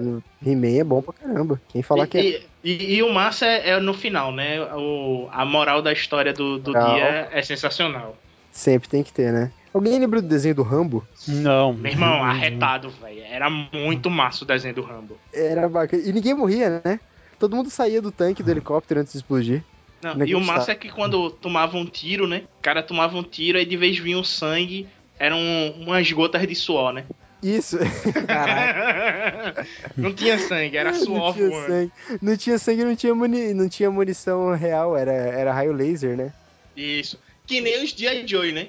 He-Man 0.46 0.80
é 0.80 0.84
bom 0.84 1.02
pra 1.02 1.14
caramba. 1.14 1.62
Quem 1.70 1.82
falar 1.84 2.08
que 2.08 2.18
é. 2.18 2.22
E, 2.22 2.44
e- 2.64 2.96
e 2.96 3.04
o 3.04 3.14
massa 3.14 3.46
é, 3.46 3.72
é 3.72 3.80
no 3.80 3.94
final, 3.94 4.32
né? 4.32 4.62
O, 4.74 5.28
a 5.32 5.46
moral 5.46 5.82
da 5.82 5.92
história 5.94 6.34
do, 6.34 6.58
do 6.58 6.72
dia 6.96 7.30
é 7.32 7.42
sensacional. 7.42 8.18
Sempre 8.52 8.90
tem 8.90 9.04
que 9.04 9.14
ter, 9.14 9.32
né? 9.32 9.52
Alguém 9.74 10.00
lembra 10.00 10.22
do 10.22 10.28
desenho 10.28 10.56
do 10.56 10.64
Rambo? 10.64 11.06
Não. 11.28 11.74
Meu 11.74 11.92
irmão, 11.92 12.24
arretado, 12.24 12.90
velho. 12.90 13.22
Era 13.22 13.50
muito 13.50 14.10
massa 14.10 14.44
o 14.44 14.48
desenho 14.48 14.74
do 14.74 14.82
Rambo. 14.82 15.18
Era 15.34 15.70
bacana. 15.70 16.04
E 16.04 16.12
ninguém 16.12 16.34
morria, 16.34 16.82
né? 16.84 17.00
Todo 17.38 17.56
mundo 17.56 17.70
saía 17.70 18.02
do 18.02 18.12
tanque 18.12 18.44
do 18.44 18.52
helicóptero 18.52 19.00
antes 19.00 19.14
de 19.14 19.20
explodir. 19.20 19.64
Não, 20.02 20.16
Ninguém 20.16 20.32
e 20.32 20.36
o 20.36 20.42
massa 20.42 20.72
é 20.72 20.76
que 20.76 20.90
quando 20.90 21.30
tomava 21.30 21.78
um 21.78 21.86
tiro, 21.86 22.26
né? 22.26 22.44
O 22.58 22.62
cara 22.62 22.82
tomava 22.82 23.18
um 23.18 23.24
tiro 23.24 23.60
e 23.60 23.66
de 23.66 23.78
vez 23.78 23.98
vinha 23.98 24.18
um 24.18 24.24
sangue, 24.24 24.88
eram 25.18 25.38
umas 25.78 26.10
gotas 26.12 26.46
de 26.48 26.56
suor, 26.56 26.94
né? 26.94 27.06
Isso. 27.44 27.78
não 29.96 30.14
tinha 30.14 30.38
sangue, 30.40 30.78
era 30.78 30.92
não 30.92 31.00
suor 31.00 31.34
tinha 31.34 31.50
voando. 31.50 31.68
sangue. 31.68 31.92
Não 32.22 32.38
tinha 32.38 32.58
sangue, 32.58 32.84
não 32.84 32.96
tinha, 32.96 33.16
muni... 33.16 33.54
não 33.54 33.70
tinha 33.70 33.90
munição 33.90 34.54
real, 34.56 34.98
era, 34.98 35.12
era 35.12 35.54
raio 35.54 35.72
laser, 35.72 36.18
né? 36.18 36.34
Isso. 36.76 37.18
Que 37.50 37.60
nem 37.62 37.84
os 37.84 37.90
G.I. 37.90 38.28
Joy, 38.28 38.52
né? 38.52 38.68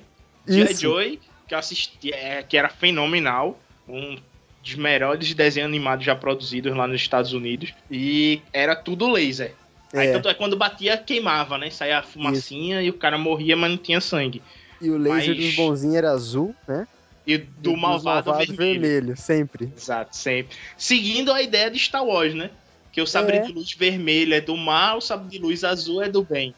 G.I. 0.48 0.64
Isso. 0.72 0.80
Joy, 0.80 1.20
que 1.46 1.54
eu 1.54 1.58
assisti, 1.58 2.12
é, 2.14 2.42
que 2.42 2.56
era 2.56 2.70
fenomenal. 2.70 3.60
Um 3.86 4.16
dos 4.62 4.74
melhores 4.74 5.32
desenhos 5.34 5.68
animados 5.68 6.04
já 6.04 6.14
produzidos 6.16 6.74
lá 6.74 6.86
nos 6.86 7.00
Estados 7.00 7.32
Unidos. 7.34 7.74
E 7.90 8.40
era 8.52 8.74
tudo 8.74 9.06
laser. 9.10 9.54
Aí 9.92 10.08
É. 10.08 10.12
tanto 10.12 10.28
é 10.28 10.34
quando 10.34 10.56
batia, 10.56 10.96
queimava, 10.96 11.58
né? 11.58 11.68
Saía 11.70 11.98
a 11.98 12.02
fumacinha 12.02 12.80
e 12.82 12.88
o 12.88 12.94
cara 12.94 13.18
morria, 13.18 13.56
mas 13.56 13.70
não 13.70 13.76
tinha 13.78 14.00
sangue. 14.00 14.40
E 14.80 14.88
o 14.88 14.96
laser 14.96 15.34
Mas- 15.34 15.44
dos 15.46 15.54
bonzinhos 15.56 15.96
era 15.96 16.10
azul, 16.10 16.54
né? 16.66 16.86
E 17.26 17.36
do 17.36 17.72
dos 17.72 17.78
malvado, 17.78 18.30
malvados 18.30 18.56
vermelho. 18.56 19.14
sempre. 19.16 19.70
Exato, 19.76 20.16
sempre. 20.16 20.56
Seguindo 20.78 21.30
a 21.32 21.42
ideia 21.42 21.70
de 21.70 21.78
Star 21.78 22.04
Wars, 22.04 22.34
né? 22.34 22.50
Que 22.92 23.02
o 23.02 23.06
sabre 23.06 23.36
É. 23.36 23.40
de 23.42 23.52
luz 23.52 23.72
vermelho 23.74 24.34
é 24.34 24.40
do 24.40 24.56
mal, 24.56 24.98
o 24.98 25.00
sabre 25.02 25.28
de 25.28 25.38
luz 25.38 25.64
azul 25.64 26.02
é 26.02 26.08
do 26.08 26.22
bem. 26.24 26.54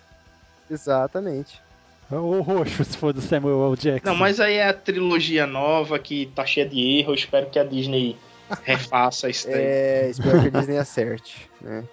Exatamente. 0.71 1.61
O 2.21 2.41
roxo, 2.41 2.85
se 2.85 2.97
for 2.97 3.13
do 3.13 3.21
Samuel 3.21 3.67
L. 3.67 3.77
Jackson. 3.77 4.11
Não, 4.11 4.17
mas 4.17 4.41
aí 4.41 4.55
é 4.55 4.69
a 4.69 4.73
trilogia 4.75 5.47
nova 5.47 5.99
que 5.99 6.27
tá 6.35 6.45
cheia 6.45 6.69
de 6.69 6.99
erros. 6.99 7.09
Eu 7.09 7.15
espero 7.15 7.47
que 7.47 7.59
a 7.59 7.65
Disney 7.65 8.17
refaça 8.65 9.29
isso 9.29 9.47
daí. 9.49 9.63
É, 9.63 10.09
espero 10.11 10.41
que 10.43 10.49
a 10.49 10.61
Disney 10.61 10.79
acerte, 10.79 11.49
né? 11.61 11.85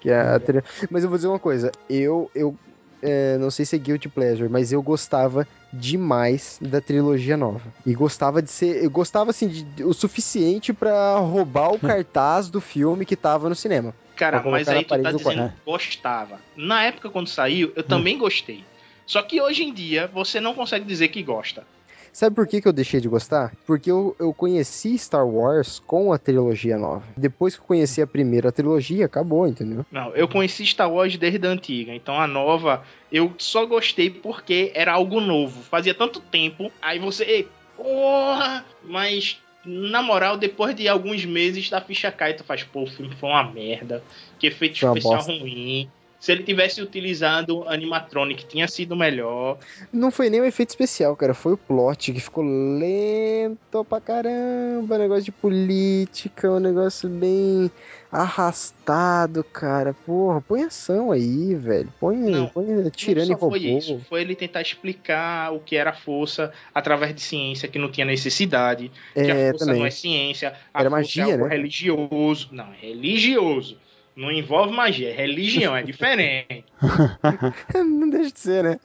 Que 0.00 0.10
a 0.10 0.38
tri- 0.38 0.62
Mas 0.90 1.02
eu 1.02 1.08
vou 1.08 1.18
dizer 1.18 1.28
uma 1.28 1.40
coisa, 1.40 1.72
eu, 1.90 2.30
eu 2.34 2.54
é, 3.02 3.36
não 3.38 3.50
sei 3.50 3.64
se 3.64 3.74
é 3.74 3.78
Guilty 3.78 4.08
Pleasure, 4.08 4.48
mas 4.48 4.72
eu 4.72 4.80
gostava 4.82 5.46
demais 5.72 6.58
da 6.60 6.80
trilogia 6.80 7.36
nova. 7.36 7.62
E 7.84 7.94
gostava 7.94 8.40
de 8.42 8.50
ser. 8.50 8.82
Eu 8.84 8.90
gostava 8.90 9.30
assim, 9.30 9.48
de, 9.48 9.84
o 9.84 9.92
suficiente 9.92 10.72
pra 10.72 11.16
roubar 11.18 11.72
o 11.72 11.78
cartaz 11.80 12.48
do 12.48 12.60
filme 12.60 13.04
que 13.04 13.16
tava 13.16 13.48
no 13.48 13.54
cinema. 13.54 13.94
Cara, 14.16 14.42
mas 14.42 14.68
aí 14.68 14.84
tu 14.84 14.88
tá 14.88 14.96
dizendo 14.96 15.20
quarto. 15.22 15.52
que 15.54 15.64
gostava. 15.64 16.40
Na 16.56 16.82
época 16.84 17.08
quando 17.08 17.28
saiu, 17.28 17.72
eu 17.76 17.82
também 17.82 18.18
gostei. 18.18 18.64
Só 19.08 19.22
que 19.22 19.40
hoje 19.40 19.64
em 19.64 19.72
dia 19.72 20.06
você 20.12 20.38
não 20.38 20.52
consegue 20.52 20.84
dizer 20.84 21.08
que 21.08 21.22
gosta. 21.22 21.66
Sabe 22.12 22.36
por 22.36 22.46
que, 22.46 22.60
que 22.60 22.68
eu 22.68 22.72
deixei 22.74 23.00
de 23.00 23.08
gostar? 23.08 23.54
Porque 23.66 23.90
eu, 23.90 24.14
eu 24.18 24.34
conheci 24.34 24.98
Star 24.98 25.26
Wars 25.26 25.78
com 25.86 26.12
a 26.12 26.18
trilogia 26.18 26.76
nova. 26.76 27.04
Depois 27.16 27.54
que 27.54 27.62
eu 27.62 27.66
conheci 27.66 28.02
a 28.02 28.06
primeira 28.06 28.52
trilogia, 28.52 29.06
acabou, 29.06 29.46
entendeu? 29.48 29.86
Não, 29.90 30.14
eu 30.14 30.28
conheci 30.28 30.66
Star 30.66 30.92
Wars 30.92 31.16
desde 31.16 31.46
a 31.46 31.50
antiga, 31.50 31.94
então 31.94 32.20
a 32.20 32.26
nova 32.26 32.84
eu 33.10 33.32
só 33.38 33.64
gostei 33.64 34.10
porque 34.10 34.72
era 34.74 34.92
algo 34.92 35.20
novo. 35.20 35.62
Fazia 35.62 35.94
tanto 35.94 36.20
tempo, 36.20 36.70
aí 36.82 36.98
você, 36.98 37.24
ei, 37.24 37.48
porra, 37.76 38.62
mas 38.84 39.40
na 39.64 40.02
moral, 40.02 40.36
depois 40.36 40.74
de 40.74 40.86
alguns 40.86 41.24
meses 41.24 41.70
da 41.70 41.80
ficha 41.80 42.12
cai, 42.12 42.34
tu 42.34 42.44
faz, 42.44 42.62
pô, 42.62 42.82
o 42.82 42.86
filme 42.86 43.14
foi 43.14 43.30
uma 43.30 43.44
merda, 43.44 44.02
que 44.38 44.48
efeito 44.48 44.78
Foi 44.78 44.88
especial 44.88 45.16
bosta. 45.16 45.32
ruim. 45.32 45.88
Se 46.20 46.32
ele 46.32 46.42
tivesse 46.42 46.82
utilizado 46.82 47.62
animatronic, 47.68 48.44
tinha 48.46 48.66
sido 48.66 48.96
melhor. 48.96 49.56
Não 49.92 50.10
foi 50.10 50.28
nem 50.28 50.40
o 50.40 50.44
efeito 50.44 50.70
especial, 50.70 51.14
cara. 51.14 51.32
Foi 51.32 51.52
o 51.52 51.56
plot 51.56 52.12
que 52.12 52.18
ficou 52.20 52.42
lento 52.44 53.84
pra 53.84 54.00
caramba. 54.00 54.98
Negócio 54.98 55.22
de 55.24 55.32
política, 55.32 56.50
um 56.50 56.58
negócio 56.58 57.08
bem 57.08 57.70
arrastado, 58.10 59.44
cara. 59.44 59.94
Porra, 60.06 60.40
põe 60.40 60.62
ação 60.64 61.12
aí, 61.12 61.54
velho. 61.54 61.92
Põe, 62.00 62.46
põe 62.52 62.90
tirando 62.90 63.26
e 63.26 63.30
Não 63.30 63.38
só 63.38 63.48
foi 63.50 63.58
robô. 63.66 63.78
isso, 63.78 64.00
foi 64.08 64.20
ele 64.22 64.34
tentar 64.34 64.62
explicar 64.62 65.52
o 65.52 65.60
que 65.60 65.76
era 65.76 65.92
força 65.92 66.52
através 66.74 67.14
de 67.14 67.20
ciência, 67.20 67.68
que 67.68 67.78
não 67.78 67.90
tinha 67.90 68.04
necessidade, 68.06 68.90
que 69.14 69.20
É, 69.20 69.48
a 69.48 69.50
força 69.52 69.64
também. 69.66 69.80
não 69.80 69.86
é 69.86 69.90
ciência, 69.90 70.54
a 70.72 70.80
Era 70.80 70.90
força 70.90 70.90
magia, 70.90 71.22
é 71.22 71.32
algo 71.32 71.44
né? 71.46 71.50
religioso. 71.56 72.48
Não, 72.52 72.72
é 72.72 72.76
religioso. 72.80 73.78
Não 74.18 74.32
envolve 74.32 74.72
magia, 74.74 75.10
é 75.10 75.12
religião, 75.12 75.76
é 75.76 75.82
diferente. 75.84 76.64
não 77.72 78.10
deixa 78.10 78.32
de 78.32 78.40
ser, 78.40 78.64
né? 78.64 78.80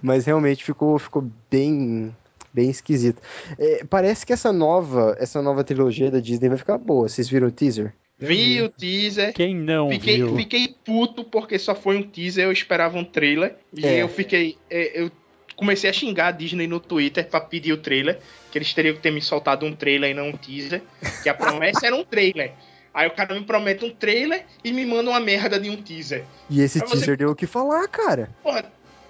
Mas 0.00 0.24
realmente 0.24 0.62
ficou, 0.64 0.96
ficou 0.96 1.28
bem, 1.50 2.14
bem 2.52 2.70
esquisito. 2.70 3.20
É, 3.58 3.84
parece 3.84 4.24
que 4.24 4.32
essa 4.32 4.52
nova, 4.52 5.16
essa 5.18 5.42
nova 5.42 5.64
trilogia 5.64 6.08
da 6.08 6.20
Disney 6.20 6.48
vai 6.48 6.56
ficar 6.58 6.78
boa. 6.78 7.08
Vocês 7.08 7.28
viram 7.28 7.48
o 7.48 7.50
teaser? 7.50 7.92
Vi 8.16 8.62
o 8.62 8.68
teaser. 8.68 9.32
Quem 9.34 9.52
não 9.56 9.90
Fiquei, 9.90 10.18
viu? 10.18 10.36
fiquei 10.36 10.68
puto 10.84 11.24
porque 11.24 11.58
só 11.58 11.74
foi 11.74 11.96
um 11.96 12.02
teaser, 12.02 12.44
eu 12.44 12.52
esperava 12.52 12.96
um 12.96 13.04
trailer. 13.04 13.56
E 13.76 13.84
É. 13.84 14.02
eu 14.02 14.08
fiquei. 14.08 14.56
é, 14.70 15.00
Eu 15.02 15.10
comecei 15.56 15.90
a 15.90 15.92
xingar 15.92 16.28
a 16.28 16.30
Disney 16.30 16.68
no 16.68 16.78
Twitter 16.78 17.26
pra 17.28 17.40
pedir 17.40 17.72
o 17.72 17.78
trailer. 17.78 18.20
Que 18.52 18.58
eles 18.58 18.72
teriam 18.72 18.94
que 18.94 19.00
ter 19.02 19.10
me 19.10 19.20
soltado 19.20 19.66
um 19.66 19.74
trailer 19.74 20.12
e 20.12 20.14
não 20.14 20.28
um 20.28 20.36
teaser. 20.36 20.80
Que 21.24 21.28
a 21.28 21.34
promessa 21.34 21.86
era 21.88 21.96
um 21.96 22.04
trailer. 22.04 22.52
Aí 22.94 23.08
o 23.08 23.10
cara 23.10 23.34
me 23.34 23.42
promete 23.44 23.84
um 23.84 23.90
trailer 23.90 24.46
e 24.62 24.72
me 24.72 24.86
manda 24.86 25.10
uma 25.10 25.18
merda 25.20 25.58
de 25.58 25.68
um 25.68 25.76
teaser. 25.76 26.24
E 26.48 26.60
esse 26.62 26.78
você- 26.78 26.86
teaser 26.92 27.16
deu 27.16 27.30
o 27.30 27.34
que 27.34 27.44
falar, 27.46 27.86
cara. 27.88 28.30
Porra, 28.42 28.64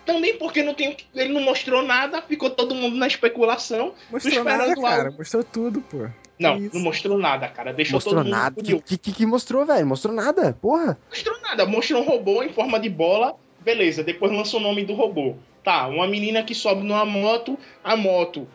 também 0.07 0.39
porque 0.39 0.63
não 0.63 0.73
tem, 0.75 0.97
ele 1.15 1.33
não 1.35 1.43
mostrou 1.43 1.83
nada, 1.83 2.23
ficou 2.23 2.49
todo 2.51 2.75
mundo 2.75 2.97
na 2.97 3.07
especulação. 3.07 3.93
Mostrou 4.11 4.43
nada, 4.43 4.75
cara. 4.75 5.05
algo. 5.07 5.19
Mostrou 5.19 5.45
tudo, 5.45 5.81
pô. 5.83 6.07
Não, 6.39 6.59
não 6.59 6.81
mostrou 6.81 7.17
nada, 7.19 7.47
cara. 7.49 7.73
Deixou 7.73 7.95
Mostrou 7.97 8.15
todo 8.17 8.25
mundo 8.25 8.33
nada. 8.33 8.55
curioso. 8.57 8.83
Que, 8.85 8.99
que, 8.99 9.13
que 9.13 9.27
mostrou, 9.27 9.65
velho? 9.65 9.87
Mostrou 9.87 10.13
nada, 10.15 10.53
porra. 10.61 10.99
mostrou 11.09 11.41
nada. 11.43 11.65
Mostrou 11.67 12.03
um 12.03 12.05
robô 12.05 12.43
em 12.43 12.49
forma 12.53 12.81
de 12.81 12.89
bola. 12.89 13.35
Beleza, 13.61 14.03
depois 14.03 14.33
lança 14.33 14.57
o 14.57 14.61
nome 14.61 14.85
do 14.85 14.95
robô. 14.95 15.37
Tá, 15.63 15.87
uma 15.87 16.07
menina 16.09 16.43
que 16.43 16.55
sobe 16.55 16.83
numa 16.83 17.05
moto. 17.05 17.59
A 17.83 17.97
moto 17.97 18.49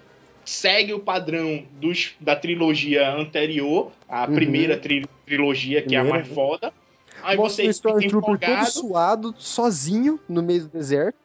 segue 0.49 0.93
o 0.93 0.99
padrão 0.99 1.63
dos, 1.73 2.15
da 2.19 2.35
trilogia 2.35 3.09
anterior. 3.11 3.91
A 4.07 4.25
Uhum. 4.27 4.33
primeira 4.35 4.77
tri- 4.77 5.05
trilogia, 5.25 5.81
que 5.81 5.95
é 5.95 5.99
a 5.99 6.01
Primeira, 6.01 6.25
mais 6.25 6.33
foda. 6.35 6.73
Aí 7.21 7.37
Mostra 7.37 7.63
você 7.63 7.67
o 7.67 7.71
Stormtrooper 7.71 8.39
todo 8.39 8.65
suado, 8.71 9.35
sozinho, 9.37 10.19
no 10.27 10.41
meio 10.41 10.61
do 10.61 10.69
deserto. 10.69 11.17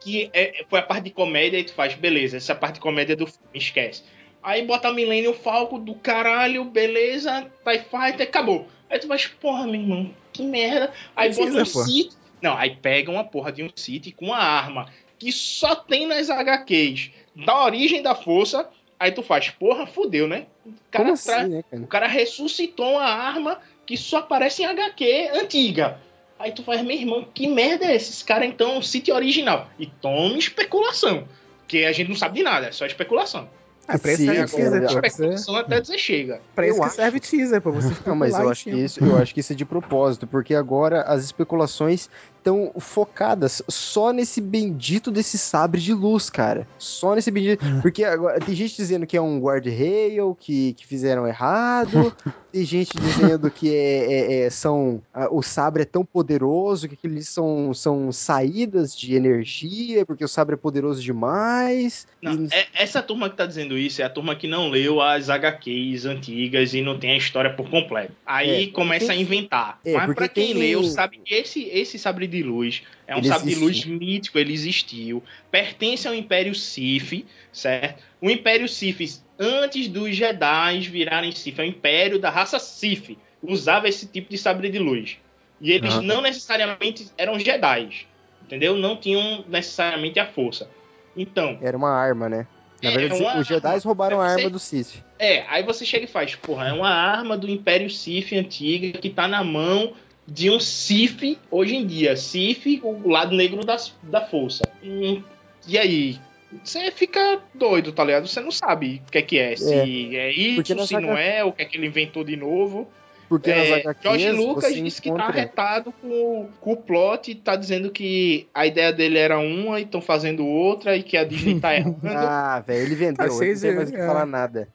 que 0.00 0.30
é, 0.32 0.64
foi 0.68 0.78
a 0.78 0.82
parte 0.82 1.04
de 1.04 1.10
comédia 1.10 1.58
e 1.58 1.64
tu 1.64 1.72
faz, 1.74 1.94
beleza, 1.94 2.36
essa 2.36 2.54
parte 2.54 2.74
de 2.74 2.80
comédia 2.80 3.16
do 3.16 3.26
filme, 3.26 3.40
esquece. 3.54 4.02
Aí 4.42 4.64
bota 4.64 4.92
Millennium 4.92 5.34
Falcon 5.34 5.80
do 5.80 5.94
caralho, 5.96 6.64
beleza, 6.64 7.42
TIE 7.64 7.80
Fighter, 7.90 8.26
acabou. 8.28 8.68
Aí 8.88 8.98
tu 9.00 9.08
faz, 9.08 9.26
porra, 9.26 9.64
meu 9.66 9.80
irmão, 9.80 10.10
que 10.32 10.42
merda. 10.44 10.92
Aí 11.16 11.28
Precisa, 11.34 11.58
bota 11.58 11.62
um. 11.62 11.84
City. 11.84 12.16
Não, 12.40 12.56
aí 12.56 12.76
pega 12.76 13.10
uma 13.10 13.24
porra 13.24 13.50
de 13.50 13.62
um 13.64 13.70
City 13.74 14.12
com 14.12 14.26
uma 14.26 14.38
arma 14.38 14.86
que 15.18 15.32
só 15.32 15.74
tem 15.74 16.06
nas 16.06 16.28
HQs 16.30 17.10
da 17.44 17.64
origem 17.64 18.02
da 18.02 18.14
força. 18.14 18.68
Aí 18.98 19.12
tu 19.12 19.22
faz, 19.22 19.50
porra, 19.50 19.86
fudeu, 19.86 20.26
né? 20.26 20.46
O 20.64 20.70
cara, 20.90 21.04
Como 21.04 21.12
assim, 21.14 21.26
tra- 21.30 21.46
né, 21.48 21.64
cara? 21.70 21.82
o 21.82 21.86
cara 21.86 22.06
ressuscitou 22.06 22.92
uma 22.92 23.04
arma 23.04 23.58
que 23.84 23.96
só 23.96 24.18
aparece 24.18 24.62
em 24.62 24.66
HQ 24.66 25.30
antiga. 25.34 25.98
Aí 26.38 26.52
tu 26.52 26.62
faz, 26.62 26.82
meu 26.82 26.96
irmão, 26.96 27.26
que 27.34 27.46
merda 27.46 27.84
é 27.86 27.94
esse? 27.96 28.10
Esse 28.10 28.24
cara 28.24 28.44
então 28.46 28.72
é 28.72 28.78
um 28.78 28.82
City 28.82 29.12
original. 29.12 29.68
E 29.78 29.86
toma 29.86 30.36
especulação. 30.38 31.26
Porque 31.60 31.78
a 31.84 31.92
gente 31.92 32.08
não 32.08 32.16
sabe 32.16 32.36
de 32.38 32.42
nada, 32.44 32.66
é 32.68 32.72
só 32.72 32.86
especulação. 32.86 33.48
É, 33.88 33.96
pra 33.98 34.12
isso 34.12 34.24
serve. 34.24 34.46
Você- 34.48 34.84
Especulação 34.96 35.56
até 35.56 35.80
dizer 35.80 35.98
chega. 35.98 36.40
Pra 36.54 36.66
isso 36.66 36.76
Eu 36.76 36.80
que 36.80 36.86
acho. 36.86 36.96
serve 36.96 37.20
teaser, 37.20 37.60
pra 37.60 37.70
você 37.70 37.94
Não, 38.06 38.16
mas 38.16 38.34
eu 38.38 38.48
acho, 38.48 38.64
que 38.64 38.70
isso, 38.70 39.04
eu 39.04 39.16
acho 39.18 39.32
que 39.34 39.40
isso 39.40 39.52
é 39.52 39.56
de 39.56 39.64
propósito, 39.64 40.26
porque 40.26 40.54
agora 40.54 41.02
as 41.02 41.22
especulações 41.24 42.10
estão 42.46 42.70
focadas 42.78 43.60
só 43.68 44.12
nesse 44.12 44.40
bendito 44.40 45.10
desse 45.10 45.36
sabre 45.36 45.80
de 45.80 45.92
luz, 45.92 46.30
cara. 46.30 46.66
Só 46.78 47.14
nesse 47.16 47.30
bendito. 47.30 47.64
Porque 47.82 48.04
agora 48.04 48.38
tem 48.38 48.54
gente 48.54 48.76
dizendo 48.76 49.04
que 49.06 49.16
é 49.16 49.20
um 49.20 49.40
guard-rail, 49.40 50.36
que, 50.38 50.74
que 50.74 50.86
fizeram 50.86 51.26
errado. 51.26 52.14
tem 52.52 52.64
gente 52.64 52.96
dizendo 52.96 53.50
que 53.50 53.74
é, 53.74 54.12
é- 54.12 54.42
é- 54.46 54.50
são 54.50 55.02
ah, 55.12 55.28
o 55.30 55.42
sabre 55.42 55.82
é 55.82 55.84
tão 55.84 56.04
poderoso 56.04 56.88
que 56.88 56.94
aqueles 56.94 57.28
são, 57.28 57.74
são 57.74 58.10
saídas 58.12 58.96
de 58.96 59.14
energia, 59.14 60.06
porque 60.06 60.24
o 60.24 60.28
sabre 60.28 60.54
é 60.54 60.56
poderoso 60.56 61.02
demais. 61.02 62.06
Não, 62.22 62.46
é- 62.52 62.66
essa 62.74 63.02
turma 63.02 63.28
que 63.28 63.36
tá 63.36 63.44
dizendo 63.44 63.76
isso 63.76 64.00
é 64.00 64.04
a 64.04 64.08
turma 64.10 64.34
que 64.36 64.46
não 64.46 64.68
leu 64.70 65.02
as 65.02 65.28
HQs 65.28 66.06
antigas 66.06 66.72
e 66.74 66.80
não 66.80 66.98
tem 66.98 67.10
a 67.10 67.16
história 67.16 67.52
por 67.52 67.68
completo. 67.68 68.12
Aí 68.24 68.64
É, 68.64 68.66
começa 68.68 69.08
tem- 69.08 69.18
a 69.18 69.20
inventar. 69.20 69.80
É, 69.84 69.92
Mas 69.94 70.14
pra 70.14 70.28
quem 70.28 70.52
tem- 70.52 70.54
leu, 70.54 70.82
sabe 70.84 71.18
que 71.22 71.34
esse, 71.34 71.64
esse 71.64 71.98
sabre 71.98 72.26
de 72.26 72.35
luz 72.42 72.82
é 73.06 73.14
um 73.14 73.18
Ele 73.18 73.28
sabre 73.28 73.50
de 73.54 73.60
luz 73.60 73.70
existiu. 73.76 73.98
mítico, 73.98 74.38
ele 74.38 74.52
existiu. 74.52 75.22
Pertence 75.50 76.06
ao 76.08 76.14
Império 76.14 76.54
Sith, 76.54 77.24
certo? 77.52 78.02
O 78.20 78.30
Império 78.30 78.68
Sith, 78.68 79.20
antes 79.38 79.88
dos 79.88 80.14
Jedi 80.16 80.80
virarem 80.90 81.32
Sith, 81.32 81.58
é 81.58 81.62
o 81.62 81.66
Império 81.66 82.18
da 82.18 82.30
raça 82.30 82.58
Sith. 82.58 83.16
Usava 83.42 83.88
esse 83.88 84.06
tipo 84.06 84.30
de 84.30 84.38
sabre 84.38 84.68
de 84.70 84.78
luz. 84.78 85.18
E 85.60 85.72
eles 85.72 85.92
Aham. 85.94 86.02
não 86.02 86.20
necessariamente 86.20 87.06
eram 87.16 87.38
Jedi. 87.38 88.06
Entendeu? 88.44 88.76
Não 88.76 88.96
tinham 88.96 89.44
necessariamente 89.48 90.18
a 90.20 90.26
força. 90.26 90.68
Então, 91.16 91.58
Era 91.62 91.76
uma 91.76 91.90
arma, 91.90 92.28
né? 92.28 92.46
Na 92.82 92.90
É, 92.90 92.94
verdade, 92.98 93.38
os 93.40 93.46
Jedi 93.46 93.78
roubaram 93.84 94.20
a 94.20 94.28
Deve 94.28 94.40
arma 94.40 94.50
do 94.50 94.58
Sith. 94.58 95.02
é, 95.18 95.44
aí 95.48 95.62
você 95.62 95.84
chega 95.84 96.04
e 96.04 96.08
faz, 96.08 96.34
porra, 96.34 96.68
é 96.68 96.72
uma 96.72 96.90
arma 96.90 97.36
do 97.36 97.48
Império 97.48 97.88
Sith 97.88 98.32
antiga 98.34 98.98
que 98.98 99.08
tá 99.08 99.26
na 99.26 99.42
mão 99.42 99.94
de 100.26 100.50
um 100.50 100.58
Sith 100.60 101.38
hoje 101.50 101.76
em 101.76 101.86
dia. 101.86 102.16
Sith, 102.16 102.80
o 102.82 103.08
lado 103.08 103.34
negro 103.36 103.64
das, 103.64 103.94
da 104.02 104.20
força. 104.20 104.62
Hum, 104.82 105.22
e 105.66 105.78
aí? 105.78 106.18
Você 106.64 106.90
fica 106.92 107.40
doido, 107.54 107.92
tá 107.92 108.04
ligado? 108.04 108.26
Você 108.28 108.40
não 108.40 108.50
sabe 108.52 109.02
o 109.06 109.10
que 109.10 109.18
é 109.18 109.22
que 109.22 109.38
é. 109.38 109.56
Se 109.56 110.16
é, 110.16 110.32
Porque 110.54 110.72
isso, 110.72 110.86
se 110.86 110.94
não 110.94 111.10
HQ 111.10 111.20
é, 111.20 111.44
o 111.44 111.52
que 111.52 111.62
é 111.62 111.64
que 111.64 111.76
ele 111.76 111.86
inventou 111.86 112.22
de 112.24 112.36
novo. 112.36 112.88
Porque 113.28 113.50
É, 113.50 113.80
HQs 113.80 114.02
George 114.02 114.30
Lucas 114.30 114.74
disse 114.74 115.02
que 115.02 115.08
encontra- 115.08 115.26
tá 115.26 115.32
arretado 115.32 115.92
com, 116.00 116.48
com 116.60 116.72
o 116.72 116.76
plot, 116.76 117.34
tá 117.34 117.56
dizendo 117.56 117.90
que 117.90 118.46
a 118.54 118.64
ideia 118.64 118.92
dele 118.92 119.18
era 119.18 119.36
uma 119.40 119.80
e 119.80 119.82
estão 119.82 120.00
fazendo 120.00 120.46
outra 120.46 120.96
e 120.96 121.02
que 121.02 121.16
a 121.16 121.24
Disney 121.24 121.58
tá 121.58 121.74
errando. 121.76 121.98
Ah, 122.04 122.62
velho, 122.64 122.82
ele 122.86 122.94
vendeu. 122.94 123.16
Ah, 123.18 123.24
ele 123.44 123.54
não 123.54 123.60
tem 123.60 123.74
mais 123.74 123.88
o 123.88 123.92
que 123.92 123.98
é. 124.00 124.06
falar 124.06 124.26
nada. 124.26 124.68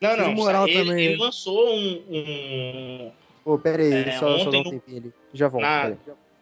Não, 0.00 0.16
não, 0.16 0.32
moral 0.32 0.66
ele, 0.66 0.84
também. 0.88 1.04
ele 1.04 1.16
lançou 1.18 1.68
um- 1.76 2.02
um, 2.10 3.10
Pô, 3.44 3.58
pera 3.58 3.82
aí, 3.82 3.92
É, 3.92 4.12
só, 4.12 4.38
só 4.38 4.48
ontem 4.48 4.50
dá 4.50 4.58
um 4.58 4.62
no- 4.64 4.70
tempinho 4.70 4.98
ali. 4.98 5.14
Já 5.32 5.48
volto. 5.48 5.62
Na-. 5.64 5.92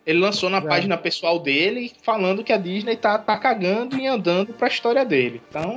Ele 0.06 0.18
lançou 0.20 0.48
na 0.48 0.60
Já. 0.60 0.68
página 0.68 0.96
pessoal 0.96 1.38
dele 1.38 1.92
falando 2.02 2.42
que 2.42 2.52
a 2.52 2.56
Disney 2.56 2.96
tá, 2.96 3.18
tá 3.18 3.36
cagando 3.36 3.96
e 3.98 4.06
andando 4.06 4.54
pra 4.54 4.68
história 4.68 5.04
dele. 5.04 5.42
Então, 5.50 5.74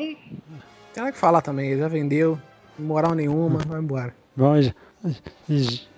Tem 0.93 1.03
nada 1.03 1.11
que 1.11 1.17
falar 1.17 1.41
também, 1.41 1.71
ele 1.71 1.81
já 1.81 1.87
vendeu, 1.89 2.39
moral 2.79 3.13
nenhuma, 3.13 3.59
vai 3.67 3.79
embora. 3.79 4.15
Bom, 4.35 4.61
já, 4.61 4.73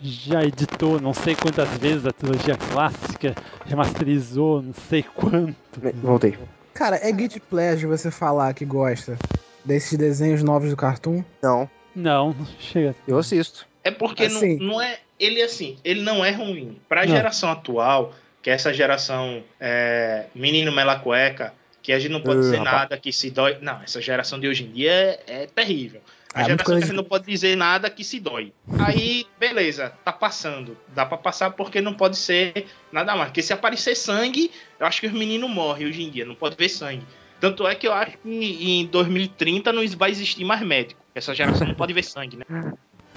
já- 0.02 0.44
editou 0.44 1.00
não 1.00 1.14
sei 1.14 1.36
quantas 1.36 1.68
vezes 1.78 2.06
a 2.06 2.12
trilogia 2.12 2.56
clássica, 2.58 3.36
remasterizou 3.66 4.62
não 4.62 4.74
sei 4.74 5.04
quanto. 5.04 5.56
Voltei. 6.02 6.38
Cara, 6.74 6.98
é 7.08 7.12
guilty 7.12 7.40
pleasure 7.40 7.86
você 7.86 8.10
falar 8.10 8.54
que 8.54 8.66
gosta 8.66 9.18
desses 9.64 9.98
desenhos 9.98 10.42
novos 10.44 10.70
do 10.72 10.76
Cartoon? 10.78 11.24
Não, 11.42 11.70
Não, 11.96 12.34
não 12.34 12.46
chega. 12.60 12.96
eu 13.08 13.18
assisto. 13.20 13.68
é 13.84 13.92
porque 13.92 14.28
não- 14.28 14.38
Assim. 14.38 14.58
não, 14.58 14.82
é. 14.82 14.98
Ele 15.24 15.42
assim, 15.42 15.78
ele 15.84 16.02
não 16.02 16.24
é 16.24 16.32
ruim. 16.32 16.80
Pra 16.90 17.06
Não. 17.06 17.16
geração 17.16 17.50
atual, 17.52 18.14
que 18.42 18.50
é 18.50 18.54
essa 18.54 18.74
geração 18.74 19.44
é, 19.60 20.26
menino 20.36 20.72
mela 20.72 20.98
cueca, 21.00 21.54
que 21.82 21.92
a 21.92 22.00
gente 22.00 22.12
não 22.12 22.22
pode 22.22 22.40
Uh, 22.40 22.42
dizer 22.42 22.58
rapaz. 22.58 22.76
nada 22.78 22.98
que 22.98 23.12
se 23.12 23.30
dói. 23.30 23.58
Não, 23.62 23.82
essa 23.84 24.02
geração 24.02 24.40
de 24.40 24.48
hoje 24.48 24.64
em 24.64 24.72
dia 24.72 24.92
é, 24.92 25.24
é 25.28 25.48
terrível. 25.48 26.02
A 26.34 26.42
É, 26.42 26.46
geração 26.46 26.76
que 26.78 26.84
a 26.84 26.86
gente 26.88 26.96
não 26.96 27.04
pode 27.04 27.26
dizer 27.28 27.56
nada 27.56 27.90
que 27.90 28.04
se 28.04 28.20
dói. 28.20 28.52
Aí, 28.80 29.26
beleza, 29.40 29.94
tá 30.04 30.12
passando. 30.12 30.76
Dá 30.96 31.06
pra 31.06 31.18
passar 31.18 31.52
porque 31.52 31.80
não 31.80 31.94
pode 31.94 32.18
ser 32.18 32.66
nada 32.92 33.16
mais. 33.16 33.30
Porque 33.30 33.42
se 33.42 33.54
aparecer 33.54 33.96
sangue, 33.96 34.50
eu 34.80 34.86
acho 34.88 35.00
que 35.00 35.08
os 35.08 35.14
meninos 35.14 35.50
morrem 35.50 35.86
hoje 35.88 36.02
em 36.02 36.10
dia. 36.10 36.26
Não 36.26 36.34
pode 36.36 36.56
ver 36.56 36.70
sangue. 36.70 37.04
Tanto 37.40 37.68
é 37.68 37.76
que 37.76 37.86
eu 37.88 37.94
acho 37.94 38.18
que 38.18 38.30
em 38.30 38.86
2030 38.88 39.72
não 39.74 39.86
vai 39.90 40.10
existir 40.10 40.44
mais 40.46 40.62
médico. 40.62 41.00
Essa 41.14 41.36
geração 41.36 41.68
não 41.68 41.76
pode 41.76 41.94
ver 41.94 42.04
sangue, 42.04 42.38
né? 42.38 42.46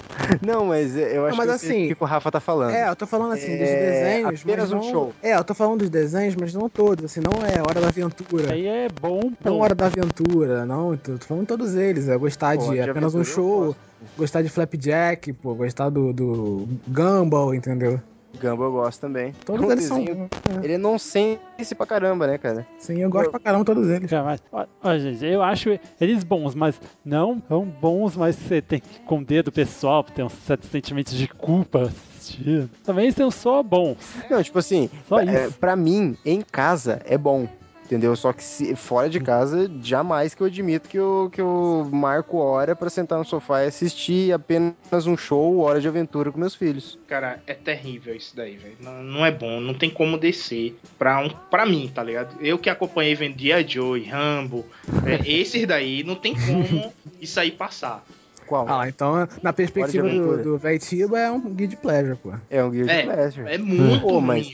Não, 0.44 0.66
mas 0.66 0.96
eu 0.96 1.26
acho 1.26 1.36
mas 1.36 1.50
que 1.52 1.58
sei 1.58 1.68
assim, 1.70 1.84
o 1.84 1.88
que 1.88 1.94
que 1.94 2.02
o 2.02 2.06
Rafa 2.06 2.30
tá 2.30 2.40
falando. 2.40 2.72
É, 2.74 2.88
eu 2.88 2.96
tô 2.96 3.06
falando 3.06 3.32
assim, 3.32 3.56
dos 3.56 3.68
É, 3.68 3.76
desenhos. 3.90 4.40
apenas 4.42 4.70
mas 4.70 4.72
um 4.72 4.76
não- 4.84 4.92
show. 4.92 5.12
É, 5.22 5.34
eu 5.36 5.44
tô 5.44 5.54
falando 5.54 5.80
dos 5.80 5.90
desenhos, 5.90 6.34
mas 6.34 6.54
não 6.54 6.68
todos, 6.68 7.04
assim, 7.04 7.20
não 7.20 7.46
é 7.46 7.60
Hora 7.60 7.80
da 7.80 7.88
Aventura. 7.88 8.52
Aí 8.52 8.66
é 8.66 8.88
bom, 9.00 9.20
Não 9.44 9.52
bom. 9.54 9.62
Hora 9.62 9.74
da 9.74 9.86
Aventura, 9.86 10.64
não, 10.66 10.92
eu 10.92 10.98
tô 10.98 11.12
tô 11.18 11.26
falando 11.26 11.46
todos 11.46 11.74
eles. 11.74 12.08
É 12.08 12.16
gostar 12.16 12.56
Pô, 12.56 12.70
de 12.70 12.74
de 12.82 12.90
apenas 12.90 13.14
um 13.14 13.24
show, 13.24 13.74
gostar 14.16 14.42
de 14.42 14.48
Flapjack, 14.48 15.32
pô, 15.34 15.54
gostar 15.54 15.88
do, 15.90 16.12
do 16.12 16.68
Gumball, 16.88 17.54
entendeu? 17.54 18.00
Gumball 18.36 18.66
eu 18.66 18.72
gosto 18.72 19.00
também. 19.00 19.32
Todos 19.44 19.68
É 19.68 19.72
eles 19.72 19.84
são. 19.84 19.98
desenho- 20.04 20.28
Ele 20.62 20.72
é 20.74 20.78
nonsense 20.78 21.74
pra 21.76 21.86
caramba, 21.86 22.26
né, 22.26 22.38
cara? 22.38 22.66
Sim, 22.78 23.00
eu 23.00 23.10
gosto 23.10 23.30
pra 23.30 23.40
caramba 23.40 23.64
todos 23.64 23.88
eles. 23.88 24.10
Já 24.10 24.22
vai. 24.22 24.38
Ó, 24.52 24.64
ó, 24.82 24.98
gente, 24.98 25.24
eu 25.24 25.42
acho 25.42 25.78
eles 26.00 26.22
bons, 26.24 26.54
mas 26.54 26.80
não 27.04 27.38
tão 27.40 27.64
bons, 27.64 28.16
mas 28.16 28.36
você 28.36 28.60
tem 28.62 28.80
que 28.80 28.88
esconder 29.00 29.42
do 29.42 29.50
pessoal, 29.52 30.02
ter 30.04 30.22
um 30.22 30.28
certo 30.28 30.66
sentimento 30.66 31.10
de 31.14 31.26
culpa 31.28 31.82
assistindo. 31.82 32.68
Também 32.84 33.10
são 33.10 33.30
só 33.30 33.62
bons. 33.62 33.96
Não, 34.30 34.42
tipo 34.42 34.58
assim, 34.58 34.88
Só 35.08 35.20
é, 35.20 35.46
isso. 35.46 35.58
pra 35.58 35.74
mim, 35.76 36.16
em 36.24 36.40
casa 36.42 37.00
é 37.04 37.16
bom. 37.18 37.48
Entendeu? 37.86 38.16
Só 38.16 38.32
que 38.32 38.42
se- 38.42 38.74
fora 38.74 39.08
de 39.08 39.20
casa, 39.20 39.70
jamais 39.80 40.34
que 40.34 40.42
eu 40.42 40.48
admito 40.48 40.88
que 40.88 40.98
eu, 40.98 41.28
que 41.32 41.40
eu 41.40 41.88
marco 41.92 42.36
hora 42.38 42.74
pra 42.74 42.90
sentar 42.90 43.16
no 43.16 43.24
sofá 43.24 43.62
e 43.62 43.68
assistir 43.68 44.32
apenas 44.32 45.06
um 45.06 45.16
show, 45.16 45.58
hora 45.60 45.80
de 45.80 45.86
aventura 45.86 46.32
com 46.32 46.38
meus 46.40 46.54
filhos. 46.56 46.98
Cara, 47.06 47.40
é 47.46 47.54
terrível 47.54 48.12
isso 48.14 48.34
daí, 48.34 48.56
velho. 48.56 48.76
Não, 48.80 49.02
não 49.04 49.24
é 49.24 49.30
bom, 49.30 49.60
não 49.60 49.72
tem 49.72 49.88
como 49.88 50.18
descer 50.18 50.76
pra, 50.98 51.20
um, 51.20 51.28
pra 51.48 51.64
mim, 51.64 51.88
tá 51.94 52.02
ligado? 52.02 52.34
Eu 52.40 52.58
que 52.58 52.68
acompanhei 52.68 53.14
vendo 53.14 53.36
Dia 53.36 53.64
Joe, 53.66 54.02
Rambo, 54.02 54.66
é, 55.04 55.20
esses 55.30 55.64
daí, 55.64 56.02
não 56.02 56.16
tem 56.16 56.34
como 56.34 56.92
isso 57.20 57.38
aí 57.38 57.52
passar. 57.52 58.04
Qual? 58.48 58.66
Ah, 58.68 58.88
então, 58.88 59.28
na 59.42 59.52
perspectiva 59.52 60.08
de 60.08 60.16
do, 60.16 60.42
do 60.42 60.58
Vetiba, 60.58 61.18
é 61.20 61.30
um 61.30 61.40
guide 61.40 61.76
pleasure, 61.76 62.16
pô. 62.16 62.32
É 62.50 62.62
um 62.64 62.70
Guilty 62.70 62.90
É, 62.92 63.02
Pleasure. 63.02 63.48
é 63.48 63.58
muito 63.58 64.02
Pô, 64.02 64.20
mas, 64.20 64.52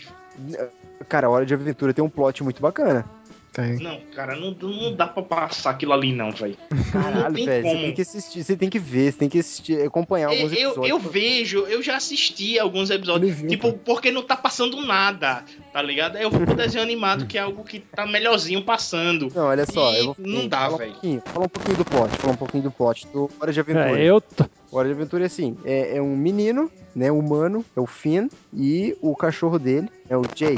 cara, 1.08 1.28
Hora 1.28 1.44
de 1.44 1.52
Aventura 1.52 1.92
tem 1.92 2.02
um 2.02 2.08
plot 2.08 2.42
muito 2.42 2.62
bacana. 2.62 3.04
Tem. 3.52 3.74
Não, 3.76 4.00
cara, 4.14 4.34
não, 4.34 4.52
não 4.52 4.94
dá 4.96 5.06
pra 5.06 5.22
passar 5.22 5.70
aquilo 5.70 5.92
ali, 5.92 6.10
não, 6.14 6.30
velho. 6.30 6.56
Caralho, 6.90 7.34
velho, 7.44 7.62
você 7.68 7.76
tem 7.76 7.92
que 7.94 8.00
assistir, 8.02 8.42
você 8.44 8.56
tem 8.56 8.70
que 8.70 8.78
ver, 8.78 9.12
você 9.12 9.18
tem 9.18 9.28
que 9.28 9.38
assistir, 9.40 9.82
acompanhar 9.82 10.28
alguns 10.28 10.52
Eu, 10.52 10.70
episódios. 10.70 10.88
eu 10.88 10.98
vejo, 10.98 11.58
eu 11.66 11.82
já 11.82 11.96
assisti 11.96 12.58
alguns 12.58 12.88
episódios, 12.88 13.36
tipo, 13.42 13.74
porque 13.74 14.10
não 14.10 14.22
tá 14.22 14.36
passando 14.36 14.80
nada, 14.86 15.44
tá 15.70 15.82
ligado? 15.82 16.16
Aí 16.16 16.22
eu 16.22 16.30
vou 16.30 16.40
pro 16.40 16.54
desenho 16.54 16.82
animado, 16.82 17.26
que 17.26 17.36
é 17.36 17.42
algo 17.42 17.62
que 17.62 17.80
tá 17.80 18.06
melhorzinho 18.06 18.64
passando. 18.64 19.28
Não, 19.34 19.44
olha 19.44 19.66
só, 19.66 19.92
E 19.92 19.98
eu 19.98 20.04
vou 20.06 20.16
não 20.18 20.48
dá, 20.48 20.60
falar 20.60 20.74
um 20.74 20.78
velho. 20.78 20.92
pouquinho, 20.92 21.22
Falar 21.26 21.44
um 21.44 21.48
pouquinho 21.50 21.76
do 21.76 21.84
plot, 21.84 22.10
falar 22.16 22.32
um 22.32 22.36
pouquinho 22.36 22.62
do 22.64 22.70
plot 22.70 23.06
do 23.08 23.30
Hora 23.38 23.52
de 23.52 23.60
Aventura. 23.60 24.00
É, 24.00 24.04
eu 24.04 24.18
tô. 24.20 24.44
Hora 24.72 24.88
de 24.88 24.94
Aventura 24.94 25.24
é 25.24 25.26
assim, 25.26 25.58
é, 25.66 25.98
é 25.98 26.00
um 26.00 26.16
menino, 26.16 26.70
né, 26.96 27.12
humano, 27.12 27.62
é 27.76 27.80
o 27.80 27.86
Finn, 27.86 28.28
e 28.56 28.96
o 29.02 29.14
cachorro 29.14 29.58
dele 29.58 29.90
é 30.08 30.16
o 30.16 30.22
Jake. 30.34 30.56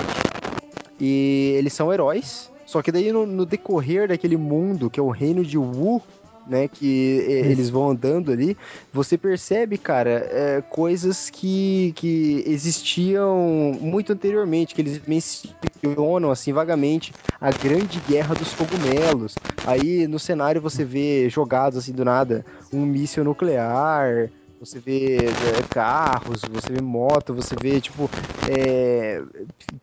E 1.01 1.55
eles 1.59 1.73
são 1.73 1.93
heróis, 1.93 2.51
só 2.67 2.83
que 2.83 2.93
daí 2.93 3.13
no, 3.13 3.27
no 3.27 3.47
decorrer 3.47 4.09
daquele 4.09 4.37
mundo, 4.37 4.91
que 4.91 4.99
é 4.99 5.03
o 5.03 5.11
reino 5.11 5.45
de 5.45 5.59
Wu, 5.59 6.03
né, 6.47 6.69
que 6.69 7.25
é, 7.27 7.33
eles 7.51 7.71
vão 7.71 7.91
andando 7.91 8.31
ali, 8.31 8.57
você 8.93 9.17
percebe, 9.17 9.79
cara, 9.79 10.29
é, 10.31 10.63
coisas 10.69 11.31
que, 11.31 11.93
que 11.97 12.45
existiam 12.47 13.79
muito 13.81 14.13
anteriormente, 14.13 14.75
que 14.75 14.83
eles 14.83 15.01
mencionam, 15.07 16.31
assim, 16.31 16.53
vagamente, 16.53 17.13
a 17.41 17.51
grande 17.51 18.01
guerra 18.07 18.35
dos 18.35 18.53
cogumelos. 18.53 19.35
Aí 19.67 20.07
no 20.07 20.19
cenário 20.19 20.61
você 20.61 20.85
vê 20.85 21.29
jogados, 21.29 21.79
assim, 21.79 21.93
do 21.93 22.05
nada, 22.05 22.45
um 22.73 22.85
míssil 22.85 23.25
nuclear, 23.25 24.31
você 24.65 24.79
vê 24.79 25.17
é, 25.17 25.63
carros, 25.69 26.43
você 26.43 26.73
vê 26.73 26.81
moto, 26.81 27.35
você 27.35 27.55
vê, 27.61 27.81
tipo, 27.81 28.11
é... 28.49 29.23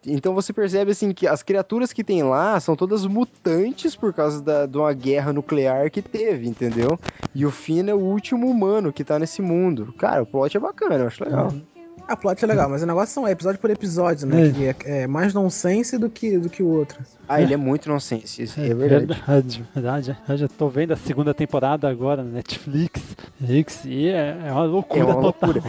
então 0.06 0.34
você 0.34 0.52
percebe, 0.52 0.92
assim, 0.92 1.14
que 1.14 1.28
as 1.28 1.44
criaturas 1.44 1.94
que 1.94 2.04
tem 2.04 2.24
lá 2.24 2.60
são 2.60 2.76
todas 2.76 3.06
mutantes 3.06 3.96
por 3.96 4.14
causa 4.14 4.42
da, 4.42 4.66
de 4.66 4.78
uma 4.78 4.94
guerra 4.94 5.32
nuclear 5.32 5.90
que 5.92 6.02
teve, 6.02 6.48
entendeu? 6.48 7.00
E 7.34 7.46
o 7.46 7.52
Finn 7.52 7.88
é 7.88 7.94
o 7.94 8.00
último 8.00 8.48
humano 8.48 8.92
que 8.92 9.04
tá 9.04 9.20
nesse 9.20 9.42
mundo. 9.42 9.94
Cara, 9.98 10.24
o 10.24 10.26
plot 10.26 10.56
é 10.56 10.60
bacana, 10.60 10.96
eu 10.96 11.08
acho 11.08 11.24
legal. 11.24 11.54
A 12.08 12.16
plot 12.16 12.44
é 12.44 12.48
legal, 12.48 12.70
mas 12.70 12.84
o 12.84 12.86
negócio 12.86 13.14
são 13.14 13.28
episódio 13.28 13.60
por 13.60 13.70
episódio, 13.70 14.28
né? 14.28 14.48
É. 14.48 14.74
Que 14.74 14.90
é, 14.90 15.02
é 15.04 15.08
mais 15.08 15.34
nonsense 15.34 15.98
do 15.98 16.10
que, 16.10 16.38
do 16.38 16.50
que 16.50 16.62
o 16.62 16.68
outro. 16.68 17.00
Ah, 17.28 17.42
ele 17.42 17.54
é 17.54 17.58
muito 17.58 17.88
nonsense, 17.88 18.44
isso 18.44 18.60
é, 18.60 18.68
É 18.70 18.74
verdade. 18.74 19.06
verdade, 19.06 19.66
verdade. 19.74 20.18
Eu 20.28 20.38
já 20.38 20.48
tô 20.50 20.68
vendo 20.68 20.92
a 20.92 20.98
segunda 20.98 21.34
temporada 21.34 21.88
agora 21.88 22.22
na 22.24 22.30
Netflix. 22.32 23.02
Netflix, 23.40 23.86
e 23.86 24.10
é, 24.10 24.38
é 24.48 24.52
uma 24.52 24.66
loucura 24.66 25.00
É 25.00 25.04
uma 25.06 25.14
total. 25.22 25.50
loucura. 25.54 25.64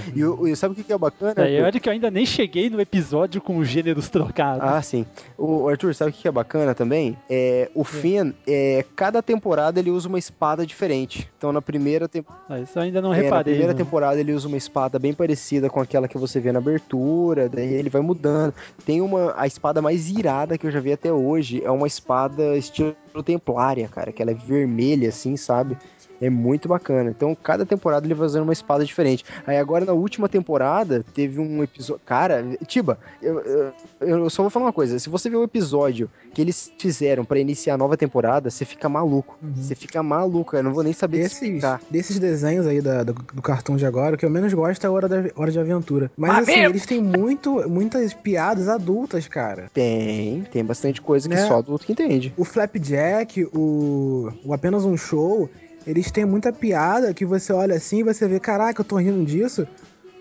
E, 0.47 0.51
e 0.51 0.57
sabe 0.57 0.81
o 0.81 0.85
que 0.85 0.93
é 0.93 0.99
bacana? 0.99 1.35
É, 1.37 1.43
Arthur? 1.59 1.65
olha 1.67 1.81
que 1.81 1.89
eu 1.89 1.93
ainda 1.93 2.11
nem 2.11 2.27
cheguei 2.27 2.69
no 2.69 2.81
episódio 2.81 3.41
com 3.41 3.59
os 3.59 3.69
gêneros 3.69 4.09
trocados. 4.09 4.63
Ah, 4.67 4.83
sim. 4.83 5.07
O 5.39 5.69
Arthur, 5.69 5.95
sabe 5.95 6.11
o 6.11 6.15
que 6.15 6.27
é 6.27 6.33
bacana 6.33 6.75
também? 6.75 7.17
É, 7.31 7.71
o 7.75 7.85
Finn, 7.85 8.33
é, 8.47 8.85
cada 8.97 9.23
temporada 9.23 9.79
ele 9.79 9.91
usa 9.91 10.09
uma 10.09 10.19
espada 10.19 10.67
diferente. 10.67 11.31
Então 11.39 11.53
na 11.53 11.63
primeira, 11.63 12.09
tem- 12.09 12.25
Ah, 12.49 12.59
isso 12.59 12.77
eu 12.77 12.83
ainda 12.83 13.01
não 13.01 13.15
é, 13.15 13.19
na 13.19 13.23
reparei. 13.23 13.55
primeira 13.55 13.73
não. 13.73 13.79
temporada 13.79 14.19
ele 14.19 14.33
usa 14.33 14.49
uma 14.49 14.57
espada 14.57 14.99
bem 14.99 15.13
parecida 15.15 15.71
com 15.71 15.81
aquela 15.81 16.09
que 16.09 16.19
você 16.27 16.41
vê 16.41 16.53
na 16.53 16.59
abertura, 16.59 17.49
daí 17.49 17.73
ele 17.75 17.91
vai 17.91 18.01
mudando. 18.01 18.55
Tem 18.87 19.01
uma 19.01 19.35
a 19.37 19.47
espada 19.47 19.83
mais 19.83 20.09
irada 20.09 20.57
que 20.57 20.67
eu 20.67 20.71
já 20.71 20.81
vi 20.81 20.93
até 20.93 21.13
hoje, 21.13 21.63
é 21.65 21.71
uma 21.71 21.87
espada 21.87 22.57
estilo 22.57 22.95
templária, 23.25 23.89
cara, 23.89 24.13
que 24.13 24.23
ela 24.23 24.31
é 24.31 24.35
vermelha 24.35 25.09
assim, 25.09 25.37
sabe? 25.37 25.77
É 26.23 26.31
muito 26.31 26.69
bacana. 26.69 27.11
Então, 27.11 27.35
cada 27.35 27.67
temporada 27.67 28.07
ele 28.07 28.15
vai 28.15 28.27
usando 28.27 28.45
uma 28.45 28.53
espada 28.53 28.85
diferente. 28.85 29.25
Aí 29.45 29.57
agora 29.59 29.85
na 29.85 29.93
última 29.93 30.29
temporada 30.29 31.05
teve 31.15 31.41
um 31.41 31.63
episódio. 31.65 32.01
Cara, 32.07 32.45
Tiba, 32.67 32.97
eu, 33.21 33.41
eu, 33.41 33.73
eu 34.01 34.31
só 34.31 34.43
vou 34.45 34.51
falar 34.51 34.67
uma 34.67 34.73
coisa. 34.73 34.99
Se 35.01 35.09
você 35.11 35.29
ver 35.29 35.37
o 35.37 35.43
episódio 35.43 36.09
que 36.33 36.41
eles 36.41 36.73
fizeram 36.79 37.25
pra 37.25 37.39
iniciar 37.41 37.75
a 37.75 37.77
nova 37.77 37.97
temporada, 37.97 38.51
você 38.51 38.65
fica 38.65 38.89
maluco. 38.89 39.37
Você 39.57 39.75
fica 39.75 40.01
maluco. 40.03 40.55
Eu 40.55 40.63
não 40.63 40.73
vou 40.73 40.85
nem 40.85 40.93
saber 40.93 41.19
Desses, 41.19 41.43
explicar. 41.43 41.81
desses 41.91 42.19
desenhos 42.21 42.67
aí 42.69 42.81
da- 42.81 43.03
do, 43.03 43.13
do 43.15 43.43
cartão 43.43 43.77
de 43.77 43.85
agora, 43.85 44.15
o 44.15 44.19
que 44.19 44.25
eu 44.25 44.31
menos 44.31 44.55
gosto 44.55 44.85
é 44.85 44.87
a 44.87 44.93
Hora, 44.93 45.09
da, 45.09 45.17
Hora 45.35 45.51
de 45.51 45.59
Aventura. 45.59 46.11
Mas 46.17 46.31
Ah, 46.31 46.39
assim, 46.39 46.61
meu! 46.61 46.71
eles 46.71 46.87
têm 46.87 47.03
muito, 47.03 47.69
muitas 47.69 48.15
piadas 48.15 48.69
adultas, 48.69 49.27
cara. 49.27 49.69
Tem, 49.75 50.43
tem 50.53 50.65
bastante 50.65 51.03
coisa 51.03 51.29
que 51.29 51.35
Né? 51.35 51.47
só 51.49 51.59
adulto 51.59 51.85
que 51.85 51.93
entende. 51.93 52.33
O 52.37 52.45
Flapjack, 52.45 53.45
o, 53.53 54.31
o 54.45 54.53
Apenas 54.55 54.85
um 54.85 54.97
Show, 54.97 55.51
eles 55.87 56.11
têm 56.11 56.25
muita 56.25 56.53
piada 56.53 57.13
que 57.15 57.25
você 57.25 57.53
olha 57.53 57.75
assim 57.77 57.99
e 57.99 58.03
você 58.03 58.27
vê, 58.29 58.39
caraca, 58.41 58.81
eu 58.81 58.85
tô 58.85 58.97
rindo 58.97 59.25
disso. 59.25 59.67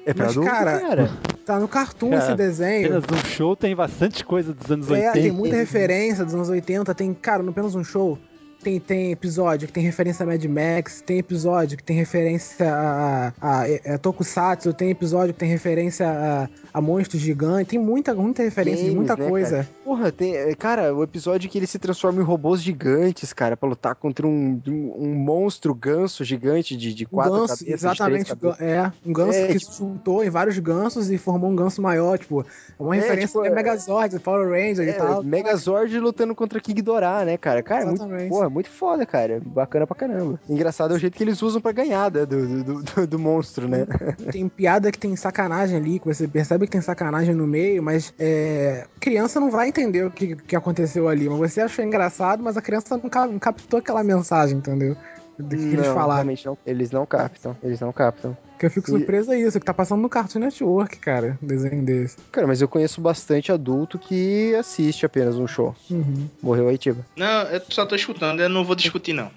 É 0.06 0.14
pra 0.14 0.26
Mas, 0.26 0.34
adulto, 0.36 0.50
cara, 0.50 0.80
cara. 0.80 1.10
tá 1.46 1.60
no 1.60 1.68
cartoon 1.68 2.10
Cara, 2.10 2.24
esse 2.24 2.36
desenho. 2.36 2.98
Apenas 2.98 3.04
um 3.12 3.26
show 3.30 3.56
tem 3.56 3.76
bastante 3.76 4.26
coisa 4.26 4.52
dos 4.54 4.72
anos 4.72 4.90
É, 4.90 4.94
80. 4.94 5.12
tem 5.14 5.32
muita 5.32 5.56
referência 5.56 6.26
dos 6.26 6.34
anos 6.34 6.50
80. 6.50 6.96
Tem, 6.96 7.14
cara, 7.14 7.44
no 7.44 7.52
apenas 7.52 7.76
um 7.76 7.84
show. 7.84 8.18
Tem, 8.64 8.80
tem 8.80 9.12
episódio 9.12 9.68
que 9.68 9.74
tem 9.74 9.84
referência 9.84 10.24
a 10.24 10.28
Mad 10.28 10.44
Max, 10.46 11.02
tem 11.02 11.18
episódio 11.18 11.78
que 11.78 11.84
tem 11.84 11.96
referência 11.96 12.72
a, 12.72 13.34
a, 13.42 13.62
a, 13.64 13.96
a 13.96 13.98
Tokusatsu, 13.98 14.72
tem 14.74 14.92
episódio 14.92 15.34
que 15.34 15.40
tem 15.40 15.50
referência 15.50 16.08
a, 16.08 16.50
a 16.73 16.80
monstros 16.81 17.22
gigantes, 17.22 17.68
tem 17.69 17.80
muita, 17.80 18.14
muita 18.14 18.43
referência 18.43 18.84
de 18.85 18.91
Games, 18.91 18.95
muita 19.07 19.15
né, 19.22 19.30
coisa. 19.30 19.56
cara? 19.57 19.68
Porra, 19.84 20.11
tem. 20.11 20.35
é, 20.35 20.56
Cara, 20.56 20.93
o 20.95 21.03
episódio 21.03 21.49
que 21.49 21.57
ele 21.57 21.68
se 21.68 21.77
transforma 21.80 22.22
em 22.22 22.23
robôs 22.23 22.61
gigantes, 22.61 23.34
cara, 23.34 23.57
pra 23.57 23.68
lutar 23.69 23.95
contra 23.95 24.26
um, 24.27 24.61
um, 24.68 25.14
monstro 25.15 25.73
ganso 25.73 26.23
gigante 26.23 26.76
de, 26.77 26.93
de 26.93 27.06
Um 27.06 27.10
quatro 27.15 27.34
ganso, 27.34 27.48
cabeças. 27.60 27.68
exatamente, 27.73 28.35
cabeças. 28.35 28.61
é, 28.61 28.91
um 29.06 29.14
ganso 29.14 29.38
É, 29.38 29.48
que 29.48 29.60
tipo- 29.60 29.72
se 29.72 29.80
juntou 29.80 30.23
em 30.23 30.30
vários 30.30 30.57
gansos 30.60 31.10
e 31.11 31.18
formou 31.18 31.49
um 31.49 31.56
ganso 31.56 31.81
maior, 31.81 32.18
tipo, 32.18 32.41
é 32.41 32.45
uma 32.84 32.95
É, 32.95 32.99
referência 32.99 33.27
tipo, 33.41 33.45
a 33.45 33.49
Megazord, 33.56 34.19
Power 34.19 34.49
Ranger 34.49 34.88
e 34.88 34.89
É, 34.91 34.93
tal. 34.93 35.23
Megazord 35.23 35.99
lutando 35.99 36.34
contra 36.35 36.60
King 36.60 36.81
Dorá, 36.81 37.26
né, 37.26 37.38
cara? 37.38 37.61
Cara, 37.64 37.84
é 37.84 37.85
muito, 37.85 38.30
porra, 38.30 38.49
muito 38.49 38.69
foda, 38.69 39.06
cara. 39.06 39.41
Bacana 39.45 39.85
pra 39.88 39.95
caramba. 39.95 40.39
Engraçado 40.49 40.93
é 40.93 40.98
o 40.98 40.99
jeito 40.99 41.18
que 41.18 41.23
eles 41.23 41.41
usam 41.41 41.61
pra 41.61 41.72
ganhar 41.72 42.11
né, 42.11 42.26
do, 42.26 42.64
do, 42.64 42.84
do, 42.84 43.07
do 43.07 43.19
monstro, 43.19 43.68
né? 43.68 43.85
Tem 44.31 44.48
piada 44.48 44.91
que 44.91 44.99
tem 44.99 45.15
sacanagem 45.15 45.77
ali, 45.77 45.99
que 45.99 46.06
você 46.06 46.27
percebe 46.27 46.61
que 46.68 46.72
tem 46.74 46.82
sacanagem 46.82 47.34
no 47.36 47.46
meio, 47.48 47.82
mas 47.84 48.14
é, 48.20 48.86
criança 49.00 49.40
não 49.40 49.50
vai 49.52 49.68
entender 49.70 50.06
o 50.06 50.12
que, 50.12 50.36
que 50.36 50.56
aconteceu 50.56 51.08
ali. 51.08 51.28
Mas 51.30 51.54
você 51.54 51.62
achou 51.62 51.84
engraçado, 51.84 52.44
mas 52.44 52.58
a 52.58 52.62
criança 52.62 52.98
não, 53.02 53.10
ca- 53.10 53.28
não 53.28 53.40
captou 53.40 53.80
aquela 53.80 54.04
mensagem, 54.04 54.58
entendeu? 54.58 54.96
Do 55.40 55.48
que, 55.56 55.56
que 55.58 55.74
eles 55.74 55.88
Não, 55.88 55.94
falaram. 55.96 56.26
não. 56.46 56.58
Eles 56.68 56.92
não 56.92 57.06
captam. 57.06 57.58
Eles 57.64 57.80
não 57.80 57.92
captam. 57.92 58.38
Que 58.60 58.68
eu 58.68 58.70
fico 58.70 58.90
E- 58.90 58.92
surpreso 58.92 59.32
é 59.32 59.40
isso, 59.40 59.60
que 59.60 59.66
tá 59.66 59.74
passando 59.74 60.00
no 60.02 60.10
Cartoon 60.10 60.38
Network, 60.38 61.00
cara, 61.00 61.36
um 61.42 61.48
desenho 61.48 61.82
desse. 61.82 62.18
Cara, 62.32 62.46
mas 62.46 62.62
eu 62.62 62.68
conheço 62.68 63.02
bastante 63.02 63.52
adulto 63.52 63.98
que 63.98 64.54
assiste 64.54 65.04
apenas 65.04 65.38
um 65.38 65.48
show. 65.48 65.74
Uhum. 65.90 66.28
Morreu 66.44 66.68
aí, 66.68 66.78
Tiba. 66.78 67.04
Não, 67.16 67.44
eu 67.44 67.60
só 67.70 67.88
tô 67.88 67.96
escutando, 67.96 68.40
eu 68.42 68.50
não 68.50 68.64
vou 68.64 68.76
discutir, 68.76 69.14
não. 69.14 69.32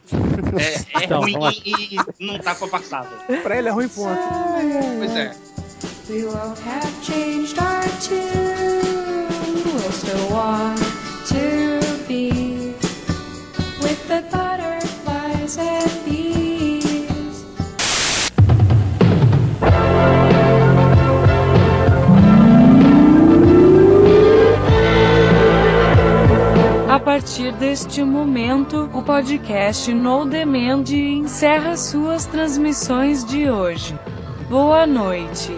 É, 0.61 1.01
é 1.01 1.05
Então, 1.05 1.21
ruim 1.21 1.37
e 1.65 1.97
não 2.21 2.39
tá 2.39 2.55
pra 2.55 2.69
velho. 3.03 3.43
pra 3.43 3.57
ele 3.57 3.69
é 3.69 3.71
ruim, 3.71 3.89
ponto. 3.89 4.21
Pois 4.99 5.17
é. 5.17 5.33
We 6.07 6.27
won't 6.27 6.59
have 6.59 7.03
changed 7.03 7.59
our 7.59 7.83
tune. 7.99 9.25
We'll 9.65 9.91
still 9.91 10.31
want 10.31 10.79
to 11.29 11.81
be 12.07 12.75
with 13.81 14.07
the 14.07 14.23
butterflies 14.31 15.57
and 15.57 16.05
bees. 16.05 17.47
A 26.91 27.01
partir 27.01 27.51
deste 27.53 28.05
momento, 28.05 28.91
o 28.93 29.01
podcast 29.03 29.91
No 29.95 30.27
Demand 30.27 30.91
encerra 30.91 31.79
suas 31.79 32.27
transmissões 32.27 33.25
de 33.25 33.51
hoje. 33.51 33.99
Boa 34.51 34.87
noite. 34.87 35.51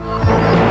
Bye. 0.00 0.69